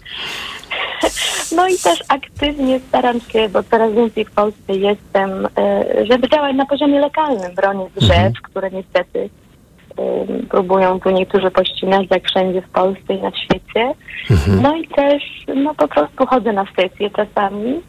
No 1.57 1.69
i 1.69 1.79
też 1.79 1.99
aktywnie 2.09 2.81
staram 2.81 3.21
się, 3.21 3.49
bo 3.49 3.63
coraz 3.63 3.93
więcej 3.93 4.25
w 4.25 4.31
Polsce 4.31 4.77
jestem, 4.77 5.47
y, 5.47 6.07
żeby 6.11 6.29
działać 6.29 6.57
na 6.57 6.67
poziomie 6.67 7.01
lokalnym, 7.01 7.55
bronię 7.55 7.87
drzew, 7.97 8.33
które 8.43 8.71
niestety 8.71 9.31
próbują 10.51 11.01
tu 11.01 11.11
niektórzy 11.11 11.51
pościnać, 11.51 12.07
jak 12.11 12.25
wszędzie 12.25 12.63
w 12.63 12.69
Polsce 12.69 13.15
i 13.15 13.23
na 13.23 13.31
świecie. 13.31 13.93
No 14.63 14.77
i 14.77 14.89
też, 14.89 15.23
no 15.57 15.75
po 15.75 15.89
prostu 15.89 16.27
chodzę 16.27 16.53
na 16.53 16.65
sesje 16.77 17.11
czasami, 17.11 17.81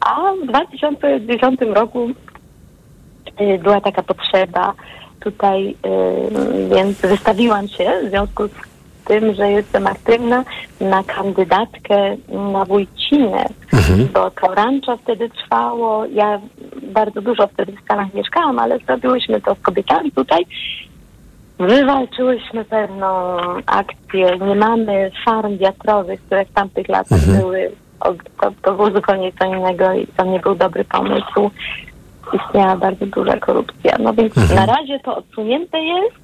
a 0.00 0.32
w 0.42 0.46
2010 0.46 1.60
roku 1.60 2.08
y, 3.40 3.58
była 3.58 3.80
taka 3.80 4.02
potrzeba 4.02 4.72
tutaj, 5.20 5.68
y, 5.70 6.68
więc 6.74 7.00
wystawiłam 7.00 7.68
się 7.68 7.92
w 8.06 8.08
związku 8.08 8.48
z 8.48 8.52
tym, 9.04 9.34
że 9.34 9.50
jestem 9.50 9.86
aktywna 9.86 10.44
na 10.80 11.02
kandydatkę 11.02 12.16
na 12.52 12.64
Wójcinę, 12.64 13.44
bo 14.12 14.30
to 14.86 14.96
wtedy 14.96 15.28
trwało. 15.28 16.06
Ja 16.06 16.40
bardzo 16.82 17.22
dużo 17.22 17.46
wtedy 17.46 17.72
w 17.72 17.84
Stanach 17.84 18.14
mieszkałam, 18.14 18.58
ale 18.58 18.78
zrobiłyśmy 18.78 19.40
to 19.40 19.54
z 19.54 19.60
kobietami 19.60 20.12
tutaj. 20.12 20.46
Wywalczyłyśmy 21.68 22.64
pewną 22.64 23.36
akcję. 23.66 24.38
Nie 24.38 24.54
mamy 24.54 25.10
farm 25.24 25.58
wiatrowych, 25.58 26.20
które 26.26 26.44
w 26.44 26.52
tamtych 26.52 26.88
latach 26.88 27.20
były. 27.38 27.70
O, 28.00 28.12
To, 28.40 28.50
to 28.62 28.72
było 28.72 28.90
zupełnie 28.90 29.32
co 29.38 29.44
innego 29.44 29.92
i 29.92 30.06
to 30.06 30.24
nie 30.24 30.40
był 30.40 30.54
dobry 30.54 30.84
pomysł. 30.84 31.50
Istniała 32.32 32.76
bardzo 32.76 33.06
duża 33.06 33.36
korupcja. 33.36 33.96
No 34.00 34.12
więc 34.14 34.54
na 34.54 34.66
razie 34.66 35.00
to 35.00 35.16
odsunięte 35.16 35.80
jest 35.80 36.16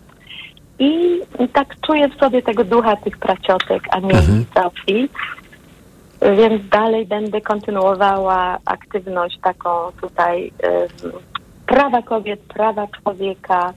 i, 0.79 1.21
i 1.39 1.49
tak 1.49 1.81
czuję 1.87 2.09
w 2.09 2.21
sobie 2.21 2.43
tego 2.43 2.65
ducha 2.65 2.97
tych 2.97 3.19
praciotek 3.19 3.83
Anieli 3.91 4.45
Sofii. 4.55 5.09
Więc 6.37 6.69
dalej 6.69 7.07
będę 7.07 7.41
kontynuowała 7.41 8.59
aktywność 8.65 9.39
taką 9.43 9.71
tutaj 10.01 10.53
em, 10.62 11.12
prawa 11.67 12.03
kobiet, 12.03 12.41
prawa 12.41 12.87
człowieka. 12.87 13.73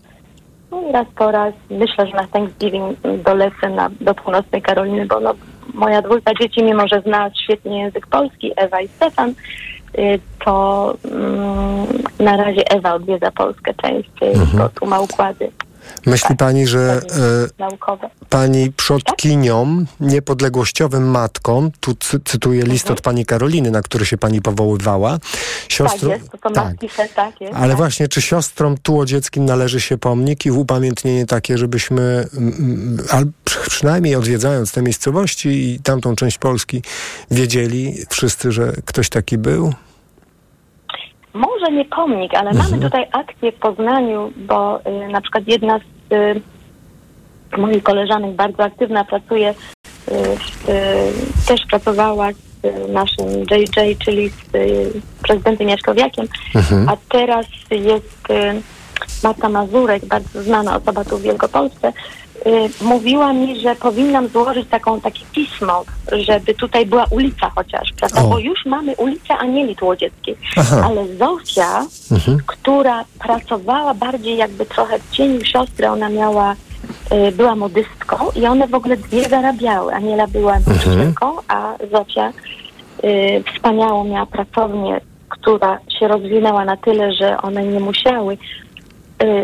No 0.73 0.89
i 0.89 0.91
raz 0.91 1.07
po 1.15 1.31
raz. 1.31 1.53
Myślę, 1.69 2.07
że 2.07 2.13
na 2.15 2.27
Thanksgiving 2.27 2.97
dolecę 3.23 3.69
na, 3.69 3.89
do 4.01 4.15
północnej 4.15 4.61
Karoliny, 4.61 5.05
bo 5.05 5.19
no, 5.19 5.33
moja 5.73 6.01
dwójka 6.01 6.31
dzieci, 6.41 6.63
mimo 6.63 6.87
że 6.87 7.01
zna 7.01 7.29
świetnie 7.43 7.79
język 7.79 8.07
polski, 8.07 8.51
Ewa 8.55 8.81
i 8.81 8.87
Stefan, 8.87 9.29
y, 9.97 10.19
to 10.45 10.93
mm, 11.11 11.87
na 12.19 12.37
razie 12.37 12.71
Ewa 12.71 12.93
odwiedza 12.93 13.31
Polskę 13.31 13.73
częściej, 13.73 14.33
bo 14.57 14.69
tu 14.69 14.85
ma 14.85 14.99
układy 14.99 15.51
Myśli 16.05 16.35
pani, 16.35 16.68
że 16.68 17.01
e, 17.60 17.68
pani 18.30 18.72
przodkinią, 18.72 19.85
niepodległościowym 19.99 21.10
matką, 21.11 21.69
tu 21.80 21.95
cy, 21.95 22.19
cytuję 22.26 22.64
list 22.64 22.91
od 22.91 23.01
pani 23.01 23.26
Karoliny, 23.26 23.72
na 23.72 23.81
który 23.81 24.05
się 24.05 24.18
pani 24.18 24.41
powoływała, 24.41 25.18
siostrą, 25.69 26.10
Tak 26.10 26.19
jest, 26.19 26.31
to, 26.31 26.38
to 26.38 26.51
tak. 26.51 26.80
pisze, 26.80 27.07
tak 27.15 27.41
jest. 27.41 27.53
ale 27.55 27.68
tak. 27.68 27.77
właśnie, 27.77 28.07
czy 28.07 28.22
siostrom 28.22 28.77
tułodzieckim 28.77 29.45
należy 29.45 29.81
się 29.81 29.97
pomnik 29.97 30.45
i 30.45 30.51
upamiętnienie 30.51 31.26
takie, 31.26 31.57
żebyśmy, 31.57 32.27
al, 33.10 33.26
przy- 33.45 33.69
przynajmniej 33.69 34.15
odwiedzając 34.15 34.72
te 34.72 34.81
miejscowości 34.81 35.49
i 35.49 35.80
tamtą 35.80 36.15
część 36.15 36.38
Polski, 36.38 36.81
wiedzieli 37.31 37.95
wszyscy, 38.10 38.51
że 38.51 38.73
ktoś 38.85 39.10
taki 39.10 39.38
był? 39.38 39.73
Może 41.34 41.72
nie 41.72 41.85
pomnik, 41.85 42.34
ale 42.35 42.53
mamy 42.53 42.80
tutaj 42.80 43.05
akcję 43.11 43.51
w 43.51 43.55
Poznaniu, 43.55 44.31
bo 44.35 44.80
y, 44.80 45.07
na 45.11 45.22
przykład 45.22 45.43
jedna 45.47 45.80
z 45.80 46.14
y, 46.14 46.41
moich 47.57 47.84
koleżanek 47.84 48.35
bardzo 48.35 48.64
aktywna 48.64 49.03
pracuje, 49.05 49.49
y, 49.49 50.14
y, 50.14 51.45
też 51.47 51.61
pracowała 51.69 52.31
z 52.31 52.65
y, 52.65 52.88
naszym 52.93 53.26
JJ, 53.51 53.95
czyli 54.05 54.30
z 54.30 54.55
y, 54.55 54.91
prezydentem 55.23 55.69
Jaśkowiakiem, 55.69 56.27
Mhm. 56.55 56.89
a 56.89 56.97
teraz 57.10 57.45
jest 57.72 58.30
y, 58.30 58.61
Marta 59.23 59.49
Mazurek, 59.49 60.05
bardzo 60.05 60.43
znana 60.43 60.75
osoba 60.77 61.03
tu 61.03 61.17
w 61.17 61.21
Wielkopolsce, 61.21 61.93
y, 62.45 62.83
mówiła 62.83 63.33
mi, 63.33 63.59
że 63.59 63.75
powinnam 63.75 64.27
złożyć 64.27 64.69
taką, 64.69 65.01
takie 65.01 65.25
pismo, 65.31 65.83
żeby 66.11 66.53
tutaj 66.53 66.85
była 66.85 67.05
ulica 67.11 67.49
chociaż, 67.55 67.93
prawda? 67.97 68.21
O. 68.21 68.27
Bo 68.27 68.39
już 68.39 68.65
mamy 68.65 68.95
ulicę 68.95 69.33
Anieli 69.33 69.75
Tłodzieckiej, 69.75 70.35
Aha. 70.57 70.83
ale 70.85 71.07
Zofia, 71.17 71.85
która 72.45 73.05
pracowała 73.19 73.93
bardziej 73.93 74.37
jakby 74.37 74.65
trochę 74.65 74.99
w 74.99 75.11
cieniu 75.11 75.45
siostry, 75.45 75.89
ona 75.89 76.09
miała, 76.09 76.55
y, 77.27 77.31
była 77.31 77.55
modystką 77.55 78.15
i 78.35 78.45
one 78.45 78.67
w 78.67 78.73
ogóle 78.73 78.97
dwie 78.97 79.29
zarabiały. 79.29 79.93
Aniela 79.93 80.27
była 80.27 80.59
nauczycielką, 80.59 81.37
a 81.47 81.73
Zofia 81.91 82.33
y, 83.03 83.43
wspaniałą 83.53 84.03
miała 84.03 84.25
pracownię, 84.25 85.01
która 85.29 85.79
się 85.99 86.07
rozwinęła 86.07 86.65
na 86.65 86.77
tyle, 86.77 87.13
że 87.13 87.37
one 87.41 87.63
nie 87.63 87.79
musiały 87.79 88.37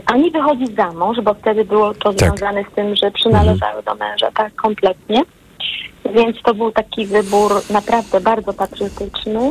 ani 0.05 0.31
wychodzić 0.31 0.75
za 0.75 0.91
mąż, 0.91 1.21
bo 1.21 1.33
wtedy 1.33 1.65
było 1.65 1.93
to 1.93 2.13
związane 2.13 2.63
z 2.71 2.75
tym, 2.75 2.95
że 2.95 3.11
przynależały 3.11 3.83
do 3.83 3.95
męża 3.95 4.31
tak 4.31 4.55
kompletnie. 4.55 5.21
Więc 6.15 6.37
to 6.43 6.53
był 6.53 6.71
taki 6.71 7.05
wybór 7.05 7.51
naprawdę 7.69 8.21
bardzo 8.21 8.53
patriotyczny. 8.53 9.49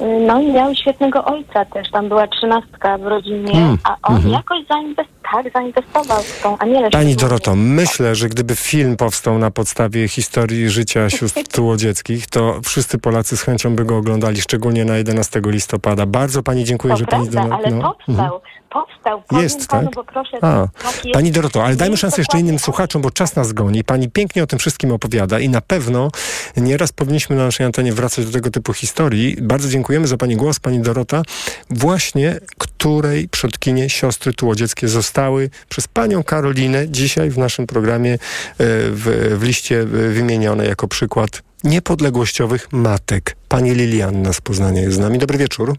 Y, 0.00 0.26
No 0.26 0.40
i 0.40 0.52
miał 0.52 0.74
świetnego 0.74 1.24
ojca 1.24 1.64
też, 1.64 1.90
tam 1.90 2.08
była 2.08 2.26
trzynastka 2.26 2.98
w 2.98 3.02
rodzinie, 3.06 3.52
Hmm, 3.52 3.78
a 3.84 3.96
on 4.02 4.16
mhm. 4.16 4.34
jakoś 4.34 4.58
zainwest- 4.66 5.16
tak, 5.32 5.52
zainwestował 5.52 6.22
w 6.22 6.42
tą 6.42 6.58
Anielę. 6.58 6.90
Pani. 6.90 7.16
Doroto, 7.16 7.54
myślę, 7.56 8.14
że 8.14 8.28
gdyby 8.28 8.56
film 8.56 8.96
powstał 8.96 9.38
na 9.38 9.50
podstawie 9.50 10.08
historii 10.08 10.68
życia 10.70 11.10
sióstr 11.10 11.42
tułodzieckich, 11.56 12.26
to 12.26 12.60
wszyscy 12.64 12.98
Polacy 12.98 13.36
z 13.36 13.42
chęcią 13.42 13.76
by 13.76 13.84
go 13.84 13.96
oglądali, 13.96 14.40
szczególnie 14.40 14.84
na 14.84 14.96
11 14.96 15.40
listopada. 15.46 16.06
Bardzo 16.06 16.42
Pani 16.42 16.64
dziękuję, 16.64 16.94
To 16.94 16.98
że 16.98 17.06
Pani... 17.06 17.28
prawda, 17.30 17.48
do- 17.48 17.54
ale 17.54 17.70
no, 17.70 17.82
powstał, 17.92 18.24
mhm. 18.36 18.40
Powstał. 18.70 19.22
Powiem 19.22 19.44
Jest, 19.44 19.68
panu, 19.68 19.86
tak? 19.86 19.94
bo 19.94 20.04
proszę, 20.04 20.36
A, 20.42 20.68
tak 20.82 21.04
jest. 21.04 21.14
Pani 21.14 21.30
Doroto, 21.30 21.64
ale 21.64 21.76
dajmy 21.76 21.96
szansę 21.96 22.20
jeszcze 22.20 22.38
innym 22.38 22.58
słuchaczom, 22.58 23.02
bo 23.02 23.10
czas 23.10 23.36
nas 23.36 23.52
goni. 23.52 23.84
Pani 23.84 24.10
pięknie 24.10 24.42
o 24.42 24.46
tym 24.46 24.58
wszystkim 24.58 24.92
opowiada 24.92 25.40
i 25.40 25.48
na 25.48 25.60
pewno 25.60 26.10
nieraz 26.56 26.92
powinniśmy 26.92 27.36
na 27.36 27.44
naszej 27.44 27.66
antenie 27.66 27.92
wracać 27.92 28.26
do 28.26 28.32
tego 28.32 28.50
typu 28.50 28.72
historii. 28.72 29.36
Bardzo 29.42 29.68
dziękujemy 29.68 30.06
za 30.06 30.16
Pani 30.16 30.36
głos, 30.36 30.60
Pani 30.60 30.80
Dorota, 30.80 31.22
właśnie 31.70 32.40
której 32.58 33.28
przodkinie 33.28 33.90
siostry 33.90 34.32
tułodzieckie 34.32 34.88
zostały 34.88 35.50
przez 35.68 35.88
Panią 35.88 36.24
Karolinę 36.24 36.88
dzisiaj 36.88 37.30
w 37.30 37.38
naszym 37.38 37.66
programie 37.66 38.12
e, 38.14 38.18
w, 38.58 39.34
w 39.38 39.42
liście 39.42 39.80
e, 39.80 39.84
wymienione 39.86 40.66
jako 40.66 40.88
przykład 40.88 41.42
niepodległościowych 41.64 42.72
matek. 42.72 43.36
Pani 43.48 43.70
Lilianna 43.70 44.32
z 44.32 44.40
Poznania 44.40 44.80
jest 44.80 44.96
z 44.96 44.98
nami. 44.98 45.18
Dobry 45.18 45.38
wieczór. 45.38 45.76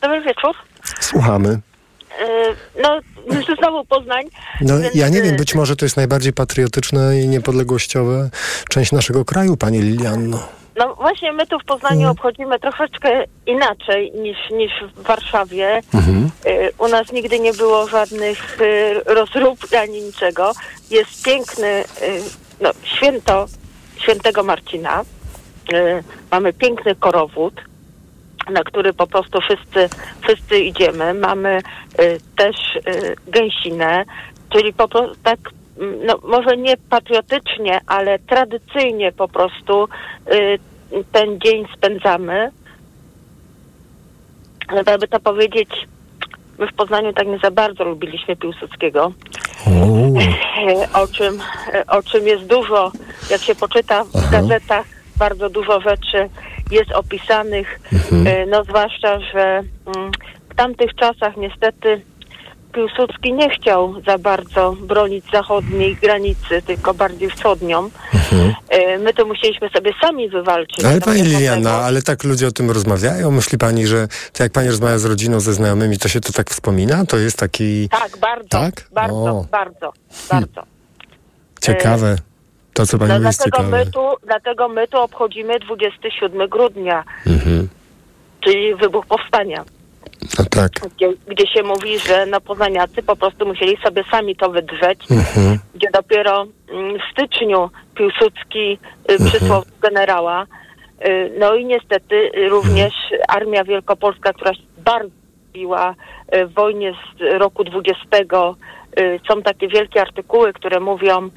Dobry 0.00 0.20
wieczór. 0.20 0.54
Słuchamy. 1.00 1.60
Yy, 2.20 2.82
No, 2.82 3.00
znowu 3.58 3.84
Poznań. 3.84 4.24
No, 4.60 4.78
Więc, 4.78 4.94
ja 4.94 5.08
nie 5.08 5.22
wiem, 5.22 5.36
być 5.36 5.54
może 5.54 5.76
to 5.76 5.84
jest 5.84 5.96
najbardziej 5.96 6.32
patriotyczna 6.32 7.14
i 7.14 7.28
niepodległościowa 7.28 8.28
część 8.70 8.92
naszego 8.92 9.24
kraju, 9.24 9.56
pani 9.56 9.78
Lilianno. 9.80 10.48
No 10.76 10.94
właśnie 10.94 11.32
my 11.32 11.46
tu 11.46 11.58
w 11.58 11.64
Poznaniu 11.64 11.94
Mhm. 11.96 12.10
obchodzimy 12.10 12.58
troszeczkę 12.58 13.24
inaczej 13.46 14.12
niż, 14.12 14.36
niż 14.50 14.72
w 14.96 15.02
Warszawie. 15.02 15.80
Mhm. 15.94 16.30
Yy, 16.44 16.70
U 16.78 16.88
nas 16.88 17.12
nigdy 17.12 17.38
nie 17.40 17.52
było 17.52 17.88
żadnych 17.88 18.58
rozrób 19.06 19.58
ani 19.82 20.02
niczego. 20.02 20.52
Jest 20.90 21.24
piękny 21.24 21.84
no, 22.60 22.70
święto 22.82 23.46
świętego 23.98 24.42
Marcina. 24.42 25.04
Mamy 26.30 26.52
piękny 26.52 26.94
korowód, 26.94 27.54
na 28.50 28.64
który 28.64 28.92
po 28.92 29.06
prostu 29.06 29.40
wszyscy, 29.40 29.88
wszyscy 30.22 30.58
idziemy. 30.58 31.14
Mamy 31.14 31.58
y, 32.00 32.18
też 32.36 32.56
y, 32.76 33.16
gęsinę, 33.26 34.04
czyli 34.50 34.72
po 34.72 34.88
prostu 34.88 35.20
tak, 35.22 35.38
mm, 35.78 36.06
no, 36.06 36.18
może 36.22 36.56
nie 36.56 36.76
patriotycznie, 36.76 37.80
ale 37.86 38.18
tradycyjnie 38.18 39.12
po 39.12 39.28
prostu 39.28 39.88
y, 40.32 40.58
ten 41.12 41.40
dzień 41.40 41.66
spędzamy. 41.76 42.50
Ale 44.68 44.82
jakby 44.86 45.08
to 45.08 45.20
powiedzieć, 45.20 45.68
my 46.58 46.66
w 46.66 46.74
Poznaniu 46.74 47.12
tak 47.12 47.26
nie 47.26 47.38
za 47.38 47.50
bardzo 47.50 47.84
lubiliśmy 47.84 48.36
Piłsudskiego. 48.36 49.12
O 50.94 51.06
czym, 51.16 51.42
o 51.88 52.02
czym 52.02 52.26
jest 52.26 52.46
dużo, 52.46 52.92
jak 53.30 53.40
się 53.40 53.54
poczyta 53.54 54.04
w 54.04 54.30
gazetach, 54.30 54.86
bardzo 55.18 55.50
dużo 55.50 55.80
rzeczy 55.80 56.28
jest 56.70 56.92
opisanych, 56.92 57.80
e, 58.26 58.46
no 58.46 58.64
zwłaszcza, 58.64 59.20
że 59.20 59.44
mm, 59.96 60.10
w 60.50 60.54
tamtych 60.56 60.94
czasach 60.94 61.36
niestety 61.36 62.02
Piłsudski 62.74 63.32
nie 63.32 63.50
chciał 63.50 64.02
za 64.06 64.18
bardzo 64.18 64.72
bronić 64.72 65.24
zachodniej 65.32 65.96
granicy, 65.96 66.62
tylko 66.66 66.94
bardziej 66.94 67.30
wschodnią. 67.30 67.90
E, 68.68 68.98
My 68.98 69.14
to 69.14 69.24
musieliśmy 69.26 69.68
sobie 69.68 69.90
sami 70.00 70.28
wywalczyć. 70.28 70.84
Ale 70.84 71.00
pani 71.00 71.22
Liliana, 71.22 71.70
ale 71.72 72.02
tak 72.02 72.24
ludzie 72.24 72.46
o 72.46 72.50
tym 72.52 72.70
rozmawiają? 72.70 73.30
Myśli 73.30 73.58
pani, 73.58 73.86
że 73.86 74.08
to 74.32 74.42
jak 74.42 74.52
pani 74.52 74.68
rozmawia 74.68 74.98
z 74.98 75.04
rodziną, 75.04 75.40
ze 75.40 75.54
znajomymi, 75.54 75.98
to 75.98 76.08
się 76.08 76.20
to 76.20 76.32
tak 76.32 76.50
wspomina? 76.50 77.06
To 77.06 77.16
jest 77.18 77.38
taki 77.38 77.88
Tak, 77.88 78.16
bardzo, 78.20 78.48
Tak? 78.48 78.88
bardzo, 78.92 79.16
O. 79.30 79.46
bardzo, 79.50 79.92
bardzo. 80.30 80.62
ciekawe, 81.60 82.16
to 82.78 82.86
co 82.86 82.98
pani 82.98 83.08
No, 83.12 83.18
mówi 83.18 83.22
dlatego, 83.36 83.56
ciekawe. 83.56 83.84
my 83.84 83.90
tu, 83.92 84.00
dlatego 84.26 84.68
my 84.68 84.88
tu 84.88 84.98
obchodzimy 84.98 85.58
27 85.58 86.48
grudnia, 86.48 87.04
Mhm. 87.26 87.68
czyli 88.40 88.74
wybuch 88.74 89.06
powstania, 89.06 89.64
No 90.38 90.44
tak. 90.50 90.70
gdzie, 90.96 91.08
gdzie 91.26 91.46
się 91.46 91.62
mówi, 91.62 91.98
że 91.98 92.26
no 92.26 92.40
poznaniacy 92.40 93.02
po 93.02 93.16
prostu 93.16 93.46
musieli 93.46 93.76
sobie 93.84 94.04
sami 94.10 94.36
to 94.36 94.50
wydrzeć, 94.50 95.00
Mhm. 95.10 95.58
gdzie 95.74 95.88
dopiero 95.92 96.46
mm, 96.70 96.98
w 96.98 97.02
styczniu 97.12 97.70
Piłsudski 97.94 98.78
y, 99.10 99.12
Mhm. 99.12 99.30
przysłał 99.30 99.62
generała. 99.82 100.46
Y, 101.08 101.32
No 101.38 101.54
i 101.54 101.64
niestety 101.64 102.30
również 102.48 102.92
Armia 103.28 103.64
Wielkopolska, 103.64 104.32
która 104.32 104.52
bardzo 104.78 105.10
zrobiła 105.44 105.94
y, 106.34 106.46
w 106.46 106.54
wojnie 106.54 106.92
z 106.92 107.38
roku 107.40 107.64
20. 107.64 108.54
Y, 109.00 109.20
Są 109.28 109.42
takie 109.42 109.68
wielkie 109.68 110.00
artykuły, 110.00 110.52
które 110.52 110.80
mówią, 110.80 111.30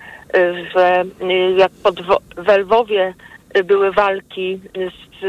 że 0.75 1.03
y, 1.21 1.51
jak 1.57 1.71
pod 1.83 2.01
Wo- 2.01 2.21
w 2.37 2.57
Lwowie 2.57 3.13
były 3.65 3.91
walki 3.91 4.59
z, 5.21 5.23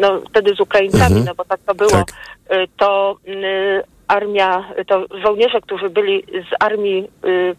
no, 0.00 0.20
wtedy 0.30 0.54
z 0.54 0.60
Ukraińcami, 0.60 1.04
Mhm. 1.04 1.24
no 1.24 1.34
bo 1.34 1.44
tak 1.44 1.60
to 1.66 1.74
było, 1.74 2.00
y, 2.00 2.04
to 2.76 3.16
y, 3.28 3.82
armia, 4.08 4.64
to 4.86 5.04
żołnierze, 5.24 5.60
którzy 5.60 5.90
byli 5.90 6.24
z 6.50 6.62
armii 6.64 7.08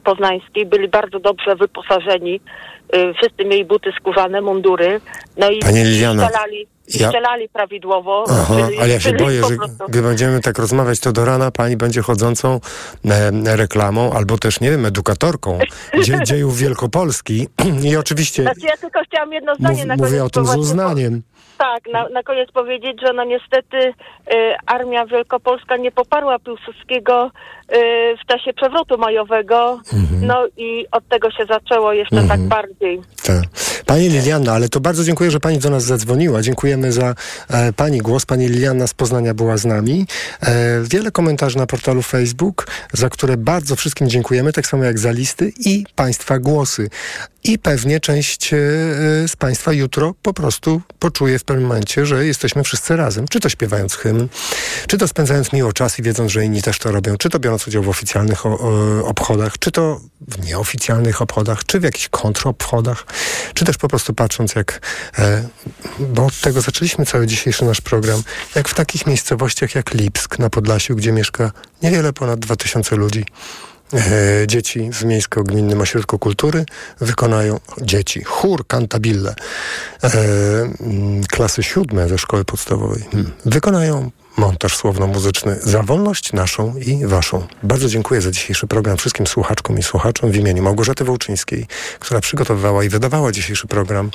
poznańskiej, 0.04 0.66
byli 0.66 0.88
bardzo 0.88 1.20
dobrze 1.20 1.56
wyposażeni. 1.56 2.40
Wszyscy 3.18 3.46
mieli 3.46 3.66
buty 3.66 3.92
skórzane, 4.00 4.42
mundury. 4.42 5.02
No 5.38 5.50
i 5.50 5.60
Pani 5.60 5.84
Liliana, 5.84 6.30
strzelali, 6.90 7.44
ja- 7.44 7.50
prawidłowo. 7.54 8.26
Aha, 8.30 8.56
ale 8.82 8.90
ja 8.90 9.00
się 9.00 9.14
boję, 9.14 9.42
że 9.50 9.56
gdy 9.90 10.02
będziemy 10.02 10.42
tak 10.42 10.60
rozmawiać, 10.60 11.00
to 11.00 11.12
do 11.12 11.26
rana 11.26 11.52
pani 11.52 11.78
będzie 11.78 12.02
chodzącą 12.02 12.60
e, 13.06 13.32
reklamą, 13.58 14.14
albo 14.14 14.38
też, 14.38 14.60
nie 14.60 14.72
wiem, 14.72 14.86
edukatorką 14.86 15.60
dzie, 16.04 16.24
dziejów 16.24 16.58
Wielkopolski. 16.58 17.48
I 17.90 17.96
oczywiście 17.98 18.44
Znaczy 18.44 18.66
ja 18.68 18.78
tylko 18.78 19.00
chciałam 19.06 19.34
jedno 19.34 19.56
zdanie 19.56 19.78
mów, 19.78 19.86
na 19.86 19.96
koniec 19.96 20.12
mówię 20.12 20.24
o 20.24 20.30
tym 20.30 20.46
z 20.46 20.56
uznaniem. 20.56 21.22
Tak, 21.58 21.80
na, 21.94 22.10
na 22.10 22.24
koniec 22.24 22.52
powiedzieć, 22.52 23.02
że 23.02 23.14
no 23.14 23.24
niestety 23.24 23.78
y, 23.78 23.94
Armia 24.66 25.06
Wielkopolska 25.06 25.78
nie 25.78 25.92
poparła 25.92 26.40
Piłsudskiego 26.40 27.32
w 28.24 28.26
czasie 28.28 28.54
przewrotu 28.54 28.98
majowego, 28.98 29.82
no 30.22 30.48
i 30.58 30.86
od 30.92 31.08
tego 31.08 31.32
się 31.32 31.46
zaczęło 31.50 31.94
jeszcze 31.94 32.16
tak 32.16 32.40
Mhm. 32.40 32.50
bardziej. 32.50 33.02
Tak. 33.24 33.44
Pani 33.86 34.10
Liliana, 34.10 34.54
ale 34.54 34.70
to 34.70 34.80
bardzo 34.80 35.04
dziękuję, 35.04 35.32
że 35.32 35.40
Pani 35.40 35.58
do 35.58 35.70
nas 35.70 35.84
zadzwoniła. 35.84 36.42
Dziękujemy 36.42 36.92
za 36.92 37.16
e, 37.50 37.74
Pani 37.74 37.98
głos. 37.98 38.26
Pani 38.26 38.48
Liliana 38.48 38.88
z 38.88 38.94
Poznania 38.94 39.34
była 39.34 39.58
z 39.58 39.66
nami. 39.66 40.06
E, 40.42 40.82
wiele 40.84 41.12
komentarzy 41.12 41.58
na 41.58 41.66
portalu 41.66 42.02
Facebook, 42.02 42.68
za 42.94 43.10
które 43.10 43.38
bardzo 43.38 43.76
wszystkim 43.76 44.10
dziękujemy, 44.10 44.54
tak 44.54 44.68
samo 44.68 44.84
jak 44.84 45.00
za 45.00 45.12
listy 45.12 45.52
i 45.66 45.84
Państwa 45.96 46.40
głosy. 46.40 46.90
I 47.44 47.60
pewnie 47.60 48.00
część 48.00 48.54
e, 48.54 48.58
z 49.28 49.36
Państwa 49.36 49.74
jutro 49.74 50.14
po 50.22 50.34
prostu 50.34 50.82
poczuje 51.00 51.40
w 51.40 51.44
pewnym 51.44 51.68
momencie, 51.68 52.06
że 52.06 52.26
jesteśmy 52.26 52.64
wszyscy 52.64 52.96
razem. 52.96 53.28
Czy 53.28 53.40
to 53.40 53.50
śpiewając 53.50 53.96
hymn, 53.96 54.28
czy 54.88 54.98
to 54.98 55.08
spędzając 55.08 55.54
miło 55.54 55.74
czas 55.74 56.00
i 56.00 56.04
wiedząc, 56.04 56.32
że 56.32 56.46
inni 56.46 56.62
też 56.62 56.80
to 56.80 56.92
robią, 56.92 57.18
czy 57.18 57.30
to 57.30 57.40
biorąc 57.40 57.59
udział 57.68 57.84
w 57.84 57.90
oficjalnych 57.90 58.46
obchodach, 59.04 59.60
czy 59.60 59.72
to 59.72 60.02
w 60.28 60.46
nieoficjalnych 60.46 61.22
obchodach, 61.22 61.66
czy 61.66 61.80
w 61.80 61.84
jakichś 61.84 62.10
kontroobchodach, 62.10 63.06
czy 63.54 63.66
też 63.66 63.78
po 63.78 63.88
prostu 63.88 64.14
patrząc 64.14 64.56
jak, 64.56 64.82
e, 65.20 65.44
bo 66.00 66.26
od 66.26 66.42
tego 66.42 66.62
zaczęliśmy 66.62 67.06
cały 67.06 67.28
dzisiejszy 67.28 67.66
nasz 67.66 67.82
program, 67.82 68.24
jak 68.56 68.70
w 68.70 68.74
takich 68.74 69.08
miejscowościach 69.08 69.76
jak 69.76 69.94
Lipsk 69.94 70.40
na 70.40 70.50
Podlasiu, 70.50 70.96
gdzie 70.96 71.12
mieszka 71.12 71.52
niewiele 71.82 72.14
ponad 72.14 72.40
2000 72.40 72.96
ludzi, 72.96 73.26
E, 73.94 74.48
dzieci 74.48 74.90
w 74.92 75.06
Miejsko-Gminnym 75.06 75.82
Ośrodku 75.82 76.20
Kultury 76.20 76.66
wykonają 77.02 77.60
dzieci. 77.82 78.24
Chór 78.24 78.68
Cantabile 78.68 79.36
e, 80.04 80.10
klasy 81.30 81.64
siódme 81.64 82.10
ze 82.10 82.18
szkoły 82.18 82.46
podstawowej 82.46 83.04
hmm, 83.12 83.32
wykonają 83.46 84.12
montaż 84.40 84.78
słowno-muzyczny 84.78 85.56
za 85.62 85.84
wolność 85.84 86.34
naszą 86.34 86.76
i 86.78 87.06
waszą. 87.06 87.48
Bardzo 87.64 87.88
dziękuję 87.88 88.22
za 88.22 88.32
dzisiejszy 88.32 88.68
program 88.68 88.98
wszystkim 88.98 89.28
słuchaczkom 89.28 89.78
i 89.78 89.84
słuchaczom 89.84 90.32
w 90.32 90.36
imieniu 90.36 90.64
Małgorzaty 90.64 91.04
Wołczyńskiej, 91.04 91.66
która 92.00 92.22
przygotowywała 92.22 92.84
i 92.84 92.90
wydawała 92.90 93.32
dzisiejszy 93.32 93.68
program 93.68 94.12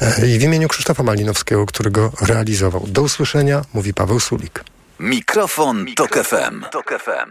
e, 0.00 0.28
i 0.28 0.38
w 0.38 0.42
imieniu 0.42 0.68
Krzysztofa 0.68 1.02
Malinowskiego, 1.02 1.66
który 1.66 1.90
go 1.90 2.12
realizował. 2.20 2.84
Do 2.86 3.02
usłyszenia, 3.02 3.62
mówi 3.74 3.94
Paweł 3.94 4.20
Sulik. 4.20 4.64
Mikrofon, 5.00 5.86
Tok 5.96 6.14
FM. 6.14 6.64
Tok 6.72 6.94
FM. 7.04 7.30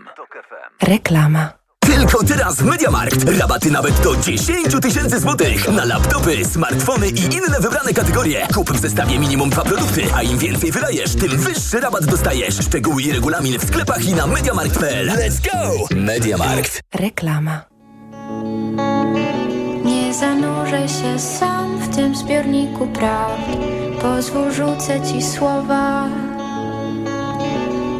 Reklama. 0.82 1.62
Tylko 1.94 2.24
teraz 2.24 2.56
w 2.56 2.64
Mediamarkt. 2.64 3.30
Rabaty 3.40 3.72
nawet 3.72 4.02
do 4.02 4.15
10 4.15 4.68
tysięcy 4.82 5.20
złotych 5.20 5.70
na 5.72 5.86
laptopy, 5.86 6.45
smartfony 6.45 7.07
i 7.07 7.24
inne 7.24 7.60
wybrane 7.60 7.94
kategorie. 7.94 8.48
Kup 8.53 8.72
w 8.72 8.80
zestawie 8.82 9.20
minimum 9.20 9.49
dwa 9.49 9.61
produkty, 9.61 10.02
a 10.15 10.24
im 10.24 10.38
więcej 10.38 10.72
wydajesz, 10.72 11.15
tym 11.15 11.30
wyższy 11.30 11.80
rabat 11.80 12.06
dostajesz. 12.06 12.56
Szczegóły 12.56 13.02
i 13.02 13.11
regulamin 13.11 13.60
w 13.60 13.65
sklepach 13.65 14.06
i 14.06 14.14
na 14.14 14.28
mediamarkt.pl. 14.28 15.07
Let's 15.10 15.52
go! 15.52 15.95
Mediamarkt. 15.95 16.82
Reklama. 16.95 17.61
Nie 19.86 20.14
zanurzę 20.14 20.88
się 20.88 21.20
sam 21.20 21.78
w 21.78 21.95
tym 21.95 22.15
zbiorniku 22.15 22.88
prawd. 22.88 23.44
Pozwól 24.02 24.52
rzucę 24.52 25.02
ci 25.02 25.24
słowa. 25.24 26.10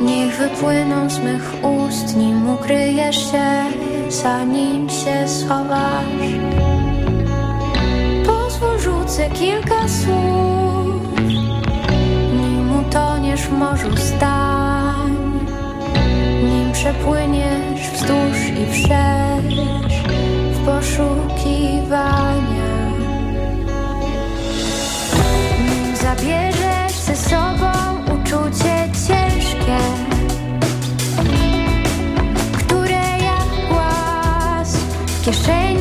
Niech 0.06 0.38
wypłyną 0.38 1.10
z 1.10 1.20
mych 1.20 1.54
ust, 1.64 2.18
nim 2.18 2.50
ukryjesz 2.50 3.32
się, 3.32 3.64
zanim 4.10 4.90
się 4.90 5.28
schowasz. 5.28 6.30
Pozwól 8.26 8.80
rzucę 8.80 9.30
kilka 9.30 9.88
słów, 9.88 11.20
nim 12.34 12.80
utoniesz 12.80 13.42
w 13.42 13.52
morzu 13.52 13.98
stań. 13.98 15.14
Nim 16.44 16.72
przepłyniesz 16.72 17.90
wzdłuż 17.94 18.38
i 18.62 18.66
wszerz 18.74 19.56
w 20.54 20.66
poszukiwania. 20.66 22.53
W 35.34 35.73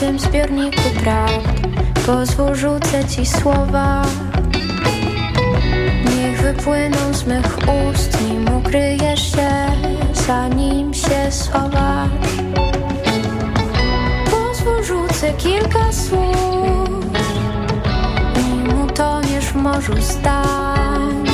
tym 0.00 0.18
zbiorniku 0.18 0.82
prawd 1.04 1.60
Pozwól 2.06 2.54
rzucę 2.54 3.04
ci 3.04 3.26
słowa. 3.26 4.02
Niech 6.16 6.42
wypłyną 6.42 7.14
z 7.14 7.26
mych 7.26 7.58
ust 7.90 8.20
Nim 8.20 8.56
ukryjesz 8.56 9.32
się 9.32 9.50
Zanim 10.12 10.94
się 10.94 11.30
schowasz. 11.30 12.10
Pozwól 14.30 14.84
rzucę 14.84 15.32
kilka 15.32 15.92
słów 15.92 16.88
Nim 18.36 18.84
utoniesz 18.84 19.44
w 19.44 19.54
morzu 19.54 20.02
stań 20.02 21.29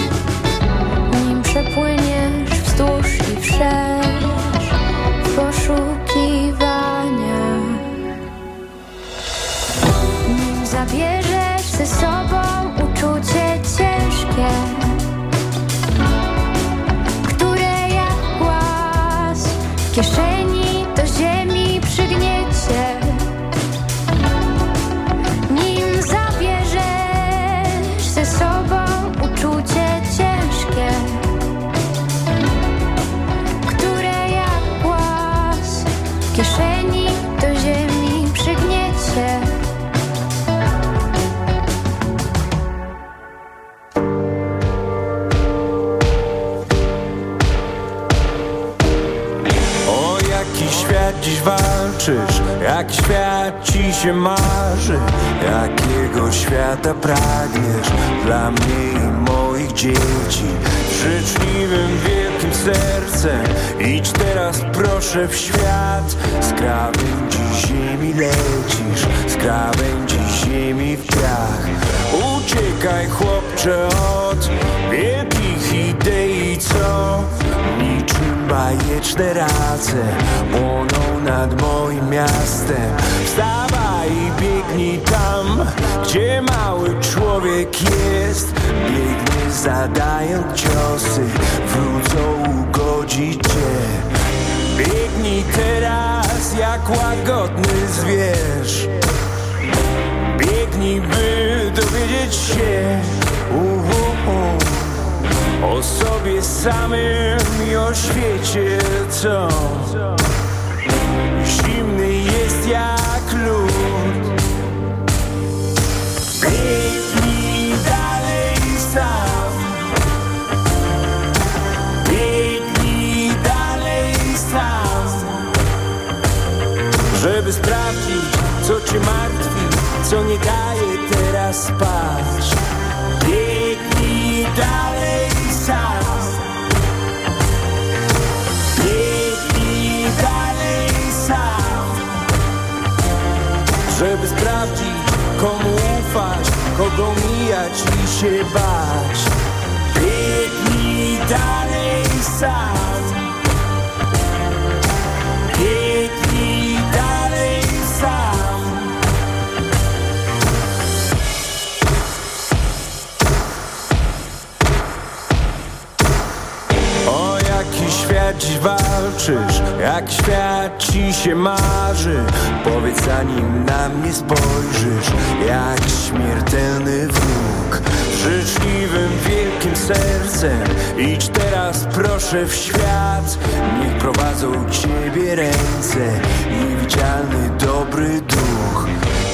ciebie 184.76 185.34
ręce, 185.34 186.20
niewidzialny 186.50 187.50
dobry 187.58 188.20
duch. 188.20 188.86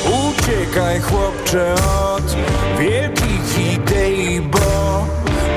Uciekaj 0.06 1.01
chłopcze 1.01 1.74
od 2.14 2.36
wielkich 2.81 3.74
idei, 3.74 4.40
bo 4.40 5.06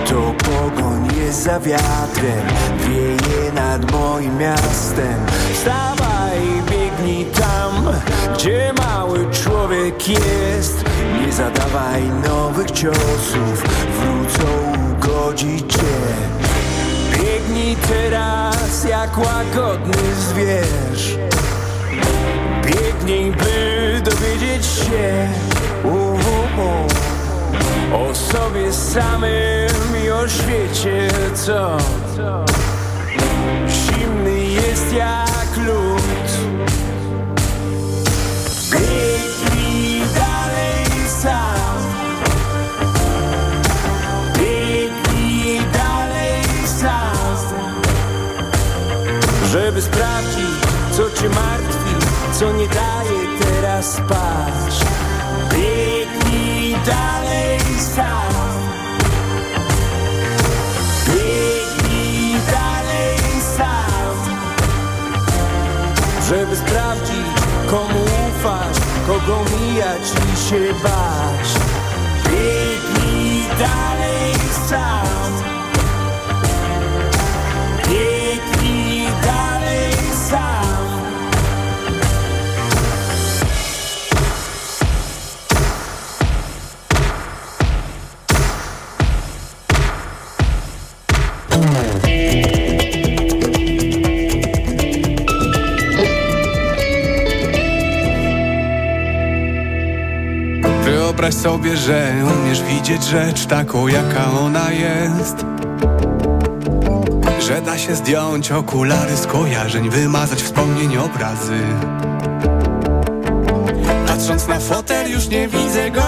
to 0.10 0.34
pogoń 0.45 1.10
jest 1.18 1.44
za 1.44 1.60
wiatrem. 1.60 2.45
Wieje 2.80 3.52
nad 3.52 3.91
moim 3.91 4.38
miastem. 4.38 5.26
Wstawaj 5.53 6.40
i 6.41 6.72
biegnij 6.72 7.26
tam 7.26 7.86
Gdzie 8.36 8.74
mały 8.78 9.26
człowiek 9.32 10.10
jest. 10.10 10.86
Nie 11.22 11.34
zadawaj 11.34 12.03
nowych 12.28 12.72
ciosów 12.72 13.64
Wrócą 13.99 14.48
ugodzić 14.91 15.74
cię 15.74 16.55
Biegnij 17.56 17.76
teraz 17.76 18.84
jak 18.84 19.18
łagodny 19.18 20.15
zwierz 20.15 21.18
Biegnij, 22.65 23.32
by 23.32 24.02
dowiedzieć 24.03 24.65
się 24.65 25.30
uh, 25.84 25.94
uh, 25.94 26.60
uh. 26.60 28.02
O 28.02 28.15
sobie 28.15 28.73
samym 28.73 30.03
i 30.06 30.10
o 30.10 30.27
świecie, 30.27 31.07
co 31.36 31.77
Zimny 33.68 34.40
jest 34.40 34.94
jak 34.94 35.68
lód 35.68 35.85
Żeby 49.95 50.07
sprawdzić, 50.07 50.61
co 50.91 51.22
cię 51.22 51.30
martwi 51.30 51.95
Co 52.34 52.51
nie 52.51 52.67
daje 52.67 53.39
teraz 53.39 53.93
spać. 53.93 54.85
Biegnij 55.51 56.76
dalej 56.85 57.59
sam. 57.95 58.34
Biegnij 61.05 62.39
dalej 62.51 63.19
sam. 63.57 64.35
Żeby 66.30 66.55
sprawdzić, 66.55 67.41
komu 67.72 68.03
ufać 68.03 68.77
Kogo 69.07 69.43
mijać 69.43 70.01
i 70.34 70.49
się 70.49 70.73
bać. 70.84 71.47
Biegnij 72.23 73.43
dalej 73.59 74.35
sam 74.69 75.24
sobie, 101.45 101.77
że 101.77 102.13
umiesz 102.38 102.63
widzieć 102.63 103.03
rzecz 103.03 103.45
taką, 103.45 103.88
jaka 103.88 104.31
ona 104.39 104.72
jest. 104.72 105.45
Że 107.39 107.61
da 107.61 107.77
się 107.77 107.95
zdjąć 107.95 108.51
okulary 108.51 109.15
z 109.17 109.27
kojarzeń 109.27 109.89
Wymazać 109.89 110.41
wspomnień 110.41 110.97
obrazy. 110.97 111.59
Patrząc 114.07 114.47
na 114.47 114.59
fotel 114.59 115.11
już 115.11 115.27
nie 115.27 115.47
widzę 115.47 115.91
go. 115.91 116.01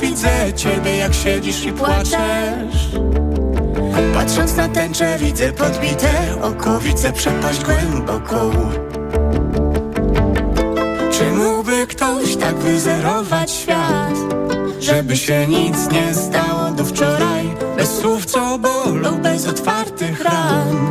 Widzę 0.00 0.52
ciebie 0.56 0.96
jak 0.96 1.14
siedzisz 1.14 1.64
i 1.64 1.72
płaczesz. 1.72 2.90
Patrząc 4.14 4.56
na 4.56 4.68
tęczę 4.68 5.18
widzę 5.18 5.52
podbite 5.52 6.10
oko 6.42 6.80
Widzę 6.80 7.12
przepaść 7.12 7.64
głęboką. 7.64 8.50
Czy 11.12 11.30
mógłby 11.30 11.86
ktoś 11.86 12.36
tak 12.36 12.54
wyzerować 12.54 13.50
świat 13.50 14.49
Żeby 14.90 15.16
się 15.16 15.46
nic 15.46 15.90
nie 15.92 16.14
stało 16.14 16.70
do 16.70 16.84
wczoraj. 16.84 17.50
Bez 17.76 17.98
słów 17.98 18.26
co 18.26 18.58
bolą, 18.58 19.22
bez 19.22 19.46
otwartych 19.46 20.24
ran. 20.24 20.90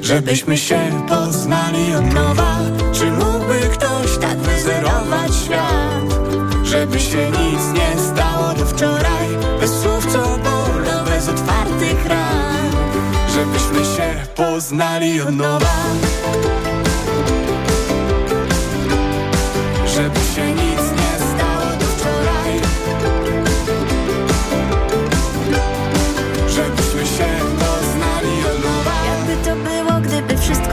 Żebyśmy 0.00 0.58
się 0.58 1.04
poznali 1.08 1.94
od 1.94 2.14
nowa. 2.14 2.58
Czy 2.92 3.10
mógłby 3.10 3.60
ktoś 3.72 4.18
tak 4.20 4.38
wyzerować 4.38 5.34
świat? 5.44 6.18
Żeby 6.64 7.00
się 7.00 7.30
nic 7.30 7.60
nie 7.74 8.02
stało 8.02 8.54
do 8.58 8.66
wczoraj. 8.66 9.28
Bez 9.60 9.70
słów 9.70 10.06
co 10.12 10.18
bolą, 10.18 11.04
bez 11.04 11.28
otwartych 11.28 12.06
ran. 12.06 12.70
Żebyśmy 13.34 13.96
się 13.96 14.26
poznali 14.34 15.20
od 15.20 15.34
nowa 15.34 15.76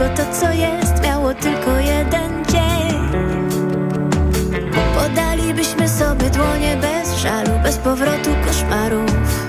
Wszystko 0.04 0.24
to, 0.24 0.40
co 0.40 0.52
jest, 0.52 1.02
miało 1.02 1.34
tylko 1.34 1.70
jeden 1.76 2.44
dzień. 2.44 2.98
Podalibyśmy 4.98 5.88
sobie 5.88 6.30
dłonie 6.30 6.76
bez 6.80 7.16
żalu 7.16 7.50
Bez 7.62 7.76
powrotu 7.76 8.30
koszmarów. 8.46 9.46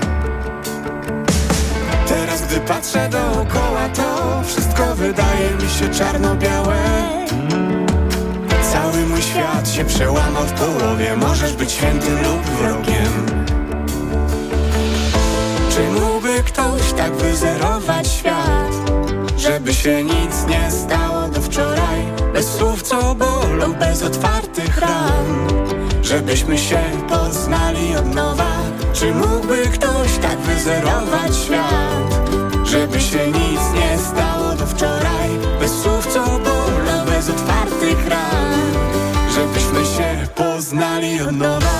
Teraz, 2.08 2.42
gdy 2.46 2.60
patrzę 2.60 3.08
dookoła, 3.08 3.88
to 3.88 4.42
wszystko 4.46 4.94
wydaje 4.94 5.50
mi 5.62 5.68
się 5.68 5.88
czarno-białe. 5.88 6.76
Cały 8.72 9.06
mój 9.06 9.22
świat 9.22 9.68
się 9.68 9.84
przełamał 9.84 10.44
w 10.44 10.52
połowie. 10.52 11.16
Możesz 11.16 11.52
być 11.52 11.72
świętym 11.72 12.14
lub 12.22 12.42
wrogiem. 12.42 13.26
Czy 15.70 16.00
mógłby 16.00 16.42
ktoś 16.42 16.92
tak 16.96 17.12
wyzerować 17.12 18.08
świat? 18.08 18.72
Żeby 19.36 19.74
się 19.74 20.04
nie 20.04 20.15
Żebyśmy 26.02 26.58
się 26.58 26.78
poznali 27.08 27.96
od 27.96 28.14
nowa. 28.14 28.56
Czy 28.92 29.14
mógłby 29.14 29.56
ktoś 29.56 30.18
tak 30.22 30.38
wyzerować 30.38 31.36
świat? 31.44 32.30
Żeby 32.64 33.00
się 33.00 33.26
nic 33.26 33.60
nie 33.74 33.98
stało 33.98 34.54
do 34.54 34.66
wczoraj 34.66 35.30
Bez 35.60 35.82
słów 35.82 36.06
co 36.06 36.24
bóla, 36.24 37.04
bez 37.04 37.30
otwartych 37.30 38.08
ran. 38.08 38.72
Żebyśmy 39.34 39.96
się 39.96 40.26
poznali 40.34 41.20
od 41.20 41.32
nowa. 41.32 41.75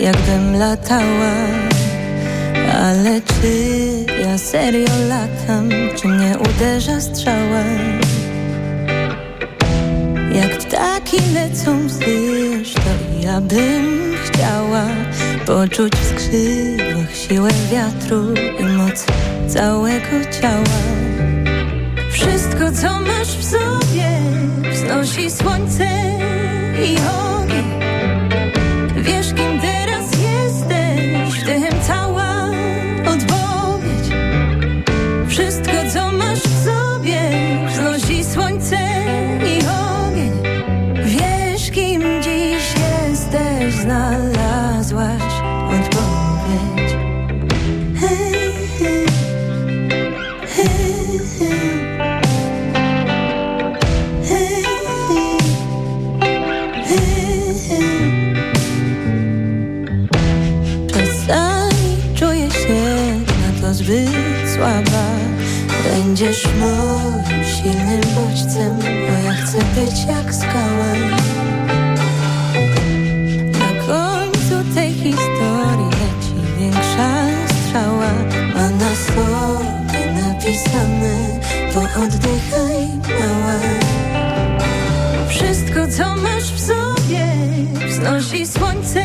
Jakbym 0.00 0.58
latała 0.58 1.34
Ale 2.82 3.20
czy 3.20 3.50
ja 4.22 4.38
serio 4.38 4.90
latam? 5.08 5.70
Czy 5.96 6.08
mnie 6.08 6.34
uderza 6.38 7.00
strzała? 7.00 7.64
Jak 10.34 10.58
ptaki 10.58 11.16
lecą 11.34 11.86
wzwyż, 11.86 12.74
to 12.74 13.20
ja 13.20 13.40
bym 13.40 14.14
chciała 14.24 14.86
Poczuć 15.46 15.92
w 15.92 16.04
skrzydłach 16.04 17.16
siłę 17.16 17.50
wiatru 17.72 18.34
i 18.60 18.64
moc 18.64 19.06
całego 19.48 20.24
ciała 20.40 20.80
Wszystko, 22.10 22.72
co 22.72 23.00
masz 23.00 23.28
w 23.28 23.44
sobie, 23.44 24.08
wznosi 24.72 25.30
słońce 25.30 25.88
i 26.84 26.96
ogień 26.96 27.64
Wiesz, 28.96 29.34
kim 29.34 29.60
teraz 29.60 29.73
Będziesz 66.24 66.46
moim 66.60 67.44
silnym 67.44 68.00
bodźcem 68.14 68.78
Bo 68.78 69.28
ja 69.28 69.34
chcę 69.34 69.58
być 69.58 70.04
jak 70.04 70.34
skała. 70.34 70.92
Na 73.52 73.86
końcu 73.86 74.74
tej 74.74 74.92
historii 74.92 75.90
leci 75.90 76.58
większa 76.58 77.10
strzała 77.46 78.10
A 78.54 78.70
na 78.70 78.94
sobie 78.94 80.12
napisane 80.22 81.40
To 81.74 81.80
oddychaj 81.80 82.88
mała. 83.20 83.60
Wszystko, 85.28 85.88
co 85.96 86.16
masz 86.16 86.52
w 86.52 86.60
sobie, 86.60 87.26
wznosi 87.88 88.46
słońce 88.46 89.03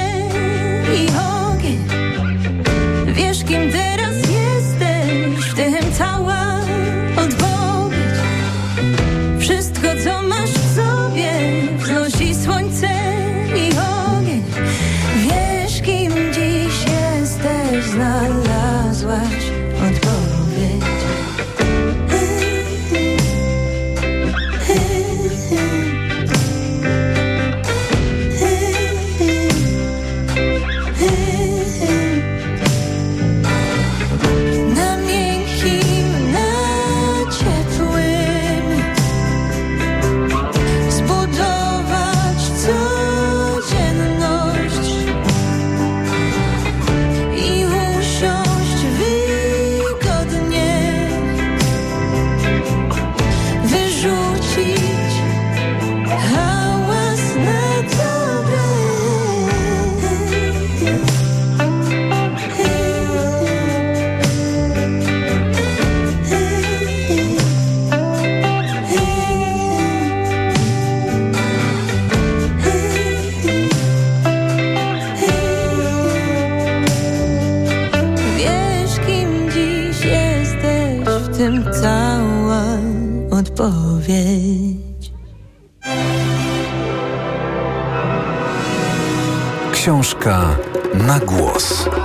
na 91.19 91.25
głos. 91.25 91.78